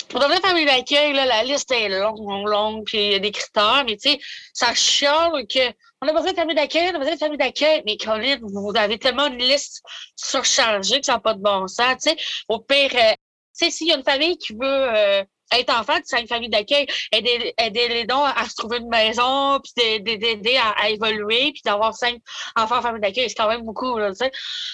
Pour 0.08 0.20
devenir 0.20 0.40
famille 0.40 0.66
d'accueil, 0.66 1.12
la 1.14 1.42
liste 1.44 1.70
est 1.70 1.88
longue, 1.88 2.46
longue, 2.46 2.84
puis 2.84 2.98
il 2.98 3.12
y 3.12 3.14
a 3.14 3.18
des 3.18 3.30
critères, 3.30 3.84
mais 3.86 3.96
tu 3.96 4.10
sais, 4.10 4.20
ça 4.52 4.74
chiale 4.74 5.46
que. 5.46 5.72
On 6.04 6.08
a 6.08 6.12
besoin 6.12 6.32
de 6.32 6.36
famille 6.36 6.56
d'accueil, 6.56 6.90
on 6.92 6.96
a 6.96 6.98
besoin 6.98 7.14
de 7.14 7.18
famille 7.18 7.38
d'accueil. 7.38 7.82
Mais 7.86 7.96
Colin, 7.96 8.38
vous 8.42 8.72
avez 8.74 8.98
tellement 8.98 9.28
une 9.28 9.38
liste 9.38 9.82
surchargée 10.16 11.00
que 11.00 11.06
ça 11.06 11.12
n'a 11.14 11.20
pas 11.20 11.34
de 11.34 11.40
bon 11.40 11.68
sens. 11.68 12.02
Tu 12.02 12.10
sais, 12.10 12.16
au 12.48 12.58
pire, 12.58 12.90
euh, 12.94 13.12
tu 13.12 13.66
sais, 13.66 13.70
s'il 13.70 13.86
y 13.86 13.92
a 13.92 13.96
une 13.96 14.02
famille 14.02 14.36
qui 14.36 14.52
veut 14.52 14.58
euh, 14.62 15.24
être 15.58 15.72
enfant, 15.78 15.98
c'est 16.04 16.20
une 16.20 16.28
famille 16.28 16.48
d'accueil, 16.48 16.86
aider, 17.12 17.54
aider 17.58 17.88
les 17.88 18.04
dons 18.04 18.24
à 18.24 18.48
se 18.48 18.54
trouver 18.54 18.78
une 18.78 18.88
maison, 18.88 19.60
puis 19.60 20.00
d'aider- 20.00 20.58
à, 20.58 20.90
évoluer, 20.90 21.52
puis 21.52 21.62
d'avoir 21.64 21.94
cinq 21.94 22.20
enfants 22.56 22.78
en 22.78 22.82
famille 22.82 23.00
d'accueil, 23.00 23.28
c'est 23.28 23.34
quand 23.34 23.48
même 23.48 23.62
beaucoup, 23.62 23.98
tu 23.98 24.14
sais. 24.14 24.30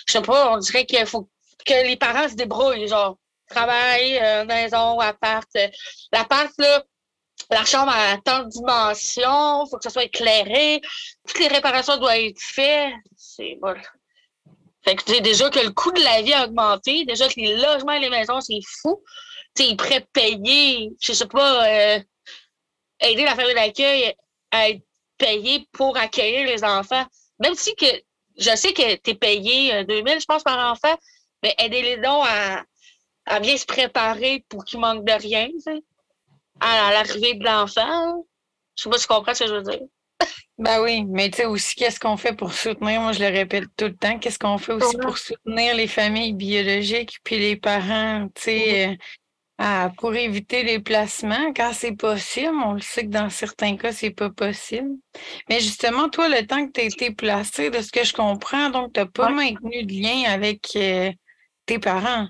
Je 0.06 0.12
sais 0.12 0.22
pas, 0.22 0.52
on 0.52 0.58
dirait 0.58 0.86
qu'il 0.86 1.06
faut 1.06 1.28
que 1.66 1.86
les 1.86 1.96
parents 1.96 2.28
se 2.28 2.34
débrouillent, 2.34 2.88
genre, 2.88 3.16
travail, 3.48 4.18
euh, 4.18 4.44
maison, 4.44 4.98
appart. 5.00 5.48
euh, 5.56 5.68
L'appart, 6.12 6.50
là, 6.58 6.82
la 7.50 7.64
chambre 7.64 7.92
a 7.94 8.18
tant 8.18 8.40
de 8.44 8.48
dimensions, 8.48 9.66
faut 9.66 9.78
que 9.78 9.84
ça 9.84 9.90
soit 9.90 10.04
éclairé, 10.04 10.80
toutes 11.26 11.40
les 11.40 11.48
réparations 11.48 11.96
doivent 11.96 12.16
être 12.16 12.40
faites. 12.40 12.92
C'est 13.16 13.56
bon. 13.60 13.74
Tu 15.06 15.20
déjà 15.20 15.50
que 15.50 15.58
le 15.60 15.70
coût 15.70 15.92
de 15.92 16.00
la 16.00 16.22
vie 16.22 16.32
a 16.32 16.44
augmenté, 16.46 17.04
déjà 17.04 17.28
que 17.28 17.34
les 17.36 17.56
logements 17.56 17.92
et 17.92 18.00
les 18.00 18.10
maisons, 18.10 18.40
c'est 18.40 18.60
fou. 18.80 19.02
Ils 19.58 19.76
pourraient 19.76 20.06
payer, 20.12 20.90
je 21.00 21.12
sais 21.12 21.26
pas, 21.26 21.68
euh, 21.68 22.00
aider 23.00 23.24
la 23.24 23.34
famille 23.34 23.54
d'accueil 23.54 24.14
à 24.50 24.70
être 24.70 24.82
payée 25.18 25.66
pour 25.72 25.96
accueillir 25.96 26.46
les 26.46 26.64
enfants. 26.64 27.04
Même 27.40 27.54
si 27.54 27.74
que 27.74 27.86
je 28.38 28.54
sais 28.56 28.72
que 28.72 28.96
tu 28.96 29.10
es 29.10 29.14
payé 29.14 29.84
2000, 29.84 30.20
je 30.20 30.24
pense, 30.26 30.42
par 30.42 30.72
enfant, 30.72 30.96
mais 31.42 31.54
aidez-les 31.58 31.96
donc 31.96 32.24
à, 32.26 32.64
à 33.28 33.40
bien 33.40 33.56
se 33.56 33.66
préparer 33.66 34.44
pour 34.48 34.64
qu'il 34.64 34.80
manque 34.80 35.04
de 35.04 35.12
rien, 35.12 35.48
à, 36.60 36.92
l'arrivée 36.92 37.34
de 37.34 37.44
l'enfant. 37.44 38.24
Je 38.76 38.84
sais 38.84 38.90
pas 38.90 38.98
si 38.98 39.06
tu 39.06 39.14
comprends 39.14 39.34
ce 39.34 39.44
que 39.44 39.50
je 39.50 39.54
veux 39.54 39.62
dire. 39.62 39.80
Ben 40.58 40.82
oui, 40.82 41.04
mais 41.04 41.30
tu 41.30 41.36
sais 41.36 41.44
aussi, 41.44 41.76
qu'est-ce 41.76 42.00
qu'on 42.00 42.16
fait 42.16 42.32
pour 42.32 42.52
soutenir, 42.52 43.00
moi 43.00 43.12
je 43.12 43.20
le 43.20 43.28
répète 43.28 43.66
tout 43.76 43.84
le 43.84 43.94
temps, 43.94 44.18
qu'est-ce 44.18 44.40
qu'on 44.40 44.58
fait 44.58 44.72
aussi 44.72 44.96
pour 44.96 45.16
soutenir 45.16 45.76
les 45.76 45.86
familles 45.86 46.32
biologiques 46.32 47.18
puis 47.22 47.38
les 47.38 47.54
parents, 47.54 48.26
tu 48.34 48.42
sais, 48.42 48.98
euh, 49.60 49.88
pour 49.98 50.14
éviter 50.14 50.62
les 50.62 50.78
placements 50.78 51.52
quand 51.54 51.72
c'est 51.72 51.96
possible. 51.96 52.54
On 52.64 52.74
le 52.74 52.80
sait 52.80 53.04
que 53.04 53.10
dans 53.10 53.30
certains 53.30 53.76
cas, 53.76 53.92
c'est 53.92 54.10
pas 54.10 54.30
possible. 54.30 54.90
Mais 55.48 55.60
justement, 55.60 56.08
toi, 56.08 56.28
le 56.28 56.46
temps 56.46 56.66
que 56.66 56.72
tu 56.72 56.80
as 56.80 56.84
été 56.84 57.10
placé, 57.10 57.70
de 57.70 57.80
ce 57.80 57.90
que 57.90 58.04
je 58.04 58.12
comprends, 58.12 58.70
donc 58.70 58.92
tu 58.92 59.00
n'as 59.00 59.06
pas 59.06 59.30
maintenu 59.30 59.84
de 59.84 59.92
lien 59.92 60.30
avec 60.30 60.76
euh, 60.76 61.10
tes 61.66 61.78
parents? 61.78 62.28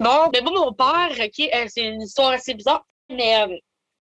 Non, 0.00 0.28
mais 0.32 0.40
moi, 0.42 0.52
mon 0.52 0.72
père, 0.72 1.10
euh, 1.18 1.66
c'est 1.68 1.86
une 1.86 2.02
histoire 2.02 2.30
assez 2.32 2.54
bizarre, 2.54 2.86
mais 3.10 3.46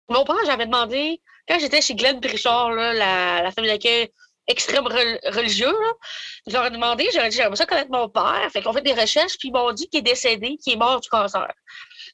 mon 0.10 0.24
père, 0.24 0.36
j'avais 0.46 0.66
demandé 0.66 1.22
quand 1.48 1.60
j'étais 1.60 1.82
chez 1.82 1.96
Glenn 1.96 2.20
Brichard, 2.20 2.72
la, 2.72 3.42
la 3.44 3.52
famille 3.52 3.72
d'accueil 3.72 4.10
extrême 4.48 4.86
religieux, 4.86 5.72
là, 5.72 5.94
je 6.48 6.54
leur 6.54 6.66
ai 6.66 6.70
demandé, 6.70 7.08
j'aurais 7.14 7.30
dit, 7.30 7.38
j'aimerais 7.38 7.56
ça 7.56 7.66
connaître 7.66 7.92
mon 7.92 8.10
père. 8.10 8.48
Fait 8.52 8.62
qu'on 8.62 8.74
fait 8.74 8.82
des 8.82 8.94
recherches, 8.94 9.38
puis 9.38 9.50
ils 9.50 9.54
m'ont 9.54 9.72
dit 9.72 9.88
qu'il 9.88 10.00
est 10.00 10.04
décédé, 10.04 10.58
qu'il 10.58 10.74
est 10.74 10.78
mort 10.78 11.00
du 11.02 11.10
cancer. 11.10 11.52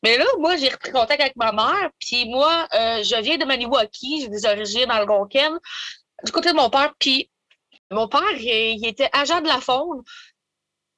Mais 0.04 0.18
là, 0.18 0.26
moi, 0.40 0.56
j'ai 0.56 0.70
repris 0.70 0.92
contact 0.92 1.22
avec 1.22 1.36
ma 1.36 1.52
mère, 1.52 1.90
puis 2.00 2.26
moi, 2.30 2.68
euh, 2.74 3.04
je 3.04 3.22
viens 3.22 3.38
de 3.38 3.46
Maniwaki, 3.46 4.22
j'ai 4.22 4.30
des 4.30 4.46
origines 4.46 4.90
algonquines, 4.90 5.60
du 6.24 6.32
côté 6.32 6.50
de 6.50 6.56
mon 6.56 6.70
père, 6.70 6.94
puis 7.00 7.30
mon 7.92 8.08
père, 8.08 8.32
il, 8.38 8.86
était 8.86 9.10
agent 9.12 9.42
de 9.42 9.48
la 9.48 9.60
faune. 9.60 10.02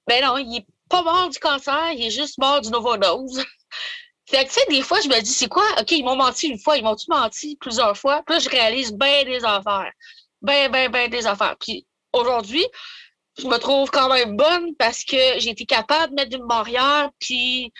Ben 0.07 0.23
non, 0.23 0.37
il 0.37 0.57
est 0.57 0.65
pas 0.89 1.01
mort 1.01 1.29
du 1.29 1.39
cancer, 1.39 1.91
il 1.93 2.05
est 2.05 2.11
juste 2.11 2.37
mort 2.37 2.61
d'une 2.61 2.75
overdose. 2.75 3.43
Fait 4.29 4.45
que, 4.45 4.49
tu 4.49 4.59
sais, 4.59 4.65
des 4.69 4.81
fois, 4.81 5.01
je 5.01 5.09
me 5.09 5.19
dis, 5.21 5.33
c'est 5.33 5.49
quoi? 5.49 5.65
OK, 5.79 5.91
ils 5.91 6.03
m'ont 6.03 6.15
menti 6.15 6.47
une 6.47 6.59
fois, 6.59 6.77
ils 6.77 6.83
m'ont-tu 6.83 7.05
menti 7.09 7.57
plusieurs 7.57 7.97
fois? 7.97 8.23
Puis 8.25 8.35
là, 8.35 8.39
je 8.39 8.49
réalise 8.49 8.93
bien 8.93 9.25
des 9.25 9.43
affaires. 9.43 9.91
Ben, 10.43 10.71
ben, 10.71 10.91
ben 10.91 11.09
des 11.09 11.25
affaires. 11.25 11.55
Puis 11.59 11.87
aujourd'hui, 12.11 12.65
je 13.37 13.47
me 13.47 13.57
trouve 13.57 13.89
quand 13.89 14.09
même 14.09 14.35
bonne 14.37 14.75
parce 14.75 15.03
que 15.03 15.39
j'ai 15.39 15.49
été 15.49 15.65
capable 15.65 16.11
de 16.11 16.15
mettre 16.15 16.37
une 16.37 16.47
barrière, 16.47 17.09
puis 17.19 17.71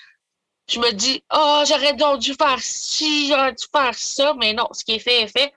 je 0.69 0.79
me 0.79 0.91
dis, 0.91 1.23
oh, 1.33 1.63
j'aurais 1.67 1.93
dû 2.17 2.33
faire 2.33 2.59
ci, 2.59 3.27
j'aurais 3.27 3.53
dû 3.53 3.65
faire 3.71 3.93
ça, 3.93 4.33
mais 4.39 4.53
non, 4.53 4.67
ce 4.71 4.83
qui 4.83 4.93
est 4.93 4.99
fait 4.99 5.23
est 5.23 5.27
fait. 5.27 5.53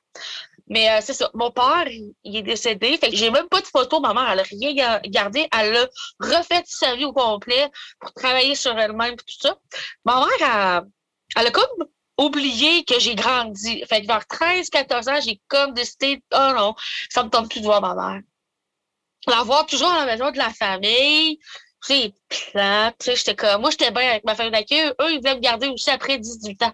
Mais 0.69 0.91
euh, 0.91 0.99
c'est 1.01 1.15
ça. 1.15 1.31
Mon 1.35 1.51
père, 1.51 1.87
il, 1.89 2.37
est 2.37 2.43
décédé. 2.43 2.99
Fait 2.99 3.11
que 3.11 3.17
j'ai 3.17 3.31
même 3.31 3.49
pas 3.49 3.61
de 3.61 3.67
photo. 3.67 4.01
Ma 4.01 4.13
mère, 4.13 4.29
elle 4.31 4.41
a 4.41 4.43
rien 4.43 5.01
gardé. 5.05 5.49
Elle 5.57 5.77
a 5.77 5.87
refait 6.19 6.63
sa 6.67 6.97
vie 6.97 7.05
au 7.05 7.13
complet 7.13 7.71
pour 8.01 8.13
travailler 8.15 8.55
sur 8.57 8.77
elle-même 8.77 9.15
et 9.15 9.17
tout 9.17 9.25
ça. 9.29 9.57
Ma 10.05 10.27
mère, 10.27 10.85
elle, 11.37 11.47
a 11.47 11.51
comme 11.51 11.87
oublié 12.19 12.85
que 12.85 12.99
j'ai 12.99 13.15
grandi. 13.15 13.83
Fait 13.89 14.03
que 14.03 14.07
vers 14.07 14.27
13, 14.27 14.71
14 14.71 15.09
ans, 15.09 15.21
j'ai 15.21 15.41
comme 15.49 15.75
décidé, 15.75 16.23
oh 16.35 16.53
non, 16.57 16.75
ça 17.11 17.23
me 17.23 17.31
tombe 17.31 17.49
plus 17.49 17.61
de 17.61 17.67
voir 17.67 17.81
ma 17.81 17.95
mère. 17.95 18.23
La 19.27 19.43
voir 19.43 19.67
toujours 19.67 19.91
à 19.91 20.05
la 20.05 20.13
maison 20.13 20.31
de 20.31 20.39
la 20.39 20.51
famille, 20.51 21.39
c'est 21.81 22.13
plat. 22.29 22.93
J'étais 23.05 23.35
comme, 23.35 23.61
moi, 23.61 23.71
j'étais 23.71 23.91
bien 23.91 24.11
avec 24.11 24.25
ma 24.25 24.35
famille 24.35 24.53
d'accueil. 24.53 24.93
Eux, 25.01 25.13
ils 25.13 25.19
voulaient 25.19 25.35
me 25.35 25.41
garder 25.41 25.69
aussi 25.69 25.91
après 25.91 26.19
18 26.19 26.63
ans. 26.63 26.73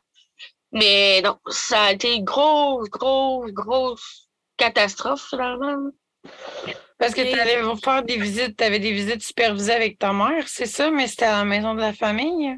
Mais 0.72 1.20
non, 1.22 1.38
ça 1.48 1.84
a 1.84 1.92
été 1.92 2.14
une 2.14 2.24
grosse, 2.24 2.88
grosse, 2.88 3.52
grosse 3.52 4.28
catastrophe 4.56 5.28
finalement. 5.28 5.90
Parce 6.98 7.14
que 7.14 7.20
tu 7.20 7.38
allais 7.38 7.60
faire 7.82 8.02
des 8.04 8.16
visites, 8.16 8.56
tu 8.56 8.64
avais 8.64 8.78
des 8.78 8.92
visites 8.92 9.22
supervisées 9.22 9.72
avec 9.72 9.98
ta 9.98 10.12
mère, 10.12 10.46
c'est 10.46 10.66
ça, 10.66 10.90
mais 10.90 11.08
c'était 11.08 11.24
à 11.24 11.38
la 11.38 11.44
maison 11.44 11.74
de 11.74 11.80
la 11.80 11.92
famille? 11.92 12.56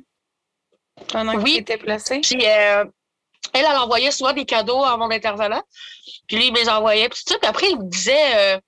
Pendant 1.08 1.34
oui. 1.36 1.64
tu 1.64 1.78
placé? 1.78 2.20
Puis 2.20 2.46
euh, 2.46 2.84
elle, 3.52 3.66
elle 3.66 3.76
envoyait 3.76 4.10
souvent 4.10 4.32
des 4.32 4.44
cadeaux 4.44 4.84
à 4.84 4.96
mon 4.96 5.10
intervenant. 5.10 5.62
Puis 6.26 6.36
lui, 6.36 6.46
il 6.46 6.52
me 6.52 6.58
les 6.58 6.68
envoyait. 6.68 7.08
Puis, 7.08 7.22
puis 7.24 7.38
après, 7.42 7.70
il 7.70 7.78
me 7.78 7.84
disait 7.88 8.54
euh, 8.56 8.60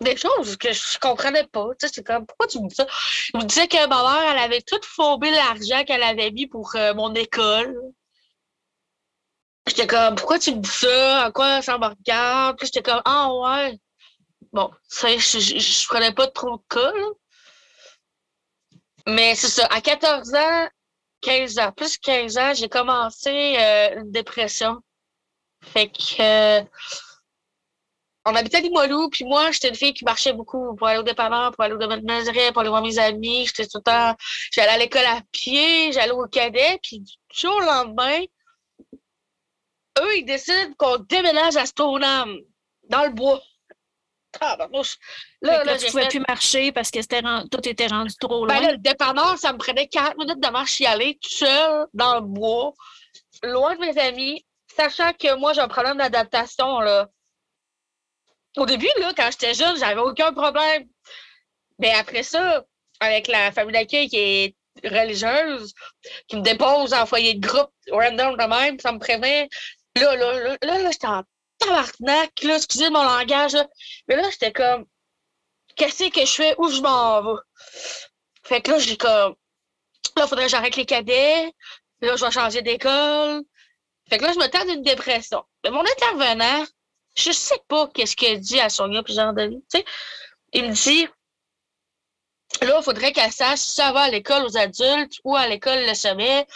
des 0.00 0.16
choses 0.16 0.56
que 0.56 0.72
je 0.72 0.98
comprenais 0.98 1.46
pas. 1.46 1.68
Tu 1.78 1.86
sais, 1.86 1.92
c'est 1.94 2.04
comme, 2.04 2.26
pourquoi 2.26 2.46
tu 2.46 2.60
me 2.60 2.68
dis 2.68 2.74
ça? 2.74 2.86
Il 3.34 3.40
me 3.40 3.44
disait 3.44 3.68
que 3.68 3.86
ma 3.88 4.02
mère, 4.02 4.32
elle 4.32 4.38
avait 4.38 4.62
tout 4.62 4.80
fourbé 4.82 5.30
l'argent 5.30 5.84
qu'elle 5.84 6.02
avait 6.02 6.30
mis 6.30 6.46
pour 6.46 6.74
euh, 6.76 6.94
mon 6.94 7.14
école. 7.14 7.76
J'étais 9.66 9.86
comme, 9.86 10.14
pourquoi 10.14 10.38
tu 10.38 10.54
me 10.54 10.60
dis 10.60 10.70
ça? 10.70 11.24
À 11.24 11.30
quoi 11.30 11.62
ça 11.62 11.78
me 11.78 11.86
regarde? 11.86 12.56
Puis 12.58 12.66
j'étais 12.66 12.82
comme, 12.82 13.02
ah 13.04 13.32
ouais. 13.34 13.78
Bon, 14.52 14.70
ça, 14.88 15.08
je, 15.16 15.38
je, 15.38 15.86
prenais 15.86 16.12
pas 16.12 16.26
trop 16.28 16.56
de 16.56 16.62
cas, 16.70 16.92
Mais 19.06 19.34
c'est 19.34 19.48
ça, 19.48 19.66
à 19.66 19.80
14 19.80 20.34
ans, 20.34 20.68
15 21.20 21.58
ans, 21.58 21.72
plus 21.72 21.98
15 21.98 22.38
ans, 22.38 22.54
j'ai 22.54 22.68
commencé 22.68 23.56
euh, 23.58 24.00
une 24.00 24.10
dépression. 24.10 24.78
Fait 25.62 25.88
que 25.88 26.22
euh, 26.22 26.62
on 28.24 28.34
habitait 28.34 28.58
à 28.58 28.60
Limoilou, 28.60 29.08
puis 29.10 29.24
moi, 29.24 29.50
j'étais 29.50 29.68
une 29.70 29.74
fille 29.74 29.94
qui 29.94 30.04
marchait 30.04 30.32
beaucoup 30.32 30.76
pour 30.76 30.86
aller 30.86 30.98
au 30.98 31.02
dépanneur, 31.02 31.52
pour 31.52 31.64
aller 31.64 31.74
au 31.74 31.78
domaine 31.78 32.00
de 32.00 32.06
Nazareth, 32.06 32.52
pour 32.52 32.60
aller 32.60 32.68
voir 32.68 32.82
mes 32.82 32.98
amis. 32.98 33.46
J'étais 33.46 33.66
tout 33.66 33.78
le 33.78 33.82
temps, 33.82 34.14
j'allais 34.52 34.68
à 34.68 34.78
l'école 34.78 35.06
à 35.06 35.20
pied, 35.32 35.92
j'allais 35.92 36.12
au 36.12 36.26
cadet, 36.26 36.78
puis 36.82 37.00
du 37.00 37.12
jour 37.32 37.54
au 37.56 37.60
lendemain, 37.60 38.20
eux, 40.00 40.16
ils 40.18 40.24
décident 40.24 40.72
qu'on 40.76 40.98
déménage 40.98 41.56
à 41.56 41.66
Stoneham, 41.66 42.38
dans 42.88 43.04
le 43.04 43.10
bois. 43.10 43.40
Ah, 44.40 44.56
ben, 44.58 44.68
là, 45.42 45.64
là, 45.64 45.78
tu 45.78 45.86
ne 45.86 45.90
pouvais 45.90 46.08
plus 46.08 46.22
marcher 46.28 46.72
parce 46.72 46.90
que 46.90 47.00
tout 47.48 47.68
était 47.68 47.86
rendu 47.86 48.14
trop 48.20 48.46
ben, 48.46 48.60
loin. 48.60 48.72
le 48.72 48.78
dépanneur, 48.78 49.38
ça 49.38 49.52
me 49.52 49.58
prenait 49.58 49.88
40 49.88 50.18
minutes 50.18 50.40
de 50.40 50.48
marche 50.48 50.80
y 50.80 50.86
aller 50.86 51.18
tout 51.20 51.30
seul 51.30 51.86
dans 51.94 52.16
le 52.16 52.20
bois, 52.20 52.72
loin 53.42 53.74
de 53.74 53.80
mes 53.80 53.98
amis, 53.98 54.44
sachant 54.76 55.12
que 55.12 55.34
moi, 55.36 55.54
j'ai 55.54 55.60
un 55.60 55.68
problème 55.68 55.96
d'adaptation. 55.96 56.78
Au 58.56 58.66
début, 58.66 58.88
là, 59.00 59.12
quand 59.16 59.30
j'étais 59.30 59.54
jeune, 59.54 59.76
j'avais 59.78 60.00
aucun 60.00 60.32
problème. 60.32 60.86
Mais 61.78 61.92
après 61.94 62.22
ça, 62.22 62.64
avec 63.00 63.28
la 63.28 63.50
famille 63.52 63.72
d'accueil 63.72 64.08
qui 64.08 64.18
est 64.18 64.56
religieuse, 64.84 65.72
qui 66.28 66.36
me 66.36 66.42
dépose 66.42 66.92
en 66.92 67.06
foyer 67.06 67.34
de 67.34 67.46
groupe 67.46 67.70
random 67.90 68.36
de 68.36 68.44
même, 68.44 68.78
ça 68.78 68.92
me 68.92 68.98
prévenait 68.98 69.48
Là, 69.96 70.16
là, 70.16 70.32
là, 70.32 70.56
là, 70.62 70.82
là 70.82 70.90
j'étais 70.90 71.06
en 71.06 71.22
tabarnak, 71.58 72.42
là, 72.42 72.56
excusez 72.56 72.90
mon 72.90 73.02
langage, 73.02 73.52
là. 73.52 73.66
Mais 74.08 74.16
là, 74.16 74.28
j'étais 74.30 74.52
comme, 74.52 74.86
qu'est-ce 75.76 76.10
que 76.10 76.20
je 76.20 76.32
fais? 76.32 76.54
Où 76.58 76.68
je 76.68 76.80
m'en 76.80 77.22
vais? 77.22 77.40
Fait 78.44 78.60
que 78.62 78.70
là, 78.72 78.78
j'ai 78.78 78.96
comme, 78.96 79.34
là, 80.16 80.26
faudrait 80.26 80.44
que 80.44 80.50
j'arrête 80.50 80.76
les 80.76 80.86
cadets. 80.86 81.52
Là, 82.00 82.16
je 82.16 82.24
vais 82.24 82.30
changer 82.30 82.62
d'école. 82.62 83.42
Fait 84.08 84.18
que 84.18 84.24
là, 84.24 84.32
je 84.32 84.38
me 84.38 84.48
tente 84.48 84.68
d'une 84.68 84.82
dépression. 84.82 85.44
Mais 85.64 85.70
mon 85.70 85.82
intervenant, 85.82 86.64
je 87.16 87.32
sais 87.32 87.60
pas 87.68 87.88
qu'est-ce 87.88 88.16
qu'il 88.16 88.40
dit 88.40 88.60
à 88.60 88.68
Sonia 88.70 89.02
puis 89.02 89.14
Jean-Denis. 89.14 89.64
Tu 89.70 89.78
sais, 89.78 89.84
il 90.52 90.68
me 90.68 90.74
dit, 90.74 91.06
là, 92.62 92.76
il 92.78 92.84
faudrait 92.84 93.12
qu'elle 93.12 93.32
sache 93.32 93.58
si 93.58 93.72
ça 93.72 93.92
va 93.92 94.02
à 94.02 94.10
l'école 94.10 94.44
aux 94.44 94.56
adultes 94.56 95.18
ou 95.24 95.36
à 95.36 95.46
l'école 95.48 95.84
le 95.84 95.94
sommet. 95.94 96.46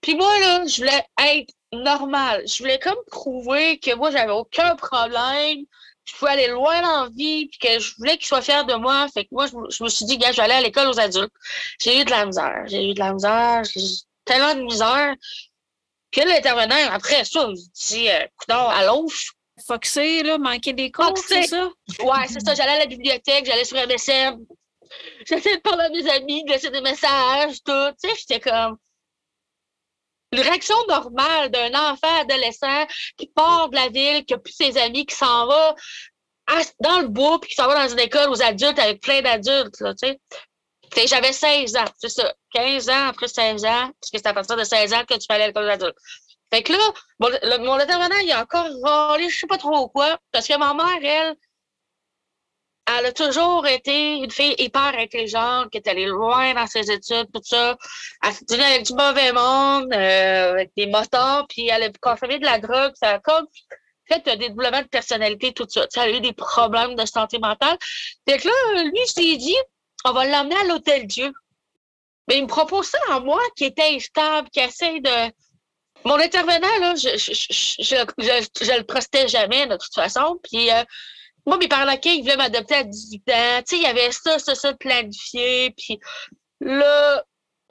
Puis 0.00 0.14
moi, 0.14 0.38
là, 0.40 0.66
je 0.66 0.76
voulais 0.78 1.04
être 1.20 1.52
normal. 1.72 2.42
Je 2.46 2.58
voulais 2.58 2.78
comme 2.78 2.98
prouver 3.10 3.78
que 3.78 3.94
moi, 3.94 4.10
j'avais 4.10 4.32
aucun 4.32 4.76
problème. 4.76 5.64
Je 6.04 6.14
pouvais 6.16 6.32
aller 6.32 6.48
loin 6.48 6.82
dans 6.82 7.04
la 7.04 7.10
vie, 7.10 7.46
puis 7.46 7.58
que 7.58 7.78
je 7.78 7.94
voulais 7.96 8.16
qu'il 8.16 8.26
soit 8.26 8.42
fier 8.42 8.64
de 8.64 8.74
moi. 8.74 9.06
Fait 9.14 9.24
que 9.24 9.28
moi, 9.32 9.46
je, 9.46 9.84
me 9.84 9.88
suis 9.88 10.04
dit, 10.04 10.18
gars, 10.18 10.32
je 10.32 10.36
vais 10.38 10.42
aller 10.42 10.54
à 10.54 10.60
l'école 10.60 10.88
aux 10.88 10.98
adultes. 10.98 11.32
J'ai 11.80 12.00
eu 12.00 12.04
de 12.04 12.10
la 12.10 12.26
misère. 12.26 12.64
J'ai 12.66 12.90
eu 12.90 12.94
de 12.94 12.98
la 12.98 13.12
misère. 13.12 13.62
J'ai 13.64 13.80
tellement 14.24 14.54
de 14.54 14.62
misère. 14.62 15.14
Puis 16.10 16.24
l'intervenant, 16.24 16.76
après 16.90 17.24
ça, 17.24 17.48
je 17.48 17.94
dit, 17.94 18.08
euh, 18.10 18.26
à 18.48 18.84
l'offre. 18.84 19.32
Foxé, 19.66 20.22
là, 20.24 20.38
manquer 20.38 20.72
des 20.72 20.90
cours, 20.90 21.16
c'est 21.16 21.44
ça? 21.44 21.68
Ouais, 22.00 22.26
c'est 22.26 22.40
ça. 22.40 22.54
J'allais 22.54 22.72
à 22.72 22.78
la 22.78 22.86
bibliothèque, 22.86 23.44
j'allais 23.46 23.64
sur 23.64 23.76
MSN. 23.76 24.44
J'essayais 25.26 25.56
de 25.56 25.60
parler 25.60 25.84
à 25.84 25.88
mes 25.90 26.08
amis, 26.10 26.42
de 26.44 26.50
laisser 26.50 26.70
des 26.70 26.80
messages, 26.80 27.62
tout. 27.62 27.92
Tu 28.02 28.08
sais, 28.08 28.16
j'étais 28.18 28.40
comme 28.40 28.76
une 30.32 30.40
réaction 30.40 30.74
normale 30.88 31.50
d'un 31.50 31.74
enfant 31.90 32.20
adolescent 32.20 32.86
qui 33.16 33.26
part 33.28 33.68
de 33.68 33.76
la 33.76 33.88
ville, 33.88 34.24
qui 34.24 34.34
a 34.34 34.38
plus 34.38 34.54
ses 34.54 34.78
amis, 34.78 35.06
qui 35.06 35.14
s'en 35.14 35.46
va 35.46 35.74
dans 36.80 37.00
le 37.00 37.08
bois, 37.08 37.40
puis 37.40 37.50
qui 37.50 37.54
s'en 37.54 37.66
va 37.66 37.86
dans 37.86 37.92
une 37.92 38.00
école 38.00 38.30
aux 38.30 38.42
adultes 38.42 38.78
avec 38.78 39.00
plein 39.00 39.22
d'adultes, 39.22 39.80
là, 39.80 39.94
tu 39.94 40.08
sais. 40.08 41.06
J'avais 41.06 41.32
16 41.32 41.76
ans, 41.76 41.84
c'est 41.98 42.10
ça. 42.10 42.34
15 42.52 42.88
ans 42.90 43.08
après 43.08 43.28
16 43.28 43.64
ans, 43.64 43.90
parce 44.00 44.10
que 44.12 44.18
c'est 44.18 44.26
à 44.26 44.34
partir 44.34 44.56
de 44.56 44.64
16 44.64 44.92
ans 44.92 45.04
que 45.08 45.14
tu 45.14 45.24
fallais 45.26 45.44
à 45.44 45.46
l'école 45.46 45.64
aux 45.64 45.70
adultes. 45.70 45.96
Fait 46.52 46.62
que 46.62 46.72
là, 46.72 47.58
mon 47.58 47.74
intervenant, 47.74 48.18
il 48.22 48.30
a 48.32 48.42
encore 48.42 48.66
râlé, 48.82 49.30
je 49.30 49.38
sais 49.38 49.46
pas 49.46 49.56
trop 49.56 49.88
quoi, 49.88 50.18
parce 50.32 50.46
que 50.46 50.58
ma 50.58 50.74
mère, 50.74 50.98
elle, 51.02 51.34
elle 52.86 53.06
a 53.06 53.12
toujours 53.12 53.66
été 53.66 54.16
une 54.16 54.30
fille 54.30 54.54
hyper 54.58 54.94
intelligente, 54.98 55.70
qui 55.70 55.78
est 55.78 55.88
allée 55.88 56.06
loin 56.06 56.54
dans 56.54 56.66
ses 56.66 56.90
études, 56.90 57.28
tout 57.32 57.40
ça. 57.44 57.76
Elle 58.24 58.32
s'est 58.32 58.60
avec 58.60 58.84
du 58.84 58.94
mauvais 58.94 59.32
monde, 59.32 59.92
euh, 59.92 60.52
avec 60.52 60.72
des 60.76 60.86
moteurs, 60.86 61.46
puis 61.48 61.68
elle 61.68 61.84
a 61.84 61.90
consommé 62.00 62.38
de 62.38 62.44
la 62.44 62.58
drogue. 62.58 62.92
Ça 62.96 63.10
a 63.10 63.18
comme 63.20 63.46
fait 64.08 64.26
un 64.28 64.36
dédoublement 64.36 64.82
de 64.82 64.88
personnalité, 64.88 65.52
tout 65.52 65.66
ça. 65.68 65.86
Elle 65.96 66.02
a 66.02 66.10
eu 66.10 66.20
des 66.20 66.32
problèmes 66.32 66.96
de 66.96 67.06
santé 67.06 67.38
mentale. 67.38 67.78
Fait 68.28 68.38
que 68.38 68.48
là, 68.48 68.82
lui, 68.82 69.00
je 69.14 69.20
lui 69.20 69.32
ai 69.32 69.36
dit, 69.36 69.56
on 70.04 70.12
va 70.12 70.24
l'emmener 70.24 70.56
à 70.56 70.64
l'Hôtel 70.64 71.06
Dieu. 71.06 71.32
Mais 72.28 72.38
il 72.38 72.42
me 72.42 72.48
propose 72.48 72.86
ça 72.86 72.98
à 73.10 73.20
moi, 73.20 73.40
qui 73.56 73.64
était 73.64 73.94
instable, 73.94 74.48
qui 74.50 74.60
essaie 74.60 75.00
de. 75.00 75.32
Mon 76.04 76.18
intervenant, 76.18 76.78
là, 76.80 76.94
je 76.96 77.16
je, 77.16 77.32
je, 77.32 78.04
je, 78.18 78.64
je 78.64 78.76
le 78.76 78.84
trustais 78.84 79.28
jamais, 79.28 79.66
de 79.68 79.76
toute 79.76 79.94
façon. 79.94 80.40
Puis, 80.42 80.68
euh, 80.70 80.82
moi, 81.46 81.58
mes 81.58 81.68
parents 81.68 81.86
d'accueil, 81.86 82.18
ils 82.18 82.22
voulaient 82.22 82.36
m'adopter 82.36 82.74
à 82.76 82.84
18 82.84 83.22
ans. 83.30 83.62
Tu 83.66 83.76
sais, 83.76 83.76
il 83.76 83.82
y 83.82 83.86
avait 83.86 84.12
ça, 84.12 84.38
ça, 84.38 84.54
ça 84.54 84.74
planifié. 84.74 85.74
Puis 85.76 85.98
là, 86.60 87.22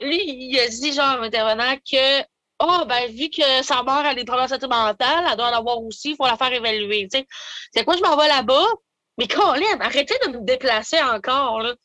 lui, 0.02 0.20
il 0.26 0.60
a 0.60 0.68
dit, 0.68 0.94
genre, 0.94 1.06
à 1.06 1.22
intervenant, 1.22 1.76
que, 1.78 2.22
oh, 2.60 2.86
ben, 2.88 3.12
vu 3.12 3.30
que 3.30 3.64
sa 3.64 3.84
mère 3.84 4.06
a 4.06 4.16
des 4.16 4.26
problèmes 4.26 4.48
de 4.48 4.52
santé 4.52 4.68
mentale, 4.68 5.26
elle 5.30 5.38
doit 5.38 5.50
en 5.50 5.58
avoir 5.58 5.82
aussi, 5.84 6.12
il 6.12 6.16
faut 6.16 6.26
la 6.26 6.38
faire 6.38 6.52
évaluer. 6.52 7.08
Tu 7.12 7.20
sais, 7.20 7.28
c'est 7.74 7.86
quoi, 7.86 7.96
je 7.96 8.02
m'en 8.02 8.18
vais 8.18 8.28
là-bas. 8.28 8.68
Mais 9.18 9.28
Colin, 9.28 9.80
arrêtez 9.80 10.16
de 10.26 10.32
me 10.32 10.46
déplacer 10.46 11.02
encore, 11.02 11.62
là. 11.62 11.76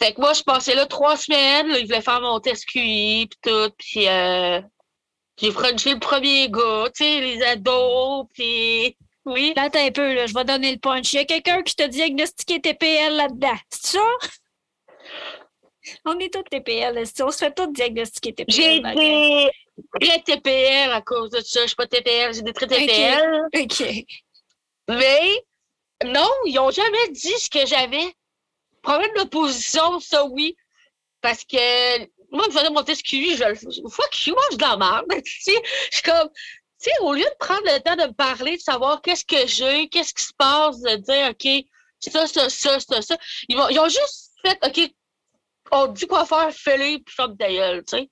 Fait 0.00 0.14
que 0.14 0.20
moi, 0.20 0.32
je 0.32 0.42
passais 0.42 0.74
là 0.76 0.86
trois 0.86 1.16
semaines, 1.16 1.68
là, 1.68 1.78
il 1.78 1.86
voulait 1.86 2.02
faire 2.02 2.20
mon 2.20 2.38
test 2.40 2.64
QI, 2.66 3.26
puis 3.28 3.38
tout, 3.42 3.70
puis 3.78 4.08
euh, 4.08 4.60
j'ai 5.36 5.50
franchi 5.50 5.92
le 5.92 5.98
premier 5.98 6.48
gars, 6.48 6.84
tu 6.94 7.04
sais, 7.04 7.20
les 7.20 7.42
ados, 7.42 8.26
puis 8.32 8.96
oui. 9.28 9.52
Là, 9.56 9.70
t'as 9.70 9.84
un 9.84 9.90
peu, 9.90 10.14
là, 10.14 10.26
je 10.26 10.34
vais 10.34 10.44
donner 10.44 10.72
le 10.72 10.78
punch. 10.78 11.12
Il 11.12 11.16
y 11.16 11.18
a 11.20 11.24
quelqu'un 11.24 11.62
qui 11.62 11.74
t'a 11.74 11.88
diagnostiqué 11.88 12.60
TPL 12.60 13.14
là-dedans. 13.14 13.56
C'est 13.70 13.98
ça? 13.98 14.04
On 16.04 16.18
est 16.18 16.32
tous 16.32 16.42
TPL, 16.42 17.02
on 17.22 17.30
se 17.30 17.38
fait 17.38 17.54
tous 17.54 17.72
diagnostiquer 17.72 18.34
TPL. 18.34 18.54
J'ai 18.54 18.80
des 18.80 19.50
traits 20.00 20.24
TPL 20.24 20.90
à 20.92 21.00
cause 21.00 21.30
de 21.30 21.40
ça. 21.40 21.62
Je 21.62 21.68
suis 21.68 21.76
pas 21.76 21.86
TPL, 21.86 22.34
j'ai 22.34 22.42
des 22.42 22.52
traits 22.52 22.68
TPL. 22.68 23.46
OK. 23.54 23.82
OK. 23.82 24.04
Mais 24.88 25.44
non, 26.04 26.28
ils 26.44 26.54
n'ont 26.54 26.70
jamais 26.70 27.08
dit 27.10 27.38
ce 27.38 27.48
que 27.48 27.66
j'avais. 27.66 28.14
Problème 28.82 29.10
d'opposition, 29.16 30.00
ça 30.00 30.24
oui. 30.26 30.56
Parce 31.20 31.44
que 31.44 31.98
moi, 32.30 32.44
je 32.48 32.58
faisais 32.58 32.70
mon 32.70 32.82
test 32.82 33.02
QI, 33.02 33.36
je 33.36 33.44
le 33.44 33.54
fuck 33.88 34.26
you, 34.26 34.34
moi, 34.34 34.42
je 34.52 34.56
de 34.56 34.62
la 34.62 34.76
merde. 34.76 35.06
Tu 35.24 35.40
sais, 35.40 35.62
je 35.90 35.96
suis 35.96 36.02
comme, 36.02 36.28
sais, 36.78 36.92
au 37.00 37.12
lieu 37.12 37.24
de 37.24 37.36
prendre 37.38 37.62
le 37.64 37.80
temps 37.80 37.96
de 37.96 38.04
me 38.08 38.12
parler, 38.12 38.56
de 38.56 38.62
savoir 38.62 39.02
qu'est-ce 39.02 39.24
que 39.24 39.46
j'ai, 39.46 39.88
qu'est-ce 39.88 40.14
qui 40.14 40.22
se 40.24 40.32
passe, 40.36 40.80
de 40.80 40.96
dire, 40.96 41.30
OK, 41.30 41.64
ça, 42.00 42.26
ça, 42.26 42.48
ça, 42.48 42.80
ça, 42.80 43.02
ça, 43.02 43.16
ils, 43.48 43.56
vont, 43.56 43.68
ils 43.68 43.78
ont 43.78 43.88
juste 43.88 44.32
fait, 44.44 44.58
OK, 44.64 44.92
on 45.72 45.86
dit 45.88 46.06
quoi 46.06 46.24
faire, 46.24 46.50
fais-le, 46.52 46.98
puis 47.02 47.14
ferme 47.14 47.36
ta 47.36 47.48
gueule, 47.50 47.84
tu 47.84 47.96
sais. 47.98 48.10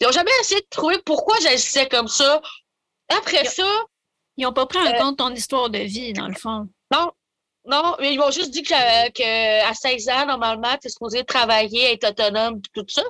Ils 0.00 0.06
n'ont 0.06 0.12
jamais 0.12 0.30
essayé 0.40 0.60
de 0.60 0.66
trouver 0.70 0.98
pourquoi 1.04 1.38
j'agissais 1.40 1.88
comme 1.88 2.08
ça. 2.08 2.42
Après 3.08 3.44
ça. 3.44 3.64
Ils 4.36 4.42
n'ont 4.44 4.52
pas 4.52 4.66
pris 4.66 4.78
en 4.80 4.86
Euh, 4.86 4.98
compte 4.98 5.18
ton 5.18 5.32
histoire 5.32 5.70
de 5.70 5.78
vie, 5.78 6.12
dans 6.12 6.26
le 6.26 6.34
fond. 6.34 6.68
Non, 6.92 7.12
non, 7.64 7.96
mais 8.00 8.12
ils 8.12 8.18
m'ont 8.18 8.32
juste 8.32 8.50
dit 8.50 8.62
que, 8.62 8.68
j'avais- 8.70 9.12
que 9.12 9.62
à 9.64 9.72
16 9.72 10.08
ans, 10.08 10.26
normalement, 10.26 10.76
tu 10.78 10.88
es 10.88 10.90
supposé 10.90 11.24
travailler, 11.24 11.92
être 11.92 12.08
autonome, 12.10 12.60
tout 12.74 12.84
ça. 12.88 13.04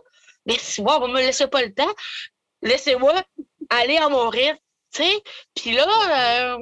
Mais 0.45 0.59
si 0.59 0.83
moi, 0.83 1.03
on 1.03 1.09
me 1.09 1.21
laissez 1.21 1.47
pas 1.47 1.63
le 1.63 1.73
temps. 1.73 1.93
Laissez-moi 2.61 3.15
aller 3.71 3.97
à 3.97 4.09
mon 4.11 4.29
rythme, 4.29 4.59
tu 4.95 5.03
sais. 5.03 5.23
Puis 5.55 5.73
là, 5.73 5.87
euh, 6.57 6.59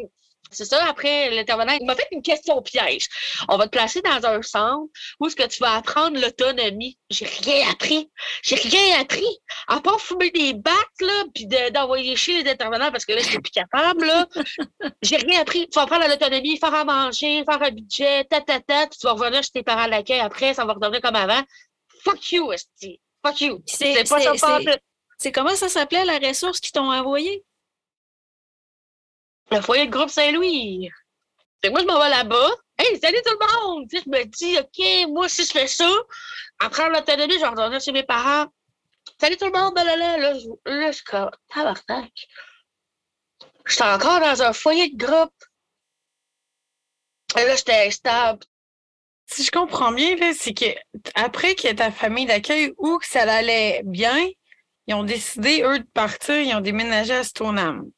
c'est 0.54 0.66
ça, 0.66 0.84
après, 0.86 1.30
l'intervenant, 1.30 1.72
il 1.80 1.86
m'a 1.86 1.94
fait 1.94 2.08
une 2.12 2.20
question 2.20 2.60
piège. 2.60 3.06
On 3.48 3.56
va 3.56 3.64
te 3.64 3.70
placer 3.70 4.02
dans 4.02 4.26
un 4.26 4.42
centre 4.42 4.84
où 5.18 5.26
est-ce 5.26 5.34
que 5.36 5.46
tu 5.46 5.58
vas 5.62 5.76
apprendre 5.76 6.20
l'autonomie. 6.20 6.98
J'ai 7.08 7.24
rien 7.24 7.70
appris. 7.70 8.10
J'ai 8.42 8.56
rien 8.56 9.00
appris. 9.00 9.24
À 9.66 9.80
part 9.80 9.98
fumer 9.98 10.30
des 10.30 10.52
bacs, 10.52 10.74
là, 11.00 11.24
puis 11.34 11.46
de- 11.46 11.70
d'envoyer 11.70 12.16
chier 12.16 12.42
les 12.42 12.50
intervenants 12.50 12.90
parce 12.92 13.06
que 13.06 13.12
là, 13.14 13.20
je 13.20 13.28
suis 13.28 13.38
plus 13.38 13.50
capable, 13.50 14.04
là. 14.04 14.26
J'ai 15.02 15.16
rien 15.16 15.40
appris. 15.40 15.68
Tu 15.70 15.76
vas 15.76 15.82
apprendre 15.84 16.06
l'autonomie, 16.06 16.58
faire 16.58 16.74
à 16.74 16.84
manger, 16.84 17.44
faire 17.44 17.62
un 17.62 17.70
budget, 17.70 18.24
ta, 18.24 18.42
ta, 18.42 18.60
ta. 18.60 18.86
puis 18.88 18.98
Tu 18.98 19.06
vas 19.06 19.12
revenir 19.14 19.42
chez 19.42 19.50
tes 19.54 19.62
parents 19.62 19.84
à 19.84 19.88
l'accueil 19.88 20.20
après, 20.20 20.52
ça 20.52 20.66
va 20.66 20.74
redevenir 20.74 21.00
comme 21.00 21.16
avant. 21.16 21.40
Fuck 22.04 22.30
you, 22.32 22.52
Esti. 22.52 23.00
Fuck 23.24 23.40
you. 23.40 23.62
C'est- 23.66 23.94
pas 24.10 24.20
ça 24.38 24.58
C'est 25.16 25.32
comment 25.32 25.54
ça 25.56 25.68
s'appelait 25.70 26.04
la 26.04 26.18
ressource 26.18 26.60
qu'ils 26.60 26.72
t'ont 26.72 26.92
envoyée? 26.92 27.42
Le 29.52 29.60
foyer 29.60 29.86
de 29.86 29.90
groupe 29.90 30.08
Saint-Louis. 30.08 30.88
Moi, 31.70 31.80
je 31.80 31.84
m'en 31.84 32.00
vais 32.00 32.08
là-bas. 32.08 32.50
Hey, 32.78 32.98
salut 32.98 33.18
tout 33.22 33.36
le 33.38 33.76
monde! 33.76 33.86
Je 33.92 34.08
me 34.08 34.24
dis, 34.24 34.56
OK, 34.58 35.10
moi, 35.10 35.28
si 35.28 35.44
je 35.44 35.50
fais 35.50 35.66
ça, 35.66 35.90
apprendre 36.58 36.92
l'autonomie, 36.92 37.34
je 37.34 37.40
vais 37.40 37.48
retourner 37.48 37.78
chez 37.78 37.92
mes 37.92 38.02
parents. 38.02 38.46
Salut 39.20 39.36
tout 39.36 39.44
le 39.44 39.52
monde, 39.52 39.74
là, 39.76 39.84
là, 39.84 39.96
là, 39.96 40.16
là, 40.16 40.38
je, 40.38 40.48
là, 40.64 40.90
je 40.90 40.96
suis 40.96 41.04
comme. 41.04 41.30
Je 43.66 43.72
suis 43.74 43.82
encore 43.82 44.20
dans 44.20 44.42
un 44.42 44.54
foyer 44.54 44.88
de 44.88 44.96
groupe. 44.96 45.34
Et 47.38 47.44
là, 47.44 47.54
j'étais 47.54 47.86
instable. 47.86 48.42
Si 49.26 49.44
je 49.44 49.50
comprends 49.50 49.92
bien, 49.92 50.16
c'est 50.32 50.54
que 50.54 50.64
après 51.14 51.54
que 51.56 51.70
ta 51.74 51.90
famille 51.90 52.24
d'accueil 52.24 52.72
ou 52.78 52.98
que 52.98 53.06
ça 53.06 53.30
allait 53.30 53.82
bien, 53.84 54.30
ils 54.86 54.94
ont 54.94 55.04
décidé, 55.04 55.62
eux, 55.62 55.78
de 55.78 55.88
partir, 55.92 56.36
ils 56.36 56.54
ont 56.54 56.62
déménagé 56.62 57.12
à 57.12 57.22
Stoneham. 57.22 57.90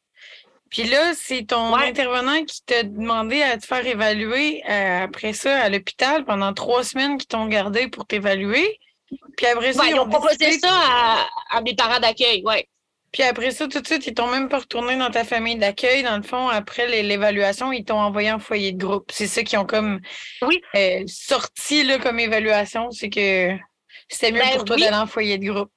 Puis 0.74 0.88
là, 0.88 1.12
c'est 1.14 1.44
ton 1.46 1.72
Ouais. 1.72 1.86
intervenant 1.86 2.44
qui 2.44 2.60
t'a 2.64 2.82
demandé 2.82 3.42
à 3.42 3.56
te 3.58 3.64
faire 3.64 3.86
évaluer 3.86 4.60
euh, 4.68 5.04
après 5.04 5.32
ça 5.32 5.56
à 5.62 5.68
l'hôpital 5.68 6.24
pendant 6.24 6.52
trois 6.52 6.82
semaines 6.82 7.16
qu'ils 7.16 7.28
t'ont 7.28 7.46
gardé 7.46 7.86
pour 7.86 8.06
t'évaluer. 8.06 8.80
Puis 9.36 9.46
après 9.46 9.72
ça, 9.72 9.82
Ouais, 9.84 9.90
ils 9.90 10.00
ont 10.00 10.08
proposé 10.08 10.58
ça 10.58 10.68
à, 10.72 11.28
à 11.50 11.60
mes 11.60 11.76
parents 11.76 12.00
d'accueil, 12.00 12.42
ouais. 12.44 12.68
Puis 13.12 13.22
après 13.22 13.52
ça, 13.52 13.68
tout 13.68 13.80
de 13.80 13.86
suite, 13.86 14.04
ils 14.08 14.14
t'ont 14.14 14.26
même 14.26 14.48
pas 14.48 14.58
retourné 14.58 14.96
dans 14.96 15.12
ta 15.12 15.22
famille 15.22 15.54
d'accueil. 15.54 16.02
Dans 16.02 16.16
le 16.16 16.24
fond, 16.24 16.48
après 16.48 16.88
l'é- 16.88 17.04
l'évaluation, 17.04 17.70
ils 17.70 17.84
t'ont 17.84 18.00
envoyé 18.00 18.32
en 18.32 18.40
foyer 18.40 18.72
de 18.72 18.78
groupe. 18.84 19.12
C'est 19.12 19.28
ça 19.28 19.44
qu'ils 19.44 19.60
ont 19.60 19.64
comme 19.66 20.00
Oui. 20.42 20.60
euh, 20.74 21.04
sorti 21.06 21.84
là, 21.84 22.00
comme 22.00 22.18
évaluation, 22.18 22.90
c'est 22.90 23.10
que 23.10 23.50
c'était 24.08 24.32
mieux 24.32 24.40
Ben 24.40 24.54
pour 24.56 24.64
toi 24.64 24.74
oui. 24.74 24.82
d'aller 24.82 24.96
en 24.96 25.06
foyer 25.06 25.38
de 25.38 25.48
groupe. 25.48 25.70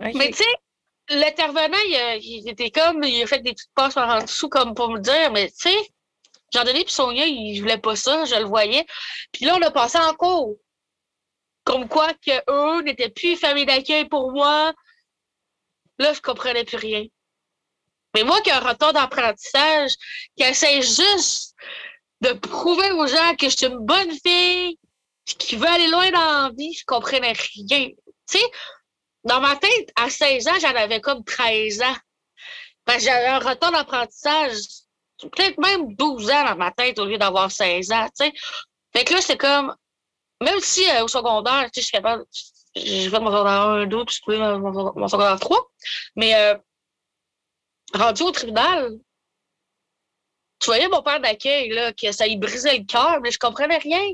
Mais 0.00 0.30
tu 0.30 0.38
sais, 0.38 0.44
l'intervenant, 1.10 1.78
il, 1.86 2.18
il 2.22 2.48
était 2.48 2.70
comme, 2.70 3.02
il 3.04 3.22
a 3.22 3.26
fait 3.26 3.40
des 3.40 3.52
petites 3.52 3.74
passes 3.74 3.96
en 3.96 4.22
dessous 4.22 4.48
comme 4.48 4.74
pour 4.74 4.90
me 4.90 4.98
dire, 4.98 5.30
mais 5.32 5.48
tu 5.48 5.70
sais, 5.70 5.92
Jean-Denis 6.52 6.84
puis 6.84 6.92
Sonia, 6.92 7.26
ils 7.26 7.60
voulaient 7.60 7.78
pas 7.78 7.96
ça, 7.96 8.24
je 8.24 8.34
le 8.34 8.44
voyais. 8.44 8.86
Puis 9.32 9.44
là, 9.44 9.56
on 9.56 9.62
a 9.62 9.70
passé 9.70 9.98
en 9.98 10.14
cours. 10.14 10.56
Comme 11.64 11.88
quoi 11.88 12.12
que 12.14 12.32
eux 12.50 12.82
n'étaient 12.82 13.10
plus 13.10 13.36
famille 13.36 13.66
d'accueil 13.66 14.06
pour 14.08 14.32
moi. 14.32 14.72
Là, 15.98 16.12
je 16.12 16.20
comprenais 16.20 16.64
plus 16.64 16.78
rien. 16.78 17.04
Mais 18.14 18.24
moi 18.24 18.40
qui 18.40 18.50
ai 18.50 18.54
un 18.54 18.60
retour 18.60 18.92
d'apprentissage, 18.92 19.92
qui 20.36 20.42
essaie 20.42 20.82
juste 20.82 21.54
de 22.22 22.32
prouver 22.32 22.90
aux 22.92 23.06
gens 23.06 23.36
que 23.36 23.48
je 23.48 23.56
suis 23.56 23.66
une 23.66 23.78
bonne 23.78 24.10
fille, 24.24 24.78
qui 25.24 25.56
veut 25.56 25.68
aller 25.68 25.88
loin 25.88 26.10
dans 26.10 26.48
la 26.48 26.50
vie, 26.56 26.72
je 26.72 26.84
comprenais 26.84 27.32
rien. 27.32 27.88
Tu 27.88 28.38
sais, 28.38 28.44
dans 29.24 29.40
ma 29.40 29.56
tête, 29.56 29.92
à 29.96 30.08
16 30.10 30.48
ans, 30.48 30.58
j'en 30.60 30.74
avais 30.74 31.00
comme 31.00 31.24
13 31.24 31.82
ans. 31.82 31.96
J'avais 32.98 33.26
un 33.26 33.38
retour 33.38 33.70
d'apprentissage, 33.70 34.56
peut-être 35.20 35.58
même 35.58 35.94
12 35.94 36.30
ans 36.30 36.44
dans 36.44 36.56
ma 36.56 36.72
tête 36.72 36.98
au 36.98 37.04
lieu 37.04 37.18
d'avoir 37.18 37.50
16 37.50 37.92
ans, 37.92 38.08
tu. 38.18 38.32
Fait 38.92 39.04
que 39.04 39.14
là, 39.14 39.20
c'est 39.20 39.36
comme, 39.36 39.74
même 40.42 40.58
si 40.60 40.88
euh, 40.90 41.04
au 41.04 41.08
secondaire, 41.08 41.70
tu 41.70 41.74
sais, 41.74 41.80
je 41.82 41.86
suis 41.86 41.92
capable, 41.92 42.24
j'ai 42.74 43.08
fait 43.08 43.20
mon 43.20 43.30
secondaire 43.30 43.60
1, 43.60 43.86
2, 43.86 44.04
puis 44.04 44.18
j'ai 44.28 44.38
mon, 44.38 44.92
mon 44.96 45.06
secondaire 45.08 45.38
3, 45.38 45.70
mais 46.16 46.34
euh, 46.34 46.56
rendu 47.94 48.22
au 48.22 48.30
tribunal, 48.32 48.98
tu 50.58 50.66
voyais 50.66 50.88
mon 50.88 51.02
père 51.02 51.20
d'accueil, 51.20 51.68
là, 51.70 51.92
que 51.92 52.10
ça 52.12 52.26
y 52.26 52.36
brisait 52.36 52.78
le 52.78 52.84
cœur, 52.84 53.20
mais 53.22 53.30
je 53.30 53.38
comprenais 53.38 53.78
rien. 53.78 54.04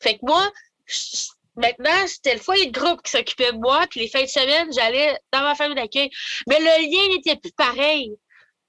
Fait 0.00 0.14
que 0.18 0.24
moi, 0.26 0.50
je- 0.86 1.28
maintenant, 1.56 2.06
c'était 2.06 2.34
le 2.34 2.40
foyer 2.40 2.66
de 2.66 2.78
groupe 2.78 3.02
qui 3.02 3.10
s'occupait 3.10 3.52
de 3.52 3.58
moi, 3.58 3.86
puis 3.90 4.00
les 4.00 4.08
fins 4.08 4.22
de 4.22 4.26
semaine, 4.26 4.68
j'allais 4.72 5.16
dans 5.32 5.42
ma 5.42 5.54
famille 5.54 5.76
d'accueil. 5.76 6.10
Mais 6.48 6.58
le 6.58 6.64
lien 6.64 7.14
n'était 7.14 7.36
plus 7.36 7.52
pareil. 7.52 8.12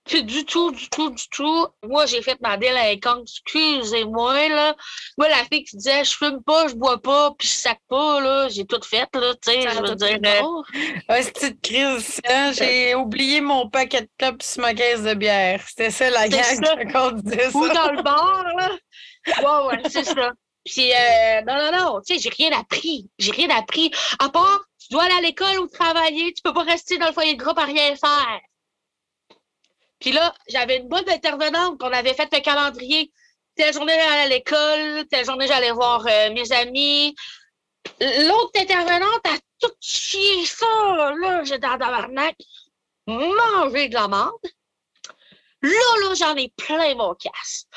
Plus 0.05 0.23
du 0.23 0.43
tout, 0.43 0.69
du 0.71 0.89
tout, 0.89 1.11
du 1.11 1.23
tout. 1.29 1.67
Moi, 1.87 2.05
j'ai 2.07 2.21
fait 2.21 2.37
ma 2.41 2.57
délinquance. 2.57 3.39
Excusez-moi, 3.45 4.49
là. 4.49 4.75
Moi, 5.17 5.29
la 5.29 5.37
fille 5.49 5.63
qui 5.63 5.77
disait, 5.77 6.03
je 6.03 6.11
fume 6.13 6.43
pas, 6.43 6.67
je 6.67 6.73
bois 6.75 7.01
pas, 7.01 7.31
puis 7.39 7.47
je 7.47 7.53
sac 7.53 7.79
pas, 7.87 8.19
là, 8.19 8.49
j'ai 8.49 8.65
tout 8.65 8.81
fait, 8.83 9.07
là, 9.13 9.33
tu 9.35 9.51
sais, 9.51 9.61
je 9.61 9.79
veux 9.79 9.95
dire. 9.95 10.19
euh, 11.09 11.21
c'est 11.23 11.47
une 11.47 11.59
crise. 11.61 12.19
hein, 12.27 12.51
J'ai 12.51 12.95
oublié 12.95 13.39
mon 13.39 13.69
paquet 13.69 14.01
de 14.01 14.09
clopes 14.17 14.43
sur 14.43 14.61
ma 14.61 14.73
caisse 14.73 15.03
de 15.03 15.13
bière. 15.13 15.63
C'était 15.69 15.89
ça 15.89 16.09
la 16.09 16.29
ça. 16.29 16.75
quand 16.91 17.07
on 17.07 17.11
disait 17.13 17.47
ou 17.53 17.65
ça. 17.67 17.73
dans 17.73 17.91
le 17.93 18.03
bar, 18.03 18.43
là. 18.57 18.69
Ouais, 19.41 19.67
ouais, 19.77 19.83
c'est 19.89 20.03
ça. 20.03 20.31
Puis, 20.65 20.93
euh, 20.93 21.41
non, 21.41 21.57
non, 21.57 21.71
non, 21.77 22.01
tu 22.01 22.13
sais, 22.13 22.19
j'ai 22.19 22.29
rien 22.29 22.57
appris. 22.57 23.09
J'ai 23.17 23.31
rien 23.31 23.49
appris. 23.49 23.91
À 24.19 24.29
part, 24.29 24.61
tu 24.79 24.87
dois 24.91 25.03
aller 25.03 25.15
à 25.15 25.21
l'école 25.21 25.59
ou 25.59 25.67
travailler, 25.67 26.33
tu 26.33 26.41
peux 26.41 26.53
pas 26.53 26.63
rester 26.63 26.97
dans 26.97 27.07
le 27.07 27.13
foyer 27.13 27.35
de 27.35 27.43
groupe 27.43 27.57
à 27.57 27.65
rien 27.65 27.95
faire. 27.95 28.39
Puis 29.99 30.11
là, 30.11 30.33
j'avais 30.49 30.77
une 30.77 30.87
bonne 30.87 31.09
intervenante 31.09 31.79
qu'on 31.79 31.91
avait 31.91 32.13
fait 32.13 32.29
le 32.31 32.39
calendrier. 32.41 33.11
Telle 33.55 33.73
journée, 33.73 33.93
j'allais 33.93 34.21
à 34.21 34.27
l'école, 34.27 35.07
telle 35.09 35.25
journée, 35.25 35.47
j'allais 35.47 35.71
voir 35.71 36.05
euh, 36.07 36.33
mes 36.33 36.51
amis. 36.51 37.15
L'autre 37.99 38.59
intervenante 38.59 39.25
a 39.25 39.37
tout 39.59 39.73
chié 39.79 40.45
ça, 40.45 41.13
là, 41.21 41.43
j'étais 41.43 41.59
dans 41.59 41.71
la 41.71 41.77
tabarnak. 41.77 42.35
Manger 43.07 43.89
de 43.89 43.93
la 43.93 44.07
menthe. 44.07 44.45
Là, 45.61 45.69
là, 46.01 46.13
j'en 46.15 46.35
ai 46.35 46.51
plein 46.57 46.95
mon 46.95 47.15
casse. 47.15 47.67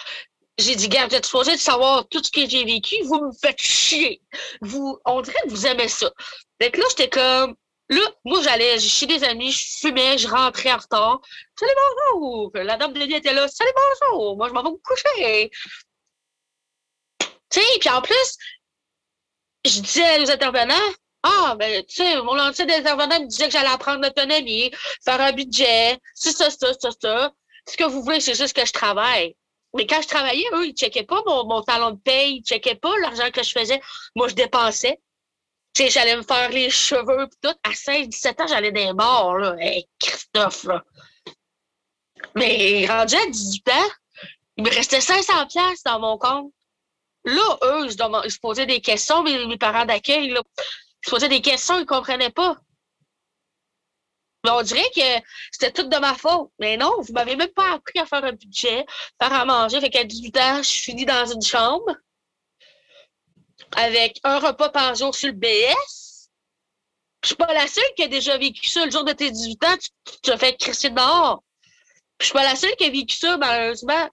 J'ai 0.59 0.75
dit, 0.75 0.89
gars, 0.89 1.07
vous 1.07 1.15
êtes 1.15 1.27
supposé 1.27 1.53
de 1.53 1.61
savoir 1.61 2.09
tout 2.09 2.23
ce 2.25 2.31
que 2.31 2.49
j'ai 2.49 2.65
vécu, 2.65 2.97
vous 3.05 3.27
me 3.27 3.33
faites 3.33 3.61
chier. 3.61 4.23
Vous, 4.63 4.99
on 5.05 5.21
dirait 5.21 5.43
que 5.45 5.51
vous 5.51 5.67
aimez 5.67 5.89
ça. 5.89 6.11
Que 6.59 6.81
là, 6.81 6.87
j'étais 6.91 7.11
comme, 7.11 7.57
là, 7.91 8.01
moi, 8.25 8.41
j'allais 8.43 8.79
chez 8.81 9.07
des 9.07 9.23
amis, 9.25 9.53
je 9.53 9.81
fumais, 9.81 10.17
je 10.17 10.29
rentrais 10.29 10.73
en 10.73 10.79
retard. 10.79 11.21
Salut, 11.59 11.73
bonjour! 12.13 12.51
La 12.55 12.77
dame 12.79 12.95
de 12.95 13.05
nuit 13.05 13.17
était 13.17 13.35
là, 13.35 13.47
salut, 13.49 13.71
bonjour! 13.77 14.37
Moi, 14.39 14.49
je 14.49 14.55
m'en 14.55 14.63
vais 14.63 14.71
me 14.71 14.77
coucher. 14.79 15.51
Tu 17.51 17.61
sais, 17.61 17.79
puis 17.79 17.91
en 17.91 18.01
plus, 18.01 18.39
je 19.65 19.81
disais 19.81 20.21
aux 20.21 20.31
intervenants, 20.31 20.93
ah, 21.23 21.57
ben, 21.59 21.85
tu 21.85 21.97
sais, 21.97 22.17
mon 22.23 22.39
ancien 22.39 22.69
intervenant 22.69 23.21
me 23.21 23.27
disait 23.27 23.47
que 23.47 23.53
j'allais 23.53 23.69
apprendre 23.69 24.03
l'autonomie, 24.03 24.71
faire 25.05 25.21
un 25.21 25.33
budget, 25.33 25.99
c'est 26.15 26.33
ça, 26.33 26.51
ça, 26.51 26.73
ça, 26.81 26.91
ça. 27.01 27.33
Ce 27.69 27.77
que 27.77 27.85
vous 27.85 28.03
voulez, 28.03 28.21
c'est 28.21 28.35
juste 28.35 28.57
que 28.57 28.65
je 28.65 28.73
travaille. 28.73 29.35
Mais 29.77 29.87
quand 29.87 30.01
je 30.01 30.09
travaillais, 30.09 30.47
eux, 30.55 30.67
ils 30.67 30.71
ne 30.73 30.77
checkaient 30.77 31.05
pas 31.05 31.23
mon, 31.27 31.47
mon 31.47 31.63
talon 31.63 31.93
de 31.93 32.01
paye, 32.01 32.37
ils 32.37 32.41
ne 32.41 32.45
checkaient 32.45 32.75
pas 32.77 32.97
l'argent 32.99 33.31
que 33.31 33.43
je 33.43 33.51
faisais. 33.51 33.81
Moi, 34.15 34.29
je 34.29 34.35
dépensais. 34.35 35.01
Tu 35.75 35.83
sais, 35.83 35.91
j'allais 35.91 36.17
me 36.17 36.23
faire 36.23 36.51
les 36.51 36.71
cheveux 36.71 37.25
et 37.25 37.29
tout. 37.43 37.55
À 37.63 37.75
16, 37.75 38.09
17 38.09 38.41
ans, 38.41 38.47
j'allais 38.47 38.73
des 38.73 38.93
morts, 38.93 39.37
là. 39.37 39.55
Christophe, 39.99 40.65
là. 40.65 40.83
Mais 42.35 42.87
rendu 42.87 43.15
à 43.15 43.27
18 43.27 43.69
ans, 43.69 43.89
il 44.57 44.65
me 44.65 44.71
restait 44.71 45.01
500 45.01 45.47
pièces 45.47 45.83
dans 45.85 46.01
mon 46.01 46.17
compte. 46.17 46.53
Là, 47.25 47.59
eux, 47.65 47.87
ils 47.87 48.31
se 48.31 48.39
posaient 48.39 48.67
des 48.67 48.81
questions, 48.81 49.23
mes, 49.23 49.47
mes 49.47 49.59
parents 49.59 49.85
d'accueil. 49.85 50.29
Ils 50.29 50.37
se 51.05 51.11
posaient 51.11 51.29
des 51.29 51.43
questions, 51.43 51.77
ils 51.77 51.81
ne 51.81 51.85
comprenaient 51.85 52.31
pas. 52.31 52.57
On 54.49 54.63
dirait 54.63 54.91
que 54.95 55.25
c'était 55.53 55.73
tout 55.73 55.89
de 55.89 55.97
ma 55.99 56.15
faute. 56.15 56.51
Mais 56.59 56.77
non, 56.77 56.93
vous 57.01 57.13
m'avez 57.13 57.37
même 57.37 57.49
pas 57.49 57.75
appris 57.75 57.99
à 57.99 58.07
faire 58.07 58.25
un 58.25 58.33
budget, 58.33 58.85
faire 59.21 59.33
à 59.33 59.45
manger. 59.45 59.81
Fait 59.81 59.91
qu'à 59.91 60.05
18 60.05 60.37
ans, 60.39 60.57
je 60.59 60.69
suis 60.69 61.05
dans 61.05 61.27
une 61.27 61.43
chambre 61.43 61.97
avec 63.77 64.21
un 64.25 64.39
repas 64.39 64.71
par 64.71 64.95
jour 64.95 65.15
sur 65.15 65.29
le 65.29 65.35
BS. 65.35 66.31
Je 67.23 67.29
suis 67.29 67.37
pas 67.37 67.53
la 67.53 67.67
seule 67.67 67.85
qui 67.97 68.05
a 68.05 68.09
déjà 68.09 68.37
vécu 68.39 68.69
ça. 68.69 68.85
Le 68.85 68.91
jour 68.91 69.05
de 69.05 69.13
tes 69.13 69.31
18 69.31 69.65
ans, 69.65 69.77
tu, 69.81 69.89
tu 70.05 70.31
te 70.31 70.37
fais 70.37 70.57
crisser 70.57 70.91
dehors. 70.91 71.43
Je 72.21 72.27
suis 72.27 72.33
pas 72.33 72.45
la 72.45 72.57
seule 72.57 72.75
qui 72.77 72.85
a 72.85 72.91
vécu 72.91 73.17
ça, 73.17 73.37
malheureusement. 73.37 74.09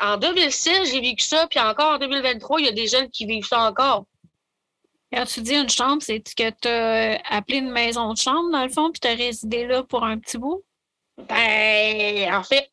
En 0.00 0.16
2006, 0.16 0.92
j'ai 0.92 1.00
vécu 1.00 1.24
ça, 1.24 1.46
puis 1.46 1.60
encore 1.60 1.94
en 1.94 1.98
2023, 1.98 2.60
il 2.60 2.66
y 2.66 2.68
a 2.68 2.72
des 2.72 2.86
jeunes 2.86 3.10
qui 3.10 3.26
vivent 3.26 3.46
ça 3.46 3.60
encore. 3.60 4.06
Quand 5.12 5.24
tu 5.24 5.40
dis 5.42 5.54
une 5.54 5.68
chambre, 5.68 6.02
c'est 6.02 6.20
que 6.20 6.50
tu 6.50 6.68
as 6.68 7.20
appelé 7.28 7.58
une 7.58 7.70
maison 7.70 8.12
de 8.12 8.18
chambre, 8.18 8.50
dans 8.52 8.62
le 8.62 8.70
fond, 8.70 8.90
puis 8.92 9.00
tu 9.00 9.08
as 9.08 9.14
résidé 9.14 9.66
là 9.66 9.82
pour 9.82 10.04
un 10.04 10.18
petit 10.18 10.38
bout? 10.38 10.62
Ben, 11.28 12.32
en 12.32 12.42
fait, 12.44 12.70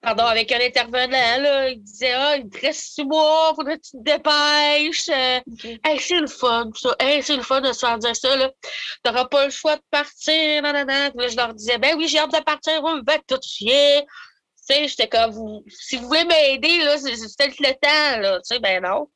pardon, 0.00 0.24
avec 0.24 0.50
un 0.52 0.60
intervenant, 0.60 1.38
là, 1.40 1.70
il 1.70 1.82
disait 1.82 2.12
Ah, 2.12 2.36
il 2.36 2.48
te 2.48 2.60
reste 2.60 2.94
six 2.94 3.04
mois, 3.04 3.52
faudrait 3.54 3.78
que 3.78 3.84
tu 3.84 3.92
te 3.92 4.02
dépêches. 4.02 5.08
Euh, 5.08 5.40
hey, 5.84 6.00
c'est 6.00 6.20
le 6.20 6.26
fun, 6.26 6.70
ça. 6.74 6.94
Hey, 6.98 7.22
c'est 7.22 7.36
le 7.36 7.42
fun 7.42 7.60
de 7.60 7.72
se 7.72 7.80
faire 7.80 7.98
dire 7.98 8.16
ça, 8.16 8.36
là. 8.36 8.50
T'auras 9.02 9.26
pas 9.26 9.44
le 9.44 9.50
choix 9.50 9.76
de 9.76 9.82
partir, 9.90 10.62
nanana. 10.62 11.10
Puis 11.10 11.20
là, 11.20 11.28
je 11.28 11.36
leur 11.36 11.54
disais 11.54 11.78
Ben 11.78 11.96
oui, 11.96 12.08
j'ai 12.08 12.18
hâte 12.18 12.32
de 12.32 12.42
partir, 12.42 12.80
vous 12.82 12.96
me 12.96 13.02
faites 13.08 13.26
tout 13.26 13.38
chier. 13.42 14.02
Tu 14.68 14.74
sais, 14.74 14.88
j'étais 14.88 15.08
comme 15.08 15.30
vous, 15.30 15.64
si 15.68 15.96
vous 15.96 16.06
voulez 16.08 16.24
m'aider, 16.24 16.84
là, 16.84 16.98
c'est 16.98 17.16
c'est 17.16 17.36
peut-être 17.38 17.60
le 17.60 17.72
temps, 17.74 18.20
là. 18.20 18.40
Tu 18.40 18.54
sais, 18.54 18.58
ben 18.58 18.82
non. 18.82 19.08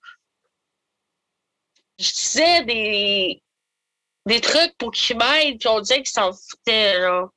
Je 1.98 2.10
disais 2.12 2.64
des, 2.64 3.42
des 4.26 4.40
trucs 4.40 4.76
pour 4.78 4.90
qu'ils 4.90 5.16
m'aident, 5.16 5.58
puis 5.58 5.68
on 5.68 5.80
disait 5.80 5.98
qu'ils 5.98 6.06
s'en 6.08 6.32
foutaient, 6.32 6.98
là. 7.00 7.28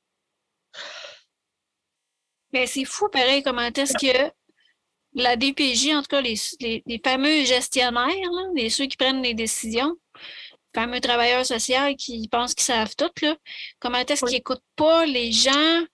Mais 2.52 2.66
c'est 2.66 2.84
fou, 2.84 3.08
pareil, 3.08 3.42
comment 3.42 3.62
est-ce 3.62 3.94
que 3.94 4.32
la 5.14 5.36
DPJ, 5.36 5.94
en 5.94 6.00
tout 6.02 6.08
cas, 6.08 6.20
les, 6.20 6.34
les, 6.60 6.82
les 6.86 7.00
fameux 7.04 7.44
gestionnaires, 7.44 8.08
là, 8.08 8.42
les, 8.54 8.70
ceux 8.70 8.86
qui 8.86 8.96
prennent 8.96 9.22
les 9.22 9.34
décisions, 9.34 9.94
les 10.16 10.80
fameux 10.80 11.00
travailleurs 11.00 11.44
sociaux 11.44 11.94
qui 11.98 12.26
pensent 12.28 12.54
qu'ils 12.54 12.64
savent 12.64 12.94
tout, 12.96 13.10
là, 13.22 13.36
comment 13.80 13.98
est-ce 13.98 14.24
Oui. 14.24 14.30
qu'ils 14.30 14.38
n'écoutent 14.38 14.64
pas 14.76 15.04
les 15.06 15.30
gens 15.32 15.84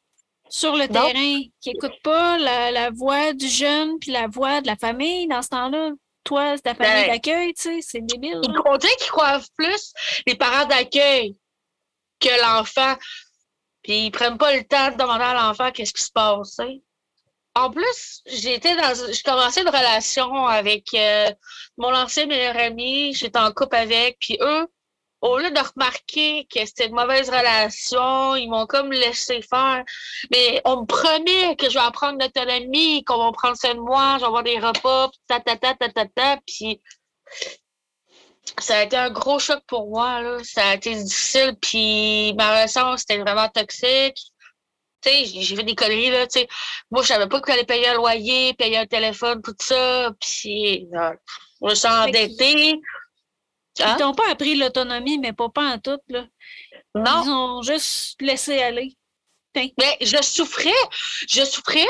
sur 0.48 0.76
le 0.76 0.86
Non. 0.86 0.92
terrain, 0.92 1.40
qui 1.60 1.70
n'écoutent 1.70 2.02
pas 2.02 2.38
la, 2.38 2.70
la 2.70 2.90
voix 2.90 3.32
du 3.32 3.48
jeune 3.48 3.98
puis 3.98 4.12
la 4.12 4.28
voix 4.28 4.60
de 4.60 4.66
la 4.68 4.76
famille 4.76 5.26
dans 5.26 5.42
ce 5.42 5.48
temps-là? 5.48 5.90
Toi, 6.24 6.56
c'est 6.56 6.62
ta 6.62 6.74
famille 6.74 7.06
Ben, 7.06 7.12
d'accueil, 7.12 7.54
tu 7.54 7.62
sais, 7.62 7.78
c'est 7.82 8.00
débile. 8.00 8.40
Là. 8.42 8.62
On 8.66 8.76
dirait 8.76 8.96
qu'ils 8.96 9.10
croient 9.10 9.40
plus 9.56 9.92
les 10.26 10.34
parents 10.34 10.66
d'accueil 10.66 11.36
que 12.20 12.40
l'enfant. 12.42 12.96
Puis 13.82 14.06
ils 14.06 14.10
prennent 14.10 14.38
pas 14.38 14.56
le 14.56 14.64
temps 14.64 14.90
de 14.90 14.96
demander 14.96 15.24
à 15.24 15.34
l'enfant 15.34 15.70
qu'est-ce 15.70 15.92
qui 15.92 16.02
se 16.02 16.10
passe. 16.10 16.54
sais. 16.54 16.82
En 17.54 17.70
plus, 17.70 18.22
j'étais 18.26 18.74
dans 18.74 18.94
je 18.94 19.22
commençais 19.22 19.60
une 19.60 19.68
relation 19.68 20.46
avec 20.46 20.92
euh, 20.94 21.30
mon 21.76 21.94
ancien 21.94 22.26
meilleur 22.26 22.56
ami, 22.56 23.14
j'étais 23.14 23.38
en 23.38 23.52
couple 23.52 23.76
avec, 23.76 24.18
puis 24.18 24.36
eux, 24.40 24.66
au 25.24 25.38
lieu 25.38 25.50
de 25.50 25.58
remarquer 25.58 26.46
que 26.54 26.66
c'était 26.66 26.86
une 26.86 26.94
mauvaise 26.94 27.30
relation, 27.30 28.36
ils 28.36 28.46
m'ont 28.46 28.66
comme 28.66 28.92
laissé 28.92 29.40
faire. 29.40 29.82
Mais 30.30 30.60
on 30.66 30.82
me 30.82 30.86
promet 30.86 31.56
que 31.56 31.70
je 31.70 31.74
vais 31.78 31.84
apprendre 31.84 32.18
l'autonomie, 32.20 33.02
qu'on 33.04 33.16
va 33.16 33.32
prendre 33.32 33.56
soin 33.56 33.74
de 33.74 33.80
moi, 33.80 34.16
je 34.16 34.20
vais 34.20 34.26
avoir 34.26 34.42
des 34.42 34.58
repas, 34.58 35.08
puis 35.08 35.20
ta 35.26 35.40
ta 35.40 35.56
ta 35.56 35.74
ta 35.74 35.88
ta 35.88 36.04
ta, 36.04 36.38
puis 36.46 36.82
ça 38.60 38.78
a 38.78 38.82
été 38.82 38.96
un 38.98 39.10
gros 39.10 39.38
choc 39.38 39.60
pour 39.66 39.88
moi, 39.88 40.20
là. 40.20 40.38
Ça 40.44 40.68
a 40.68 40.74
été 40.74 40.94
difficile, 40.94 41.56
puis 41.58 42.34
ma 42.34 42.50
relation, 42.50 42.94
c'était 42.98 43.16
vraiment 43.18 43.48
toxique. 43.48 44.20
Tu 45.00 45.10
sais, 45.10 45.24
j'ai 45.24 45.56
fait 45.56 45.62
des 45.62 45.74
conneries, 45.74 46.10
là, 46.10 46.26
tu 46.26 46.40
sais. 46.40 46.48
Moi, 46.90 47.02
je 47.02 47.08
savais 47.08 47.28
pas 47.28 47.40
qu'il 47.40 47.50
fallait 47.50 47.64
payer 47.64 47.88
un 47.88 47.94
loyer, 47.94 48.52
payer 48.54 48.76
un 48.76 48.86
téléphone, 48.86 49.40
tout 49.42 49.56
ça, 49.58 50.10
puis 50.20 50.86
euh, 50.94 51.12
je 51.62 51.66
me 51.66 51.74
suis 51.74 51.88
endettée. 51.88 52.78
Hein? 53.80 53.94
Ils 53.94 54.00
t'ont 54.00 54.14
pas 54.14 54.30
appris 54.30 54.56
l'autonomie, 54.56 55.18
mais 55.18 55.32
pas, 55.32 55.48
pas 55.48 55.74
en 55.74 55.78
tout, 55.78 55.98
là. 56.08 56.26
Non, 56.94 57.22
Ils 57.24 57.30
ont 57.30 57.62
juste 57.62 58.20
laissé 58.20 58.62
aller. 58.62 58.96
mais 59.54 59.96
je 60.00 60.22
souffrais, 60.22 60.70
je 61.28 61.44
souffrais. 61.44 61.88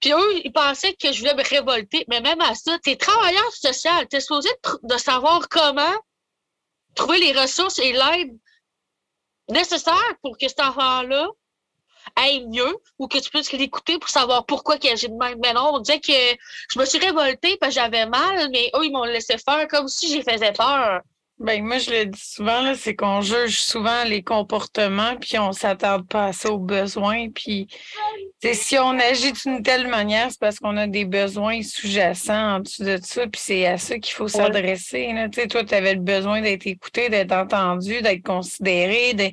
Puis 0.00 0.12
eux, 0.12 0.40
ils 0.44 0.52
pensaient 0.52 0.94
que 0.94 1.12
je 1.12 1.18
voulais 1.18 1.34
me 1.34 1.42
révolter. 1.42 2.04
Mais 2.08 2.20
même 2.20 2.40
à 2.40 2.54
ça, 2.54 2.78
t'es 2.78 2.96
travailleur 2.96 3.52
social, 3.52 4.06
t'es 4.06 4.20
supposé 4.20 4.48
de, 4.84 4.96
savoir 4.96 5.48
comment 5.48 5.94
trouver 6.94 7.18
les 7.18 7.32
ressources 7.32 7.78
et 7.78 7.92
l'aide 7.92 8.38
nécessaires 9.48 10.14
pour 10.22 10.36
que 10.38 10.46
cet 10.46 10.60
enfant-là 10.60 11.28
aille 12.22 12.46
mieux 12.48 12.76
ou 12.98 13.08
que 13.08 13.18
tu 13.18 13.30
puisses 13.30 13.52
l'écouter 13.52 13.98
pour 13.98 14.10
savoir 14.10 14.44
pourquoi 14.46 14.76
il 14.82 14.90
agit 14.90 15.08
de 15.08 15.14
même. 15.14 15.38
Mais 15.42 15.52
non, 15.52 15.70
on 15.74 15.78
disait 15.80 16.00
que 16.00 16.12
je 16.70 16.78
me 16.78 16.84
suis 16.84 16.98
révoltée 16.98 17.56
parce 17.60 17.74
que 17.74 17.80
j'avais 17.80 18.06
mal, 18.06 18.50
mais 18.50 18.70
eux, 18.74 18.84
ils 18.84 18.92
m'ont 18.92 19.04
laissé 19.04 19.36
faire 19.38 19.66
comme 19.68 19.88
si 19.88 20.08
j'y 20.08 20.22
faisais 20.22 20.52
peur. 20.52 21.02
Ben, 21.40 21.64
moi, 21.64 21.78
je 21.78 21.90
le 21.90 22.06
dis 22.06 22.20
souvent, 22.20 22.74
c'est 22.74 22.96
qu'on 22.96 23.20
juge 23.20 23.60
souvent 23.60 24.02
les 24.02 24.22
comportements, 24.24 25.14
puis 25.16 25.38
on 25.38 25.52
s'attarde 25.52 26.08
pas 26.08 26.26
assez 26.26 26.48
aux 26.48 26.58
besoins. 26.58 27.28
Puis, 27.30 27.68
si 28.42 28.76
on 28.76 28.98
agit 28.98 29.32
d'une 29.32 29.62
telle 29.62 29.86
manière, 29.86 30.30
c'est 30.30 30.40
parce 30.40 30.58
qu'on 30.58 30.76
a 30.76 30.88
des 30.88 31.04
besoins 31.04 31.62
sous-jacents 31.62 32.56
en 32.56 32.60
dessous 32.60 32.82
de 32.82 32.98
ça, 33.00 33.28
puis 33.28 33.40
c'est 33.40 33.66
à 33.66 33.78
ça 33.78 34.00
qu'il 34.00 34.14
faut 34.14 34.26
s'adresser. 34.26 35.14
sais, 35.32 35.46
toi, 35.46 35.62
tu 35.62 35.74
avais 35.74 35.94
le 35.94 36.00
besoin 36.00 36.40
d'être 36.40 36.66
écouté, 36.66 37.08
d'être 37.08 37.32
entendu, 37.32 38.02
d'être 38.02 38.24
considéré, 38.24 39.14
de, 39.14 39.30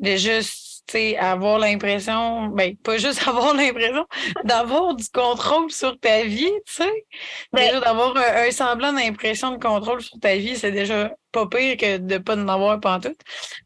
de 0.00 0.16
juste, 0.16 0.73
avoir 1.18 1.58
l'impression, 1.58 2.46
ben, 2.46 2.76
pas 2.76 2.98
juste 2.98 3.20
avoir 3.28 3.54
l'impression, 3.54 4.06
d'avoir 4.44 4.94
du 4.94 5.06
contrôle 5.08 5.70
sur 5.70 5.98
ta 5.98 6.22
vie, 6.22 6.52
tu 6.66 6.74
sais. 6.74 7.06
Ben- 7.52 7.66
Déjà, 7.66 7.80
d'avoir 7.80 8.16
un, 8.16 8.46
un 8.46 8.50
semblant 8.50 8.92
d'impression 8.92 9.50
de 9.52 9.62
contrôle 9.62 10.02
sur 10.02 10.18
ta 10.20 10.36
vie, 10.36 10.56
c'est 10.56 10.72
déjà 10.72 11.10
pas 11.32 11.46
pire 11.46 11.76
que 11.76 11.98
de 11.98 12.18
pas 12.18 12.36
en 12.36 12.48
avoir 12.48 12.78
pantoute. 12.80 13.20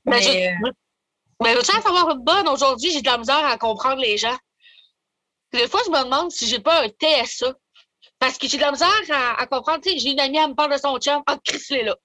Mais, 0.05 0.21
Mais, 0.21 0.49
euh, 0.49 0.51
je, 0.65 0.71
mais 1.43 1.55
veux-tu 1.55 1.77
en 1.77 1.83
savoir 1.83 2.11
une 2.11 2.25
bonne? 2.25 2.49
Aujourd'hui, 2.49 2.91
j'ai 2.93 3.03
de 3.03 3.07
la 3.07 3.19
misère 3.19 3.45
à 3.47 3.59
comprendre 3.59 4.01
les 4.01 4.17
gens. 4.17 4.37
Des 5.53 5.69
fois, 5.69 5.81
je 5.87 5.91
me 5.91 6.05
demande 6.05 6.31
si 6.31 6.47
j'ai 6.47 6.61
pas 6.61 6.83
un 6.85 6.89
TSA. 6.89 7.55
Parce 8.19 8.37
que 8.37 8.49
j'ai 8.49 8.57
de 8.57 8.63
la 8.63 8.73
misère 8.73 8.89
à, 9.11 9.41
à 9.41 9.47
comprendre. 9.47 9.81
Tu 9.81 9.91
sais, 9.91 9.99
j'ai 9.99 10.11
une 10.11 10.21
amie, 10.21 10.39
elle 10.39 10.51
me 10.51 10.55
parle 10.55 10.73
de 10.73 10.79
son 10.79 10.99
chum. 10.99 11.23
Ah, 11.27 11.39
Chris, 11.45 11.63
il 11.71 11.77
est 11.77 11.83
là. 11.85 11.97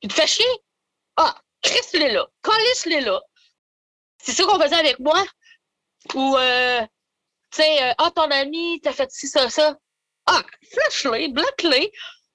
Tu 0.00 0.08
te 0.08 0.14
fais 0.14 0.26
chier? 0.26 0.44
Ah, 1.16 1.34
Chris, 1.62 1.80
il 1.94 2.02
est 2.02 2.12
là. 2.12 2.26
Collis, 2.42 2.82
il 2.86 2.92
est 2.92 3.00
là. 3.00 3.20
C'est 4.26 4.32
ça 4.32 4.44
qu'on 4.44 4.60
faisait 4.60 4.74
avec 4.74 4.98
moi. 4.98 5.24
Ou, 6.14 6.36
euh, 6.36 6.80
tu 7.52 7.62
sais, 7.62 7.82
euh, 7.82 7.94
ah, 7.98 8.10
ton 8.10 8.28
ami, 8.30 8.80
t'as 8.82 8.92
fait 8.92 9.10
ci, 9.10 9.28
ça, 9.28 9.48
ça. 9.48 9.76
Ah, 10.26 10.42
flash-les, 10.72 11.28
bloque-les. 11.28 11.92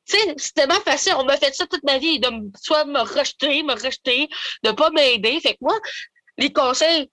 Tu 0.08 0.18
sais, 0.18 0.36
c'est 0.38 0.54
tellement 0.54 0.80
facile. 0.80 1.16
On 1.18 1.26
m'a 1.26 1.36
fait 1.38 1.54
ça 1.54 1.68
toute 1.68 1.84
ma 1.84 1.98
vie, 1.98 2.20
de 2.20 2.30
soit 2.62 2.86
me 2.86 3.00
rejeter, 3.00 3.64
me 3.64 3.74
rejeter, 3.74 4.30
de 4.64 4.72
pas 4.72 4.90
m'aider. 4.92 5.40
Fait 5.42 5.54
que 5.56 5.60
moi, 5.62 5.78
les 6.38 6.54
conseils, 6.54 7.12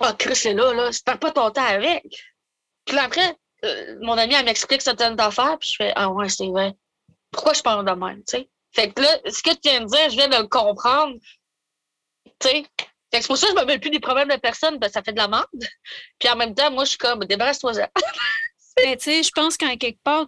ah, 0.00 0.14
Chris, 0.16 0.36
c'est 0.36 0.54
là, 0.54 0.72
là, 0.72 0.90
perds 1.04 1.18
pas 1.18 1.32
ton 1.32 1.50
temps 1.50 1.64
avec. 1.64 2.04
Puis 2.84 2.98
après, 2.98 3.36
euh, 3.64 3.96
mon 4.02 4.16
ami, 4.16 4.34
elle 4.34 4.44
m'explique 4.44 4.82
certaines 4.82 5.20
affaires, 5.20 5.58
puis 5.58 5.70
je 5.70 5.76
fais, 5.76 5.92
ah 5.96 6.10
ouais, 6.10 6.28
c'est 6.28 6.46
vrai. 6.46 6.74
Pourquoi 7.32 7.54
je 7.54 7.62
parle 7.62 7.84
de 7.84 7.92
même, 7.92 8.22
tu 8.24 8.38
sais? 8.38 8.48
Fait 8.72 8.92
que 8.92 9.02
là, 9.02 9.08
ce 9.26 9.42
que 9.42 9.50
tu 9.50 9.68
viens 9.68 9.80
de 9.80 9.86
dire, 9.86 10.10
je 10.10 10.16
viens 10.16 10.28
de 10.28 10.36
le 10.36 10.46
comprendre. 10.46 11.16
Tu 12.38 12.48
sais? 12.48 12.66
C'est 13.20 13.26
pour 13.28 13.36
ça 13.38 13.46
que 13.48 13.52
je 13.54 13.60
me 13.60 13.66
mêle 13.66 13.80
plus 13.80 13.90
des 13.90 14.00
problèmes 14.00 14.28
de 14.28 14.36
personne, 14.36 14.78
ben, 14.78 14.90
ça 14.90 15.02
fait 15.02 15.12
de 15.12 15.18
la 15.18 15.28
merde. 15.28 15.46
Puis 16.18 16.28
en 16.28 16.36
même 16.36 16.54
temps, 16.54 16.70
moi, 16.70 16.84
je 16.84 16.90
suis 16.90 16.98
comme, 16.98 17.20
débarrasse-toi-en. 17.24 17.86
Mais 18.84 18.96
tu 18.96 19.04
sais, 19.04 19.22
je 19.22 19.30
pense 19.34 19.56
qu'en 19.56 19.76
quelque 19.76 20.02
part, 20.02 20.26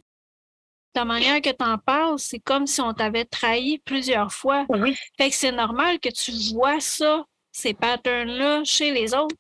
la 0.94 1.04
manière 1.04 1.40
que 1.40 1.50
tu 1.50 1.64
en 1.64 1.78
parles, 1.78 2.18
c'est 2.18 2.40
comme 2.40 2.66
si 2.66 2.80
on 2.80 2.92
t'avait 2.92 3.24
trahi 3.24 3.78
plusieurs 3.84 4.32
fois. 4.32 4.66
Oui. 4.68 4.96
Fait 5.16 5.30
que 5.30 5.36
c'est 5.36 5.52
normal 5.52 6.00
que 6.00 6.08
tu 6.08 6.32
vois 6.54 6.80
ça, 6.80 7.24
ces 7.52 7.74
patterns-là, 7.74 8.62
chez 8.64 8.90
les 8.90 9.14
autres. 9.14 9.36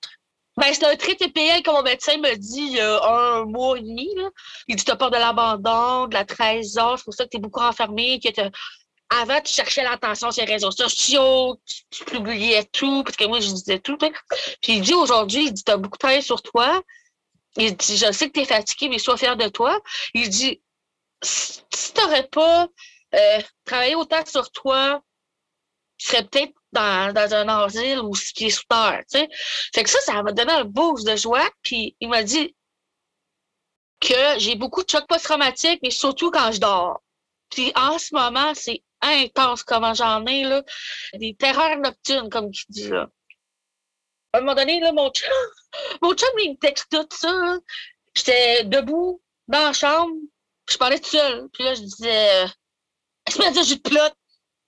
Ben, 0.56 0.72
c'est 0.72 0.84
un 0.84 0.96
trait 0.96 1.14
TPL 1.14 1.62
que 1.62 1.70
mon 1.70 1.82
médecin 1.82 2.16
me 2.18 2.34
dit 2.36 2.62
il 2.62 2.72
y 2.76 2.80
a 2.80 3.00
un 3.04 3.44
mois 3.44 3.78
et 3.78 3.82
demi. 3.82 4.08
Là. 4.16 4.28
Il 4.66 4.76
dit 4.76 4.84
T'as 4.84 4.96
peur 4.96 5.10
de 5.10 5.16
l'abandon, 5.16 6.06
de 6.08 6.14
la 6.14 6.24
trahison, 6.24 6.96
c'est 6.96 7.04
pour 7.04 7.14
ça 7.14 7.24
que 7.24 7.30
tu 7.30 7.36
es 7.36 7.40
beaucoup 7.40 7.60
enfermé, 7.60 8.18
que 8.20 8.30
t'as- 8.30 8.50
avant, 9.10 9.40
tu 9.40 9.52
cherchais 9.52 9.82
l'attention 9.82 10.30
sur 10.30 10.44
les 10.44 10.52
réseaux 10.52 10.70
sociaux, 10.70 11.58
tu, 11.90 12.04
publiais 12.04 12.64
tout, 12.64 13.02
parce 13.04 13.16
que 13.16 13.24
moi, 13.24 13.40
je 13.40 13.48
disais 13.48 13.78
tout. 13.78 13.96
Puis 13.96 14.12
il 14.74 14.80
dit 14.82 14.94
aujourd'hui, 14.94 15.46
il 15.46 15.52
dit 15.52 15.64
Tu 15.64 15.72
as 15.72 15.76
beaucoup 15.76 15.98
travaillé 15.98 16.22
sur 16.22 16.42
toi. 16.42 16.82
Il 17.56 17.76
dit 17.76 17.96
Je 17.96 18.12
sais 18.12 18.28
que 18.28 18.32
tu 18.34 18.40
es 18.40 18.44
fatigué, 18.44 18.88
mais 18.88 18.98
sois 18.98 19.16
fier 19.16 19.36
de 19.36 19.48
toi. 19.48 19.80
Il 20.14 20.28
dit 20.28 20.60
Si 21.22 21.60
tu 21.70 22.00
n'aurais 22.00 22.26
pas 22.28 22.68
euh, 23.14 23.40
travaillé 23.64 23.94
autant 23.94 24.24
sur 24.26 24.50
toi, 24.50 25.02
tu 25.96 26.08
serais 26.08 26.24
peut-être 26.24 26.52
dans, 26.72 27.14
dans 27.14 27.34
un 27.34 27.48
asile 27.48 28.00
ou 28.00 28.14
ce 28.14 28.32
qui 28.32 28.46
est 28.46 28.50
sous 28.50 28.66
terre. 28.68 29.02
tu 29.10 29.18
sais. 29.18 29.28
Fait 29.74 29.84
que 29.84 29.90
ça, 29.90 30.00
ça 30.00 30.22
m'a 30.22 30.32
donné 30.32 30.52
un 30.52 30.64
boost 30.64 31.06
de 31.06 31.16
joie. 31.16 31.48
Puis 31.62 31.96
il 32.00 32.10
m'a 32.10 32.22
dit 32.22 32.54
que 34.00 34.38
j'ai 34.38 34.54
beaucoup 34.54 34.84
de 34.84 34.90
chocs 34.90 35.06
post-traumatiques, 35.08 35.80
mais 35.82 35.90
surtout 35.90 36.30
quand 36.30 36.52
je 36.52 36.60
dors. 36.60 37.00
Puis 37.50 37.72
en 37.74 37.98
ce 37.98 38.14
moment, 38.14 38.52
c'est 38.54 38.82
intense 39.02 39.62
comment 39.62 39.94
j'en 39.94 40.24
ai, 40.26 40.44
là. 40.44 40.62
Des 41.14 41.34
terreurs 41.34 41.78
nocturnes, 41.78 42.30
comme 42.30 42.50
tu 42.50 42.64
dis, 42.68 42.88
là. 42.88 43.08
À 44.32 44.38
un 44.38 44.40
moment 44.40 44.54
donné, 44.54 44.80
là, 44.80 44.92
mon 44.92 45.10
chum, 45.10 45.30
mon 46.02 46.14
chum, 46.14 46.28
il 46.42 46.52
me 46.52 46.56
texte 46.56 46.86
tout 46.90 47.06
ça. 47.10 47.58
J'étais 48.14 48.64
debout 48.64 49.22
dans 49.46 49.62
la 49.62 49.72
chambre, 49.72 50.14
puis 50.66 50.74
je 50.74 50.78
parlais 50.78 50.98
tout 50.98 51.10
seul. 51.10 51.48
Puis 51.52 51.64
là, 51.64 51.74
je 51.74 51.80
disais, 51.80 52.44
euh, 52.44 52.48
espèce 53.26 53.54
de 53.54 53.62
jus 53.62 53.76
de 53.76 53.82
plot. 53.82 54.14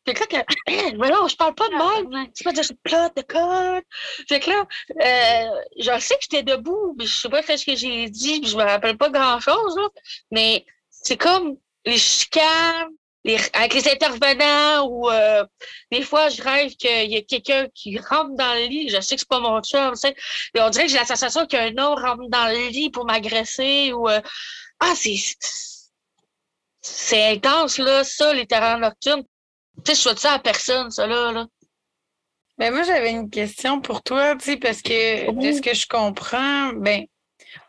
Fait 0.06 0.14
que 0.14 0.34
là, 0.34 0.44
que, 0.44 0.92
mais 0.98 1.10
non, 1.10 1.28
je 1.28 1.36
parle 1.36 1.54
pas 1.54 1.68
de 1.68 1.74
mal. 1.74 2.28
C'est 2.34 2.44
pas 2.44 2.52
de 2.52 2.74
plot, 2.82 3.08
de 3.16 3.22
code. 3.22 3.84
Fait 4.28 4.40
que 4.40 4.50
là, 4.50 4.66
euh, 5.02 5.60
je 5.78 6.00
sais 6.00 6.14
que 6.14 6.22
j'étais 6.22 6.42
debout, 6.42 6.94
mais 6.98 7.06
je 7.06 7.14
sais 7.14 7.28
pas 7.28 7.42
ce 7.42 7.64
que 7.64 7.76
j'ai 7.76 8.08
dit, 8.08 8.40
puis 8.40 8.50
je 8.50 8.56
me 8.56 8.62
rappelle 8.62 8.96
pas 8.96 9.10
grand-chose, 9.10 9.76
là. 9.76 9.88
Mais 10.30 10.64
c'est 10.88 11.16
comme 11.16 11.56
les 11.84 11.98
chicanes, 11.98 12.90
les, 13.24 13.38
avec 13.52 13.74
les 13.74 13.88
intervenants, 13.88 14.86
ou 14.88 15.10
euh, 15.10 15.44
des 15.90 16.02
fois, 16.02 16.28
je 16.28 16.42
rêve 16.42 16.72
qu'il 16.76 17.10
y 17.10 17.16
a 17.16 17.22
quelqu'un 17.22 17.68
qui 17.74 17.98
rentre 17.98 18.34
dans 18.36 18.54
le 18.54 18.66
lit. 18.66 18.88
Je 18.88 19.00
sais 19.00 19.16
que 19.16 19.20
c'est 19.20 19.28
pas 19.28 19.40
mon 19.40 19.60
chum, 19.62 19.92
tu 19.92 20.00
sais. 20.00 20.14
Mais 20.54 20.62
on 20.62 20.70
dirait 20.70 20.86
que 20.86 20.90
j'ai 20.90 20.98
la 20.98 21.04
sensation 21.04 21.46
qu'un 21.46 21.76
homme 21.78 21.98
rentre 22.02 22.28
dans 22.28 22.46
le 22.46 22.68
lit 22.68 22.90
pour 22.90 23.04
m'agresser, 23.04 23.92
ou... 23.92 24.08
euh, 24.08 24.20
ah, 24.80 24.92
c'est... 24.96 25.16
C'est 26.82 27.32
intense, 27.32 27.76
là, 27.76 28.04
ça, 28.04 28.32
les 28.32 28.46
terrains 28.46 28.78
nocturnes. 28.78 29.22
Tu 29.84 29.92
sais, 29.92 29.94
je 29.94 30.00
souhaite 30.00 30.18
ça 30.18 30.32
à 30.32 30.38
personne, 30.38 30.90
ça, 30.90 31.06
là. 31.06 31.30
là. 31.30 31.46
Ben 32.56 32.72
moi, 32.72 32.84
j'avais 32.84 33.10
une 33.10 33.28
question 33.28 33.82
pour 33.82 34.02
toi, 34.02 34.34
tu 34.36 34.44
sais, 34.44 34.56
parce 34.56 34.80
que 34.80 35.30
de 35.30 35.52
ce 35.52 35.60
que 35.60 35.74
je 35.74 35.86
comprends, 35.86 36.72
ben, 36.74 37.04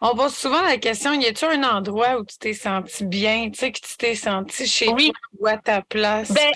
on 0.01 0.15
pose 0.15 0.35
souvent 0.35 0.61
la 0.61 0.77
question, 0.77 1.13
y 1.13 1.25
a-tu 1.25 1.45
un 1.45 1.63
endroit 1.63 2.17
où 2.17 2.25
tu 2.25 2.37
t'es 2.37 2.53
senti 2.53 3.05
bien, 3.05 3.49
tu 3.51 3.59
sais, 3.59 3.71
que 3.71 3.79
tu 3.79 3.97
t'es 3.97 4.15
senti 4.15 4.67
chez 4.67 4.89
Oui. 4.89 5.11
toi 5.11 5.39
ou 5.39 5.47
à 5.47 5.57
ta 5.57 5.81
place? 5.81 6.31
Ben, 6.31 6.51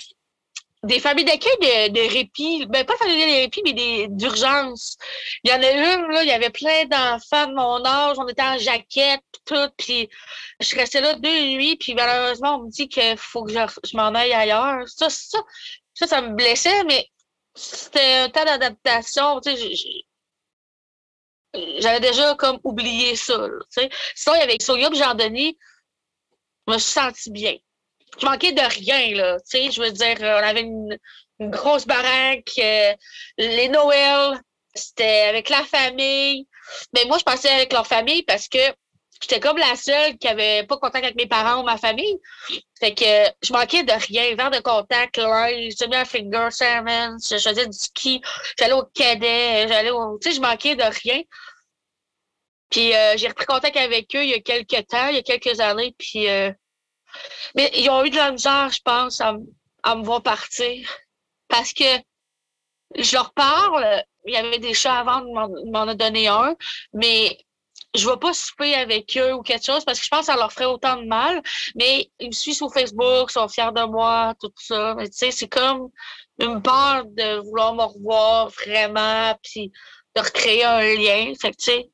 des 0.83 0.99
familles 0.99 1.25
d'accueil 1.25 1.57
de, 1.61 1.93
de 1.93 2.13
répit, 2.13 2.65
ben 2.67 2.85
pas 2.85 2.95
familles 2.97 3.25
de 3.25 3.41
répit, 3.41 3.61
mais 3.63 3.73
des 3.73 4.07
d'urgence. 4.09 4.97
Il 5.43 5.49
y 5.49 5.53
en 5.53 5.61
a 5.61 5.71
une, 5.71 6.11
là, 6.11 6.23
il 6.23 6.29
y 6.29 6.31
avait 6.31 6.51
plein 6.51 6.85
d'enfants 6.85 7.47
de 7.47 7.55
mon 7.55 7.83
âge, 7.83 8.17
on 8.19 8.27
était 8.27 8.43
en 8.43 8.57
jaquette, 8.57 9.23
tout, 9.45 9.69
puis 9.77 10.09
je 10.59 10.65
suis 10.65 10.77
restée 10.77 11.01
là 11.01 11.15
deux 11.15 11.47
nuits, 11.47 11.75
puis 11.77 11.95
malheureusement, 11.95 12.57
on 12.57 12.63
me 12.65 12.69
dit 12.69 12.87
qu'il 12.87 13.17
faut 13.17 13.43
que 13.43 13.51
je, 13.51 13.59
je 13.83 13.97
m'en 13.97 14.13
aille 14.13 14.33
ailleurs. 14.33 14.87
Ça, 14.87 15.09
ça, 15.09 15.39
ça, 15.93 16.07
ça 16.07 16.21
me 16.21 16.35
blessait, 16.35 16.83
mais 16.83 17.07
c'était 17.55 18.17
un 18.17 18.29
temps 18.29 18.45
d'adaptation, 18.45 19.39
tu 19.39 19.55
sais, 19.55 19.75
j'avais 21.79 21.99
déjà 21.99 22.35
comme 22.35 22.59
oublié 22.63 23.15
ça, 23.15 23.37
là. 23.37 23.89
Sinon, 24.15 24.35
il 24.35 24.39
y 24.39 24.43
avait 24.43 24.57
Soya 24.59 24.89
et 24.91 24.95
Jean-Denis, 24.95 25.57
je 26.67 26.73
me 26.73 26.77
suis 26.79 26.91
sentie 26.91 27.31
bien 27.31 27.55
je 28.19 28.25
manquais 28.25 28.51
de 28.51 28.61
rien, 28.61 29.15
là. 29.15 29.37
Je 29.51 29.81
veux 29.81 29.91
dire, 29.91 30.17
euh, 30.21 30.39
on 30.39 30.43
avait 30.43 30.61
une, 30.61 30.97
grosse 31.39 31.85
baraque, 31.85 32.51
euh, 32.59 32.93
les 33.37 33.67
Noëls, 33.67 34.39
c'était 34.73 35.25
avec 35.29 35.49
la 35.49 35.63
famille. 35.63 36.47
Mais 36.93 37.03
moi, 37.05 37.17
je 37.17 37.25
passais 37.25 37.49
avec 37.49 37.73
leur 37.73 37.85
famille 37.85 38.23
parce 38.23 38.47
que 38.47 38.57
j'étais 39.21 39.41
comme 39.41 39.57
la 39.57 39.75
seule 39.75 40.17
qui 40.17 40.29
avait 40.29 40.63
pas 40.63 40.77
contact 40.77 41.03
avec 41.03 41.17
mes 41.17 41.27
parents 41.27 41.61
ou 41.61 41.65
ma 41.65 41.77
famille. 41.77 42.17
Fait 42.79 42.93
que 42.93 43.03
je 43.43 43.51
manquais 43.51 43.83
de 43.83 43.91
rien. 43.91 44.33
Verre 44.35 44.49
de 44.49 44.59
contact, 44.59 45.17
linge, 45.17 45.73
j'ai 45.77 45.87
mis 45.87 45.95
un 45.97 46.05
finger 46.05 46.47
sermon, 46.51 47.17
je 47.21 47.37
faisais 47.37 47.67
du 47.67 47.77
ski, 47.77 48.21
j'allais 48.57 48.73
au 48.73 48.83
cadet, 48.83 49.67
j'allais 49.67 49.91
au. 49.91 50.17
Tu 50.19 50.29
sais, 50.29 50.35
je 50.37 50.41
manquais 50.41 50.75
de 50.75 50.83
rien. 50.83 51.21
Puis 52.75 52.93
euh, 52.93 53.15
j'ai 53.15 53.29
repris 53.29 53.45
contact 53.45 53.77
avec 53.77 54.13
eux 54.17 54.23
il 54.25 54.31
y 54.31 54.33
a 54.33 54.41
quelques 54.41 54.87
temps, 54.87 55.07
il 55.07 55.15
y 55.15 55.19
a 55.19 55.21
quelques 55.21 55.61
années, 55.61 55.95
puis 55.97 56.27
euh, 56.27 56.51
mais 57.55 57.71
ils 57.73 57.89
ont 57.89 58.03
eu 58.03 58.09
de 58.09 58.17
la 58.17 58.31
misère, 58.31 58.69
je 58.69 58.81
pense, 58.83 59.21
à, 59.21 59.37
à 59.83 59.95
me 59.95 60.03
voir 60.03 60.21
partir. 60.21 60.85
Parce 61.47 61.71
que 61.71 61.85
je 62.97 63.13
leur 63.13 63.33
parle, 63.33 64.03
il 64.25 64.33
y 64.33 64.35
avait 64.35 64.59
des 64.59 64.73
chats 64.73 64.99
avant, 64.99 65.21
ils 65.25 65.71
m'en 65.71 65.87
a 65.87 65.95
donné 65.95 66.27
un, 66.27 66.53
mais 66.91 67.37
je 67.95 68.05
ne 68.05 68.11
vais 68.11 68.19
pas 68.19 68.33
souper 68.33 68.75
avec 68.75 69.17
eux 69.17 69.35
ou 69.35 69.41
quelque 69.41 69.65
chose 69.65 69.85
parce 69.85 69.99
que 69.99 70.03
je 70.03 70.09
pense 70.09 70.21
que 70.21 70.25
ça 70.25 70.35
leur 70.35 70.51
ferait 70.51 70.65
autant 70.65 70.97
de 70.97 71.07
mal. 71.07 71.41
Mais 71.75 72.11
ils 72.19 72.27
me 72.27 72.33
suivent 72.33 72.55
sur 72.55 72.73
Facebook, 72.73 73.29
ils 73.29 73.31
sont 73.31 73.47
fiers 73.47 73.71
de 73.73 73.85
moi, 73.85 74.33
tout 74.41 74.51
ça. 74.57 74.95
Mais 74.95 75.07
tu 75.07 75.17
sais, 75.17 75.31
c'est 75.31 75.47
comme 75.47 75.87
une 76.41 76.61
peur 76.61 77.05
de 77.05 77.37
vouloir 77.37 77.73
me 77.73 77.83
revoir 77.83 78.49
vraiment, 78.49 79.33
puis 79.41 79.71
de 80.13 80.21
recréer 80.21 80.65
un 80.65 80.81
lien. 80.81 81.33
Fait 81.39 81.51
que, 81.51 81.57
tu 81.57 81.71
sais, 81.71 81.89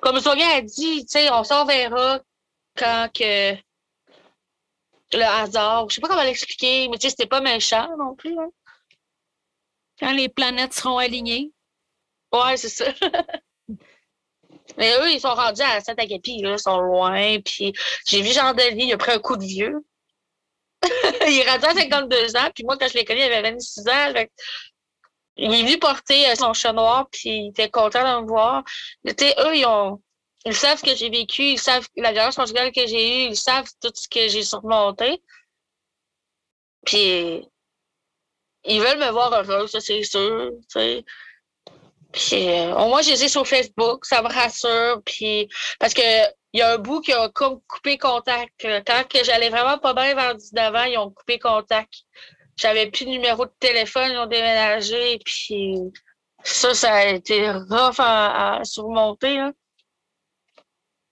comme 0.00 0.20
Sonia 0.20 0.56
a 0.56 0.60
dit, 0.60 1.04
tu 1.06 1.12
sais, 1.12 1.30
on 1.30 1.44
s'en 1.44 1.64
verra 1.64 2.20
quand 2.76 3.08
que 3.14 3.54
le 5.12 5.22
hasard, 5.22 5.88
je 5.88 5.96
sais 5.96 6.00
pas 6.00 6.08
comment 6.08 6.22
l'expliquer, 6.22 6.88
mais 6.88 6.96
tu 6.98 7.02
sais, 7.02 7.10
c'était 7.10 7.26
pas 7.26 7.40
méchant 7.40 7.88
non 7.98 8.14
plus. 8.14 8.38
hein. 8.38 8.50
Quand 9.98 10.12
les 10.12 10.28
planètes 10.28 10.72
seront 10.72 10.98
alignées. 10.98 11.52
Ouais, 12.32 12.56
c'est 12.56 12.68
ça. 12.70 12.86
mais 14.78 14.94
eux, 14.98 15.10
ils 15.10 15.20
sont 15.20 15.34
rendus 15.34 15.62
à 15.62 15.80
Saint-Agapi, 15.80 16.40
ils 16.40 16.58
sont 16.58 16.80
loin, 16.80 17.38
puis 17.40 17.72
j'ai 18.06 18.22
vu 18.22 18.32
Jean 18.32 18.54
Denis, 18.54 18.88
il 18.88 18.92
a 18.92 18.96
pris 18.98 19.12
un 19.12 19.18
coup 19.18 19.36
de 19.36 19.44
vieux. 19.44 19.84
il 21.28 21.38
est 21.38 21.50
rendu 21.50 21.66
à 21.66 21.74
52 21.74 22.36
ans, 22.36 22.50
puis 22.54 22.64
moi, 22.64 22.76
quand 22.76 22.88
je 22.88 22.94
l'ai 22.94 23.04
connu, 23.04 23.20
il 23.20 23.24
avait 23.24 23.50
26 23.52 23.80
ans. 23.88 24.12
fait 24.14 24.30
il 25.36 25.52
est 25.52 25.62
venu 25.62 25.78
porter 25.78 26.28
euh, 26.30 26.34
son 26.34 26.52
chat 26.52 26.72
noir, 26.72 27.08
puis 27.10 27.30
il 27.30 27.48
était 27.48 27.70
content 27.70 28.02
de 28.02 28.22
me 28.22 28.28
voir. 28.28 28.64
Eux, 29.06 29.56
ils 30.44 30.54
savent 30.54 30.78
ce 30.78 30.84
que 30.84 30.94
j'ai 30.94 31.10
vécu, 31.10 31.42
ils 31.42 31.58
savent 31.58 31.86
la 31.96 32.12
violence 32.12 32.36
conjugale 32.36 32.72
que 32.72 32.86
j'ai 32.86 33.26
eue, 33.26 33.30
ils 33.30 33.36
savent 33.36 33.68
tout 33.80 33.92
ce 33.94 34.08
que 34.08 34.28
j'ai 34.28 34.42
surmonté. 34.42 35.22
Puis 36.84 37.46
ils 38.64 38.80
veulent 38.80 38.98
me 38.98 39.10
voir 39.10 39.32
heureuse, 39.32 39.70
ça 39.70 39.80
c'est 39.80 40.02
sûr. 40.02 40.52
Puis 42.12 42.48
euh, 42.50 42.74
au 42.74 42.88
moins, 42.88 43.02
je 43.02 43.10
les 43.10 43.28
sur 43.28 43.46
Facebook, 43.46 44.04
ça 44.04 44.22
me 44.22 44.28
rassure. 44.28 45.02
Puis 45.04 45.48
parce 45.78 45.94
que 45.94 46.02
il 46.54 46.58
y 46.60 46.62
a 46.62 46.74
un 46.74 46.78
bout 46.78 47.00
qui 47.00 47.12
a 47.12 47.28
comme 47.30 47.60
coupé 47.66 47.96
contact. 47.96 48.52
Quand 48.60 49.04
j'allais 49.24 49.48
vraiment 49.48 49.78
pas 49.78 49.94
bien 49.94 50.14
vers 50.14 50.34
19 50.34 50.74
ans, 50.74 50.84
ils 50.84 50.98
ont 50.98 51.10
coupé 51.10 51.38
contact. 51.38 52.04
J'avais 52.62 52.88
plus 52.90 53.04
de 53.06 53.10
numéro 53.10 53.44
de 53.44 53.52
téléphone, 53.58 54.12
ils 54.12 54.18
ont 54.18 54.26
déménagé. 54.26 55.18
Puis 55.24 55.74
ça, 56.44 56.74
ça 56.74 56.94
a 56.94 57.06
été 57.06 57.50
rough 57.50 57.98
à, 57.98 58.58
à 58.58 58.64
surmonter. 58.64 59.36
Là. 59.38 59.52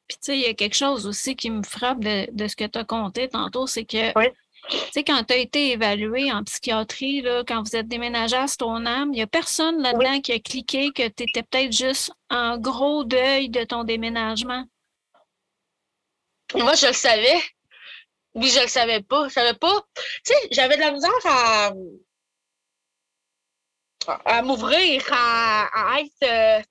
Puis, 0.07 0.17
tu 0.19 0.25
sais, 0.27 0.39
il 0.39 0.43
y 0.43 0.47
a 0.47 0.55
quelque 0.55 0.77
chose 0.77 1.07
aussi 1.07 1.35
qui 1.37 1.51
me 1.51 1.63
frappe 1.63 2.01
de, 2.01 2.29
de 2.33 2.47
ce 2.49 2.57
que 2.57 2.65
tu 2.65 2.79
as 2.79 2.85
conté 2.85 3.29
tantôt, 3.29 3.67
c'est 3.67 3.85
que, 3.85 4.17
Oui. 4.19 4.27
tu 4.71 4.79
sais, 4.93 5.05
quand 5.05 5.23
tu 5.25 5.35
as 5.35 5.37
été 5.39 5.71
évalué 5.71 6.33
en 6.33 6.43
psychiatrie, 6.45 7.21
là, 7.23 7.45
quand 7.47 7.63
vous 7.63 7.77
êtes 7.77 7.87
déménagé 7.89 8.37
à 8.37 8.49
Stoneham, 8.49 9.11
il 9.13 9.17
n'y 9.17 9.23
a 9.23 9.27
personne 9.29 9.81
là-dedans 9.81 10.21
qui 10.21 10.33
a 10.33 10.39
cliqué 10.41 10.91
que 10.93 11.07
tu 11.09 11.25
étais 11.25 11.43
peut-être 11.45 11.73
juste 11.73 12.13
en 12.29 12.59
gros 12.59 13.05
deuil 13.05 13.51
de 13.51 13.63
ton 13.65 13.85
déménagement. 13.85 14.65
Moi, 16.55 16.75
je 16.75 16.89
le 16.89 16.93
savais. 16.93 17.41
Oui, 18.35 18.49
je 18.49 18.61
le 18.61 18.69
savais 18.69 19.03
pas. 19.03 19.29
Je 19.29 19.35
savais 19.35 19.55
pas. 19.55 19.83
Tu 20.25 20.33
sais, 20.33 20.49
j'avais 20.53 20.77
de 20.77 20.81
la 20.81 20.93
misère 20.93 21.11
à, 21.25 21.73
à 24.25 24.43
m'ouvrir, 24.43 25.03
à, 25.13 25.95
à 25.95 26.01
être 26.01 26.13
euh, 26.23 26.63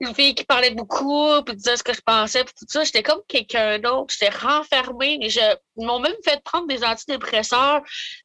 une 0.00 0.14
fille 0.14 0.34
qui 0.34 0.44
parlait 0.44 0.70
beaucoup, 0.70 1.42
puis 1.44 1.54
disait 1.54 1.76
ce 1.76 1.82
que 1.82 1.92
je 1.92 2.00
pensais, 2.00 2.44
puis 2.44 2.54
tout 2.58 2.66
ça. 2.68 2.84
J'étais 2.84 3.02
comme 3.02 3.20
quelqu'un 3.28 3.78
d'autre. 3.78 4.14
J'étais 4.18 4.34
renfermée. 4.34 5.28
Je, 5.28 5.56
ils 5.76 5.86
m'ont 5.86 6.00
même 6.00 6.16
fait 6.24 6.42
prendre 6.42 6.66
des 6.66 6.82
antidépresseurs, 6.82 7.82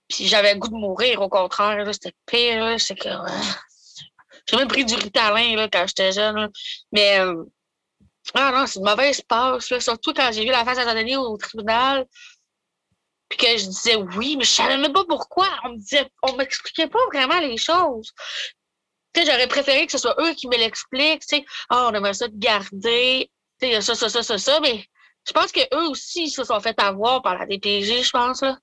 puis 0.07 0.27
j'avais 0.27 0.53
le 0.53 0.59
goût 0.59 0.69
de 0.69 0.75
mourir, 0.75 1.21
au 1.21 1.29
contraire. 1.29 1.85
C'était 1.93 2.13
pire. 2.25 2.63
ouais. 2.63 2.77
J'ai 4.47 4.57
même 4.57 4.67
pris 4.67 4.85
du 4.85 4.95
Ritalin 4.95 5.55
là, 5.55 5.67
quand 5.71 5.85
j'étais 5.87 6.11
jeune. 6.11 6.49
Mais 6.91 7.19
euh, 7.19 7.43
ah 8.33 8.51
non, 8.51 8.67
c'est 8.67 8.79
une 8.79 8.85
mauvaise 8.85 9.21
passe, 9.21 9.65
surtout 9.79 10.13
quand 10.13 10.31
j'ai 10.31 10.43
vu 10.43 10.51
la 10.51 10.65
face 10.65 10.77
à 10.77 11.19
au 11.19 11.37
tribunal. 11.37 12.05
Puis 13.37 13.47
que 13.47 13.57
je 13.57 13.65
disais 13.65 13.95
oui, 13.95 14.35
mais 14.37 14.43
je 14.43 14.49
savais 14.51 14.77
même 14.77 14.93
pas 14.93 15.05
pourquoi. 15.05 15.47
On 15.63 15.69
me 15.69 15.77
disait, 15.77 16.07
on 16.23 16.33
m'expliquait 16.35 16.87
pas 16.87 16.99
vraiment 17.13 17.39
les 17.39 17.57
choses. 17.57 18.11
Tu 19.13 19.21
sais, 19.21 19.31
j'aurais 19.31 19.47
préféré 19.47 19.85
que 19.85 19.91
ce 19.91 19.97
soit 19.97 20.15
eux 20.21 20.33
qui 20.33 20.47
me 20.47 20.57
l'expliquent, 20.57 21.21
tu 21.25 21.37
sais. 21.37 21.45
Ah, 21.69 21.87
on 21.89 21.93
aimerait 21.93 22.13
ça 22.13 22.27
de 22.27 22.37
garder. 22.37 23.29
Tu 23.59 23.67
sais, 23.67 23.69
il 23.69 23.73
y 23.73 23.75
a 23.75 23.81
ça, 23.81 23.95
ça, 23.95 24.09
ça, 24.09 24.23
ça, 24.23 24.37
ça, 24.37 24.59
mais 24.61 24.85
je 25.27 25.33
pense 25.33 25.51
qu'eux 25.51 25.87
aussi 25.89 26.29
se 26.29 26.43
sont 26.43 26.59
fait 26.59 26.79
avoir 26.79 27.21
par 27.21 27.37
la 27.37 27.45
DPG, 27.45 28.03
je 28.03 28.09
pense, 28.09 28.41
là. 28.41 28.57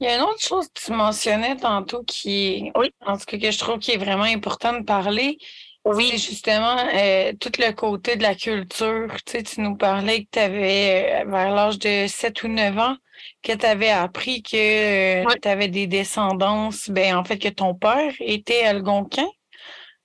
Il 0.00 0.06
y 0.06 0.08
a 0.08 0.16
une 0.16 0.22
autre 0.22 0.40
chose 0.40 0.66
que 0.68 0.80
tu 0.80 0.92
mentionnais 0.92 1.56
tantôt 1.56 2.02
qui 2.02 2.46
est, 2.46 2.72
Oui. 2.76 2.90
en 3.06 3.16
tout 3.16 3.24
cas, 3.26 3.38
que 3.38 3.50
je 3.50 3.58
trouve 3.58 3.78
qui 3.78 3.92
est 3.92 3.98
vraiment 3.98 4.24
important 4.24 4.72
de 4.72 4.84
parler. 4.84 5.38
Oui. 5.84 6.10
C'est 6.12 6.18
justement 6.18 6.76
euh, 6.94 7.32
tout 7.40 7.50
le 7.58 7.72
côté 7.72 8.16
de 8.16 8.22
la 8.22 8.34
culture. 8.34 9.08
Tu 9.26 9.32
sais, 9.32 9.42
tu 9.42 9.60
nous 9.60 9.76
parlais 9.76 10.24
que 10.24 10.28
tu 10.32 10.38
avais, 10.38 11.24
vers 11.26 11.50
l'âge 11.54 11.78
de 11.78 12.06
7 12.06 12.42
ou 12.44 12.48
9 12.48 12.78
ans, 12.78 12.96
que 13.42 13.52
tu 13.52 13.66
avais 13.66 13.90
appris 13.90 14.42
que 14.42 15.24
Ouais. 15.26 15.38
tu 15.42 15.48
avais 15.48 15.68
des 15.68 15.86
descendances, 15.88 16.88
ben, 16.88 17.16
en 17.16 17.24
fait, 17.24 17.38
que 17.38 17.48
ton 17.48 17.74
père 17.74 18.12
était 18.20 18.64
algonquin. 18.64 19.26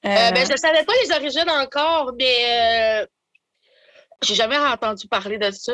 Euh, 0.06 0.10
Euh, 0.10 0.32
ben, 0.32 0.46
je 0.46 0.52
ne 0.54 0.58
savais 0.58 0.84
pas 0.84 0.94
les 1.04 1.12
origines 1.12 1.50
encore, 1.50 2.12
mais 2.18 3.02
euh, 3.04 3.06
j'ai 4.24 4.36
jamais 4.36 4.58
entendu 4.58 5.08
parler 5.08 5.38
de 5.38 5.52
ça. 5.52 5.74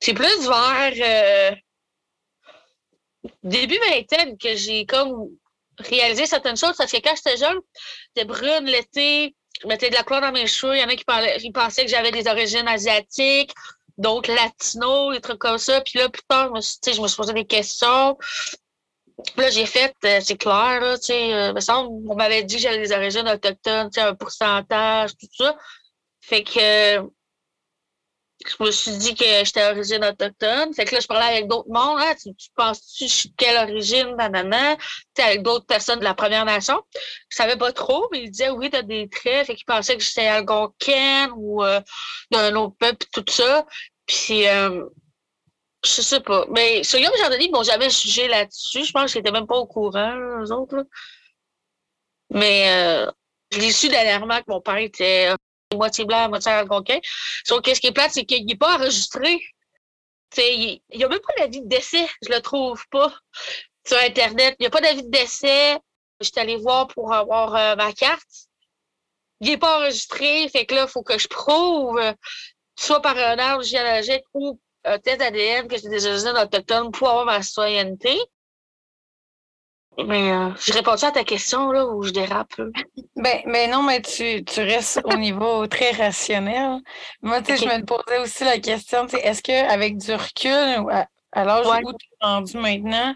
C'est 0.00 0.14
plus 0.14 0.48
vers 0.48 0.92
euh, 1.00 1.54
début 3.42 3.78
vingtaine 3.90 4.36
que 4.38 4.54
j'ai 4.56 4.86
comme 4.86 5.28
réalisé 5.78 6.26
certaines 6.26 6.56
choses. 6.56 6.76
Parce 6.76 6.90
que 6.90 6.98
quand 6.98 7.14
j'étais 7.16 7.36
jeune, 7.36 7.58
j'étais 8.14 8.26
brune 8.26 8.64
l'été, 8.64 9.34
je 9.62 9.66
mettais 9.66 9.90
de 9.90 9.94
la 9.94 10.02
couleur 10.02 10.22
dans 10.22 10.32
mes 10.32 10.46
cheveux. 10.46 10.76
Il 10.76 10.80
y 10.80 10.84
en 10.84 10.88
a 10.88 10.96
qui, 10.96 11.04
parlaient, 11.04 11.38
qui 11.38 11.50
pensaient 11.50 11.84
que 11.84 11.90
j'avais 11.90 12.10
des 12.10 12.28
origines 12.28 12.68
asiatiques, 12.68 13.52
d'autres 13.98 14.32
latinos, 14.32 15.14
des 15.14 15.20
trucs 15.20 15.38
comme 15.38 15.58
ça. 15.58 15.80
Puis 15.80 15.98
là, 15.98 16.08
plus 16.08 16.22
tard, 16.28 16.48
je 16.48 16.52
me 16.54 16.60
suis, 16.60 16.78
je 16.94 17.00
me 17.00 17.08
suis 17.08 17.16
posé 17.16 17.32
des 17.32 17.46
questions. 17.46 18.16
Là, 19.36 19.50
j'ai 19.50 19.64
fait, 19.64 19.94
euh, 20.04 20.20
c'est 20.22 20.36
clair, 20.36 20.80
là, 20.80 20.98
tu 20.98 21.06
sais, 21.06 21.32
euh, 21.32 21.54
on 21.70 22.14
m'avait 22.14 22.42
dit 22.42 22.56
que 22.56 22.62
j'avais 22.62 22.78
des 22.78 22.92
origines 22.92 23.26
autochtones, 23.26 23.88
tu 23.90 23.98
sais, 23.98 24.06
un 24.06 24.14
pourcentage, 24.14 25.16
tout 25.16 25.26
ça. 25.32 25.56
Fait 26.20 26.42
que 26.42 26.98
euh, 26.98 27.02
je 28.50 28.64
me 28.64 28.70
suis 28.70 28.96
dit 28.98 29.14
que 29.14 29.24
j'étais 29.44 29.68
d'origine 29.68 30.04
autochtone. 30.04 30.72
Fait 30.74 30.84
que 30.84 30.94
là, 30.94 31.00
je 31.00 31.06
parlais 31.06 31.26
avec 31.26 31.48
d'autres 31.48 31.68
mondes. 31.68 31.98
Hein, 32.00 32.14
tu, 32.20 32.34
tu 32.34 32.48
penses-tu 32.54 33.08
je 33.08 33.12
suis 33.12 33.28
de 33.30 33.34
quelle 33.36 33.56
origine, 33.68 34.14
nanana? 34.16 34.76
Tu 35.14 35.22
avec 35.22 35.42
d'autres 35.42 35.66
personnes 35.66 35.98
de 35.98 36.04
la 36.04 36.14
Première 36.14 36.44
Nation. 36.44 36.80
Je 37.28 37.36
savais 37.36 37.56
pas 37.56 37.72
trop, 37.72 38.08
mais 38.12 38.22
ils 38.24 38.30
disaient 38.30 38.50
oui, 38.50 38.70
t'as 38.70 38.82
des 38.82 39.08
traits. 39.08 39.46
Fait 39.46 39.54
qu'ils 39.54 39.64
pensaient 39.66 39.96
que 39.96 40.02
j'étais 40.02 40.26
algonquine 40.26 41.30
ou 41.36 41.62
euh, 41.64 41.80
d'un 42.30 42.54
autre 42.56 42.76
peuple, 42.78 43.06
tout 43.12 43.24
ça. 43.28 43.66
Puis, 44.06 44.46
euh, 44.48 44.84
je 45.84 46.02
sais 46.02 46.20
pas. 46.20 46.46
Mais 46.50 46.82
sur 46.84 46.98
Guillaume 46.98 47.16
Jardini, 47.18 47.46
ils 47.46 47.52
m'ont 47.52 47.62
jamais 47.62 47.90
jugé 47.90 48.28
là-dessus. 48.28 48.84
Je 48.84 48.92
pense 48.92 49.12
qu'ils 49.12 49.20
étaient 49.20 49.30
même 49.32 49.46
pas 49.46 49.56
au 49.56 49.66
courant, 49.66 50.14
là, 50.14 50.42
eux 50.42 50.52
autres. 50.52 50.76
là. 50.76 50.82
Mais 52.30 52.70
euh, 52.70 53.10
je 53.52 53.60
l'ai 53.60 53.88
dernièrement 53.88 54.38
que 54.38 54.44
mon 54.48 54.60
père 54.60 54.76
était 54.76 55.32
moitié 55.76 56.04
blanc, 56.04 56.28
moitié 56.28 56.52
algonquin. 56.52 56.98
Sauf 57.44 57.62
que 57.62 57.74
ce 57.74 57.80
qui 57.80 57.88
est 57.88 57.92
plate, 57.92 58.12
c'est 58.12 58.24
qu'il 58.24 58.44
n'est 58.46 58.56
pas 58.56 58.76
enregistré. 58.76 59.40
Il 60.38 60.80
n'y 60.94 61.04
a 61.04 61.08
même 61.08 61.20
pas 61.20 61.32
d'avis 61.38 61.62
de 61.62 61.68
décès, 61.68 62.06
je 62.22 62.32
le 62.32 62.40
trouve 62.40 62.82
pas 62.90 63.12
sur 63.86 63.96
Internet. 63.98 64.56
Il 64.58 64.64
n'y 64.64 64.66
a 64.66 64.70
pas 64.70 64.80
d'avis 64.80 65.02
de 65.02 65.10
décès. 65.10 65.78
Je 66.20 66.26
suis 66.26 66.40
allée 66.40 66.56
voir 66.56 66.88
pour 66.88 67.12
avoir 67.12 67.54
euh, 67.54 67.76
ma 67.76 67.92
carte. 67.92 68.48
Il 69.40 69.48
n'est 69.48 69.58
pas 69.58 69.78
enregistré, 69.78 70.48
fait 70.48 70.64
que 70.64 70.74
là, 70.74 70.84
il 70.84 70.88
faut 70.88 71.02
que 71.02 71.18
je 71.18 71.28
prouve, 71.28 71.98
euh, 71.98 72.12
soit 72.74 73.02
par 73.02 73.16
un 73.16 73.38
arbre 73.38 73.62
géologique 73.62 74.24
ou 74.32 74.58
un 74.84 74.98
test 74.98 75.20
ADN 75.20 75.68
que 75.68 75.76
j'ai 75.76 75.88
des 75.88 76.06
origines 76.06 76.38
autochtones 76.38 76.90
pour 76.90 77.08
avoir 77.08 77.26
ma 77.26 77.42
citoyenneté. 77.42 78.18
Mais 80.04 80.30
euh, 80.30 80.50
je 80.60 80.72
réponds 80.72 80.92
à 81.02 81.10
ta 81.10 81.24
question 81.24 81.70
là 81.72 81.86
où 81.86 82.02
je 82.02 82.10
dérape. 82.10 82.52
Ben, 83.16 83.40
ben 83.46 83.70
non, 83.70 83.82
mais 83.82 84.02
tu, 84.02 84.44
tu 84.44 84.60
restes 84.60 85.00
au 85.04 85.16
niveau 85.16 85.66
très 85.66 85.90
rationnel. 85.92 86.80
Moi, 87.22 87.40
tu 87.40 87.56
sais, 87.56 87.64
je 87.64 87.68
me 87.74 87.82
posais 87.84 88.18
aussi 88.18 88.44
la 88.44 88.58
question, 88.58 89.06
est-ce 89.06 89.42
qu'avec 89.42 89.96
du 89.96 90.12
recul, 90.12 90.84
à, 90.90 91.06
à 91.32 91.44
l'âge 91.44 91.66
Ouais. 91.66 91.80
où 91.84 91.92
tu 91.92 92.06
es 92.06 92.26
rendu 92.26 92.58
maintenant, 92.58 93.14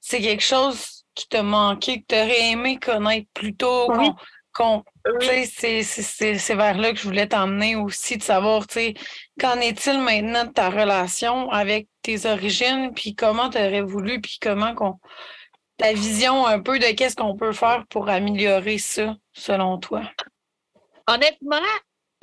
c'est 0.00 0.20
quelque 0.20 0.44
chose 0.44 1.04
qui 1.14 1.28
t'a 1.28 1.42
manqué, 1.42 2.00
que 2.02 2.06
tu 2.08 2.14
aurais 2.14 2.50
aimé 2.50 2.78
connaître 2.78 3.26
plus 3.32 3.54
tôt, 3.56 3.90
Oui. 3.92 4.10
qu'on, 4.54 4.84
sais, 5.20 5.46
c'est- 5.46 5.82
c'est- 5.82 6.02
c'est 6.02 6.38
c'est 6.38 6.54
vers 6.54 6.76
là 6.76 6.90
que 6.92 6.98
je 6.98 7.04
voulais 7.04 7.26
t'emmener 7.26 7.74
aussi, 7.76 8.18
de 8.18 8.22
savoir, 8.22 8.66
tu 8.66 8.74
sais, 8.74 8.94
qu'en 9.40 9.58
est-il 9.60 9.98
maintenant 10.00 10.44
de 10.44 10.50
ta 10.52 10.68
relation 10.68 11.50
avec 11.50 11.88
tes 12.02 12.26
origines, 12.26 12.92
puis 12.94 13.14
comment 13.14 13.48
tu 13.50 13.56
aurais 13.58 13.80
voulu, 13.82 14.20
puis 14.20 14.38
comment 14.42 14.74
qu'on 14.74 14.98
ta 15.78 15.92
vision 15.92 16.46
un 16.46 16.60
peu 16.60 16.78
de 16.78 16.86
qu'est-ce 16.94 17.16
qu'on 17.16 17.36
peut 17.36 17.52
faire 17.52 17.86
pour 17.88 18.08
améliorer 18.08 18.78
ça, 18.78 19.16
selon 19.32 19.78
toi? 19.78 20.02
Honnêtement, 21.06 21.62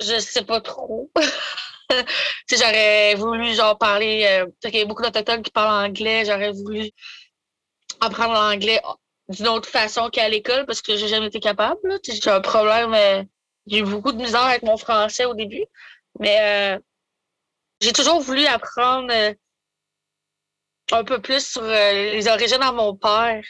je 0.00 0.18
sais 0.18 0.44
pas 0.44 0.60
trop. 0.60 1.10
j'aurais 2.50 3.14
voulu 3.16 3.54
genre 3.54 3.78
parler. 3.78 4.24
Euh, 4.26 4.46
qu'il 4.62 4.78
y 4.78 4.82
a 4.82 4.86
beaucoup 4.86 5.02
d'Autochtones 5.02 5.42
qui 5.42 5.50
parlent 5.50 5.88
anglais. 5.88 6.24
J'aurais 6.24 6.52
voulu 6.52 6.90
apprendre 8.00 8.34
l'anglais 8.34 8.80
d'une 9.28 9.48
autre 9.48 9.68
façon 9.68 10.08
qu'à 10.10 10.28
l'école 10.28 10.66
parce 10.66 10.82
que 10.82 10.96
j'ai 10.96 11.08
jamais 11.08 11.26
été 11.26 11.40
capable. 11.40 11.98
J'ai 12.04 12.30
un 12.30 12.40
problème. 12.40 12.94
euh, 12.94 13.24
j'ai 13.66 13.78
eu 13.78 13.82
beaucoup 13.82 14.12
de 14.12 14.18
misère 14.18 14.42
avec 14.42 14.62
mon 14.62 14.76
français 14.76 15.24
au 15.24 15.34
début. 15.34 15.64
Mais 16.20 16.76
euh, 16.76 16.78
j'ai 17.80 17.92
toujours 17.92 18.20
voulu 18.20 18.46
apprendre 18.46 19.12
euh, 19.12 19.34
un 20.92 21.04
peu 21.04 21.20
plus 21.20 21.46
sur 21.46 21.62
euh, 21.62 21.92
les 22.12 22.28
origines 22.28 22.62
à 22.62 22.72
mon 22.72 22.96
père. 22.96 23.42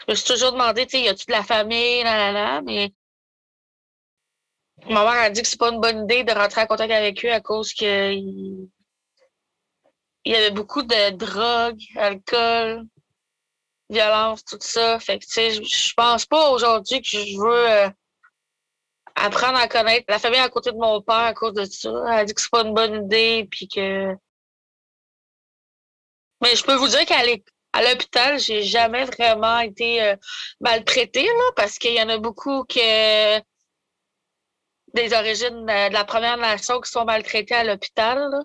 Je 0.00 0.12
me 0.12 0.14
suis 0.14 0.26
toujours 0.26 0.52
demandé, 0.52 0.86
tu 0.86 0.98
sais, 0.98 1.04
y 1.04 1.08
a-tu 1.08 1.26
de 1.26 1.32
la 1.32 1.42
famille, 1.42 2.02
là, 2.02 2.16
là, 2.16 2.32
là, 2.32 2.62
mais 2.62 2.92
Ma 4.90 5.02
mère 5.04 5.22
a 5.22 5.30
dit 5.30 5.40
que 5.42 5.48
c'est 5.48 5.58
pas 5.58 5.70
une 5.70 5.80
bonne 5.80 6.04
idée 6.04 6.24
de 6.24 6.32
rentrer 6.32 6.62
en 6.62 6.66
contact 6.66 6.92
avec 6.92 7.24
eux 7.24 7.32
à 7.32 7.40
cause 7.40 7.72
que 7.72 8.12
il 8.12 8.68
y 10.26 10.34
avait 10.34 10.50
beaucoup 10.50 10.82
de 10.82 11.10
drogue, 11.10 11.80
alcool, 11.96 12.84
violence, 13.90 14.44
tout 14.44 14.58
ça. 14.60 14.98
Fait 14.98 15.18
que, 15.18 15.24
tu 15.24 15.30
sais, 15.32 15.50
je- 15.52 15.62
je 15.62 15.94
pense 15.94 16.26
pas 16.26 16.50
aujourd'hui 16.50 17.00
que 17.02 17.08
je 17.08 17.38
veux 17.38 17.70
euh, 17.70 17.90
apprendre 19.14 19.58
à 19.58 19.68
connaître 19.68 20.06
la 20.08 20.18
famille 20.18 20.40
à 20.40 20.48
côté 20.48 20.70
de 20.72 20.76
mon 20.76 21.00
père 21.02 21.14
à 21.16 21.34
cause 21.34 21.54
de 21.54 21.64
ça. 21.64 21.90
Elle 22.08 22.18
a 22.18 22.24
dit 22.24 22.34
que 22.34 22.40
c'est 22.40 22.50
pas 22.50 22.62
une 22.62 22.74
bonne 22.74 23.04
idée, 23.06 23.46
puis 23.50 23.68
que... 23.68 24.14
Mais 26.44 26.56
je 26.56 26.62
peux 26.62 26.74
vous 26.74 26.88
dire 26.88 27.06
qu'à 27.06 27.22
l'hôpital, 27.82 28.38
j'ai 28.38 28.62
jamais 28.62 29.06
vraiment 29.06 29.60
été 29.60 30.02
euh, 30.02 30.14
maltraitée, 30.60 31.24
là, 31.24 31.50
parce 31.56 31.78
qu'il 31.78 31.94
y 31.94 32.02
en 32.02 32.08
a 32.10 32.18
beaucoup 32.18 32.64
que 32.64 33.38
des 34.92 35.14
origines 35.14 35.66
euh, 35.70 35.88
de 35.88 35.94
la 35.94 36.04
Première 36.04 36.36
Nation 36.36 36.82
qui 36.82 36.90
sont 36.90 37.06
maltraités 37.06 37.54
à 37.54 37.64
l'hôpital. 37.64 38.18
là. 38.30 38.40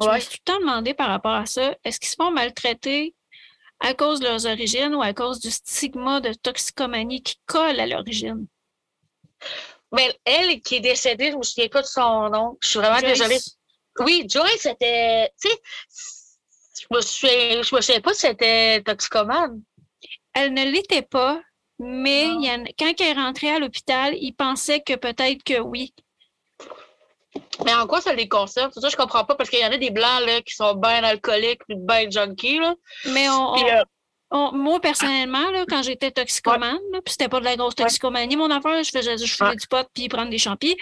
Je 0.00 0.06
me 0.06 0.12
Ouais. 0.12 0.20
suis 0.20 0.30
tout 0.30 0.38
le 0.46 0.52
temps 0.54 0.60
demandé 0.60 0.94
par 0.94 1.08
rapport 1.08 1.34
à 1.34 1.44
ça, 1.44 1.76
est-ce 1.84 2.00
qu'ils 2.00 2.08
se 2.08 2.16
font 2.16 2.30
maltraiter 2.30 3.14
à 3.80 3.92
cause 3.92 4.20
de 4.20 4.24
leurs 4.24 4.46
origines 4.46 4.94
ou 4.94 5.02
à 5.02 5.12
cause 5.12 5.38
du 5.38 5.50
stigma 5.50 6.20
de 6.22 6.32
toxicomanie 6.32 7.22
qui 7.22 7.36
colle 7.44 7.78
à 7.78 7.86
l'origine? 7.86 8.46
Mais 9.92 10.18
elle 10.24 10.62
qui 10.62 10.76
est 10.76 10.80
décédée, 10.80 11.30
je 11.30 11.36
me 11.36 11.42
souviens 11.42 11.68
pas 11.68 11.82
de 11.82 11.86
son 11.86 12.30
nom. 12.30 12.56
Je 12.62 12.68
suis 12.68 12.78
vraiment 12.78 13.00
Joyce, 13.00 13.18
désolée. 13.18 13.38
Oui, 14.00 14.24
Joyce, 14.28 14.60
c'était. 14.62 15.30
Tu 15.40 15.48
sais, 15.48 15.56
je 16.80 16.86
me 16.96 17.00
souviens, 17.00 17.62
je 17.62 17.74
me 17.74 17.80
souviens 17.80 18.00
pas 18.00 18.12
si 18.14 18.20
c'était 18.20 18.82
toxicomane. 18.82 19.62
Elle 20.34 20.52
ne 20.52 20.64
l'était 20.64 21.02
pas, 21.02 21.40
mais 21.78 22.26
il 22.26 22.64
quand 22.78 22.92
elle 23.00 23.06
est 23.06 23.12
rentrée 23.12 23.50
à 23.50 23.58
l'hôpital, 23.58 24.14
ils 24.18 24.32
pensaient 24.32 24.80
que 24.80 24.94
peut-être 24.96 25.42
que 25.44 25.60
oui. 25.60 25.94
Mais 27.64 27.74
en 27.74 27.86
quoi 27.86 28.00
ça 28.00 28.12
les 28.12 28.28
concerne? 28.28 28.70
C'est 28.72 28.80
ça, 28.80 28.88
je 28.88 28.96
comprends 28.96 29.24
pas 29.24 29.34
parce 29.34 29.50
qu'il 29.50 29.58
y 29.60 29.64
en 29.66 29.72
a 29.72 29.76
des 29.76 29.90
blancs 29.90 30.24
là, 30.26 30.40
qui 30.42 30.54
sont 30.54 30.74
bien 30.74 31.02
alcooliques 31.02 31.64
puis 31.68 31.76
bien 31.78 32.08
junkies. 32.10 32.58
Là. 32.58 32.74
Mais 33.06 33.28
on, 33.28 33.54
Puis, 33.54 33.64
on- 33.64 33.68
euh, 33.76 33.82
on- 34.30 34.52
moi, 34.52 34.80
personnellement, 34.80 35.50
là, 35.50 35.64
quand 35.68 35.82
j'étais 35.82 36.10
toxicomane, 36.12 36.78
là, 36.92 37.00
puis 37.04 37.12
c'était 37.12 37.28
pas 37.28 37.40
de 37.40 37.44
la 37.44 37.56
grosse 37.56 37.74
Ouais. 37.78 37.84
toxicomanie, 37.84 38.36
mon 38.36 38.50
affaire, 38.50 38.82
je 38.84 38.90
faisais 38.90 39.16
je 39.18 39.32
faisais 39.32 39.44
Ouais. 39.50 39.56
du 39.56 39.66
pot 39.66 39.86
puis 39.94 40.08
prendre 40.08 40.30
des 40.30 40.38
champis, 40.38 40.76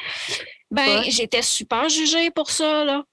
ben 0.72 1.00
Ouais. 1.00 1.10
j'étais 1.10 1.42
super 1.42 1.88
jugée 1.88 2.30
pour 2.32 2.50
ça, 2.50 2.84
là. 2.84 3.04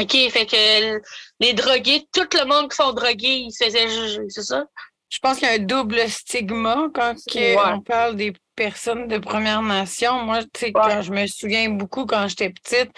OK, 0.00 0.10
fait 0.30 0.46
que 0.46 1.00
les 1.40 1.54
drogués, 1.54 2.06
tout 2.12 2.26
le 2.34 2.44
monde 2.46 2.68
qui 2.70 2.76
sont 2.76 2.92
drogués, 2.92 3.44
ils 3.46 3.52
se 3.52 3.64
faisaient 3.64 3.88
juger, 3.88 4.22
c'est 4.28 4.42
ça? 4.42 4.66
Je 5.08 5.18
pense 5.20 5.38
qu'il 5.38 5.46
y 5.46 5.50
a 5.50 5.54
un 5.54 5.58
double 5.58 6.08
stigma 6.10 6.88
quand 6.92 7.14
Ouais. 7.34 7.56
on 7.56 7.80
parle 7.80 8.16
des 8.16 8.32
personne 8.56 9.08
de 9.08 9.18
Première 9.18 9.62
Nation. 9.62 10.22
Moi, 10.22 10.42
tu 10.44 10.48
sais, 10.56 10.72
quand 10.72 11.02
je 11.02 11.10
me 11.12 11.26
souviens 11.26 11.70
beaucoup 11.70 12.06
quand 12.06 12.28
j'étais 12.28 12.50
petite, 12.50 12.90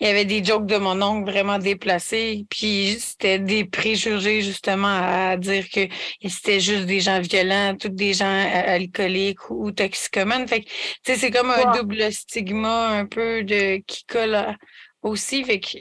il 0.00 0.06
y 0.06 0.10
avait 0.10 0.24
des 0.24 0.44
jokes 0.44 0.66
de 0.66 0.76
mon 0.76 1.00
oncle 1.02 1.30
vraiment 1.30 1.58
déplacés. 1.58 2.46
Puis 2.50 2.96
c'était 3.00 3.38
des 3.38 3.64
préjugés, 3.64 4.42
justement, 4.42 4.98
à 5.00 5.36
dire 5.36 5.68
que 5.68 5.88
c'était 6.26 6.60
juste 6.60 6.86
des 6.86 7.00
gens 7.00 7.20
violents, 7.20 7.76
tous 7.76 7.88
des 7.88 8.14
gens 8.14 8.26
euh, 8.26 8.74
alcooliques 8.74 9.50
ou 9.50 9.70
toxicomanes. 9.72 10.48
Fait 10.48 10.62
que, 10.62 10.66
tu 10.66 10.74
sais, 11.06 11.16
c'est 11.16 11.30
comme 11.30 11.50
un 11.50 11.72
double 11.76 12.12
stigma 12.12 12.88
un 12.88 13.06
peu 13.06 13.42
de 13.44 13.78
qui 13.86 14.04
colle 14.06 14.56
aussi. 15.02 15.44
Fait 15.44 15.60
que 15.60 15.78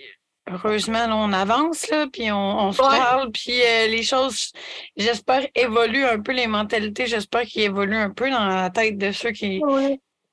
heureusement, 0.49 1.07
là, 1.07 1.15
on 1.15 1.33
avance, 1.33 1.87
là, 1.89 2.07
puis 2.11 2.31
on, 2.31 2.71
se 2.71 2.77
parle, 2.77 3.31
puis 3.31 3.61
euh, 3.61 3.87
les 3.87 4.03
choses, 4.03 4.51
j'espère, 4.97 5.47
évoluent 5.55 6.05
un 6.05 6.19
peu, 6.19 6.31
les 6.31 6.47
mentalités, 6.47 7.07
j'espère 7.07 7.43
qu'ils 7.43 7.63
évoluent 7.63 7.97
un 7.97 8.09
peu 8.09 8.29
dans 8.29 8.45
la 8.45 8.69
tête 8.69 8.97
de 8.97 9.11
ceux 9.11 9.31
qui 9.31 9.61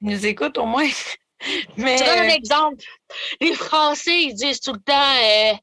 nous 0.00 0.26
écoutent 0.26 0.58
au 0.58 0.66
moins. 0.66 0.88
Mais... 1.76 1.98
Je 1.98 2.04
donne 2.04 2.18
un 2.18 2.28
exemple. 2.28 2.84
Les 3.40 3.54
Français, 3.54 4.22
ils 4.22 4.34
disent 4.34 4.61
tout 4.61 4.72
le 4.72 4.80
temps 4.80 5.58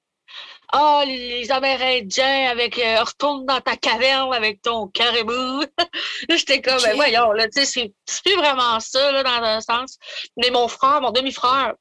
Ah, 0.71 1.01
oh, 1.01 1.03
les, 1.05 1.51
Amérindiens 1.51 2.49
avec 2.49 2.77
euh, 2.79 3.03
retourne 3.03 3.45
dans 3.45 3.61
ta 3.61 3.75
caverne 3.75 4.33
avec 4.33 4.61
ton 4.61 4.87
caribou. 4.87 5.63
J'étais 6.29 6.61
comme 6.61 6.81
ben, 6.81 6.95
voyons, 6.95 7.31
là, 7.31 7.47
tu 7.47 7.65
sais, 7.65 7.93
c'est 8.05 8.35
vraiment 8.35 8.79
ça, 8.79 9.11
là, 9.11 9.23
dans 9.23 9.43
un 9.43 9.61
sens. 9.61 9.97
Mais 10.37 10.51
mon 10.51 10.67
frère, 10.67 11.01
mon 11.01 11.11
demi-frère, 11.11 11.73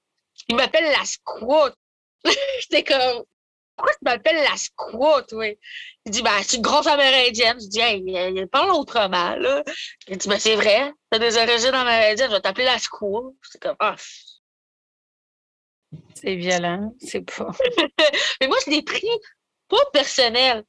il 0.48 0.56
m'appelle 0.56 0.84
la 0.84 1.04
squat. 1.04 1.74
J'étais 2.60 2.84
comme, 2.84 3.24
pourquoi 3.76 3.92
tu 3.92 4.04
m'appelles 4.04 4.42
la 4.42 4.56
squat, 4.56 5.26
oui? 5.32 5.58
Il 6.06 6.12
dit, 6.12 6.22
ben, 6.22 6.42
c'est 6.42 6.56
une 6.56 6.62
grosse 6.62 6.86
amérindienne. 6.86 7.58
Je 7.60 7.68
dis, 7.68 7.80
hey, 7.80 8.02
il 8.06 8.48
parle 8.48 8.70
autrement, 8.70 9.36
là. 9.36 9.62
Il 10.08 10.16
dit, 10.16 10.28
ben, 10.28 10.38
c'est 10.38 10.56
vrai, 10.56 10.92
t'as 11.10 11.18
des 11.18 11.36
origines 11.36 11.74
amérindiennes, 11.74 12.30
je 12.30 12.34
vais 12.34 12.40
t'appeler 12.40 12.64
la 12.64 12.78
squat. 12.78 13.34
C'est 13.42 13.60
comme, 13.60 13.76
ah. 13.78 13.96
C'est 16.14 16.36
violent, 16.36 16.94
c'est 16.98 17.20
pas. 17.20 17.50
mais 18.40 18.48
moi, 18.48 18.56
je 18.64 18.70
l'ai 18.70 18.82
pris 18.82 19.06
pas 19.68 19.84
personnel, 19.92 20.64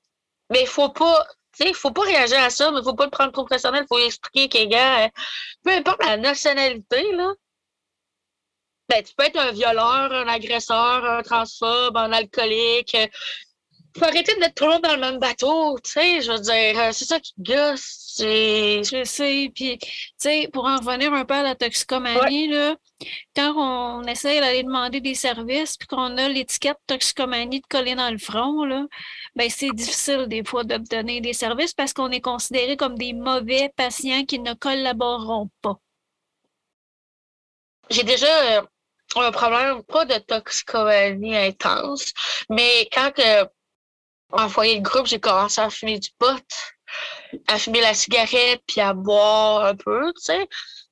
mais 0.49 0.61
il 0.61 0.67
faut 0.67 0.89
pas. 0.89 1.25
Il 1.59 1.69
ne 1.69 1.73
faut 1.73 1.91
pas 1.91 2.03
réagir 2.03 2.37
à 2.39 2.51
ça, 2.51 2.69
mais 2.69 2.77
il 2.77 2.79
ne 2.81 2.83
faut 2.83 2.93
pas 2.93 3.05
le 3.05 3.11
prendre 3.11 3.31
trop 3.31 3.45
personnel. 3.45 3.83
Il 3.83 3.87
faut 3.87 4.05
expliquer 4.05 4.47
que, 4.47 4.65
gars, 4.69 5.09
peu 5.63 5.71
importe 5.71 6.03
la 6.05 6.17
nationalité, 6.17 7.11
là, 7.13 7.33
ben, 8.89 9.03
tu 9.03 9.13
peux 9.15 9.25
être 9.25 9.39
un 9.39 9.51
violeur, 9.51 10.11
un 10.11 10.27
agresseur, 10.27 11.05
un 11.05 11.21
transphobe, 11.21 11.97
un 11.97 12.11
alcoolique. 12.11 12.93
Il 12.95 13.99
faut 13.99 14.05
arrêter 14.05 14.33
de 14.35 14.39
mettre 14.39 14.53
tout 14.55 14.65
le 14.65 14.71
monde 14.73 14.83
dans 14.83 14.93
le 14.93 15.01
même 15.01 15.19
bateau, 15.19 15.77
tu 15.79 15.91
sais, 15.91 16.21
je 16.21 16.31
veux 16.31 16.39
dire, 16.39 16.79
euh, 16.79 16.91
c'est 16.91 17.05
ça 17.05 17.19
qui 17.19 17.33
gosse. 17.39 18.15
Je 18.19 19.01
sais, 19.05 19.51
puis, 19.53 19.77
tu 19.79 19.87
sais, 20.17 20.49
pour 20.53 20.65
en 20.65 20.77
revenir 20.77 21.13
un 21.13 21.25
peu 21.25 21.33
à 21.33 21.43
la 21.43 21.55
toxicomanie, 21.55 22.47
là, 22.47 22.75
quand 23.35 23.53
on 23.55 24.03
essaie 24.03 24.39
d'aller 24.39 24.63
demander 24.63 25.01
des 25.01 25.15
services, 25.15 25.77
puis 25.77 25.87
qu'on 25.87 26.17
a 26.17 26.29
l'étiquette 26.29 26.77
toxicomanie 26.87 27.61
de 27.61 27.65
coller 27.67 27.95
dans 27.95 28.11
le 28.11 28.17
front, 28.17 28.65
là, 28.65 28.85
ben, 29.35 29.49
c'est 29.49 29.71
difficile 29.71 30.27
des 30.27 30.43
fois 30.43 30.63
d'obtenir 30.63 31.21
des 31.21 31.33
services 31.33 31.73
parce 31.73 31.93
qu'on 31.93 32.11
est 32.11 32.21
considéré 32.21 32.77
comme 32.77 32.97
des 32.97 33.13
mauvais 33.13 33.71
patients 33.75 34.25
qui 34.25 34.39
ne 34.39 34.53
collaboreront 34.53 35.49
pas. 35.61 35.79
J'ai 37.89 38.03
déjà 38.03 38.59
euh, 38.59 38.61
un 39.15 39.31
problème, 39.31 39.83
pas 39.83 40.05
de 40.05 40.17
toxicomanie 40.17 41.35
intense, 41.35 42.13
mais 42.49 42.87
quand 42.91 43.11
que, 43.11 43.47
en 44.31 44.49
foyer 44.49 44.79
de 44.79 44.83
groupe, 44.83 45.07
j'ai 45.07 45.19
commencé 45.19 45.61
à 45.61 45.69
fumer 45.69 45.99
du 45.99 46.09
pot, 46.19 46.43
à 47.47 47.57
fumer 47.57 47.81
la 47.81 47.93
cigarette, 47.93 48.61
puis 48.67 48.81
à 48.81 48.93
boire 48.93 49.65
un 49.65 49.75
peu, 49.75 50.11
tu 50.13 50.21
sais. 50.21 50.47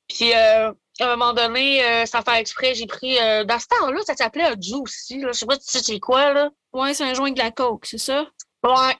Puis 0.07 0.34
euh, 0.34 0.72
à 0.99 1.05
un 1.05 1.16
moment 1.16 1.34
donné, 1.34 1.84
euh, 1.84 2.05
sans 2.05 2.22
faire 2.22 2.36
exprès, 2.36 2.76
j'ai 2.76 2.88
pris. 2.88 3.18
Euh, 3.20 3.43
dans 3.43 3.59
ce 3.59 3.68
temps-là, 3.68 3.99
ça 4.05 4.16
s'appelait 4.16 4.45
un 4.45 4.55
juicy. 4.59 5.20
Là. 5.20 5.30
Je 5.34 5.39
sais 5.39 5.45
pas 5.45 5.59
si 5.59 5.78
tu 5.80 5.84
sais 5.84 5.99
quoi, 5.99 6.34
là. 6.34 6.49
Ouais, 6.74 6.93
c'est 6.93 7.03
un 7.03 7.13
joint 7.13 7.32
de 7.32 7.39
la 7.39 7.51
coke, 7.51 7.86
c'est 7.86 7.97
ça? 7.97 8.26
Ouais. 8.63 8.95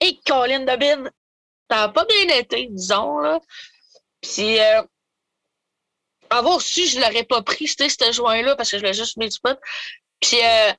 Et 0.00 0.18
Colin 0.26 0.60
de 0.60 0.76
Bin, 0.76 1.10
ça 1.70 1.76
n'a 1.76 1.88
pas 1.88 2.04
bien 2.04 2.36
été, 2.36 2.68
disons, 2.70 3.18
là. 3.18 3.40
Puis 4.20 4.58
avoir 6.36 6.60
su, 6.60 6.86
je 6.86 7.00
l'aurais 7.00 7.24
pas 7.24 7.42
pris, 7.42 7.68
ce 7.68 8.12
joint-là, 8.12 8.56
parce 8.56 8.70
que 8.70 8.78
je 8.78 8.82
l'ai 8.82 8.94
juste 8.94 9.16
mis 9.16 9.28
du 9.28 9.38
pot. 9.40 9.58
Puis 10.20 10.38
euh, 10.42 10.72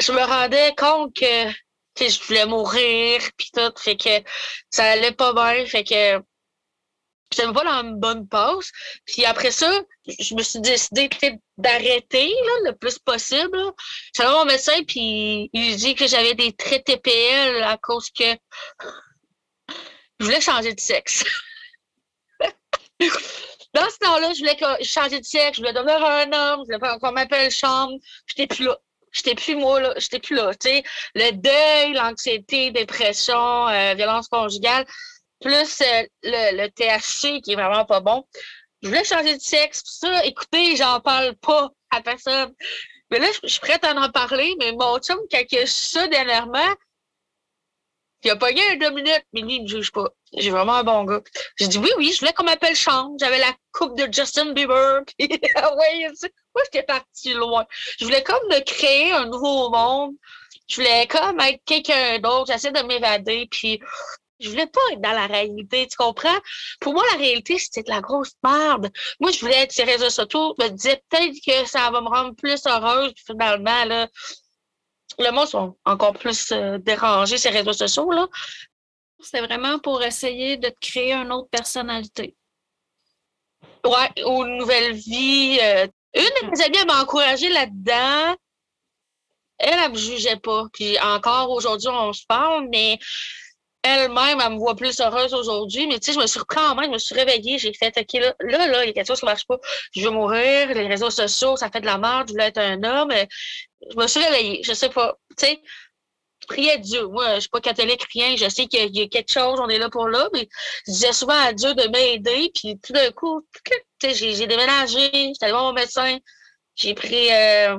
je 0.00 0.12
me 0.12 0.22
rendais 0.22 0.74
compte 0.76 1.14
que 1.14 1.50
je 2.00 2.22
voulais 2.24 2.46
mourir, 2.46 3.22
puis 3.36 3.50
tout, 3.54 3.72
fait 3.78 3.96
que 3.96 4.28
ça 4.70 4.84
allait 4.84 5.12
pas 5.12 5.32
bien, 5.32 5.66
fait 5.66 5.84
que 5.84 6.22
j'étais 7.32 7.52
pas 7.52 7.64
dans 7.64 7.88
une 7.88 7.98
bonne 7.98 8.28
passe. 8.28 8.70
Puis 9.06 9.24
après 9.24 9.50
ça, 9.50 9.70
je 10.06 10.34
me 10.34 10.42
suis 10.42 10.60
décidé 10.60 11.08
d'arrêter 11.56 12.34
le 12.64 12.72
plus 12.72 12.98
possible. 12.98 13.58
J'allais 14.14 14.30
voir 14.30 14.44
mon 14.44 14.50
médecin, 14.50 14.82
puis 14.84 15.50
il 15.52 15.76
dit 15.76 15.94
que 15.94 16.06
j'avais 16.06 16.34
des 16.34 16.52
traits 16.52 16.84
TPL 16.84 17.62
à 17.62 17.76
cause 17.78 18.10
que 18.10 18.36
je 20.18 20.24
voulais 20.24 20.40
changer 20.40 20.74
de 20.74 20.80
sexe. 20.80 21.24
Dans 23.74 23.88
ce 23.88 23.98
temps-là, 23.98 24.32
je 24.34 24.40
voulais 24.40 24.84
changer 24.84 25.20
de 25.20 25.24
sexe, 25.24 25.56
je 25.56 25.62
voulais 25.62 25.72
devenir 25.72 26.04
un 26.04 26.32
homme, 26.32 26.64
je 26.68 26.76
voulais 26.76 26.98
qu'on 27.00 27.12
m'appelle 27.12 27.50
chambre. 27.50 27.94
J'étais 28.26 28.46
plus 28.46 28.66
là. 28.66 28.78
J'étais 29.12 29.34
plus 29.34 29.56
moi, 29.56 29.80
là. 29.80 29.94
J'étais 29.96 30.18
plus 30.18 30.36
là. 30.36 30.54
Tu 30.54 30.68
sais, 30.68 30.82
le 31.14 31.32
deuil, 31.32 31.94
l'anxiété, 31.94 32.70
dépression, 32.70 33.68
euh, 33.68 33.94
violence 33.94 34.28
conjugale, 34.28 34.86
plus 35.40 35.80
euh, 35.80 36.02
le, 36.22 36.62
le 36.62 36.68
THC 36.68 37.40
qui 37.42 37.52
est 37.52 37.56
vraiment 37.56 37.84
pas 37.84 38.00
bon. 38.00 38.26
Je 38.82 38.88
voulais 38.88 39.04
changer 39.04 39.36
de 39.36 39.40
sexe, 39.42 39.82
ça. 39.84 40.24
Écoutez, 40.24 40.76
j'en 40.76 41.00
parle 41.00 41.34
pas 41.36 41.70
à 41.90 42.02
personne. 42.02 42.54
Mais 43.10 43.18
là, 43.18 43.26
je 43.42 43.48
suis 43.48 43.60
prête 43.60 43.84
à 43.84 43.94
en 43.94 44.10
parler, 44.10 44.54
mais 44.58 44.72
mon 44.72 44.98
chum, 44.98 45.18
quand 45.30 45.42
il 45.50 45.58
a 45.58 45.66
ça 45.66 46.06
dernièrement, 46.08 46.74
il 48.24 48.30
a 48.30 48.36
pogné 48.36 48.62
un 48.70 48.76
deux 48.76 48.90
minutes, 48.90 49.24
mais 49.32 49.42
lui, 49.42 49.56
il 49.56 49.62
me 49.62 49.66
juge 49.68 49.92
pas. 49.92 50.08
J'ai 50.34 50.50
vraiment 50.50 50.74
un 50.76 50.84
bon 50.84 51.04
gars. 51.04 51.20
J'ai 51.58 51.68
dit 51.68 51.78
oui, 51.78 51.90
oui, 51.98 52.12
je 52.12 52.20
voulais 52.20 52.32
qu'on 52.32 52.44
m'appelle 52.44 52.74
Chante. 52.76 53.18
J'avais 53.18 53.38
la 53.38 53.52
coupe 53.72 53.96
de 53.98 54.08
Justin 54.10 54.52
Bieber. 54.52 55.02
Puis, 55.18 55.28
ouais, 55.28 56.08
moi, 56.54 56.62
j'étais 56.64 56.84
partie 56.84 57.34
loin. 57.34 57.66
Je 57.98 58.04
voulais 58.04 58.22
comme 58.22 58.42
me 58.48 58.60
créer 58.60 59.12
un 59.12 59.26
nouveau 59.26 59.70
monde. 59.70 60.14
Je 60.68 60.76
voulais 60.76 61.06
comme 61.06 61.38
être 61.40 61.60
quelqu'un 61.66 62.18
d'autre. 62.18 62.52
J'essaie 62.52 62.72
de 62.72 62.80
m'évader. 62.80 63.46
Puis, 63.50 63.80
je 64.40 64.48
voulais 64.48 64.66
pas 64.66 64.80
être 64.92 65.00
dans 65.00 65.12
la 65.12 65.26
réalité, 65.26 65.86
tu 65.86 65.96
comprends? 65.96 66.38
Pour 66.80 66.94
moi, 66.94 67.04
la 67.12 67.18
réalité, 67.18 67.58
c'était 67.58 67.82
de 67.82 67.90
la 67.90 68.00
grosse 68.00 68.32
merde. 68.42 68.90
Moi, 69.20 69.30
je 69.30 69.40
voulais 69.40 69.62
être 69.62 69.72
sur 69.72 69.86
les 69.86 69.92
réseaux 69.92 70.10
sociaux. 70.10 70.54
Je 70.58 70.64
me 70.64 70.70
disais 70.70 71.02
peut-être 71.08 71.36
que 71.46 71.68
ça 71.68 71.90
va 71.90 72.00
me 72.00 72.08
rendre 72.08 72.34
plus 72.34 72.66
heureuse. 72.66 73.12
Finalement, 73.24 73.84
là, 73.84 74.08
le 75.18 75.30
monde 75.30 75.46
sont 75.46 75.76
encore 75.84 76.14
plus 76.14 76.52
euh, 76.52 76.78
dérangés, 76.78 77.38
ces 77.38 77.50
réseaux 77.50 77.72
sociaux. 77.72 78.10
là. 78.10 78.26
C'était 79.22 79.40
vraiment 79.40 79.78
pour 79.78 80.02
essayer 80.02 80.56
de 80.56 80.68
te 80.68 80.78
créer 80.80 81.12
une 81.12 81.32
autre 81.32 81.48
personnalité. 81.50 82.36
Ouais, 83.84 84.24
ou 84.24 84.44
une 84.44 84.58
nouvelle 84.58 84.92
vie. 84.92 85.58
Euh. 85.62 85.86
une 86.14 86.22
de 86.22 86.50
mes 86.50 86.62
amies 86.62 86.86
m'a 86.86 87.02
encouragée 87.02 87.48
là-dedans. 87.48 88.36
Elle, 89.58 89.78
elle 89.84 89.92
me 89.92 89.96
jugeait 89.96 90.36
pas. 90.36 90.66
Puis 90.72 90.98
encore 91.00 91.50
aujourd'hui, 91.50 91.88
on 91.88 92.12
se 92.12 92.24
parle, 92.26 92.68
mais 92.70 92.98
elle-même, 93.82 94.40
elle 94.40 94.52
me 94.52 94.58
voit 94.58 94.76
plus 94.76 95.00
heureuse 95.00 95.34
aujourd'hui. 95.34 95.86
Mais 95.88 95.98
tu 95.98 96.06
sais, 96.06 96.12
je 96.12 96.20
me 96.20 96.26
suis 96.26 96.40
en 96.56 96.74
main, 96.74 96.84
je 96.84 96.90
me 96.90 96.98
suis 96.98 97.14
réveillée, 97.14 97.58
j'ai 97.58 97.72
fait, 97.72 97.92
OK, 97.98 98.12
là, 98.14 98.34
là, 98.40 98.66
là, 98.68 98.84
il 98.84 98.88
y 98.88 98.90
a 98.90 98.92
quelque 98.92 99.06
chose 99.06 99.20
qui 99.20 99.26
marche 99.26 99.46
pas. 99.46 99.58
Je 99.94 100.02
veux 100.02 100.10
mourir, 100.10 100.68
les 100.68 100.86
réseaux 100.86 101.10
sociaux, 101.10 101.56
ça 101.56 101.70
fait 101.70 101.80
de 101.80 101.86
la 101.86 101.98
merde, 101.98 102.28
je 102.28 102.32
voulais 102.32 102.46
être 102.46 102.58
un 102.58 102.82
homme. 102.84 103.12
Je 103.90 103.96
me 103.96 104.06
suis 104.06 104.22
réveillée, 104.22 104.62
je 104.62 104.72
sais 104.72 104.88
pas. 104.88 105.18
Tu 105.36 105.46
sais, 105.46 105.62
priais 106.46 106.78
Dieu. 106.78 107.06
Moi, 107.08 107.36
je 107.36 107.40
suis 107.40 107.48
pas 107.48 107.60
catholique, 107.60 108.04
rien. 108.12 108.36
Je 108.36 108.48
sais 108.48 108.66
qu'il 108.66 108.96
y, 108.96 109.02
a 109.02 109.08
quelque 109.08 109.32
chose, 109.32 109.58
on 109.60 109.68
est 109.68 109.78
là 109.78 109.88
pour 109.90 110.08
là, 110.08 110.28
mais 110.32 110.48
je 110.86 110.92
disais 110.92 111.12
souvent 111.12 111.38
à 111.38 111.52
Dieu 111.52 111.74
de 111.74 111.88
m'aider. 111.88 112.50
Puis 112.54 112.78
tout 112.80 112.92
d'un 112.92 113.10
coup, 113.12 113.46
j'ai 114.02 114.46
déménagé, 114.46 115.10
j'étais 115.12 115.44
allée 115.44 115.52
voir 115.52 115.64
mon 115.64 115.72
médecin, 115.72 116.18
j'ai 116.76 116.94
pris 116.94 117.32
euh, 117.32 117.78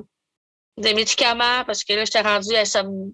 des 0.77 0.93
médicaments 0.93 1.63
parce 1.65 1.83
que 1.83 1.93
là, 1.93 2.05
j'étais 2.05 2.21
rendue 2.21 2.55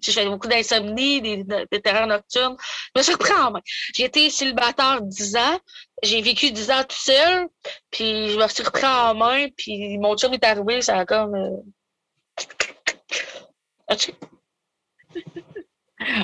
J'ai 0.01 0.11
fait 0.11 0.25
beaucoup 0.25 0.47
d'insomnie, 0.47 1.21
des, 1.21 1.43
des, 1.43 1.81
terreurs 1.81 2.07
nocturnes. 2.07 2.55
Je 2.95 2.99
me 2.99 3.03
suis 3.03 3.13
repris 3.13 3.33
en 3.33 3.51
main. 3.51 3.61
J'ai 3.93 4.05
été 4.05 4.29
célibataire 4.29 5.01
10 5.01 5.35
ans. 5.35 5.59
J'ai 6.03 6.21
vécu 6.21 6.51
10 6.51 6.71
ans 6.71 6.83
tout 6.87 6.95
seul. 6.95 7.47
Puis 7.91 8.29
je 8.29 8.37
me 8.37 8.47
suis 8.47 8.63
repris 8.63 8.85
en 8.85 9.15
main. 9.15 9.47
Puis 9.57 9.97
mon 9.97 10.15
chum 10.17 10.33
est 10.33 10.43
arrivé, 10.43 10.81
ça 10.81 10.99
a 10.99 11.05
comme. 11.05 11.35
Euh, 11.35 11.57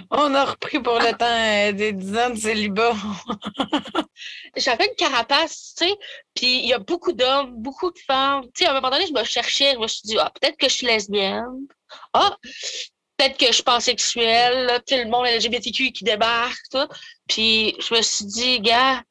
On 0.09 0.33
a 0.33 0.45
repris 0.45 0.79
pour 0.79 0.99
le 0.99 1.11
temps 1.17 1.25
euh, 1.25 1.71
des 1.73 1.91
10 1.91 2.17
ans 2.17 2.29
de 2.29 2.35
célibat. 2.35 2.93
J'avais 4.55 4.87
une 4.87 4.95
carapace, 4.95 5.75
tu 5.77 5.85
sais, 5.85 5.95
puis 6.33 6.59
il 6.59 6.65
y 6.65 6.73
a 6.73 6.79
beaucoup 6.79 7.11
d'hommes, 7.11 7.61
beaucoup 7.61 7.91
de 7.91 7.99
femmes. 7.99 8.43
Tu 8.53 8.63
sais, 8.63 8.65
à 8.65 8.71
un 8.71 8.75
moment 8.75 8.89
donné, 8.89 9.05
je 9.05 9.13
me 9.13 9.23
cherchais, 9.25 9.73
je 9.73 9.79
me 9.79 9.87
suis 9.87 10.03
dit, 10.05 10.17
ah, 10.17 10.31
peut-être 10.39 10.57
que 10.57 10.69
je 10.69 10.73
suis 10.75 10.87
lesbienne. 10.87 11.67
Ah, 12.13 12.37
peut-être 13.17 13.37
que 13.37 13.47
je 13.47 13.51
suis 13.51 13.63
pansexuelle, 13.63 14.65
là, 14.65 14.79
le 14.89 15.09
monde 15.09 15.25
LGBTQ 15.27 15.91
qui 15.91 16.03
débarque, 16.05 16.63
tout. 16.71 16.87
Puis 17.27 17.75
je 17.79 17.93
me 17.93 18.01
suis 18.01 18.25
dit, 18.25 18.59
gars, 18.61 19.03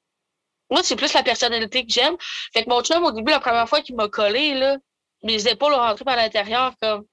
Moi, 0.70 0.82
c'est 0.82 0.96
plus 0.96 1.12
la 1.12 1.22
personnalité 1.22 1.84
que 1.84 1.92
j'aime. 1.92 2.16
Fait 2.54 2.64
que 2.64 2.70
mon 2.70 2.82
chum, 2.82 3.04
au 3.04 3.12
début, 3.12 3.32
la 3.32 3.40
première 3.40 3.68
fois 3.68 3.82
qu'il 3.82 3.96
m'a 3.96 4.08
collé, 4.08 4.54
là, 4.54 4.78
mes 5.22 5.46
épaules 5.46 5.74
ont 5.74 5.78
rentré 5.78 6.04
par 6.04 6.16
l'intérieur 6.16 6.74
comme. 6.80 7.04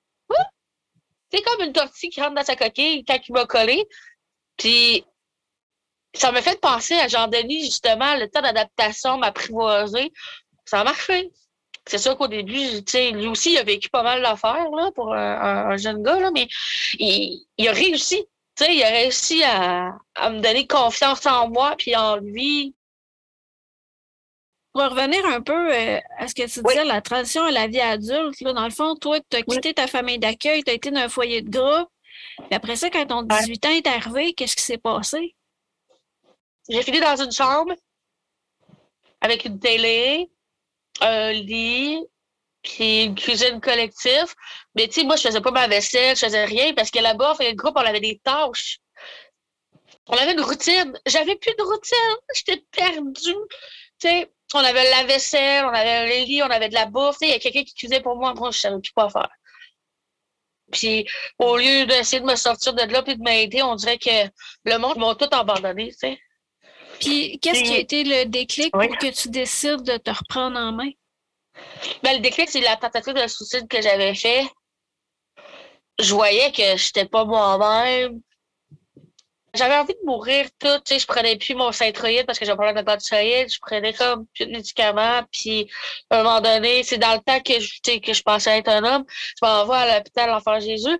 C'est 1.32 1.41
comme 1.41 1.61
une 1.61 1.73
tortille 1.73 2.09
qui 2.09 2.21
rentre 2.21 2.36
dans 2.36 2.43
sa 2.43 2.55
coquille 2.55 3.05
quand 3.05 3.17
il 3.27 3.34
m'a 3.34 3.45
collé. 3.45 3.86
Puis 4.57 5.03
ça 6.13 6.32
m'a 6.32 6.41
fait 6.41 6.59
penser 6.59 6.95
à 6.95 7.07
Jean-Denis, 7.07 7.65
justement, 7.65 8.15
le 8.15 8.29
temps 8.29 8.41
d'adaptation, 8.41 9.17
m'apprivoiser. 9.17 10.11
Ça 10.65 10.82
a 10.82 10.84
marché. 10.84 11.32
C'est 11.88 11.97
sûr 11.97 12.17
qu'au 12.17 12.27
début, 12.27 12.53
lui 12.53 13.27
aussi, 13.27 13.53
il 13.53 13.57
a 13.57 13.63
vécu 13.63 13.89
pas 13.89 14.03
mal 14.03 14.21
d'affaires 14.21 14.67
pour 14.93 15.13
un, 15.13 15.75
jeune 15.77 16.03
gars, 16.03 16.19
là, 16.19 16.29
mais 16.32 16.47
il, 16.99 17.67
a 17.67 17.71
réussi. 17.71 18.23
il 18.59 18.84
a 18.84 18.89
réussi 18.89 19.43
à, 19.43 19.97
me 20.29 20.41
donner 20.41 20.67
confiance 20.67 21.25
en 21.25 21.49
moi 21.49 21.75
puis 21.77 21.95
en 21.95 22.17
lui. 22.17 22.75
Pour 24.74 24.84
revenir 24.84 25.26
un 25.26 25.41
peu 25.41 25.74
euh, 25.74 25.99
à 26.17 26.28
ce 26.28 26.34
que 26.34 26.43
tu 26.43 26.61
disais, 26.61 26.86
la 26.86 27.01
transition 27.01 27.43
à 27.43 27.51
la 27.51 27.67
vie 27.67 27.82
adulte, 27.82 28.39
là, 28.39 28.53
dans 28.53 28.63
le 28.63 28.72
fond, 28.72 28.95
toi, 28.95 29.19
tu 29.30 29.38
as 29.38 29.41
quitté 29.41 29.74
ta 29.74 29.88
famille 29.88 30.17
d'accueil, 30.17 30.63
tu 30.63 30.72
as 30.72 30.76
été 30.76 30.91
dans 30.91 31.01
un 31.01 31.09
foyer 31.09 31.41
de 31.41 31.49
groupe. 31.49 31.89
Puis 32.38 32.53
après 32.53 32.76
ça, 32.78 32.89
quand 32.89 33.05
ton 33.05 33.24
18 33.24 33.65
ans 33.65 33.69
est 33.69 33.88
arrivé, 33.88 34.34
qu'est-ce 34.34 34.55
qui 34.55 34.63
s'est 34.63 34.78
passé? 34.78 35.36
J'ai 36.69 36.84
fini 36.84 36.99
dans 37.01 37.22
une 37.22 37.32
chambre 37.32 37.74
avec 39.19 39.45
une 39.45 39.59
télé, 39.59 40.32
un 41.01 41.32
lit, 41.34 42.05
puis 42.63 43.05
une 43.05 43.15
cuisine 43.15 43.59
collective. 43.59 44.34
Mais 44.76 44.88
tu 44.88 45.01
sais, 45.01 45.03
moi, 45.03 45.15
je 45.15 45.24
faisais 45.24 45.41
pas 45.41 45.51
ma 45.51 45.67
vaisselle, 45.67 46.15
je 46.15 46.26
faisais 46.26 46.45
rien 46.45 46.74
parce 46.74 46.91
que 46.91 46.99
là-bas, 46.99 47.36
le 47.39 47.53
groupe, 47.53 47.76
on 47.76 47.82
avait 47.82 47.99
des 47.99 48.19
tâches. 48.24 48.80
On 50.07 50.17
avait 50.17 50.34
une 50.34 50.41
routine. 50.41 50.99
J'avais 51.05 51.36
plus 51.36 51.55
de 51.55 51.63
routine. 51.63 52.17
J'étais 52.36 52.63
perdue. 52.72 53.13
Tu 53.99 54.07
sais, 54.07 54.32
on 54.56 54.60
avait 54.60 54.89
la 54.89 55.04
vaisselle, 55.06 55.66
on 55.66 55.70
avait 55.70 56.08
les 56.08 56.26
lits, 56.26 56.43
on 56.43 56.49
avait 56.49 56.70
de 56.70 56.74
la 56.74 56.86
bouffe. 56.86 57.18
Il 57.22 57.30
y 57.30 57.34
a 57.34 57.39
quelqu'un 57.39 57.64
qui 57.64 57.74
cuisait 57.74 58.02
pour 58.02 58.16
moi. 58.16 58.34
Moi, 58.34 58.52
je 58.52 58.60
savais 58.60 58.80
plus 58.80 58.91
quoi 58.91 59.10
faire. 59.10 59.30
Puis, 60.72 61.06
au 61.38 61.58
lieu 61.58 61.86
d'essayer 61.86 62.22
de 62.22 62.26
me 62.26 62.36
sortir 62.36 62.74
de 62.74 62.84
là 62.84 63.04
et 63.06 63.16
de 63.16 63.22
m'aider, 63.22 63.62
on 63.62 63.76
dirait 63.76 63.97
que 63.97 64.30
le 64.66 64.78
monde 64.78 64.97
m'a 64.97 65.16
tout 65.16 65.28
abandonné, 65.32 65.89
tu 65.89 65.97
sais. 65.97 66.20
Puis, 66.99 67.39
qu'est-ce 67.39 67.64
qui 67.64 67.74
a 67.74 67.80
été 67.80 68.04
le 68.04 68.26
déclic 68.26 68.72
pour 68.72 68.97
que 68.97 69.12
tu 69.12 69.30
décides 69.30 69.82
de 69.82 69.97
te 69.97 70.12
reprendre 70.12 70.58
en 70.58 70.72
main? 70.72 70.91
Ben, 72.04 72.14
le 72.16 72.20
déclic, 72.20 72.49
c'est 72.49 72.62
la 72.62 72.78
tentative 72.78 73.14
de 73.14 73.28
suicide 73.28 73.68
que 73.68 73.82
j'avais 73.82 74.16
fait. 74.16 74.45
Je 75.99 76.14
voyais 76.14 76.52
que 76.52 76.78
je 76.78 76.88
n'étais 76.88 77.06
pas 77.06 77.26
moi-même. 77.26 78.22
J'avais 79.54 79.76
envie 79.76 79.93
de 79.93 80.06
mourir 80.06 80.47
tout, 80.60 80.80
tu 80.86 80.93
sais, 80.93 80.99
je 80.99 81.08
prenais 81.08 81.38
plus 81.38 81.56
mon 81.56 81.72
synthroïde 81.72 82.26
parce 82.26 82.39
que 82.39 82.45
j'ai 82.45 82.52
un 82.52 82.56
problème 82.56 82.84
de 82.84 82.95
thyroïde, 82.95 83.52
je 83.52 83.60
prenais 83.60 83.93
comme 83.93 84.26
plus 84.28 84.45
de 84.45 84.52
médicaments, 84.52 85.24
puis 85.32 85.70
à 86.10 86.20
un 86.20 86.24
moment 86.24 86.39
donné, 86.41 86.84
c'est 86.84 86.97
dans 86.97 87.14
le 87.14 87.20
temps 87.20 87.41
que 87.41 87.60
je, 87.60 87.99
que 87.99 88.14
je 88.14 88.24
pensais 88.24 88.58
être 88.58 88.70
un 88.70 88.84
homme, 88.84 89.06
je 89.10 89.45
m'envoie 89.45 89.80
à 89.80 89.97
l'hôpital 89.97 90.30
L'Enfant 90.30 90.60
Jésus, 90.60 90.99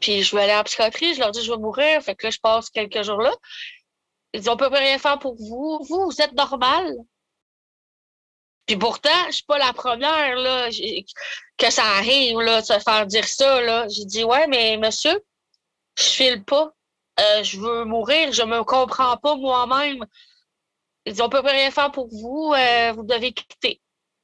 puis 0.00 0.22
je 0.24 0.34
vais 0.34 0.42
aller 0.42 0.54
en 0.54 0.64
psychiatrie, 0.64 1.14
je 1.14 1.20
leur 1.20 1.30
dis 1.30 1.42
je 1.44 1.52
vais 1.52 1.58
mourir, 1.58 2.02
fait 2.02 2.16
que 2.16 2.26
là, 2.26 2.30
je 2.30 2.38
passe 2.40 2.68
quelques 2.68 3.02
jours 3.02 3.22
là, 3.22 3.32
ils 4.36 4.40
disent, 4.40 4.50
on 4.50 4.56
peut 4.56 4.66
rien 4.66 4.98
faire 4.98 5.18
pour 5.18 5.34
vous. 5.36 5.80
Vous, 5.88 6.10
vous 6.10 6.20
êtes 6.20 6.32
normal. 6.32 6.94
Puis 8.66 8.76
pourtant, 8.76 9.08
je 9.28 9.36
suis 9.36 9.44
pas 9.44 9.58
la 9.58 9.72
première 9.72 10.36
là, 10.36 10.68
que 11.56 11.70
ça 11.70 11.84
arrive 11.84 12.40
là, 12.40 12.60
de 12.60 12.66
se 12.66 12.78
faire 12.80 13.06
dire 13.06 13.26
ça. 13.26 13.62
Là. 13.62 13.88
J'ai 13.88 14.04
dit 14.04 14.24
Ouais, 14.24 14.46
mais 14.48 14.76
monsieur, 14.76 15.18
je 15.96 16.02
file 16.04 16.44
pas. 16.44 16.75
Euh, 17.18 17.42
je 17.42 17.58
veux 17.58 17.84
mourir, 17.84 18.32
je 18.32 18.42
me 18.42 18.62
comprends 18.64 19.16
pas 19.16 19.36
moi-même. 19.36 20.04
Ils 21.06 21.12
disent 21.12 21.22
On 21.22 21.28
peut 21.28 21.40
rien 21.40 21.70
faire 21.70 21.90
pour 21.90 22.08
vous, 22.08 22.52
euh, 22.56 22.92
vous 22.92 23.04
devez 23.04 23.32
quitter. 23.32 23.80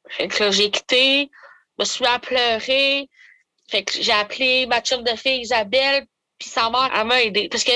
Fait 0.09 0.28
que 0.28 0.51
j'ai 0.51 0.70
quitté, 0.70 1.30
je 1.78 1.82
me 1.82 1.84
suis 1.84 2.07
à 2.07 2.18
pleurer. 2.18 3.09
Fait 3.70 3.84
que 3.84 3.93
j'ai 4.01 4.12
appelé 4.12 4.66
ma 4.66 4.80
chum 4.80 5.03
de 5.03 5.16
fille 5.16 5.40
Isabelle, 5.40 6.07
puis 6.38 6.49
sa 6.49 6.68
mère, 6.70 6.90
elle 6.95 7.07
m'a 7.07 7.22
aidé. 7.22 7.49
Parce 7.49 7.64
que 7.64 7.72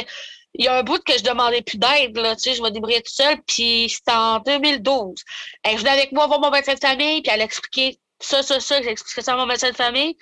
il 0.59 0.65
y 0.65 0.69
a 0.69 0.79
un 0.79 0.83
bout 0.83 1.03
que 1.05 1.17
je 1.17 1.23
demandais 1.23 1.63
plus 1.63 1.79
d'aide, 1.79 2.17
là, 2.17 2.35
tu 2.35 2.45
sais, 2.45 2.55
je 2.55 2.63
me 2.63 2.71
débrouillais 2.71 3.03
tout 3.03 3.13
seul, 3.13 3.37
puis 3.47 3.89
c'était 3.91 4.13
en 4.13 4.41
2012. 4.41 5.23
Elle 5.63 5.77
venait 5.79 5.91
avec 5.91 6.13
moi 6.13 6.27
voir 6.27 6.41
mon 6.41 6.51
médecin 6.51 6.75
de 6.75 6.81
famille, 6.81 7.23
puis 7.23 7.31
elle 7.33 7.43
expliquait 7.43 7.99
ça, 8.21 8.43
ça, 8.43 8.61
ça, 8.61 8.81
j'ai 8.83 8.91
expliqué 8.91 9.23
ça 9.23 9.35
à 9.35 9.37
mon 9.37 9.47
médecin 9.47 9.71
de 9.71 9.77
famille. 9.77 10.17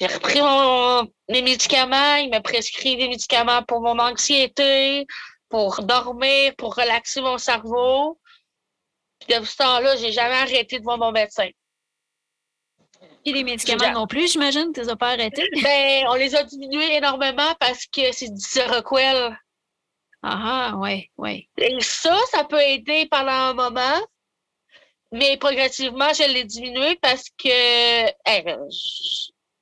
J'ai 0.00 0.06
repris 0.06 0.40
mes 1.28 1.42
médicaments, 1.42 2.14
il 2.16 2.30
m'a 2.30 2.40
prescrit 2.40 2.96
des 2.96 3.08
médicaments 3.08 3.62
pour 3.62 3.82
mon 3.82 3.98
anxiété, 3.98 5.06
pour 5.50 5.82
dormir, 5.82 6.54
pour 6.56 6.74
relaxer 6.74 7.20
mon 7.20 7.36
cerveau. 7.36 8.18
Puis 9.18 9.34
depuis 9.34 9.50
ce 9.50 9.56
temps-là, 9.58 9.96
j'ai 9.96 10.12
jamais 10.12 10.36
arrêté 10.36 10.78
de 10.78 10.84
voir 10.84 10.96
mon 10.96 11.12
médecin. 11.12 11.50
Et 13.26 13.32
les 13.32 13.44
médicaments 13.44 13.92
non 13.92 14.06
plus, 14.06 14.32
j'imagine, 14.32 14.72
tu 14.72 14.80
les 14.80 14.88
as 14.88 14.96
pas 14.96 15.10
arrêtés? 15.10 15.46
Ben, 15.62 16.06
on 16.08 16.14
les 16.14 16.34
a 16.34 16.44
diminués 16.44 16.96
énormément 16.96 17.54
parce 17.60 17.84
que 17.84 18.12
c'est 18.12 18.32
du 18.32 18.40
Seroquel. 18.40 19.38
Ah, 20.22 20.72
oui, 20.78 21.10
oui. 21.18 21.48
Et 21.58 21.78
ça, 21.80 22.16
ça 22.30 22.44
peut 22.44 22.60
aider 22.60 23.06
pendant 23.10 23.30
un 23.30 23.54
moment, 23.54 24.00
mais 25.12 25.36
progressivement, 25.36 26.12
je 26.14 26.32
l'ai 26.32 26.44
diminué 26.44 26.96
parce 26.96 27.24
que 27.36 28.06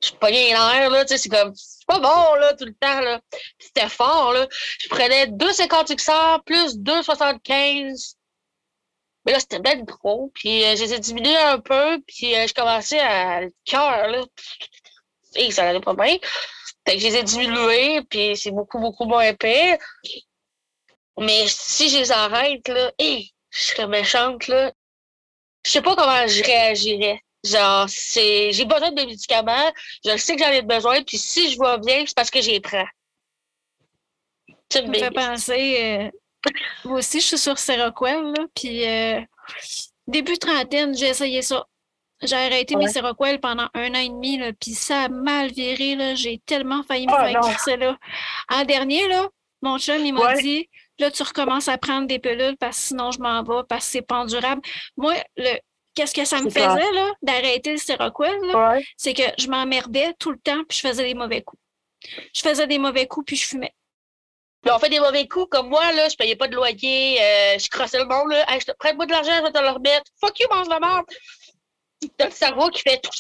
je, 0.00 0.08
suis 0.08 0.16
pas 0.16 0.30
bien 0.30 0.48
l'air, 0.48 0.90
là, 0.90 1.04
tu 1.04 1.08
sais, 1.08 1.18
c'est 1.18 1.28
comme, 1.28 1.52
c'est 1.54 1.86
pas 1.86 1.98
bon, 1.98 2.34
là, 2.36 2.54
tout 2.54 2.64
le 2.64 2.74
temps, 2.74 3.00
là. 3.00 3.20
C'était 3.58 3.88
fort, 3.88 4.32
là. 4.32 4.46
Je 4.80 4.88
prenais 4.88 5.26
2,50 5.26 5.96
XR 5.96 6.42
plus 6.44 6.76
2,75. 6.78 8.14
Mais 9.24 9.32
là, 9.32 9.40
c'était 9.40 9.60
bien 9.60 9.84
trop. 9.84 10.30
Puis, 10.34 10.64
euh, 10.64 10.76
je 10.76 10.84
les 10.84 10.94
ai 10.94 10.98
diminués 11.00 11.36
un 11.36 11.60
peu, 11.60 12.00
puis 12.06 12.34
euh, 12.34 12.46
je 12.46 12.54
commençais 12.54 13.00
à 13.00 13.42
le 13.42 13.52
cœur, 13.64 14.08
là. 14.08 14.24
Et 15.36 15.50
ça 15.50 15.64
n'allait 15.64 15.80
pas 15.80 15.94
bien. 15.94 16.16
Fait 16.86 16.94
que 16.96 17.00
je 17.00 17.06
les 17.08 17.16
ai 17.16 17.22
diminués, 17.22 18.02
puis 18.08 18.36
c'est 18.36 18.50
beaucoup, 18.50 18.78
beaucoup 18.78 19.04
moins 19.04 19.24
épais. 19.24 19.78
Mais 21.18 21.46
si 21.48 21.88
je 21.90 21.98
les 21.98 22.12
arrête, 22.12 22.66
là, 22.68 22.92
hé, 22.98 23.28
je 23.50 23.60
serais 23.60 23.88
méchante, 23.88 24.48
là. 24.48 24.72
Je 25.66 25.72
sais 25.72 25.82
pas 25.82 25.96
comment 25.96 26.26
je 26.26 26.42
réagirais. 26.42 27.20
Genre, 27.44 27.88
c'est, 27.88 28.52
j'ai 28.52 28.64
besoin 28.64 28.90
de 28.90 28.96
mes 28.96 29.06
médicaments, 29.06 29.72
je 30.04 30.16
sais 30.16 30.34
que 30.34 30.42
j'en 30.42 30.50
ai 30.50 30.62
besoin, 30.62 31.02
puis 31.02 31.18
si 31.18 31.52
je 31.52 31.56
vois 31.56 31.78
bien, 31.78 32.04
c'est 32.04 32.16
parce 32.16 32.30
que 32.30 32.40
j'ai 32.40 32.60
prends. 32.60 32.86
Ça 34.70 34.82
me 34.82 34.92
fait 34.92 35.10
penser, 35.10 35.76
euh, 35.80 36.50
moi 36.84 36.98
aussi, 36.98 37.20
je 37.20 37.26
suis 37.26 37.38
sur 37.38 37.58
Seroquel, 37.58 38.34
là, 38.36 38.46
puis 38.54 38.86
euh, 38.86 39.20
début 40.06 40.36
trentaine, 40.38 40.96
j'ai 40.96 41.08
essayé 41.08 41.42
ça. 41.42 41.64
J'ai 42.20 42.34
arrêté 42.34 42.74
mes 42.74 42.88
Seroquel 42.88 43.38
pendant 43.38 43.68
un 43.74 43.90
an 43.94 44.00
et 44.00 44.08
demi, 44.08 44.38
là, 44.38 44.52
puis 44.52 44.74
ça 44.74 45.04
a 45.04 45.08
mal 45.08 45.52
viré, 45.52 45.94
là. 45.94 46.16
J'ai 46.16 46.42
tellement 46.44 46.82
failli 46.82 47.06
me 47.06 47.12
oh, 47.12 47.42
faire 47.42 47.60
ça, 47.60 47.76
là. 47.76 47.96
En 48.50 48.64
dernier, 48.64 49.06
là, 49.06 49.28
mon 49.62 49.78
chum, 49.78 50.04
il 50.04 50.12
m'a 50.12 50.34
dit 50.34 50.68
Là, 50.98 51.12
tu 51.12 51.22
recommences 51.22 51.68
à 51.68 51.78
prendre 51.78 52.08
des 52.08 52.18
pilules 52.18 52.56
parce 52.58 52.76
que 52.76 52.82
sinon 52.88 53.12
je 53.12 53.20
m'en 53.20 53.42
vais, 53.44 53.62
parce 53.68 53.86
que 53.86 53.92
c'est 53.92 54.02
pas 54.02 54.18
endurable. 54.18 54.60
Moi, 54.96 55.14
le, 55.36 55.58
qu'est-ce 55.98 56.14
que 56.14 56.24
ça 56.24 56.40
me 56.40 56.48
faisait 56.48 56.92
là, 56.92 57.12
d'arrêter 57.22 57.72
le 57.72 57.78
Seroquel, 57.78 58.38
c'est 58.96 59.14
que 59.14 59.22
je 59.36 59.48
m'emmerdais 59.48 60.14
tout 60.18 60.30
le 60.30 60.38
temps 60.38 60.62
puis 60.68 60.78
je 60.78 60.88
faisais 60.88 61.02
des 61.02 61.14
mauvais 61.14 61.42
coups. 61.42 61.60
Je 62.34 62.40
faisais 62.40 62.66
des 62.68 62.78
mauvais 62.78 63.06
coups 63.08 63.26
puis 63.26 63.36
je 63.36 63.46
fumais. 63.46 63.74
on 64.70 64.78
fait 64.78 64.90
des 64.90 65.00
mauvais 65.00 65.26
coups 65.26 65.48
comme 65.50 65.68
moi, 65.68 65.92
là, 65.92 66.08
je 66.08 66.16
payais 66.16 66.36
pas 66.36 66.46
de 66.46 66.54
loyer, 66.54 67.20
euh, 67.20 67.58
je 67.58 67.68
crossais 67.68 67.98
le 67.98 68.04
monde, 68.04 68.30
là. 68.30 68.46
prête-moi 68.78 69.06
de 69.06 69.10
l'argent, 69.10 69.32
je 69.38 69.42
vais 69.42 69.52
te 69.52 69.58
le 69.58 69.70
remettre. 69.70 70.10
Fuck 70.20 70.38
you, 70.38 70.46
mange 70.50 70.68
la 70.68 70.78
merde. 70.78 71.06
T'as 72.16 72.26
le 72.26 72.30
cerveau 72.30 72.68
qui 72.68 72.82
fait 72.82 73.00
tout 73.00 73.10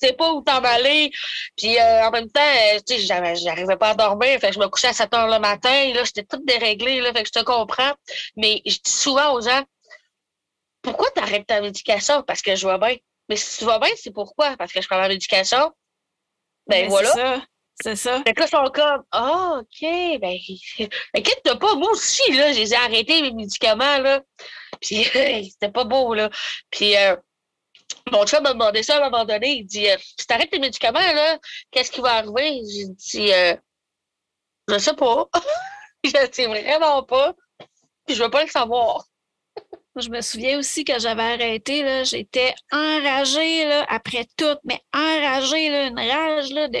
sais 0.00 0.12
pas 0.12 0.32
où 0.32 0.42
t'en 0.42 0.62
aller. 0.64 1.10
Puis 1.56 1.78
euh, 1.78 2.06
en 2.06 2.10
même 2.10 2.30
temps, 2.30 2.40
euh, 2.40 2.78
tu 2.86 2.98
sais, 2.98 3.36
j'arrivais 3.36 3.76
pas 3.76 3.90
à 3.90 3.94
dormir. 3.94 4.38
Fait 4.40 4.48
que 4.48 4.54
je 4.54 4.58
me 4.58 4.68
couchais 4.68 4.88
à 4.88 4.92
7 4.92 5.12
heures 5.14 5.28
le 5.28 5.38
matin. 5.38 5.92
Là, 5.94 6.04
j'étais 6.04 6.24
toute 6.24 6.44
déréglée. 6.44 7.00
Là, 7.00 7.12
fait 7.12 7.22
que 7.22 7.28
je 7.32 7.40
te 7.40 7.44
comprends. 7.44 7.92
Mais 8.36 8.62
je 8.66 8.76
dis 8.76 8.90
souvent 8.90 9.32
aux 9.34 9.40
gens, 9.40 9.62
pourquoi 10.82 11.10
tu 11.14 11.22
arrêtes 11.22 11.46
ta 11.46 11.60
médication? 11.60 12.22
Parce 12.22 12.42
que 12.42 12.56
je 12.56 12.66
vais 12.66 12.78
bien. 12.78 12.96
Mais 13.28 13.36
si 13.36 13.58
tu 13.58 13.64
vas 13.64 13.78
bien, 13.78 13.90
c'est 13.96 14.12
pourquoi? 14.12 14.56
Parce 14.56 14.72
que 14.72 14.80
je 14.80 14.88
prends 14.88 14.98
la 14.98 15.08
médication? 15.08 15.72
Ben, 16.66 16.88
voilà. 16.88 17.12
C'est 17.12 17.18
ça. 17.18 17.42
C'est 17.82 17.96
ça. 17.96 18.22
Fait 18.26 18.34
que 18.34 18.40
là, 18.40 18.46
ils 18.46 18.50
sont 18.50 18.70
comme, 18.72 19.04
ah, 19.10 19.60
OK, 19.60 20.20
ben, 20.20 20.36
inquiète-toi 21.14 21.58
pas, 21.58 21.74
moi 21.76 21.90
aussi, 21.92 22.32
là, 22.32 22.52
j'ai 22.52 22.74
arrêté 22.74 23.22
mes 23.22 23.32
médicaments, 23.32 23.98
là. 23.98 24.22
Puis, 24.80 25.04
c'était 25.04 25.70
pas 25.72 25.84
beau, 25.84 26.14
là. 26.14 26.28
Puis, 26.70 26.96
euh, 26.96 27.16
mon 28.10 28.26
chum 28.26 28.42
m'a 28.42 28.52
demandé 28.52 28.82
ça 28.82 28.96
à 28.96 29.06
un 29.06 29.10
moment 29.10 29.24
donné. 29.24 29.58
Il 29.58 29.64
dit 29.64 29.88
euh, 29.88 29.96
Si 30.18 30.26
t'arrêtes 30.26 30.50
tes 30.50 30.58
médicaments, 30.58 30.98
là, 30.98 31.38
qu'est-ce 31.70 31.90
qui 31.90 32.00
va 32.00 32.14
arriver? 32.14 32.62
J'ai 32.68 32.86
dit 32.86 33.32
euh, 33.32 33.56
Je 34.68 34.78
sais 34.78 34.94
pas. 34.94 35.28
je 36.04 36.10
sais 36.32 36.46
vraiment 36.46 37.02
pas. 37.04 37.34
Puis 38.06 38.16
je 38.16 38.22
veux 38.22 38.30
pas 38.30 38.44
le 38.44 38.50
savoir. 38.50 39.04
Je 39.96 40.08
me 40.08 40.20
souviens 40.20 40.58
aussi 40.58 40.84
que 40.84 40.98
j'avais 40.98 41.22
arrêté, 41.22 42.04
j'étais 42.04 42.54
enragée 42.70 43.66
là, 43.66 43.84
après 43.88 44.26
tout, 44.36 44.56
mais 44.64 44.80
enragée, 44.94 45.68
là, 45.68 45.86
une 45.86 45.98
rage 45.98 46.52
là, 46.52 46.68
de. 46.68 46.80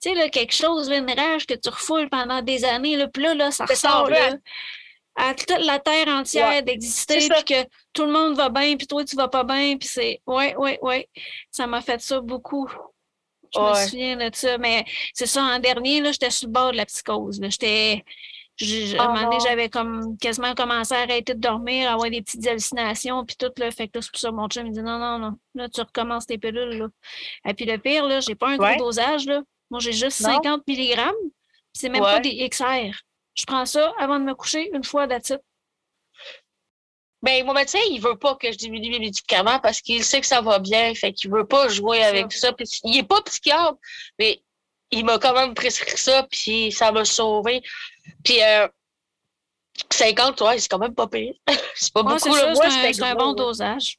Tu 0.00 0.14
sais, 0.14 0.30
quelque 0.30 0.54
chose, 0.54 0.88
une 0.88 1.10
rage 1.10 1.46
que 1.46 1.54
tu 1.54 1.68
refoules 1.68 2.08
pendant 2.08 2.40
des 2.40 2.64
années, 2.64 2.96
là, 2.96 3.08
puis 3.08 3.22
là, 3.22 3.34
là 3.34 3.50
ça 3.50 3.66
ressort. 3.66 4.08
Là. 4.08 4.36
à 5.16 5.34
toute 5.34 5.50
la 5.58 5.80
terre 5.80 6.08
entière 6.08 6.62
d'exister, 6.62 7.18
puis 7.18 7.44
que 7.44 7.68
tout 7.92 8.04
le 8.04 8.12
monde 8.12 8.36
va 8.36 8.48
bien, 8.48 8.76
puis 8.76 8.86
toi, 8.86 9.04
tu 9.04 9.16
vas 9.16 9.28
pas 9.28 9.42
bien, 9.42 9.76
puis 9.76 9.88
c'est... 9.88 10.22
Ouais, 10.26 10.54
ouais, 10.56 10.78
ouais. 10.80 11.08
Ça 11.50 11.66
m'a 11.66 11.82
fait 11.82 12.00
ça 12.00 12.20
beaucoup. 12.20 12.70
Je 13.52 13.60
me 13.60 13.74
souviens 13.74 14.16
de 14.16 14.30
ça. 14.34 14.58
Mais 14.58 14.84
c'est 15.14 15.26
ça, 15.26 15.42
en 15.42 15.58
dernier, 15.58 16.00
là, 16.00 16.12
j'étais 16.12 16.30
sur 16.30 16.46
le 16.46 16.52
bord 16.52 16.72
de 16.72 16.76
la 16.76 16.86
psychose. 16.86 17.40
J'étais... 17.42 18.04
À 18.60 18.64
un 19.04 19.06
moment 19.08 19.22
donné, 19.24 19.36
ah 19.40 19.44
j'avais 19.48 19.68
comme 19.68 20.18
quasiment 20.18 20.54
commencé 20.54 20.92
à 20.92 20.98
arrêter 20.98 21.34
de 21.34 21.40
dormir, 21.40 21.88
à 21.88 21.92
avoir 21.92 22.10
des 22.10 22.22
petites 22.22 22.44
hallucinations, 22.46 23.24
puis 23.24 23.36
tout, 23.36 23.52
là. 23.56 23.70
Fait 23.70 23.86
que 23.86 24.00
c'est 24.00 24.10
pour 24.10 24.18
ça 24.18 24.32
mon 24.32 24.48
chum 24.48 24.66
me 24.66 24.72
dit 24.72 24.82
non, 24.82 24.98
non, 24.98 25.18
non, 25.18 25.38
là, 25.54 25.68
tu 25.68 25.80
recommences 25.80 26.26
tes 26.26 26.38
pilules, 26.38 26.78
là. 26.78 26.88
Et 27.46 27.54
puis 27.54 27.66
le 27.66 27.78
pire, 27.78 28.06
là, 28.06 28.18
j'ai 28.20 28.34
pas 28.34 28.48
un 28.48 28.56
gros 28.56 28.76
dosage, 28.76 29.26
là. 29.26 29.42
Moi, 29.70 29.80
j'ai 29.80 29.92
juste 29.92 30.22
50 30.22 30.66
mg, 30.66 30.98
c'est 31.72 31.88
même 31.88 32.02
pas 32.02 32.20
des 32.20 32.48
XR. 32.48 32.98
Je 33.34 33.44
prends 33.46 33.66
ça 33.66 33.92
avant 33.98 34.18
de 34.18 34.24
me 34.24 34.34
coucher 34.34 34.70
une 34.74 34.82
fois 34.82 35.06
d'attitude. 35.06 35.40
Ben, 37.22 37.44
mon 37.44 37.52
médecin, 37.52 37.78
il 37.90 38.00
veut 38.00 38.16
pas 38.16 38.36
que 38.36 38.50
je 38.50 38.56
diminue 38.56 38.90
mes 38.90 39.00
médicaments 39.00 39.58
parce 39.58 39.80
qu'il 39.80 40.04
sait 40.04 40.20
que 40.20 40.26
ça 40.26 40.40
va 40.40 40.58
bien. 40.58 40.94
Fait 40.94 41.12
qu'il 41.12 41.30
veut 41.30 41.46
pas 41.46 41.68
jouer 41.68 42.02
avec 42.02 42.32
ça. 42.32 42.52
il 42.84 42.98
est 42.98 43.02
pas 43.02 43.20
psychiatre, 43.22 43.76
mais 44.18 44.40
il 44.90 45.04
m'a 45.04 45.18
quand 45.18 45.34
même 45.34 45.54
prescrit 45.54 45.98
ça, 45.98 46.26
puis 46.30 46.72
ça 46.72 46.92
m'a 46.92 47.04
sauvé. 47.04 47.62
Puis, 48.24 48.42
euh, 48.42 48.68
50, 49.90 50.40
ouais, 50.42 50.58
c'est 50.58 50.68
quand 50.68 50.78
même 50.78 50.94
pas 50.94 51.06
pire. 51.06 51.34
c'est 51.74 51.92
pas 51.92 52.02
beaucoup. 52.02 52.18
C'est 52.18 53.02
un, 53.02 53.14
bon 53.14 53.32
dosage. 53.32 53.98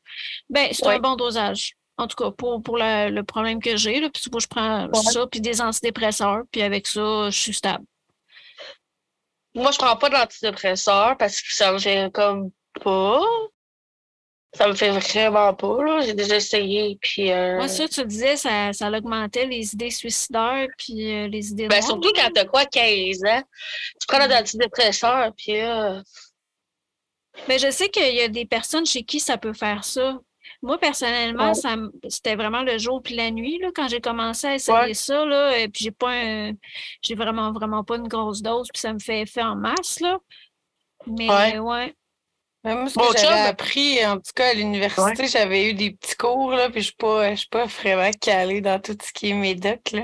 Ben, 0.50 0.70
c'est 0.72 0.86
un 0.86 1.00
bon 1.00 1.16
dosage. 1.16 1.76
En 1.98 2.08
tout 2.08 2.16
cas, 2.16 2.32
pour, 2.32 2.62
pour 2.64 2.78
le 2.78 3.22
problème 3.22 3.62
que 3.62 3.76
j'ai, 3.76 4.00
puis 4.10 4.22
je 4.24 4.48
prends 4.48 4.92
ça, 4.94 5.28
puis 5.28 5.42
des 5.42 5.62
antidépresseurs, 5.62 6.44
puis 6.52 6.62
avec 6.62 6.88
ça, 6.88 7.30
je 7.30 7.38
suis 7.38 7.54
stable. 7.54 7.84
Moi, 9.56 9.72
je 9.72 9.78
prends 9.78 9.96
pas 9.96 10.10
d'antidépresseurs 10.10 11.18
parce 11.18 11.42
que 11.42 11.54
ça 11.54 11.72
me 11.74 12.10
comme 12.10 12.52
pas. 12.82 13.22
Ça 14.54 14.68
me 14.68 14.74
fait 14.74 14.90
vraiment 14.90 15.54
pas, 15.54 15.84
là. 15.84 16.02
J'ai 16.02 16.16
déjà 16.16 16.38
essayé, 16.38 16.98
puis... 17.00 17.32
Euh... 17.32 17.58
Moi, 17.58 17.68
ça, 17.68 17.88
tu 17.88 18.04
disais, 18.06 18.36
ça, 18.36 18.74
ça 18.74 18.90
augmentait 18.90 19.46
les 19.46 19.74
idées 19.74 19.92
suicidaires, 19.92 20.68
puis 20.78 21.14
euh, 21.14 21.28
les 21.28 21.52
idées 21.52 21.68
Ben, 21.68 21.84
surtout 21.84 22.12
quand 22.16 22.30
t'as 22.34 22.46
quoi, 22.46 22.66
15 22.66 23.24
ans. 23.26 23.44
Tu 24.02 24.08
prends 24.08 24.26
mm. 24.26 24.30
d'antidépresseurs, 24.30 25.32
puis... 25.38 25.62
Euh... 25.62 26.02
Ben, 27.48 27.60
je 27.60 27.70
sais 27.70 27.90
qu'il 27.90 28.16
y 28.16 28.22
a 28.22 28.28
des 28.28 28.46
personnes 28.46 28.86
chez 28.86 29.04
qui 29.04 29.20
ça 29.20 29.38
peut 29.38 29.54
faire 29.54 29.84
ça. 29.84 30.18
Moi, 30.62 30.78
personnellement, 30.78 31.54
ça, 31.54 31.76
c'était 32.10 32.36
vraiment 32.36 32.64
le 32.64 32.78
jour 32.78 33.02
puis 33.02 33.16
la 33.16 33.32
nuit, 33.32 33.60
là, 33.60 33.70
quand 33.74 33.88
j'ai 33.88 34.02
commencé 34.02 34.48
à 34.48 34.56
essayer 34.56 34.94
ça, 34.94 35.26
là, 35.26 35.58
et 35.58 35.70
puis 35.70 35.86
j'ai 35.86 35.92
pas 35.92 36.52
j'ai 37.02 37.16
vraiment, 37.16 37.54
vraiment 37.54 37.84
pas 37.84 37.96
une 37.96 38.10
grosse 38.10 38.42
dose, 38.42 38.68
puis 38.74 38.82
ça 38.82 38.92
me 38.92 39.00
fait 39.00 39.22
effet 39.22 39.44
en 39.44 39.56
masse, 39.56 40.02
là. 40.02 40.18
Mais 41.08 41.60
ouais. 41.60 41.96
Moi, 42.66 42.90
ce 42.90 42.96
que 42.96 43.18
j'avais 43.18 43.48
appris, 43.48 44.06
en 44.06 44.16
tout 44.16 44.32
cas 44.36 44.50
à 44.50 44.54
l'université, 44.54 45.28
j'avais 45.28 45.70
eu 45.70 45.74
des 45.74 45.92
petits 45.92 46.16
cours, 46.16 46.52
là, 46.52 46.70
puis 46.70 46.82
je 46.82 46.92
ne 47.02 47.36
suis, 47.36 47.48
pas 47.48 47.66
vraiment 47.66 48.12
calée 48.20 48.60
dans 48.60 48.80
tout 48.80 48.98
ce 49.02 49.14
qui 49.14 49.30
est 49.30 49.34
médoc. 49.34 49.92
Là. 49.94 50.04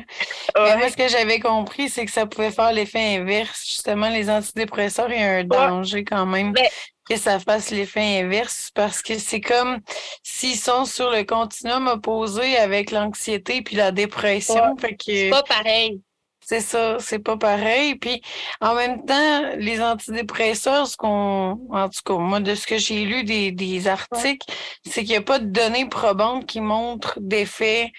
Mais 0.56 0.78
moi, 0.78 0.90
ce 0.90 0.96
que 0.96 1.10
j'avais 1.10 1.40
compris, 1.40 1.90
c'est 1.90 2.06
que 2.06 2.12
ça 2.12 2.26
pouvait 2.26 2.52
faire 2.52 2.72
l'effet 2.72 3.18
inverse. 3.18 3.66
Justement, 3.68 4.10
les 4.10 4.30
antidépresseurs, 4.30 5.12
il 5.12 5.20
y 5.20 5.24
a 5.24 5.32
un 5.32 5.44
danger 5.44 6.06
quand 6.06 6.26
même 6.26 6.54
que 7.10 7.18
ça 7.18 7.40
fasse 7.40 7.72
l'effet 7.72 8.22
inverse 8.22 8.72
parce 8.74 9.02
que 9.02 9.20
c'est 9.20 9.42
comme 9.42 9.80
s'ils 10.24 10.58
sont 10.58 10.86
sur 10.86 11.12
le 11.12 11.24
continuum 11.24 11.88
opposé 11.88 12.58
avec 12.58 12.90
l'anxiété 12.90 13.62
puis 13.62 13.76
la 13.76 13.92
dépression. 13.92 14.76
Fait 14.78 14.96
que... 14.96 15.04
C'est 15.06 15.30
pas 15.30 15.44
pareil. 15.44 16.02
C'est 16.48 16.62
ça, 16.62 16.98
c'est 17.00 17.18
pas 17.18 17.38
pareil. 17.38 17.96
Puis 17.96 18.22
en 18.62 18.76
même 18.76 19.04
temps, 19.04 19.56
les 19.58 19.82
antidépresseurs, 19.82 20.86
ce 20.86 20.96
qu'on, 20.96 21.60
en 21.72 21.90
tout 21.90 22.02
cas, 22.06 22.14
moi, 22.18 22.40
de 22.40 22.54
ce 22.54 22.68
que 22.68 22.78
j'ai 22.78 23.04
lu 23.04 23.24
des, 23.24 23.52
des 23.52 23.88
articles, 23.88 24.46
c'est 24.86 25.02
qu'il 25.02 25.10
n'y 25.12 25.16
a 25.16 25.22
pas 25.22 25.40
de 25.40 25.48
données 25.48 25.88
probantes 25.88 26.46
qui 26.46 26.62
montrent 26.62 27.18
d'effet 27.20 27.92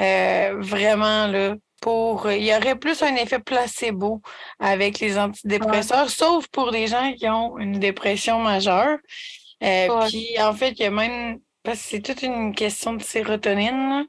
euh, 0.00 0.54
vraiment 0.58 1.26
là. 1.28 1.54
Pour, 1.80 2.30
il 2.30 2.44
y 2.44 2.54
aurait 2.54 2.76
plus 2.76 3.02
un 3.02 3.14
effet 3.16 3.40
placebo 3.40 4.22
avec 4.58 5.00
les 5.00 5.18
antidépresseurs, 5.18 6.08
sauf 6.08 6.46
pour 6.48 6.72
des 6.72 6.86
gens 6.86 7.12
qui 7.12 7.28
ont 7.28 7.58
une 7.58 7.78
dépression 7.78 8.38
majeure. 8.38 8.98
Euh, 9.62 9.88
puis 10.08 10.28
en 10.40 10.54
fait, 10.54 10.70
il 10.72 10.82
y 10.82 10.86
a 10.86 10.90
même, 10.90 11.40
parce 11.62 11.78
que 11.80 11.84
c'est 11.84 12.00
toute 12.00 12.22
une 12.22 12.54
question 12.54 12.94
de 12.94 13.02
sérotonine. 13.02 14.06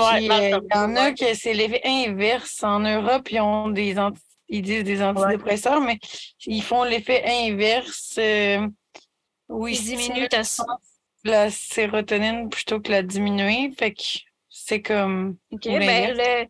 Euh, 0.00 0.18
il 0.18 0.24
y 0.24 0.76
en 0.76 0.96
a 0.96 1.12
que 1.12 1.34
c'est 1.34 1.54
l'effet 1.54 1.80
inverse. 1.84 2.62
En 2.62 2.80
Europe, 2.80 3.30
ils 3.30 3.40
ont 3.40 3.68
des 3.68 3.96
ils 4.48 4.62
disent 4.62 4.84
des 4.84 5.02
antidépresseurs, 5.02 5.80
mais 5.80 5.98
ils 6.46 6.62
font 6.62 6.84
l'effet 6.84 7.22
inverse. 7.26 8.14
Euh, 8.18 8.66
oui, 9.48 9.76
ils 9.78 9.84
diminuent 9.84 10.28
la 11.24 11.50
sérotonine 11.50 12.50
plutôt 12.50 12.80
que 12.80 12.90
la 12.90 13.02
diminuer. 13.02 13.72
Fait 13.76 13.92
que 13.92 14.02
c'est 14.48 14.82
comme. 14.82 15.36
Ben, 15.64 16.48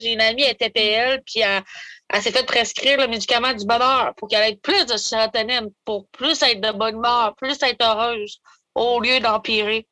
j'ai 0.00 0.14
une 0.14 0.20
amie, 0.20 0.42
elle 0.42 0.52
était 0.52 0.70
PL, 0.70 1.22
puis 1.24 1.40
elle, 1.40 2.22
s'est 2.22 2.32
fait 2.32 2.44
prescrire 2.44 2.98
le 2.98 3.06
médicament 3.06 3.52
du 3.54 3.64
bonheur 3.64 4.12
pour 4.16 4.28
qu'elle 4.28 4.50
ait 4.50 4.56
plus 4.56 4.84
de 4.86 4.96
sérotonine, 4.96 5.70
pour 5.84 6.08
plus 6.08 6.42
être 6.42 6.60
de 6.60 6.76
bonne 6.76 6.96
humeur, 6.96 7.34
plus 7.36 7.62
être 7.62 7.84
heureuse, 7.84 8.40
au 8.74 9.00
lieu 9.00 9.20
d'empirer. 9.20 9.86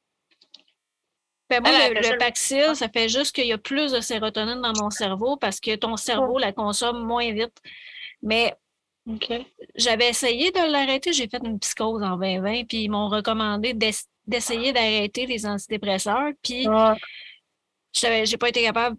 Ben 1.51 1.61
moi, 1.61 1.73
le, 1.73 2.17
Paxil, 2.19 2.77
ça 2.77 2.89
fait 2.89 3.09
juste 3.09 3.35
qu'il 3.35 3.47
y 3.47 3.53
a 3.53 3.59
plus 3.59 3.91
de 3.91 4.01
sérotonine 4.01 4.61
dans 4.61 4.73
mon 4.81 4.91
cerveau 4.91 5.37
parce 5.37 5.59
que 5.59 5.75
ton 5.75 5.97
cerveau 5.97 6.39
la 6.39 6.53
consomme 6.53 7.05
moins 7.05 7.33
vite. 7.33 7.57
Mais 8.23 8.55
j'avais 9.75 10.09
essayé 10.09 10.53
de 10.53 10.71
l'arrêter. 10.71 11.13
J'ai 11.13 11.29
fait 11.29 11.43
une 11.45 11.59
psychose 11.59 12.03
en 12.05 12.17
2020, 12.17 12.65
puis 12.69 12.85
ils 12.85 12.89
m'ont 12.89 13.09
recommandé 13.09 13.75
d'essayer 13.75 14.73
d'arrêter 14.73 15.27
les 15.27 15.45
antidépresseurs. 15.45 16.31
Puis, 16.43 16.65
je 16.65 18.25
j'ai 18.25 18.37
pas 18.37 18.49
été 18.49 18.63
capable. 18.63 18.97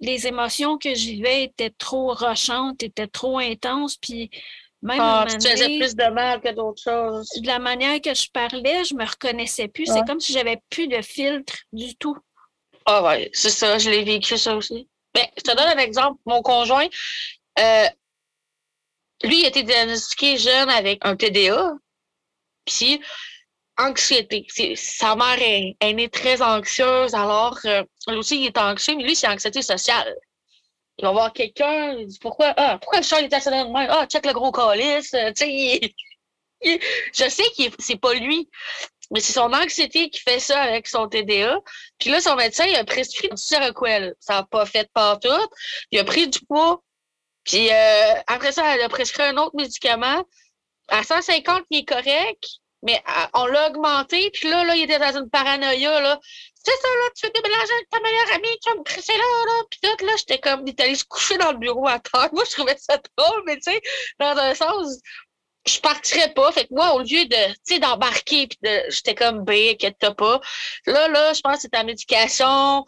Les 0.00 0.26
émotions 0.26 0.76
que 0.78 0.94
j'y 0.94 1.14
vivais 1.14 1.44
étaient 1.44 1.70
trop 1.70 2.12
rochantes, 2.12 2.82
étaient 2.82 3.06
trop 3.06 3.38
intenses. 3.38 3.96
Puis, 3.96 4.28
même 4.82 4.98
ah, 5.00 5.24
tu 5.28 5.48
faisais 5.48 5.78
plus 5.78 5.94
de 5.94 6.10
mal 6.10 6.40
que 6.40 6.52
d'autres 6.52 6.82
choses. 6.82 7.28
De 7.40 7.46
la 7.46 7.60
manière 7.60 8.00
que 8.00 8.12
je 8.14 8.28
parlais, 8.30 8.84
je 8.84 8.94
me 8.94 9.08
reconnaissais 9.08 9.68
plus. 9.68 9.86
C'est 9.86 10.04
comme 10.06 10.20
si 10.20 10.32
j'avais 10.32 10.60
plus 10.70 10.88
de 10.88 11.00
filtre 11.02 11.54
du 11.72 11.94
tout. 11.96 12.16
Ah 12.84 13.02
ouais, 13.04 13.30
c'est 13.32 13.50
ça, 13.50 13.78
je 13.78 13.90
l'ai 13.90 14.02
vécu 14.02 14.36
ça 14.36 14.56
aussi. 14.56 14.88
Mais 15.14 15.30
je 15.36 15.42
te 15.42 15.56
donne 15.56 15.78
un 15.78 15.78
exemple. 15.78 16.20
Mon 16.26 16.42
conjoint, 16.42 16.86
euh, 17.60 17.86
lui, 19.22 19.40
il 19.40 19.44
a 19.44 19.48
été 19.48 19.62
diagnostiqué 19.62 20.36
jeune 20.36 20.68
avec 20.68 20.98
un 21.02 21.14
TDA, 21.14 21.74
puis 22.64 23.00
anxiété. 23.78 24.46
Sa 24.74 25.14
mère 25.14 25.38
est, 25.40 25.92
née 25.92 26.08
très 26.08 26.42
anxieuse, 26.42 27.14
alors 27.14 27.58
euh, 27.66 27.84
lui 28.08 28.16
aussi, 28.16 28.40
il 28.40 28.46
est 28.46 28.58
anxieux, 28.58 28.96
mais 28.96 29.04
lui, 29.04 29.14
c'est 29.14 29.28
anxiété 29.28 29.62
sociale. 29.62 30.12
Il 30.98 31.04
va 31.04 31.12
voir 31.12 31.32
quelqu'un, 31.32 31.92
il 31.92 32.06
dit 32.06 32.18
pourquoi, 32.20 32.52
ah, 32.56 32.78
pourquoi 32.78 32.98
le 32.98 33.04
chat 33.04 33.20
est 33.20 33.26
stationnaire 33.26 33.66
de 33.66 33.72
même? 33.72 33.88
Ah, 33.90 34.06
check 34.06 34.26
le 34.26 34.32
gros 34.32 34.52
calice. 34.52 35.14
Euh, 35.14 35.32
je 37.12 37.28
sais 37.28 37.42
que 37.56 37.74
c'est 37.78 37.96
pas 37.96 38.14
lui, 38.14 38.48
mais 39.10 39.20
c'est 39.20 39.32
son 39.32 39.52
anxiété 39.52 40.10
qui 40.10 40.20
fait 40.20 40.38
ça 40.40 40.60
avec 40.60 40.86
son 40.86 41.08
TDA. 41.08 41.58
Puis 41.98 42.10
là, 42.10 42.20
son 42.20 42.36
médecin, 42.36 42.64
il 42.66 42.76
a 42.76 42.84
prescrit 42.84 43.28
du 43.28 43.42
Seroquel. 43.42 44.14
Ça 44.20 44.34
n'a 44.34 44.42
pas 44.44 44.66
fait 44.66 44.88
tout. 44.94 45.48
Il 45.90 45.98
a 45.98 46.04
pris 46.04 46.28
du 46.28 46.40
poids. 46.40 46.82
Puis 47.44 47.70
euh, 47.70 48.14
après 48.26 48.52
ça, 48.52 48.74
elle 48.74 48.82
a 48.82 48.88
prescrit 48.88 49.24
un 49.24 49.36
autre 49.38 49.56
médicament. 49.56 50.24
À 50.88 51.02
150, 51.02 51.64
il 51.70 51.80
est 51.80 51.84
correct, 51.84 52.44
mais 52.82 53.02
euh, 53.08 53.26
on 53.34 53.46
l'a 53.46 53.68
augmenté. 53.68 54.30
Puis 54.30 54.48
là, 54.48 54.64
là, 54.64 54.76
il 54.76 54.84
était 54.84 54.98
dans 54.98 55.18
une 55.18 55.30
paranoïa. 55.30 56.00
Là 56.00 56.20
c'est 56.64 56.80
ça, 56.80 56.88
là, 56.88 57.10
tu 57.16 57.26
veux 57.26 57.32
déménager 57.32 57.72
avec 57.72 57.90
ta 57.90 58.00
meilleure 58.00 58.32
amie, 58.34 58.58
tu 58.62 58.70
vas 58.70 58.76
me 58.76 58.84
crisser 58.84 59.12
là, 59.12 59.44
là. 59.46 59.62
Puis 59.70 59.80
tout, 59.82 60.04
là, 60.04 60.12
j'étais 60.16 60.38
comme, 60.38 60.66
il 60.66 60.70
est 60.70 60.80
allé 60.80 60.96
coucher 61.08 61.36
dans 61.38 61.52
le 61.52 61.58
bureau 61.58 61.88
à 61.88 61.98
terre. 61.98 62.28
Moi, 62.32 62.44
je 62.48 62.52
trouvais 62.52 62.76
ça 62.78 62.98
drôle, 63.16 63.42
mais 63.46 63.56
tu 63.56 63.72
sais, 63.72 63.80
dans 64.20 64.36
un 64.36 64.54
sens, 64.54 64.98
je 65.66 65.80
partirais 65.80 66.32
pas. 66.34 66.52
Fait 66.52 66.66
que 66.66 66.74
moi, 66.74 66.94
au 66.94 67.00
lieu 67.00 67.24
de, 67.26 67.52
tu 67.54 67.74
sais, 67.74 67.78
d'embarquer, 67.80 68.46
puis 68.46 68.58
de, 68.62 68.90
j'étais 68.90 69.14
comme, 69.14 69.44
B, 69.44 69.50
inquiète-toi 69.72 70.14
pas. 70.14 70.40
Là, 70.86 71.08
là, 71.08 71.32
je 71.32 71.40
pense 71.40 71.56
que 71.56 71.62
c'est 71.62 71.70
ta 71.70 71.84
médication, 71.84 72.84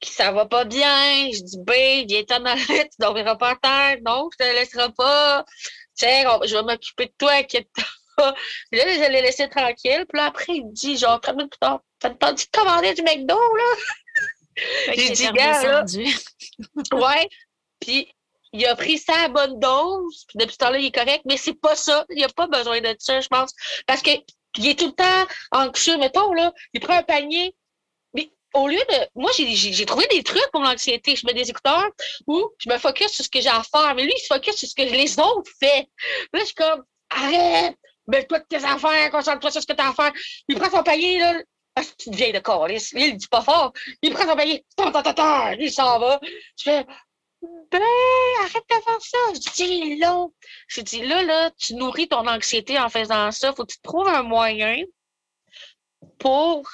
qui 0.00 0.10
ça 0.10 0.32
va 0.32 0.46
pas 0.46 0.64
bien. 0.64 1.30
Je 1.32 1.42
dis, 1.42 1.58
B, 1.58 2.06
viens-t'en 2.08 2.44
aller, 2.44 2.88
tu 2.88 2.96
dormiras 2.98 3.36
pas 3.36 3.50
à 3.50 3.56
terre. 3.56 3.98
Non, 4.06 4.28
je 4.32 4.44
te 4.44 4.50
laisserai 4.52 4.92
pas. 4.92 5.44
Tiens, 5.94 6.38
je 6.44 6.56
vais 6.56 6.62
m'occuper 6.62 7.06
de 7.06 7.14
toi, 7.18 7.32
inquiète-toi 7.32 7.84
là, 8.18 8.34
je 8.72 9.10
l'ai 9.10 9.22
laissé 9.22 9.48
tranquille. 9.48 10.04
Puis 10.08 10.18
là, 10.18 10.26
après, 10.26 10.56
il 10.56 10.66
me 10.66 10.72
dit, 10.72 10.96
genre, 10.96 11.20
30 11.20 11.36
minutes 11.36 11.52
plus 11.52 11.58
tard, 11.58 11.80
t'as 11.98 12.10
entendu 12.10 12.44
de 12.44 12.58
commander 12.58 12.94
du 12.94 13.02
McDo, 13.02 13.36
là? 13.36 13.76
J'ai 14.94 15.10
dit, 15.10 15.28
gars, 15.32 15.62
là. 15.62 15.84
ouais. 16.92 17.28
Puis 17.80 18.12
il 18.52 18.66
a 18.66 18.74
pris 18.76 18.98
sa 18.98 19.28
bonne 19.28 19.58
dose. 19.60 20.24
Puis 20.28 20.38
depuis 20.38 20.52
ce 20.52 20.58
temps-là, 20.58 20.78
il 20.78 20.86
est 20.86 20.94
correct. 20.94 21.22
Mais 21.26 21.36
c'est 21.36 21.54
pas 21.54 21.76
ça. 21.76 22.04
Il 22.10 22.24
a 22.24 22.28
pas 22.28 22.46
besoin 22.46 22.80
de 22.80 22.94
ça, 22.98 23.20
je 23.20 23.28
pense. 23.28 23.52
Parce 23.86 24.02
que 24.02 24.10
il 24.56 24.66
est 24.66 24.78
tout 24.78 24.86
le 24.86 24.92
temps 24.92 25.34
anxieux. 25.52 25.98
Mettons, 25.98 26.32
là, 26.32 26.52
il 26.72 26.80
prend 26.80 26.94
un 26.94 27.02
panier. 27.02 27.54
Mais 28.14 28.30
au 28.54 28.68
lieu 28.68 28.78
de. 28.78 29.08
Moi, 29.14 29.30
j'ai 29.36 29.86
trouvé 29.86 30.06
des 30.10 30.22
trucs 30.22 30.50
pour 30.52 30.62
l'anxiété. 30.62 31.14
Je 31.14 31.26
mets 31.26 31.34
des 31.34 31.50
écouteurs 31.50 31.88
ou 32.26 32.50
je 32.58 32.70
me 32.70 32.78
focus 32.78 33.12
sur 33.12 33.24
ce 33.24 33.30
que 33.30 33.40
j'ai 33.40 33.48
à 33.48 33.62
faire. 33.62 33.94
Mais 33.94 34.04
lui, 34.04 34.12
il 34.16 34.20
se 34.20 34.26
focus 34.26 34.56
sur 34.56 34.68
ce 34.68 34.74
que 34.74 34.82
les 34.82 35.18
autres 35.18 35.50
font. 35.60 35.86
Là, 36.32 36.40
je 36.40 36.44
suis 36.44 36.54
comme, 36.54 36.82
arrête! 37.10 37.76
Mets-toi 38.08 38.40
de 38.40 38.44
tes 38.44 38.64
affaires, 38.64 39.10
concentre-toi 39.10 39.50
sur 39.50 39.62
ce 39.62 39.66
que 39.66 39.72
tu 39.72 39.82
as 39.82 39.90
à 39.90 39.92
faire. 39.92 40.12
Il 40.48 40.58
prend 40.58 40.70
son 40.70 40.82
paillet, 40.82 41.18
là. 41.18 41.40
Ah, 41.76 41.82
c'est 41.82 42.06
une 42.06 42.16
vieille 42.16 42.32
de 42.32 42.40
calice. 42.40 42.92
Il 42.96 43.16
dit 43.16 43.28
pas 43.28 43.42
fort. 43.42 43.72
Il 44.02 44.12
prend 44.12 44.24
son 44.24 45.02
tant, 45.14 45.50
il 45.52 45.70
s'en 45.70 46.00
va. 46.00 46.18
Je 46.58 46.64
fais, 46.64 46.86
ben, 47.40 47.80
arrête 48.40 48.64
de 48.68 48.82
faire 48.82 49.00
ça. 49.00 49.18
Je 49.34 49.52
dis, 49.54 49.96
long. 50.00 50.32
Je 50.66 50.80
dis, 50.80 51.06
là, 51.06 51.22
là, 51.22 51.50
tu 51.52 51.74
nourris 51.74 52.08
ton 52.08 52.26
anxiété 52.26 52.78
en 52.80 52.88
faisant 52.88 53.30
ça. 53.30 53.52
Faut 53.52 53.64
que 53.64 53.72
tu 53.72 53.80
trouves 53.80 54.08
un 54.08 54.22
moyen 54.22 54.82
pour 56.18 56.68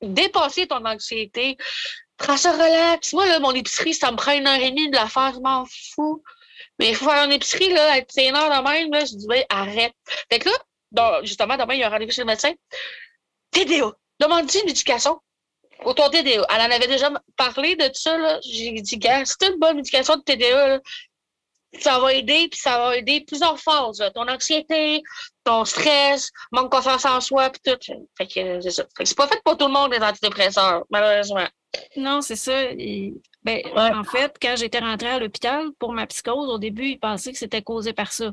dépasser 0.00 0.68
ton 0.68 0.84
anxiété. 0.84 1.56
Prends 2.16 2.36
ça 2.36 2.52
relax. 2.52 3.12
Moi, 3.12 3.26
là, 3.26 3.40
mon 3.40 3.52
épicerie, 3.52 3.94
ça 3.94 4.12
me 4.12 4.16
prend 4.16 4.32
une 4.32 4.46
heure 4.46 4.60
et 4.60 4.70
demie 4.70 4.90
de 4.90 4.96
la 4.96 5.08
faire. 5.08 5.32
Je 5.34 5.40
m'en 5.40 5.64
fous. 5.66 6.22
Il 6.88 6.96
faut 6.96 7.08
faire 7.08 7.24
une 7.24 7.32
épicerie, 7.32 7.72
là, 7.72 7.98
être 7.98 8.18
heure 8.18 8.62
de 8.62 8.68
même, 8.68 8.92
là. 8.92 9.04
Je 9.04 9.16
dis, 9.16 9.26
ben, 9.26 9.44
arrête. 9.48 9.94
Fait 10.30 10.38
que 10.38 10.48
là, 10.48 11.20
justement, 11.22 11.56
demain, 11.56 11.74
il 11.74 11.80
y 11.80 11.82
a 11.84 11.88
un 11.88 11.90
rendez-vous 11.90 12.12
chez 12.12 12.22
le 12.22 12.26
médecin. 12.26 12.52
TDA. 13.50 13.92
Demande-lui 14.20 14.60
une 14.60 14.66
médication 14.66 15.20
autour 15.84 16.10
de 16.10 16.18
TDA. 16.18 16.46
Elle 16.48 16.60
en 16.60 16.74
avait 16.74 16.86
déjà 16.86 17.10
parlé 17.36 17.76
de 17.76 17.90
ça, 17.92 18.16
là. 18.16 18.40
J'ai 18.44 18.72
dit, 18.72 18.98
gars, 18.98 19.24
c'est 19.24 19.48
une 19.48 19.58
bonne 19.58 19.76
médication 19.76 20.16
de 20.16 20.22
TDA, 20.22 20.80
ça 21.80 21.98
va 21.98 22.12
aider, 22.12 22.48
puis 22.50 22.60
ça 22.60 22.78
va 22.78 22.96
aider 22.96 23.24
plusieurs 23.26 23.58
phases. 23.58 24.02
Ton 24.14 24.28
anxiété, 24.28 25.02
ton 25.44 25.64
stress, 25.64 26.30
manque 26.50 26.70
de 26.70 26.76
confiance 26.76 27.04
en 27.04 27.20
soi, 27.20 27.50
puis 27.50 27.60
tout. 27.64 28.06
Fait 28.18 28.26
que 28.26 28.60
c'est 28.60 28.70
ça. 28.70 28.84
C'est 29.04 29.16
pas 29.16 29.26
fait 29.26 29.40
pour 29.44 29.56
tout 29.56 29.66
le 29.66 29.72
monde, 29.72 29.92
les 29.92 30.02
antidépresseurs, 30.02 30.84
malheureusement. 30.90 31.48
Non, 31.96 32.20
c'est 32.20 32.36
ça. 32.36 32.70
Ben, 33.44 33.60
En 33.74 34.04
fait, 34.04 34.36
quand 34.40 34.54
j'étais 34.56 34.78
rentrée 34.78 35.08
à 35.08 35.18
l'hôpital 35.18 35.70
pour 35.78 35.92
ma 35.92 36.06
psychose, 36.06 36.48
au 36.48 36.58
début, 36.58 36.86
ils 36.86 36.98
pensaient 36.98 37.32
que 37.32 37.38
c'était 37.38 37.62
causé 37.62 37.92
par 37.92 38.12
ça. 38.12 38.32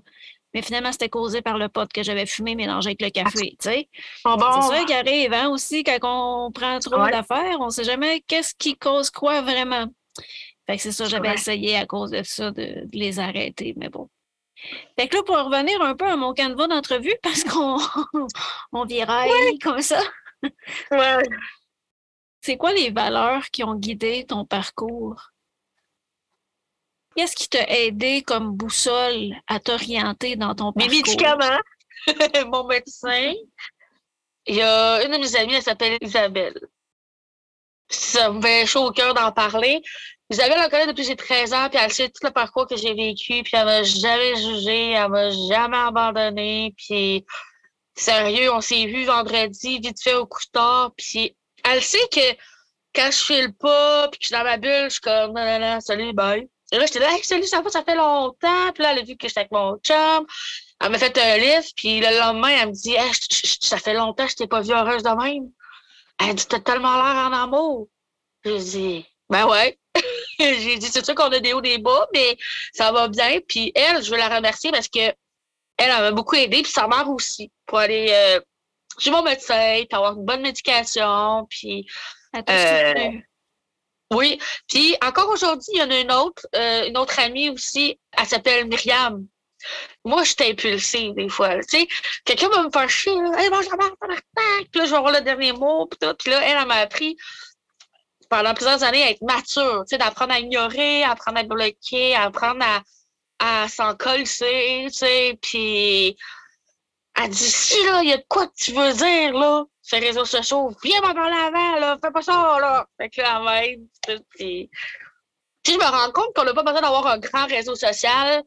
Mais 0.53 0.61
finalement, 0.61 0.91
c'était 0.91 1.09
causé 1.09 1.41
par 1.41 1.57
le 1.57 1.69
pot 1.69 1.91
que 1.93 2.01
j'avais 2.01 2.25
fumé 2.25 2.55
mélangé 2.55 2.89
avec 2.89 3.01
le 3.01 3.09
café. 3.09 3.55
C'est 3.59 3.87
ça 4.23 4.83
qui 4.85 4.93
arrive 4.93 5.33
hein, 5.33 5.49
aussi 5.49 5.83
quand 5.83 5.99
on 6.01 6.51
prend 6.51 6.79
trop 6.79 7.07
d'affaires. 7.07 7.57
On 7.59 7.65
ne 7.65 7.71
sait 7.71 7.83
jamais 7.83 8.21
qu'est-ce 8.27 8.55
qui 8.55 8.75
cause 8.75 9.11
quoi 9.11 9.41
vraiment. 9.41 9.85
Fait 10.65 10.77
que 10.77 10.81
c'est 10.81 10.91
ça, 10.91 11.05
j'avais 11.05 11.33
essayé 11.33 11.75
à 11.75 11.85
cause 11.85 12.11
de 12.11 12.23
ça 12.23 12.51
de, 12.51 12.87
les 12.93 13.19
arrêter, 13.19 13.73
mais 13.77 13.89
bon. 13.89 14.09
Fait 14.97 15.07
que 15.07 15.15
là, 15.17 15.23
pour 15.23 15.37
revenir 15.37 15.81
un 15.81 15.95
peu 15.95 16.05
à 16.05 16.15
mon 16.15 16.33
canevas 16.33 16.67
d'entrevue, 16.67 17.15
parce 17.23 17.43
qu'on 17.43 17.77
on 18.71 18.85
viraille 18.85 19.57
comme 19.59 19.81
ça. 19.81 20.01
Ouais. 20.91 21.23
C'est 22.41 22.57
quoi 22.57 22.73
les 22.73 22.89
valeurs 22.89 23.49
qui 23.49 23.63
ont 23.63 23.75
guidé 23.75 24.25
ton 24.25 24.45
parcours? 24.45 25.31
Qu'est-ce 27.15 27.35
qui 27.35 27.49
t'a 27.49 27.67
aidé 27.67 28.21
comme 28.21 28.51
boussole 28.51 29.35
à 29.47 29.59
t'orienter 29.59 30.35
dans 30.35 30.55
ton 30.55 30.71
parcours? 30.71 30.89
Mes 30.89 30.97
médicaments, 30.97 31.59
mon 32.47 32.65
médecin. 32.65 33.33
Il 34.45 34.55
y 34.55 34.61
a 34.61 35.03
une 35.03 35.11
de 35.11 35.17
mes 35.17 35.35
amies, 35.35 35.55
elle 35.55 35.63
s'appelle 35.63 35.97
Isabelle. 36.01 36.59
Ça 37.89 38.31
me 38.31 38.41
fait 38.41 38.65
chaud 38.65 38.87
au 38.87 38.91
cœur 38.91 39.13
d'en 39.13 39.31
parler. 39.31 39.81
Isabelle, 40.29 40.59
elle 40.63 40.69
connaît 40.69 40.87
depuis 40.87 41.03
j'ai 41.03 41.15
13 41.15 41.53
ans, 41.53 41.69
puis 41.69 41.79
elle 41.81 41.91
sait 41.91 42.07
tout 42.09 42.25
le 42.25 42.31
parcours 42.31 42.67
que 42.67 42.77
j'ai 42.77 42.93
vécu, 42.93 43.41
puis 43.41 43.51
elle 43.53 43.65
m'a 43.65 43.83
jamais 43.83 44.35
jugé, 44.35 44.91
elle 44.91 45.09
m'a 45.09 45.31
jamais 45.31 45.77
abandonné, 45.77 46.73
puis 46.77 47.25
sérieux, 47.95 48.53
on 48.53 48.61
s'est 48.61 48.85
vu 48.85 49.05
vendredi, 49.05 49.79
vite 49.79 50.01
fait 50.01 50.13
au 50.13 50.27
couteau, 50.27 50.91
puis 50.95 51.35
elle 51.71 51.83
sait 51.83 52.07
que 52.11 52.35
quand 52.95 53.11
je 53.11 53.17
file 53.17 53.53
pas, 53.53 54.07
puis 54.09 54.19
que 54.19 54.25
je 54.25 54.27
suis 54.27 54.35
dans 54.35 54.43
ma 54.43 54.57
bulle, 54.57 54.85
je 54.85 54.89
suis 54.89 55.01
comme, 55.01 55.33
non, 55.33 55.45
non, 55.45 55.59
non, 55.59 55.79
salut, 55.79 56.13
bye. 56.13 56.49
Et 56.71 56.77
là, 56.77 56.85
j'étais 56.85 56.99
là, 56.99 57.11
hey, 57.11 57.23
salut, 57.23 57.45
ça, 57.45 57.61
ça 57.67 57.83
fait 57.83 57.95
longtemps. 57.95 58.71
Puis 58.73 58.83
là, 58.83 58.91
elle 58.91 58.99
a 58.99 59.03
vu 59.03 59.15
que 59.15 59.27
j'étais 59.27 59.41
avec 59.41 59.51
mon 59.51 59.77
chum. 59.77 60.25
Elle 60.81 60.91
m'a 60.91 60.97
fait 60.97 61.17
un 61.17 61.37
livre, 61.37 61.65
puis 61.75 61.99
le 61.99 62.17
lendemain, 62.19 62.49
elle 62.49 62.69
me 62.69 62.73
dit, 62.73 62.95
ça 63.61 63.77
fait 63.77 63.93
longtemps 63.93 64.25
que 64.25 64.31
je 64.31 64.35
t'ai 64.37 64.47
pas 64.47 64.61
vue 64.61 64.73
heureuse 64.73 65.03
de 65.03 65.09
même. 65.09 65.51
Elle 66.19 66.35
dit, 66.35 66.45
t'as 66.47 66.59
tellement 66.59 66.95
l'air 66.95 67.27
en 67.27 67.33
amour. 67.33 67.87
J'ai 68.45 68.59
dit, 68.59 69.05
ben 69.29 69.45
ouais. 69.47 69.77
J'ai 70.39 70.77
dit, 70.77 70.87
c'est 70.87 71.03
sûr 71.03 71.15
qu'on 71.15 71.31
a 71.31 71.39
des 71.39 71.53
hauts, 71.53 71.61
des 71.61 71.79
bas, 71.79 72.07
mais 72.13 72.37
ça 72.73 72.91
va 72.91 73.07
bien. 73.07 73.39
Puis 73.47 73.71
elle, 73.75 74.03
je 74.03 74.11
veux 74.11 74.17
la 74.17 74.33
remercier 74.33 74.71
parce 74.71 74.87
que 74.87 75.13
elle, 75.77 75.89
m'a 75.89 76.11
beaucoup 76.11 76.35
aidé, 76.35 76.61
puis 76.61 76.71
sa 76.71 76.87
mère 76.87 77.09
aussi, 77.09 77.51
pour 77.65 77.79
aller 77.79 78.07
euh, 78.09 78.41
chez 78.99 79.11
mon 79.11 79.23
médecin, 79.23 79.83
puis 79.87 79.87
avoir 79.91 80.15
une 80.15 80.25
bonne 80.25 80.41
médication, 80.41 81.45
puis... 81.49 81.87
Euh, 82.49 83.11
oui. 84.11 84.39
Puis 84.67 84.95
encore 85.03 85.29
aujourd'hui, 85.29 85.73
il 85.73 85.79
y 85.79 85.83
en 85.83 85.91
a 85.91 85.99
une 85.99 86.11
autre, 86.11 86.47
euh, 86.55 86.87
une 86.87 86.97
autre 86.97 87.19
amie 87.19 87.49
aussi, 87.49 87.99
elle 88.17 88.25
s'appelle 88.25 88.67
Myriam. 88.67 89.25
Moi, 90.05 90.23
je 90.23 90.31
suis 90.31 90.51
impulsive 90.51 91.13
des 91.15 91.29
fois. 91.29 91.59
Tu 91.59 91.79
sais, 91.79 91.87
quelqu'un 92.23 92.49
va 92.49 92.63
me 92.63 92.71
faire 92.71 92.89
chier, 92.89 93.13
là, 93.13 93.41
hey, 93.41 93.49
bonjour, 93.49 93.75
puis 94.71 94.79
là, 94.79 94.85
je 94.85 94.89
vais 94.89 94.97
avoir 94.97 95.13
le 95.13 95.21
dernier 95.21 95.51
mot, 95.51 95.85
puis 95.85 95.99
tout. 95.99 96.15
Puis 96.15 96.31
là, 96.31 96.41
elle, 96.43 96.57
elle 96.61 96.67
m'a 96.67 96.75
appris 96.75 97.17
pendant 98.29 98.53
plusieurs 98.53 98.83
années 98.83 99.03
à 99.03 99.11
être 99.11 99.21
mature, 99.21 99.83
tu 99.87 99.95
sais, 99.95 99.97
d'apprendre 99.97 100.33
à 100.33 100.39
ignorer, 100.39 101.03
à 101.03 101.11
apprendre 101.11 101.39
à 101.39 101.43
bloquer, 101.43 102.15
à 102.15 102.23
apprendre 102.23 102.63
à, 102.63 103.63
à 103.63 103.67
s'en 103.67 103.95
coller, 103.95 104.23
tu 104.23 104.89
sais, 104.91 105.37
puis 105.41 106.15
elle 107.15 107.29
dit, 107.29 107.37
si, 107.37 107.83
là, 107.85 108.01
il 108.03 108.09
y 108.09 108.13
a 108.13 108.21
quoi 108.27 108.47
que 108.47 108.55
tu 108.55 108.71
veux 108.71 108.93
dire, 108.93 109.33
là, 109.33 109.65
ces 109.81 109.99
réseaux 109.99 110.25
sociaux, 110.25 110.71
viens 110.83 111.01
m'en 111.01 111.13
parler 111.13 111.37
avant, 111.37 111.79
là, 111.79 111.97
fais 112.03 112.11
pas 112.11 112.21
ça, 112.21 112.57
là. 112.59 112.87
Fait 112.97 113.09
que 113.09 113.21
là, 113.21 113.39
même, 113.41 113.87
puis... 114.29 114.69
je 115.65 115.71
me 115.73 115.83
rends 115.83 116.11
compte 116.11 116.33
qu'on 116.35 116.43
n'a 116.45 116.53
pas 116.53 116.63
besoin 116.63 116.81
d'avoir 116.81 117.07
un 117.07 117.17
grand 117.17 117.45
réseau 117.47 117.75
social, 117.75 118.43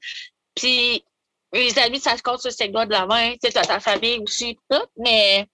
puis 0.55 1.05
les 1.53 1.79
amis, 1.79 2.01
ça 2.01 2.17
se 2.17 2.23
compte 2.23 2.41
sur 2.41 2.53
ses 2.53 2.69
doigts 2.69 2.87
de 2.87 2.93
la 2.93 3.07
main, 3.07 3.33
tu 3.33 3.51
sais, 3.51 3.53
ta 3.53 3.81
famille 3.81 4.21
aussi, 4.21 4.59
tout, 4.71 4.87
mais 4.97 5.47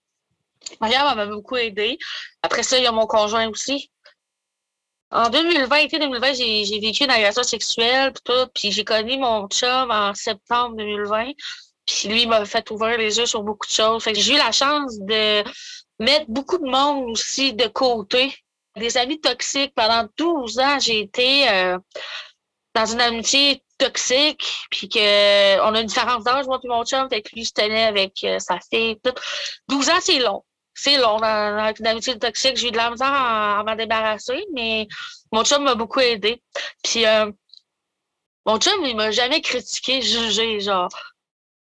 Mariam 0.79 1.15
m'a 1.15 1.25
beaucoup 1.25 1.57
aidé. 1.57 1.97
Après 2.41 2.63
ça, 2.63 2.77
il 2.77 2.83
y 2.83 2.87
a 2.87 2.91
mon 2.91 3.07
conjoint 3.07 3.49
aussi. 3.49 3.91
En 5.11 5.29
2020, 5.29 5.75
été 5.77 5.97
2020, 5.97 6.33
j'ai 6.33 6.79
vécu 6.79 7.03
une 7.03 7.09
agression 7.09 7.43
sexuelle, 7.43 8.13
puis 8.13 8.21
tout, 8.23 8.47
puis 8.53 8.71
j'ai 8.71 8.83
connu 8.83 9.17
mon 9.17 9.47
chum 9.47 9.89
en 9.89 10.13
septembre 10.13 10.75
2020. 10.77 11.31
Puis 11.89 12.07
lui, 12.07 12.27
m'a 12.27 12.45
fait 12.45 12.69
ouvrir 12.69 12.97
les 12.99 13.17
yeux 13.17 13.25
sur 13.25 13.41
beaucoup 13.41 13.65
de 13.65 13.71
choses. 13.71 14.03
Fait 14.03 14.13
que 14.13 14.19
j'ai 14.19 14.35
eu 14.35 14.37
la 14.37 14.51
chance 14.51 14.99
de 14.99 15.43
mettre 15.99 16.25
beaucoup 16.27 16.59
de 16.59 16.69
monde 16.69 17.09
aussi 17.09 17.53
de 17.53 17.67
côté. 17.67 18.35
Des 18.75 18.95
amis 18.95 19.19
toxiques. 19.19 19.73
Pendant 19.75 20.07
12 20.15 20.59
ans, 20.59 20.79
j'ai 20.79 20.99
été 20.99 21.49
euh, 21.49 21.79
dans 22.75 22.85
une 22.85 23.01
amitié 23.01 23.63
toxique, 23.79 24.45
puis 24.69 24.87
que 24.87 25.59
on 25.61 25.73
a 25.73 25.81
une 25.81 25.87
différence 25.87 26.23
d'âge, 26.23 26.45
moi 26.45 26.59
puis 26.59 26.69
mon 26.69 26.85
chum, 26.85 27.09
fait 27.09 27.21
que 27.21 27.29
lui, 27.33 27.43
je 27.43 27.53
tenais 27.53 27.85
avec 27.85 28.23
euh, 28.23 28.37
sa 28.37 28.59
fille. 28.59 28.99
Tout. 29.03 29.13
12 29.69 29.89
ans, 29.89 29.99
c'est 29.99 30.19
long. 30.19 30.43
C'est 30.75 30.97
long 30.97 31.17
dans, 31.17 31.73
une 31.77 31.87
amitié 31.87 32.19
toxique. 32.19 32.55
J'ai 32.57 32.67
eu 32.67 32.71
de 32.71 32.77
la 32.77 32.91
misère 32.91 33.11
à, 33.11 33.63
m'en 33.65 33.75
débarrasser, 33.75 34.45
mais 34.53 34.87
mon 35.31 35.43
chum 35.43 35.63
m'a 35.63 35.75
beaucoup 35.75 35.99
aidé. 36.01 36.41
Puis 36.83 37.05
euh, 37.05 37.31
mon 38.45 38.59
chum, 38.59 38.85
il 38.85 38.95
m'a 38.95 39.09
jamais 39.11 39.41
critiqué, 39.41 40.01
jugé, 40.01 40.59
genre 40.59 40.89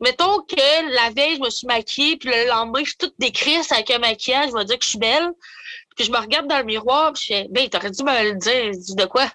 mettons 0.01 0.41
que 0.41 0.95
la 0.95 1.09
veille, 1.11 1.37
je 1.37 1.41
me 1.41 1.49
suis 1.49 1.67
maquillée, 1.67 2.17
puis 2.17 2.29
le 2.29 2.47
lendemain, 2.47 2.79
je 2.79 2.89
suis 2.89 2.97
toute 2.97 3.15
décrisse 3.19 3.71
avec 3.71 3.91
un 3.91 3.99
maquillage, 3.99 4.49
je 4.49 4.55
vais 4.55 4.65
dire 4.65 4.77
que 4.77 4.83
je 4.83 4.89
suis 4.89 4.99
belle. 4.99 5.31
Puis 5.95 6.05
je 6.05 6.11
me 6.11 6.17
regarde 6.17 6.47
dans 6.47 6.57
le 6.57 6.63
miroir, 6.63 7.13
puis 7.13 7.23
je 7.23 7.27
fais, 7.27 7.47
ben, 7.49 7.69
t'aurais 7.69 7.91
dû 7.91 8.03
me 8.03 8.31
le 8.31 8.35
dire. 8.35 8.73
Je 8.73 8.79
dis, 8.79 8.95
de 8.95 9.05
quoi? 9.05 9.29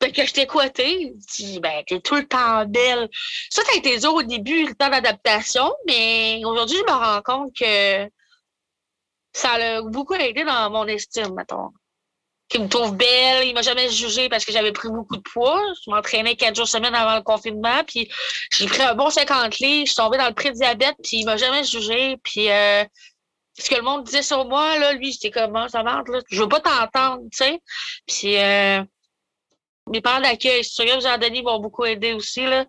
Ben, 0.00 0.12
que 0.12 0.24
je 0.24 0.32
t'ai 0.32 0.46
coité. 0.46 1.14
Je 1.20 1.44
dis, 1.44 1.60
ben, 1.60 1.82
t'es 1.86 2.00
tout 2.00 2.16
le 2.16 2.26
temps 2.26 2.64
belle. 2.66 3.08
Ça, 3.50 3.62
ça 3.64 3.72
a 3.74 3.76
été 3.76 3.98
dur 3.98 4.14
au 4.14 4.22
début, 4.22 4.66
le 4.68 4.74
temps 4.74 4.88
d'adaptation, 4.88 5.70
mais 5.86 6.42
aujourd'hui, 6.44 6.76
je 6.78 6.92
me 6.92 6.98
rends 6.98 7.22
compte 7.22 7.54
que 7.56 8.08
ça 9.32 9.52
a 9.52 9.82
beaucoup 9.82 10.14
aidé 10.14 10.44
dans 10.44 10.70
mon 10.70 10.86
estime, 10.86 11.34
mettons 11.34 11.70
qui 12.48 12.58
me 12.58 12.68
trouve 12.68 12.96
belle. 12.96 13.46
Il 13.46 13.54
m'a 13.54 13.62
jamais 13.62 13.90
jugé 13.90 14.28
parce 14.28 14.44
que 14.44 14.52
j'avais 14.52 14.72
pris 14.72 14.88
beaucoup 14.88 15.16
de 15.16 15.22
poids. 15.22 15.62
Je 15.84 15.90
m'entraînais 15.90 16.36
quatre 16.36 16.56
jours 16.56 16.68
semaine 16.68 16.94
avant 16.94 17.16
le 17.16 17.22
confinement. 17.22 17.84
Puis 17.86 18.10
j'ai 18.52 18.66
pris 18.66 18.82
un 18.82 18.94
bon 18.94 19.10
50 19.10 19.58
livres. 19.58 19.86
Je 19.86 19.92
suis 19.92 19.96
tombée 19.96 20.18
dans 20.18 20.28
le 20.28 20.34
pré-diabète. 20.34 20.96
Puis 21.02 21.18
il 21.18 21.24
m'a 21.26 21.36
jamais 21.36 21.64
jugé. 21.64 22.16
Puis 22.22 22.50
euh, 22.50 22.84
ce 23.58 23.68
que 23.68 23.74
le 23.74 23.82
monde 23.82 24.04
disait 24.04 24.22
sur 24.22 24.46
moi, 24.46 24.78
là, 24.78 24.92
lui, 24.92 25.12
j'étais 25.12 25.30
comme, 25.30 25.56
ah, 25.56 25.68
ça 25.68 25.82
marche, 25.82 26.08
là. 26.08 26.20
Je 26.30 26.40
veux 26.40 26.48
pas 26.48 26.60
t'entendre, 26.60 27.22
tu 27.30 27.38
sais. 27.38 27.60
Puis 28.06 28.36
euh, 28.38 28.82
mes 29.88 30.00
parents 30.00 30.20
d'accueil, 30.20 30.64
sûr 30.64 30.84
que 30.84 31.00
Jean-Denis 31.00 31.42
m'ont 31.42 31.60
beaucoup 31.60 31.84
aidé 31.84 32.12
aussi, 32.12 32.44
là. 32.44 32.64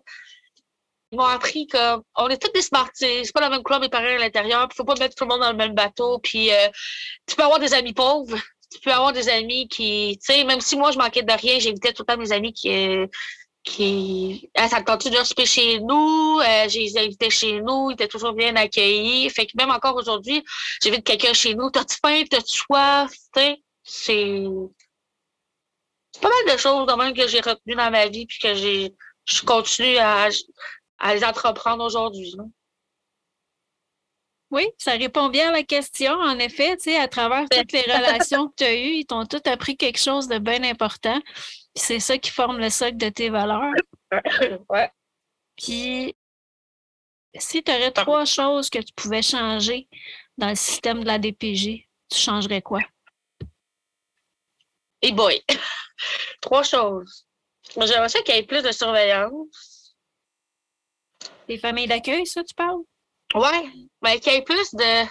Ils 1.12 1.18
m'ont 1.18 1.24
appris 1.24 1.66
que 1.66 1.96
on 2.14 2.28
est 2.28 2.40
tous 2.40 2.52
des 2.52 2.62
smarties. 2.62 3.24
C'est 3.24 3.32
pas 3.32 3.40
la 3.40 3.50
même 3.50 3.64
couleur, 3.64 3.80
mes 3.80 3.88
parents 3.88 4.04
à 4.04 4.18
l'intérieur. 4.18 4.68
Il 4.70 4.74
faut 4.76 4.84
pas 4.84 4.94
mettre 4.94 5.16
tout 5.16 5.24
le 5.24 5.30
monde 5.30 5.40
dans 5.40 5.50
le 5.50 5.56
même 5.56 5.74
bateau. 5.74 6.20
Puis 6.20 6.52
euh, 6.52 6.68
tu 7.26 7.34
peux 7.34 7.42
avoir 7.42 7.58
des 7.58 7.74
amis 7.74 7.92
pauvres 7.92 8.36
tu 8.70 8.80
peux 8.80 8.92
avoir 8.92 9.12
des 9.12 9.28
amis 9.28 9.68
qui, 9.68 10.18
tu 10.20 10.32
sais, 10.32 10.44
même 10.44 10.60
si 10.60 10.76
moi 10.76 10.92
je 10.92 10.98
manquais 10.98 11.22
de 11.22 11.32
rien, 11.32 11.58
j'invitais 11.58 11.92
tout 11.92 12.02
le 12.02 12.12
temps 12.12 12.20
mes 12.20 12.32
amis 12.32 12.52
qui, 12.52 12.70
qui, 13.62 14.50
ah, 14.56 14.68
ça 14.68 14.82
continue 14.82 15.18
de 15.18 15.24
souper 15.24 15.46
chez 15.46 15.80
nous, 15.80 16.40
euh, 16.40 16.68
j'ai 16.68 16.80
les 16.80 16.98
invités 16.98 17.30
chez 17.30 17.60
nous, 17.60 17.90
ils 17.90 17.94
étaient 17.94 18.08
toujours 18.08 18.32
bien 18.32 18.56
accueillis. 18.56 19.28
Fait 19.30 19.46
que 19.46 19.52
même 19.56 19.70
encore 19.70 19.96
aujourd'hui, 19.96 20.44
j'invite 20.82 21.04
quelqu'un 21.04 21.32
chez 21.34 21.54
nous, 21.54 21.70
t'as-tu 21.70 21.96
faim, 22.04 22.22
t'as-tu 22.30 22.56
soif, 22.56 23.10
tu 23.10 23.40
sais, 23.40 23.62
c'est, 23.82 24.44
c'est 26.12 26.20
pas 26.22 26.28
mal 26.28 26.54
de 26.54 26.60
choses 26.60 26.86
quand 26.88 26.96
même 26.96 27.14
que 27.14 27.28
j'ai 27.28 27.40
retenues 27.40 27.74
dans 27.74 27.90
ma 27.90 28.06
vie 28.06 28.26
puis 28.26 28.38
que 28.38 28.54
j'ai, 28.54 28.94
je 29.26 29.42
continue 29.42 29.98
à, 29.98 30.28
à 30.98 31.14
les 31.14 31.24
entreprendre 31.24 31.84
aujourd'hui. 31.84 32.34
Oui, 34.50 34.66
ça 34.78 34.92
répond 34.92 35.28
bien 35.28 35.50
à 35.50 35.52
la 35.52 35.62
question. 35.62 36.12
En 36.12 36.38
effet, 36.38 36.76
tu 36.76 36.84
sais, 36.84 36.96
à 36.96 37.06
travers 37.06 37.48
toutes 37.48 37.72
les 37.72 37.82
relations 37.82 38.48
que 38.48 38.54
tu 38.56 38.64
as 38.64 38.74
eues, 38.74 38.94
ils 38.96 39.06
t'ont 39.06 39.24
tous 39.24 39.48
appris 39.48 39.76
quelque 39.76 39.98
chose 39.98 40.26
de 40.26 40.38
bien 40.38 40.64
important. 40.64 41.20
C'est 41.76 42.00
ça 42.00 42.18
qui 42.18 42.30
forme 42.30 42.58
le 42.58 42.68
socle 42.68 42.96
de 42.96 43.08
tes 43.10 43.30
valeurs. 43.30 43.72
ouais. 44.68 44.90
Puis, 45.56 46.16
si 47.36 47.62
tu 47.62 47.70
aurais 47.70 47.92
trois 47.92 48.24
choses 48.24 48.70
que 48.70 48.80
tu 48.80 48.92
pouvais 48.94 49.22
changer 49.22 49.88
dans 50.36 50.48
le 50.48 50.56
système 50.56 51.00
de 51.00 51.06
la 51.06 51.18
DPG, 51.18 51.88
tu 52.10 52.18
changerais 52.18 52.62
quoi? 52.62 52.80
Et 55.02 55.12
boy! 55.12 55.40
trois 56.40 56.64
choses. 56.64 57.24
J'aimerais 57.76 58.08
ça 58.08 58.20
qu'il 58.22 58.34
y 58.34 58.38
ait 58.38 58.42
plus 58.42 58.62
de 58.62 58.72
surveillance. 58.72 59.94
Les 61.46 61.58
familles 61.58 61.86
d'accueil, 61.86 62.26
ça, 62.26 62.42
tu 62.42 62.54
parles? 62.54 62.80
Ouais, 63.34 63.70
ben, 64.02 64.18
qu'il 64.18 64.32
y 64.32 64.36
ait 64.36 64.42
plus 64.42 64.74
de, 64.74 65.06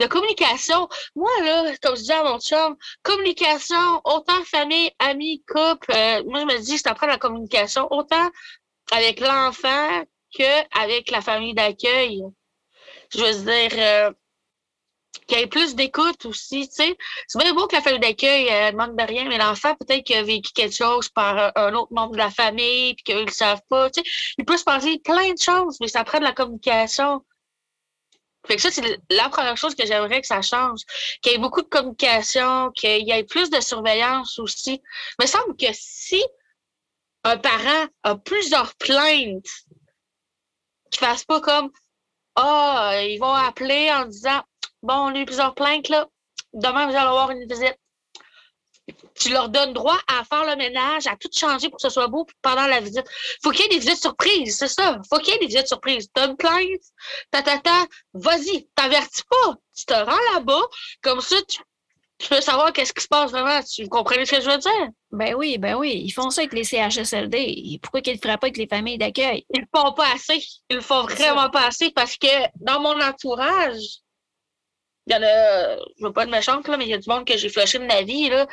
de 0.00 0.06
communication. 0.06 0.88
Moi, 1.14 1.30
là, 1.42 1.72
comme 1.82 1.96
je 1.96 2.02
dis 2.02 2.12
à 2.12 2.24
mon 2.24 2.38
chum, 2.40 2.76
communication, 3.02 4.00
autant 4.04 4.42
famille, 4.44 4.90
amis, 4.98 5.42
couple, 5.46 5.92
euh, 5.92 6.22
moi, 6.24 6.40
je 6.40 6.44
me 6.46 6.58
dis, 6.60 6.78
c'est 6.78 6.88
après 6.88 7.06
la 7.06 7.18
communication, 7.18 7.86
autant 7.92 8.30
avec 8.92 9.20
l'enfant 9.20 10.04
qu'avec 10.30 11.10
la 11.10 11.20
famille 11.20 11.54
d'accueil. 11.54 12.22
Je 13.14 13.18
veux 13.18 13.44
dire, 13.44 13.70
euh, 13.78 14.12
qu'il 15.28 15.38
y 15.38 15.42
ait 15.42 15.46
plus 15.46 15.74
d'écoute 15.74 16.26
aussi, 16.26 16.68
tu 16.68 16.74
sais. 16.74 16.96
C'est 17.28 17.38
bien 17.38 17.54
beau 17.54 17.66
que 17.66 17.76
la 17.76 17.82
famille 17.82 18.00
d'accueil 18.00 18.48
euh, 18.50 18.72
ne 18.72 18.76
manque 18.76 18.96
de 18.96 19.04
rien, 19.04 19.24
mais 19.28 19.38
l'enfant, 19.38 19.74
peut-être 19.76 20.04
qu'il 20.04 20.16
a 20.16 20.22
vécu 20.22 20.52
quelque 20.52 20.74
chose 20.74 21.08
par 21.08 21.52
un 21.56 21.74
autre 21.74 21.92
membre 21.92 22.12
de 22.12 22.18
la 22.18 22.30
famille, 22.30 22.94
puis 22.94 23.04
qu'ils 23.04 23.16
ne 23.16 23.24
le 23.24 23.30
savent 23.30 23.62
pas, 23.68 23.90
tu 23.90 24.02
sais. 24.02 24.34
Il 24.38 24.44
peut 24.44 24.56
se 24.56 24.64
passer 24.64 24.98
plein 24.98 25.32
de 25.32 25.38
choses, 25.38 25.78
mais 25.80 25.88
ça 25.88 26.04
prend 26.04 26.18
de 26.18 26.24
la 26.24 26.32
communication. 26.32 27.24
Fait 28.46 28.56
que 28.56 28.62
ça, 28.62 28.70
c'est 28.70 29.00
la 29.10 29.28
première 29.28 29.56
chose 29.56 29.74
que 29.74 29.86
j'aimerais 29.86 30.20
que 30.20 30.26
ça 30.26 30.42
change. 30.42 30.80
Qu'il 31.22 31.32
y 31.32 31.34
ait 31.34 31.38
beaucoup 31.38 31.62
de 31.62 31.68
communication, 31.68 32.70
qu'il 32.72 33.06
y 33.06 33.10
ait 33.10 33.24
plus 33.24 33.50
de 33.50 33.60
surveillance 33.60 34.38
aussi. 34.38 34.82
Il 35.18 35.22
me 35.22 35.26
semble 35.26 35.56
que 35.56 35.66
si 35.72 36.22
un 37.24 37.38
parent 37.38 37.86
a 38.02 38.16
plusieurs 38.16 38.74
plaintes, 38.74 39.48
qu'il 40.90 41.02
ne 41.02 41.06
fasse 41.06 41.24
pas 41.24 41.40
comme 41.40 41.70
Ah, 42.36 42.92
oh, 42.92 43.00
ils 43.02 43.18
vont 43.18 43.32
appeler 43.32 43.90
en 43.92 44.04
disant 44.06 44.42
Bon, 44.82 44.94
on 44.94 45.14
a 45.14 45.18
eu 45.18 45.24
plusieurs 45.24 45.54
plaintes, 45.54 45.88
là. 45.88 46.06
Demain, 46.52 46.86
vous 46.86 46.94
allez 46.94 47.06
avoir 47.06 47.30
une 47.30 47.48
visite 47.48 47.78
tu 49.14 49.30
leur 49.30 49.48
donnes 49.48 49.72
droit 49.72 49.98
à 50.08 50.24
faire 50.24 50.44
le 50.44 50.56
ménage, 50.56 51.06
à 51.06 51.16
tout 51.16 51.30
changer 51.32 51.68
pour 51.68 51.76
que 51.76 51.82
ce 51.82 51.88
soit 51.88 52.08
beau 52.08 52.26
pendant 52.42 52.66
la 52.66 52.80
visite. 52.80 53.06
Faut 53.42 53.50
qu'il 53.50 53.62
y 53.62 53.64
ait 53.66 53.68
des 53.68 53.78
visites 53.78 54.00
surprises, 54.00 54.58
c'est 54.58 54.68
ça. 54.68 54.98
Faut 55.08 55.18
qu'il 55.18 55.32
y 55.32 55.36
ait 55.36 55.40
des 55.40 55.46
visites 55.46 55.68
surprises. 55.68 56.08
T'as 56.12 56.28
une 56.28 56.36
plainte, 56.36 56.80
ta, 57.30 57.42
ta, 57.42 57.58
ta, 57.58 57.86
vas-y, 58.12 58.68
t'avertis 58.74 59.22
pas. 59.28 59.54
Tu 59.76 59.84
te 59.86 59.94
rends 59.94 60.34
là-bas, 60.34 60.62
comme 61.02 61.20
ça, 61.20 61.36
tu, 61.48 61.58
peux 62.28 62.40
savoir 62.40 62.72
qu'est-ce 62.72 62.92
qui 62.92 63.02
se 63.02 63.08
passe 63.08 63.30
vraiment. 63.30 63.60
Tu 63.62 63.88
comprenez 63.88 64.24
ce 64.24 64.36
que 64.36 64.40
je 64.40 64.50
veux 64.50 64.58
dire? 64.58 64.88
Ben 65.12 65.34
oui, 65.34 65.58
ben 65.58 65.74
oui. 65.74 66.02
Ils 66.04 66.12
font 66.12 66.30
ça 66.30 66.42
avec 66.42 66.52
les 66.52 66.64
CHSLD. 66.64 67.78
Pourquoi 67.82 68.00
qu'ils 68.00 68.14
ne 68.14 68.18
le 68.18 68.22
feraient 68.22 68.38
pas 68.38 68.46
avec 68.46 68.56
les 68.56 68.68
familles 68.68 68.98
d'accueil? 68.98 69.44
Ils 69.52 69.60
le 69.60 69.66
font 69.74 69.92
pas 69.92 70.12
assez. 70.14 70.42
Ils 70.70 70.76
le 70.76 70.82
font 70.82 71.02
vraiment 71.02 71.50
pas 71.50 71.66
assez 71.66 71.90
parce 71.90 72.16
que 72.16 72.28
dans 72.56 72.80
mon 72.80 73.00
entourage, 73.00 74.00
il 75.06 75.12
y 75.12 75.16
en 75.16 75.22
a, 75.22 75.76
je 75.98 76.04
veux 76.04 76.12
pas 76.12 76.24
être 76.24 76.30
méchante, 76.30 76.68
là, 76.68 76.76
mais 76.76 76.84
il 76.84 76.90
y 76.90 76.94
a 76.94 76.98
du 76.98 77.08
monde 77.08 77.26
que 77.26 77.36
j'ai 77.36 77.48
flushé 77.48 77.78
de 77.78 77.84
ma 77.84 78.02
vie, 78.02 78.28
là, 78.28 78.46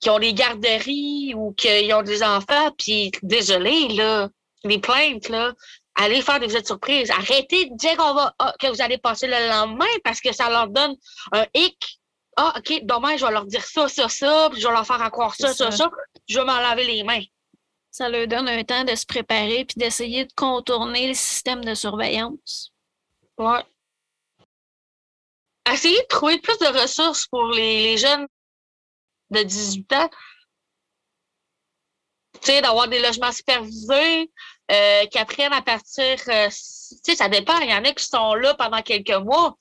qui 0.00 0.10
ont 0.10 0.18
des 0.18 0.34
garderies 0.34 1.32
ou 1.34 1.52
qui 1.52 1.68
ont 1.94 2.02
des 2.02 2.22
enfants, 2.22 2.72
puis 2.76 3.12
désolé, 3.22 3.88
là, 3.88 4.28
les 4.64 4.78
plaintes, 4.78 5.28
là, 5.28 5.52
allez 5.94 6.22
faire 6.22 6.40
des 6.40 6.46
visites 6.46 6.66
surprises. 6.66 7.10
Arrêtez 7.10 7.66
de 7.66 7.76
dire 7.76 7.96
qu'on 7.96 8.14
va, 8.14 8.34
ah, 8.38 8.54
que 8.58 8.66
vous 8.66 8.82
allez 8.82 8.98
passer 8.98 9.26
le 9.26 9.48
lendemain 9.48 9.84
parce 10.04 10.20
que 10.20 10.32
ça 10.32 10.50
leur 10.50 10.68
donne 10.68 10.96
un 11.32 11.46
hic. 11.54 12.00
Ah, 12.36 12.54
OK, 12.56 12.80
demain, 12.82 13.16
je 13.16 13.26
vais 13.26 13.32
leur 13.32 13.44
dire 13.44 13.64
ça, 13.64 13.88
ça, 13.88 14.08
ça, 14.08 14.48
puis 14.50 14.60
je 14.60 14.66
vais 14.66 14.72
leur 14.72 14.86
faire 14.86 15.02
encore 15.02 15.34
ça, 15.34 15.48
ça, 15.48 15.70
ça, 15.70 15.76
ça. 15.76 15.90
Je 16.28 16.38
vais 16.38 16.44
m'en 16.44 16.58
laver 16.58 16.84
les 16.84 17.02
mains. 17.02 17.22
Ça 17.90 18.08
leur 18.08 18.26
donne 18.26 18.48
un 18.48 18.64
temps 18.64 18.84
de 18.84 18.94
se 18.94 19.04
préparer 19.04 19.66
puis 19.66 19.76
d'essayer 19.76 20.24
de 20.24 20.32
contourner 20.34 21.08
le 21.08 21.14
système 21.14 21.62
de 21.62 21.74
surveillance. 21.74 22.72
Ouais 23.36 23.62
essayer 25.70 26.00
de 26.00 26.06
trouver 26.08 26.38
plus 26.38 26.58
de 26.58 26.80
ressources 26.80 27.26
pour 27.26 27.44
les, 27.52 27.96
jeunes 27.96 28.26
de 29.30 29.42
18 29.42 29.92
ans. 29.94 30.10
Tu 32.40 32.50
sais, 32.50 32.60
d'avoir 32.60 32.88
des 32.88 32.98
logements 32.98 33.32
supervisés, 33.32 34.30
euh, 34.70 35.06
qui 35.06 35.18
apprennent 35.18 35.52
à 35.52 35.62
partir. 35.62 36.16
Euh, 36.28 36.48
tu 36.48 36.52
sais, 37.04 37.16
ça 37.16 37.28
dépend. 37.28 37.58
Il 37.58 37.70
y 37.70 37.74
en 37.74 37.84
a 37.84 37.92
qui 37.92 38.04
sont 38.04 38.34
là 38.34 38.54
pendant 38.54 38.82
quelques 38.82 39.10
mois 39.10 39.56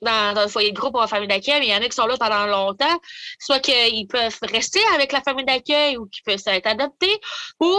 dans, 0.00 0.42
le 0.42 0.48
foyer 0.48 0.72
de 0.72 0.78
groupe 0.78 0.96
ou 0.96 1.00
la 1.00 1.06
famille 1.06 1.28
d'accueil, 1.28 1.60
mais 1.60 1.66
il 1.66 1.72
y 1.72 1.74
en 1.74 1.82
a 1.82 1.88
qui 1.88 1.94
sont 1.94 2.06
là 2.06 2.16
pendant 2.18 2.46
longtemps. 2.46 2.98
Soit 3.38 3.60
qu'ils 3.60 4.06
peuvent 4.06 4.38
rester 4.42 4.80
avec 4.94 5.12
la 5.12 5.22
famille 5.22 5.44
d'accueil 5.44 5.96
ou 5.96 6.06
qu'ils 6.06 6.22
peuvent 6.24 6.42
être 6.46 6.66
adoptés, 6.66 7.20
ou 7.60 7.74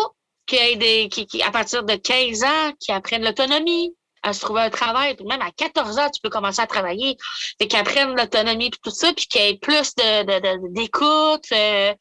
qu'il 0.46 0.60
y 0.60 0.62
ait 0.62 0.76
des, 0.76 1.10
qui, 1.10 1.26
qui, 1.26 1.42
à 1.42 1.52
partir 1.52 1.84
de 1.84 1.96
15 1.96 2.44
ans, 2.44 2.74
qui 2.80 2.92
apprennent 2.92 3.24
l'autonomie, 3.24 3.96
à 4.24 4.34
se 4.34 4.42
trouver 4.42 4.62
un 4.62 4.70
travail. 4.70 5.16
Même 5.26 5.42
à 5.42 5.52
14 5.52 5.98
ans, 6.00 6.10
tu 6.10 6.22
peux 6.22 6.30
commencer 6.30 6.62
à 6.62 6.68
travailler. 6.68 7.18
Fait 7.60 7.68
qu'ils 7.68 7.80
apprennent 7.80 8.16
l'autonomie 8.16 8.68
et 8.68 8.72
tout 8.72 8.92
ça, 8.92 9.14
puis 9.14 9.26
qu'il 9.26 9.42
y 9.42 9.46
ait 9.46 9.58
plus 9.58 9.96
de, 9.96 10.74
d'écoute. 10.74 11.46
Euh, 11.52 11.94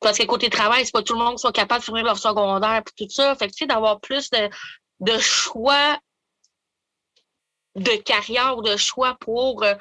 parce 0.00 0.18
que 0.18 0.24
côté 0.24 0.48
travail, 0.48 0.84
c'est 0.84 0.92
pas 0.92 1.02
tout 1.02 1.14
le 1.14 1.20
monde 1.20 1.36
qui 1.36 1.40
soit 1.40 1.52
capable 1.52 1.80
de 1.80 1.84
fournir 1.84 2.04
leur 2.04 2.18
secondaire 2.18 2.82
puis 2.84 3.06
tout 3.06 3.12
ça. 3.12 3.34
Fait 3.34 3.48
que 3.48 3.52
tu 3.52 3.58
sais, 3.58 3.66
d'avoir 3.66 4.00
plus 4.00 4.30
de, 4.30 4.48
de 5.00 5.18
choix 5.18 5.98
de 7.74 7.96
carrière 7.96 8.56
ou 8.58 8.62
de 8.62 8.76
choix 8.76 9.16
pour 9.20 9.62
euh, 9.62 9.74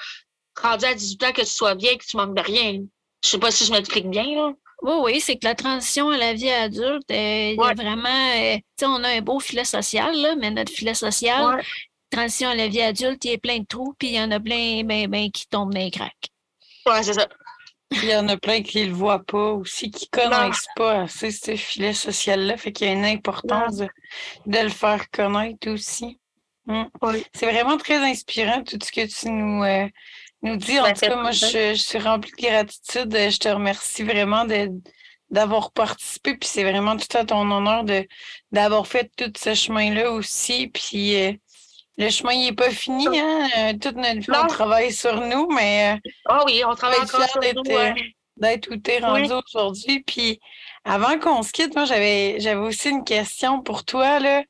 rendu 0.60 0.86
à 0.86 0.94
18 0.94 1.24
ans 1.24 1.32
que 1.34 1.42
tu 1.42 1.48
sois 1.48 1.76
bien, 1.76 1.98
que 1.98 2.06
tu 2.06 2.18
manques 2.18 2.36
de 2.36 2.42
rien. 2.42 2.84
Je 3.24 3.30
sais 3.30 3.40
pas 3.40 3.52
si 3.52 3.66
je 3.66 3.72
m'explique 3.72 4.10
bien, 4.10 4.26
là. 4.36 4.54
Oui, 4.82 4.94
oui, 5.02 5.22
c'est 5.22 5.38
que 5.38 5.46
la 5.46 5.56
transition 5.56 6.10
à 6.10 6.18
la 6.18 6.34
vie 6.34 6.52
adulte, 6.52 7.10
euh, 7.12 7.52
il 7.52 7.58
y 7.58 7.62
a 7.62 7.74
vraiment, 7.74 8.10
euh, 8.10 8.56
tu 8.56 8.64
sais, 8.80 8.86
on 8.86 9.04
a 9.04 9.10
un 9.10 9.22
beau 9.22 9.40
filet 9.40 9.66
social, 9.66 10.16
là, 10.16 10.36
mais 10.36 10.52
notre 10.52 10.72
filet 10.72 10.94
social, 10.94 11.64
transition 12.12 12.50
à 12.50 12.56
la 12.56 12.68
vie 12.68 12.82
adulte, 12.82 13.26
il 13.26 13.32
est 13.32 13.38
plein 13.38 13.60
de 13.60 13.66
trous, 13.66 13.96
puis 13.98 14.10
il 14.10 14.16
y 14.16 14.22
en 14.22 14.32
a 14.32 14.40
plein 14.40 14.84
ben, 14.84 15.08
ben, 15.08 15.32
qui 15.32 15.48
tombent 15.48 15.74
dans 15.74 15.80
les 15.80 15.92
craques. 15.92 16.30
Oui, 16.86 16.94
c'est 17.02 17.14
ça. 17.14 17.28
Il 17.92 18.06
y 18.06 18.16
en 18.16 18.28
a 18.28 18.38
plein 18.38 18.62
qui 18.62 18.82
ne 18.82 18.88
le 18.88 18.94
voient 18.94 19.24
pas 19.24 19.54
aussi, 19.54 19.90
qui 19.92 20.10
ne 20.14 20.22
connaissent 20.22 20.68
pas 20.76 21.04
assez 21.04 21.32
ce 21.32 21.56
filet 21.56 21.94
social-là. 21.94 22.58
Fait 22.58 22.72
qu'il 22.72 22.88
y 22.88 22.90
a 22.90 22.94
une 22.94 23.06
importance 23.06 23.78
de, 23.78 23.88
le 24.46 24.70
faire 24.70 25.10
connaître 25.10 25.70
aussi. 25.70 26.20
Mm. 26.66 26.84
C'est 27.34 27.50
vraiment 27.50 27.78
très 27.78 27.98
inspirant 27.98 28.62
tout 28.64 28.78
ce 28.84 28.92
que 28.92 29.08
tu 29.08 29.30
nous, 29.30 29.64
euh, 29.64 29.88
nous 30.42 30.56
dis. 30.58 30.80
En 30.80 30.94
tout 30.94 31.00
cas, 31.00 31.16
moi, 31.16 31.32
je, 31.32 31.74
suis 31.76 32.00
remplie 32.00 32.32
de 32.32 32.48
gratitude. 32.48 33.12
Je 33.12 33.38
te 33.38 33.50
remercie 33.50 34.04
vraiment 34.04 34.46
d'avoir 35.30 35.72
participé. 35.72 36.36
Puis 36.36 36.50
c'est 36.50 36.64
vraiment 36.64 36.98
tout 36.98 37.18
à 37.18 37.26
ton 37.26 37.50
honneur 37.52 37.84
d'avoir 38.52 38.88
fait 38.88 39.12
tout 39.18 39.32
ce 39.38 39.54
chemin-là 39.54 40.12
aussi. 40.12 40.68
Puis 40.68 41.16
euh, 41.16 41.34
le 41.98 42.10
chemin 42.10 42.36
n'est 42.36 42.54
pas 42.54 42.70
fini. 42.70 43.08
Hein? 43.08 43.50
Euh, 43.58 43.74
toute 43.74 43.96
notre 43.96 44.20
vie, 44.20 44.28
on 44.44 44.48
travaille 44.48 44.94
sur 44.94 45.20
nous, 45.22 45.48
mais. 45.50 46.00
oh 46.30 46.44
oui, 46.46 46.62
on 46.66 46.76
travaille 46.76 47.02
encore 47.02 47.28
sur 47.28 47.42
nous. 47.42 47.64
D'être 48.38 48.72
où 48.72 48.78
tu 48.78 48.92
es 48.92 49.00
rendu 49.00 49.32
aujourd'hui. 49.34 50.04
Puis 50.04 50.40
avant 50.86 51.18
qu'on 51.18 51.42
se 51.42 51.52
quitte, 51.52 51.76
moi, 51.76 51.86
j'avais 51.86 52.54
aussi 52.54 52.90
une 52.90 53.04
question 53.04 53.64
pour 53.64 53.84
toi. 53.84 54.20
Là. 54.20 54.44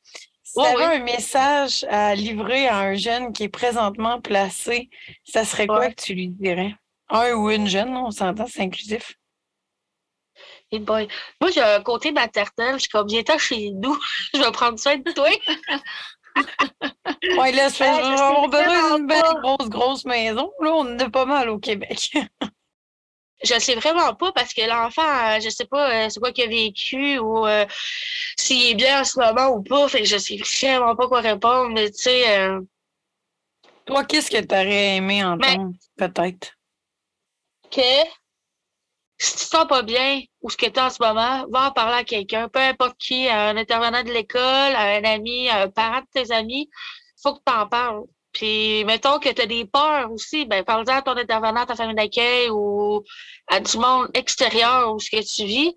Si 0.58 0.64
tu 0.64 0.70
avais 0.70 0.96
un 0.96 1.04
message 1.04 1.86
à 1.90 2.16
livrer 2.16 2.68
à 2.68 2.78
un 2.80 2.96
jeune 2.96 3.32
qui 3.32 3.44
est 3.44 3.50
présentement 3.50 4.20
placé, 4.20 4.90
ça 5.24 5.46
serait 5.46 5.68
quoi 5.68 5.90
que 5.90 6.02
tu 6.02 6.16
lui 6.16 6.30
dirais? 6.30 6.74
Un 7.10 7.34
ou 7.34 7.52
une 7.52 7.68
jeune, 7.68 7.96
on 7.96 8.10
s'entend, 8.10 8.48
c'est 8.48 8.62
inclusif. 8.62 9.14
Hey 10.72 10.80
boy. 10.80 11.08
Moi, 11.40 11.52
j'ai 11.52 11.62
un 11.62 11.82
côté 11.82 12.12
maternel. 12.12 12.74
Je 12.74 12.80
suis 12.80 12.90
comme, 12.90 13.08
viens 13.08 13.24
chez 13.38 13.72
nous. 13.72 13.98
je 14.34 14.40
vais 14.42 14.52
prendre 14.52 14.80
soin 14.80 14.98
de 14.98 15.12
toi. 15.12 15.30
oui, 17.40 17.52
là, 17.54 17.70
ça 17.70 17.86
fait, 17.86 18.04
on 18.04 18.48
besoin 18.48 18.98
d'une 18.98 19.08
belle 19.08 19.22
grosse, 19.42 19.70
grosse 19.70 20.06
maison. 20.06 20.52
Là, 20.60 20.74
on 20.74 20.96
en 20.96 21.00
a 21.00 21.10
pas 21.10 21.26
mal 21.26 21.50
au 21.50 21.60
Québec. 21.60 22.12
je 23.44 23.60
sais 23.60 23.76
vraiment 23.76 24.14
pas 24.16 24.32
parce 24.32 24.54
que 24.54 24.68
l'enfant, 24.68 25.02
euh, 25.02 25.40
je 25.40 25.50
sais 25.50 25.66
pas 25.66 26.06
euh, 26.06 26.10
c'est 26.10 26.20
quoi 26.20 26.32
qu'il 26.32 26.46
a 26.46 26.48
vécu 26.48 27.20
ou 27.20 27.46
euh, 27.46 27.66
s'il 28.38 28.72
est 28.72 28.76
bien 28.76 29.02
en 29.02 29.04
ce 29.04 29.20
moment 29.20 29.50
ou 29.56 29.62
pas. 29.62 29.88
Fait 29.88 30.02
que 30.02 30.08
je 30.08 30.18
sais 30.18 30.38
vraiment 30.38 30.96
pas 30.96 31.08
quoi 31.08 31.22
répondre, 31.22 31.70
mais 31.74 31.92
tu 31.92 32.04
sais. 32.04 32.50
Toi, 33.86 34.04
qu'est-ce 34.04 34.30
que 34.30 34.42
tu 34.42 34.54
aurais 34.54 34.98
aimé 34.98 35.24
entendre, 35.24 35.72
peut-être? 35.96 36.52
Que 37.72 37.82
si 39.20 39.32
tu 39.32 39.46
te 39.46 39.50
sens 39.50 39.68
pas 39.68 39.82
bien 39.82 40.22
ou 40.42 40.50
ce 40.50 40.58
que 40.58 40.68
tu 40.68 40.80
as 40.80 40.88
en 40.88 40.90
ce 40.90 41.02
moment, 41.02 41.46
va 41.50 41.70
en 41.70 41.72
parler 41.72 41.98
à 41.98 42.04
quelqu'un, 42.04 42.50
peu 42.50 42.60
importe 42.60 42.98
qui, 42.98 43.28
à 43.28 43.50
un 43.50 43.58
intervenant 43.58 44.04
de 44.04 44.12
l'école, 44.12 44.42
à 44.42 44.96
un 44.98 45.04
ami, 45.04 45.50
à 45.50 45.64
un 45.64 45.70
parent 45.70 46.02
de 46.02 46.08
tes 46.14 46.32
amis, 46.32 46.70
faut 47.22 47.34
que 47.34 47.42
tu 47.46 47.54
en 47.54 47.68
parles. 47.68 48.04
Puis, 48.38 48.86
mettons 48.86 49.20
que 49.20 49.30
tu 49.30 49.42
as 49.42 49.48
des 49.48 49.66
peurs 49.66 50.12
aussi, 50.12 50.46
ben, 50.46 50.64
parle-en 50.64 50.98
à 50.98 51.02
ton 51.02 51.18
intervenant, 51.18 51.62
à 51.62 51.66
ta 51.66 51.76
famille 51.76 51.96
d'accueil 51.96 52.52
ou 52.52 53.04
à 53.48 53.60
du 53.60 53.78
monde 53.80 54.12
extérieur 54.14 54.94
où 54.94 55.00
ce 55.00 55.10
que 55.10 55.18
tu 55.18 55.46
vis. 55.48 55.76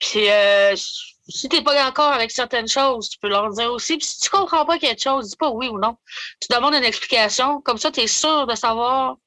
Puis, 0.00 0.28
euh, 0.28 0.74
si 0.74 1.48
tu 1.48 1.56
n'es 1.56 1.62
pas 1.62 1.74
d'accord 1.74 2.12
avec 2.12 2.32
certaines 2.32 2.66
choses, 2.66 3.08
tu 3.10 3.18
peux 3.20 3.28
leur 3.28 3.50
dire 3.50 3.70
aussi. 3.72 3.98
Puis 3.98 4.06
si 4.06 4.20
tu 4.20 4.30
comprends 4.30 4.66
pas 4.66 4.80
quelque 4.80 5.00
chose, 5.00 5.30
dis 5.30 5.36
pas 5.36 5.50
oui 5.50 5.68
ou 5.68 5.78
non. 5.78 5.96
Tu 6.40 6.48
demandes 6.50 6.74
une 6.74 6.82
explication. 6.82 7.60
Comme 7.60 7.78
ça, 7.78 7.92
tu 7.92 8.00
es 8.00 8.08
sûr 8.08 8.48
de 8.48 8.56
savoir 8.56 9.18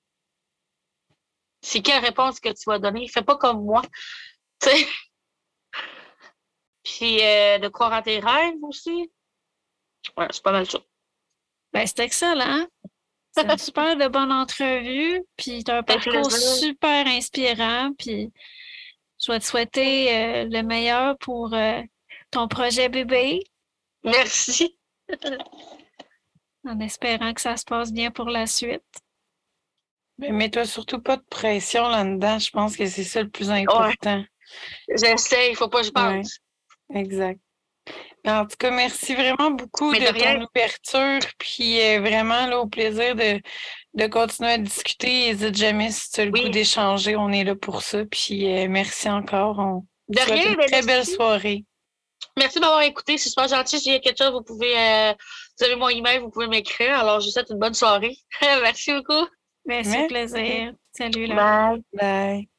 c'est 1.61 1.81
quelle 1.81 2.03
réponse 2.03 2.41
que 2.41 2.49
tu 2.49 2.63
vas 2.67 2.79
donner. 2.79 3.07
Fais 3.07 3.23
pas 3.23 3.37
comme 3.37 3.63
moi. 3.63 3.81
Tu 4.61 4.69
sais. 4.69 4.87
Puis 6.83 7.23
euh, 7.23 7.57
de 7.59 7.69
croire 7.69 7.93
en 7.93 8.01
tes 8.01 8.19
rêves 8.19 8.61
aussi. 8.63 9.09
Ouais, 10.17 10.27
c'est 10.31 10.43
pas 10.43 10.51
mal 10.51 10.69
ça. 10.69 10.79
Ben, 11.73 11.85
c'est 11.85 11.99
excellent. 11.99 12.65
C'est 13.31 13.49
une 13.49 13.57
super 13.57 13.95
de 13.95 14.07
bonne 14.07 14.31
entrevue. 14.31 15.21
Puis 15.37 15.63
tu 15.63 15.71
as 15.71 15.77
un 15.77 15.83
parcours 15.83 16.31
super 16.31 17.07
inspirant. 17.07 17.91
Puis 17.97 18.31
je 19.23 19.31
vais 19.31 19.39
te 19.39 19.45
souhaiter 19.45 20.15
euh, 20.15 20.45
le 20.49 20.61
meilleur 20.61 21.17
pour 21.19 21.53
euh, 21.53 21.81
ton 22.31 22.47
projet 22.47 22.89
bébé. 22.89 23.43
Merci. 24.03 24.77
en 26.65 26.79
espérant 26.79 27.33
que 27.33 27.41
ça 27.41 27.57
se 27.57 27.65
passe 27.65 27.91
bien 27.91 28.11
pour 28.11 28.29
la 28.29 28.47
suite. 28.47 28.83
Mais 30.17 30.31
mets-toi 30.31 30.65
surtout 30.65 31.01
pas 31.01 31.17
de 31.17 31.23
pression 31.29 31.87
là-dedans. 31.87 32.39
Je 32.39 32.51
pense 32.51 32.75
que 32.75 32.85
c'est 32.85 33.05
ça 33.05 33.23
le 33.23 33.29
plus 33.29 33.49
important. 33.49 34.23
J'essaie, 34.93 35.51
il 35.51 35.55
faut 35.55 35.69
pas 35.69 35.81
que 35.81 35.87
je 35.87 35.91
pense. 35.91 36.39
exact. 36.93 37.39
En 38.29 38.45
tout 38.45 38.55
cas, 38.57 38.71
merci 38.71 39.15
vraiment 39.15 39.51
beaucoup 39.51 39.93
de, 39.93 39.99
ton 39.99 40.45
ouverture. 40.45 41.19
Puis 41.37 41.79
euh, 41.81 41.99
vraiment, 41.99 42.47
là, 42.47 42.59
au 42.59 42.67
plaisir 42.67 43.15
de, 43.15 43.41
de 43.93 44.07
continuer 44.07 44.51
à 44.51 44.57
discuter. 44.57 45.33
N'hésite 45.33 45.55
jamais 45.55 45.91
si 45.91 46.11
tu 46.11 46.21
as 46.21 46.25
le 46.25 46.31
goût 46.31 46.49
d'échanger. 46.49 47.15
On 47.15 47.31
est 47.31 47.43
là 47.43 47.55
pour 47.55 47.81
ça. 47.81 48.05
Puis 48.05 48.51
euh, 48.51 48.67
merci 48.69 49.09
encore. 49.09 49.59
On 49.59 49.85
de 50.09 50.19
rien, 50.21 50.53
une 50.53 50.65
très 50.65 50.81
belle 50.81 51.05
soirée. 51.05 51.65
Merci 52.37 52.57
de 52.57 52.61
m'avoir 52.61 52.81
écouté. 52.81 53.17
C'est 53.17 53.29
super 53.29 53.47
gentil. 53.47 53.79
S'il 53.79 53.93
y 53.93 53.95
a 53.95 53.99
quelque 53.99 54.17
chose, 54.17 54.31
vous 54.31 54.41
pouvez. 54.41 54.77
Euh, 54.77 55.13
vous 55.59 55.65
avez 55.65 55.75
mon 55.75 55.89
email, 55.89 56.19
vous 56.19 56.29
pouvez 56.29 56.47
m'écrire. 56.47 56.97
Alors, 56.97 57.19
je 57.19 57.27
vous 57.27 57.31
souhaite 57.31 57.49
une 57.49 57.59
bonne 57.59 57.73
soirée. 57.73 58.17
merci 58.41 58.93
beaucoup. 58.93 59.27
Merci, 59.65 60.07
plaisir. 60.07 60.73
Salut. 60.91 61.27
Là. 61.27 61.35
Bye. 61.35 61.83
Bye. 61.93 62.49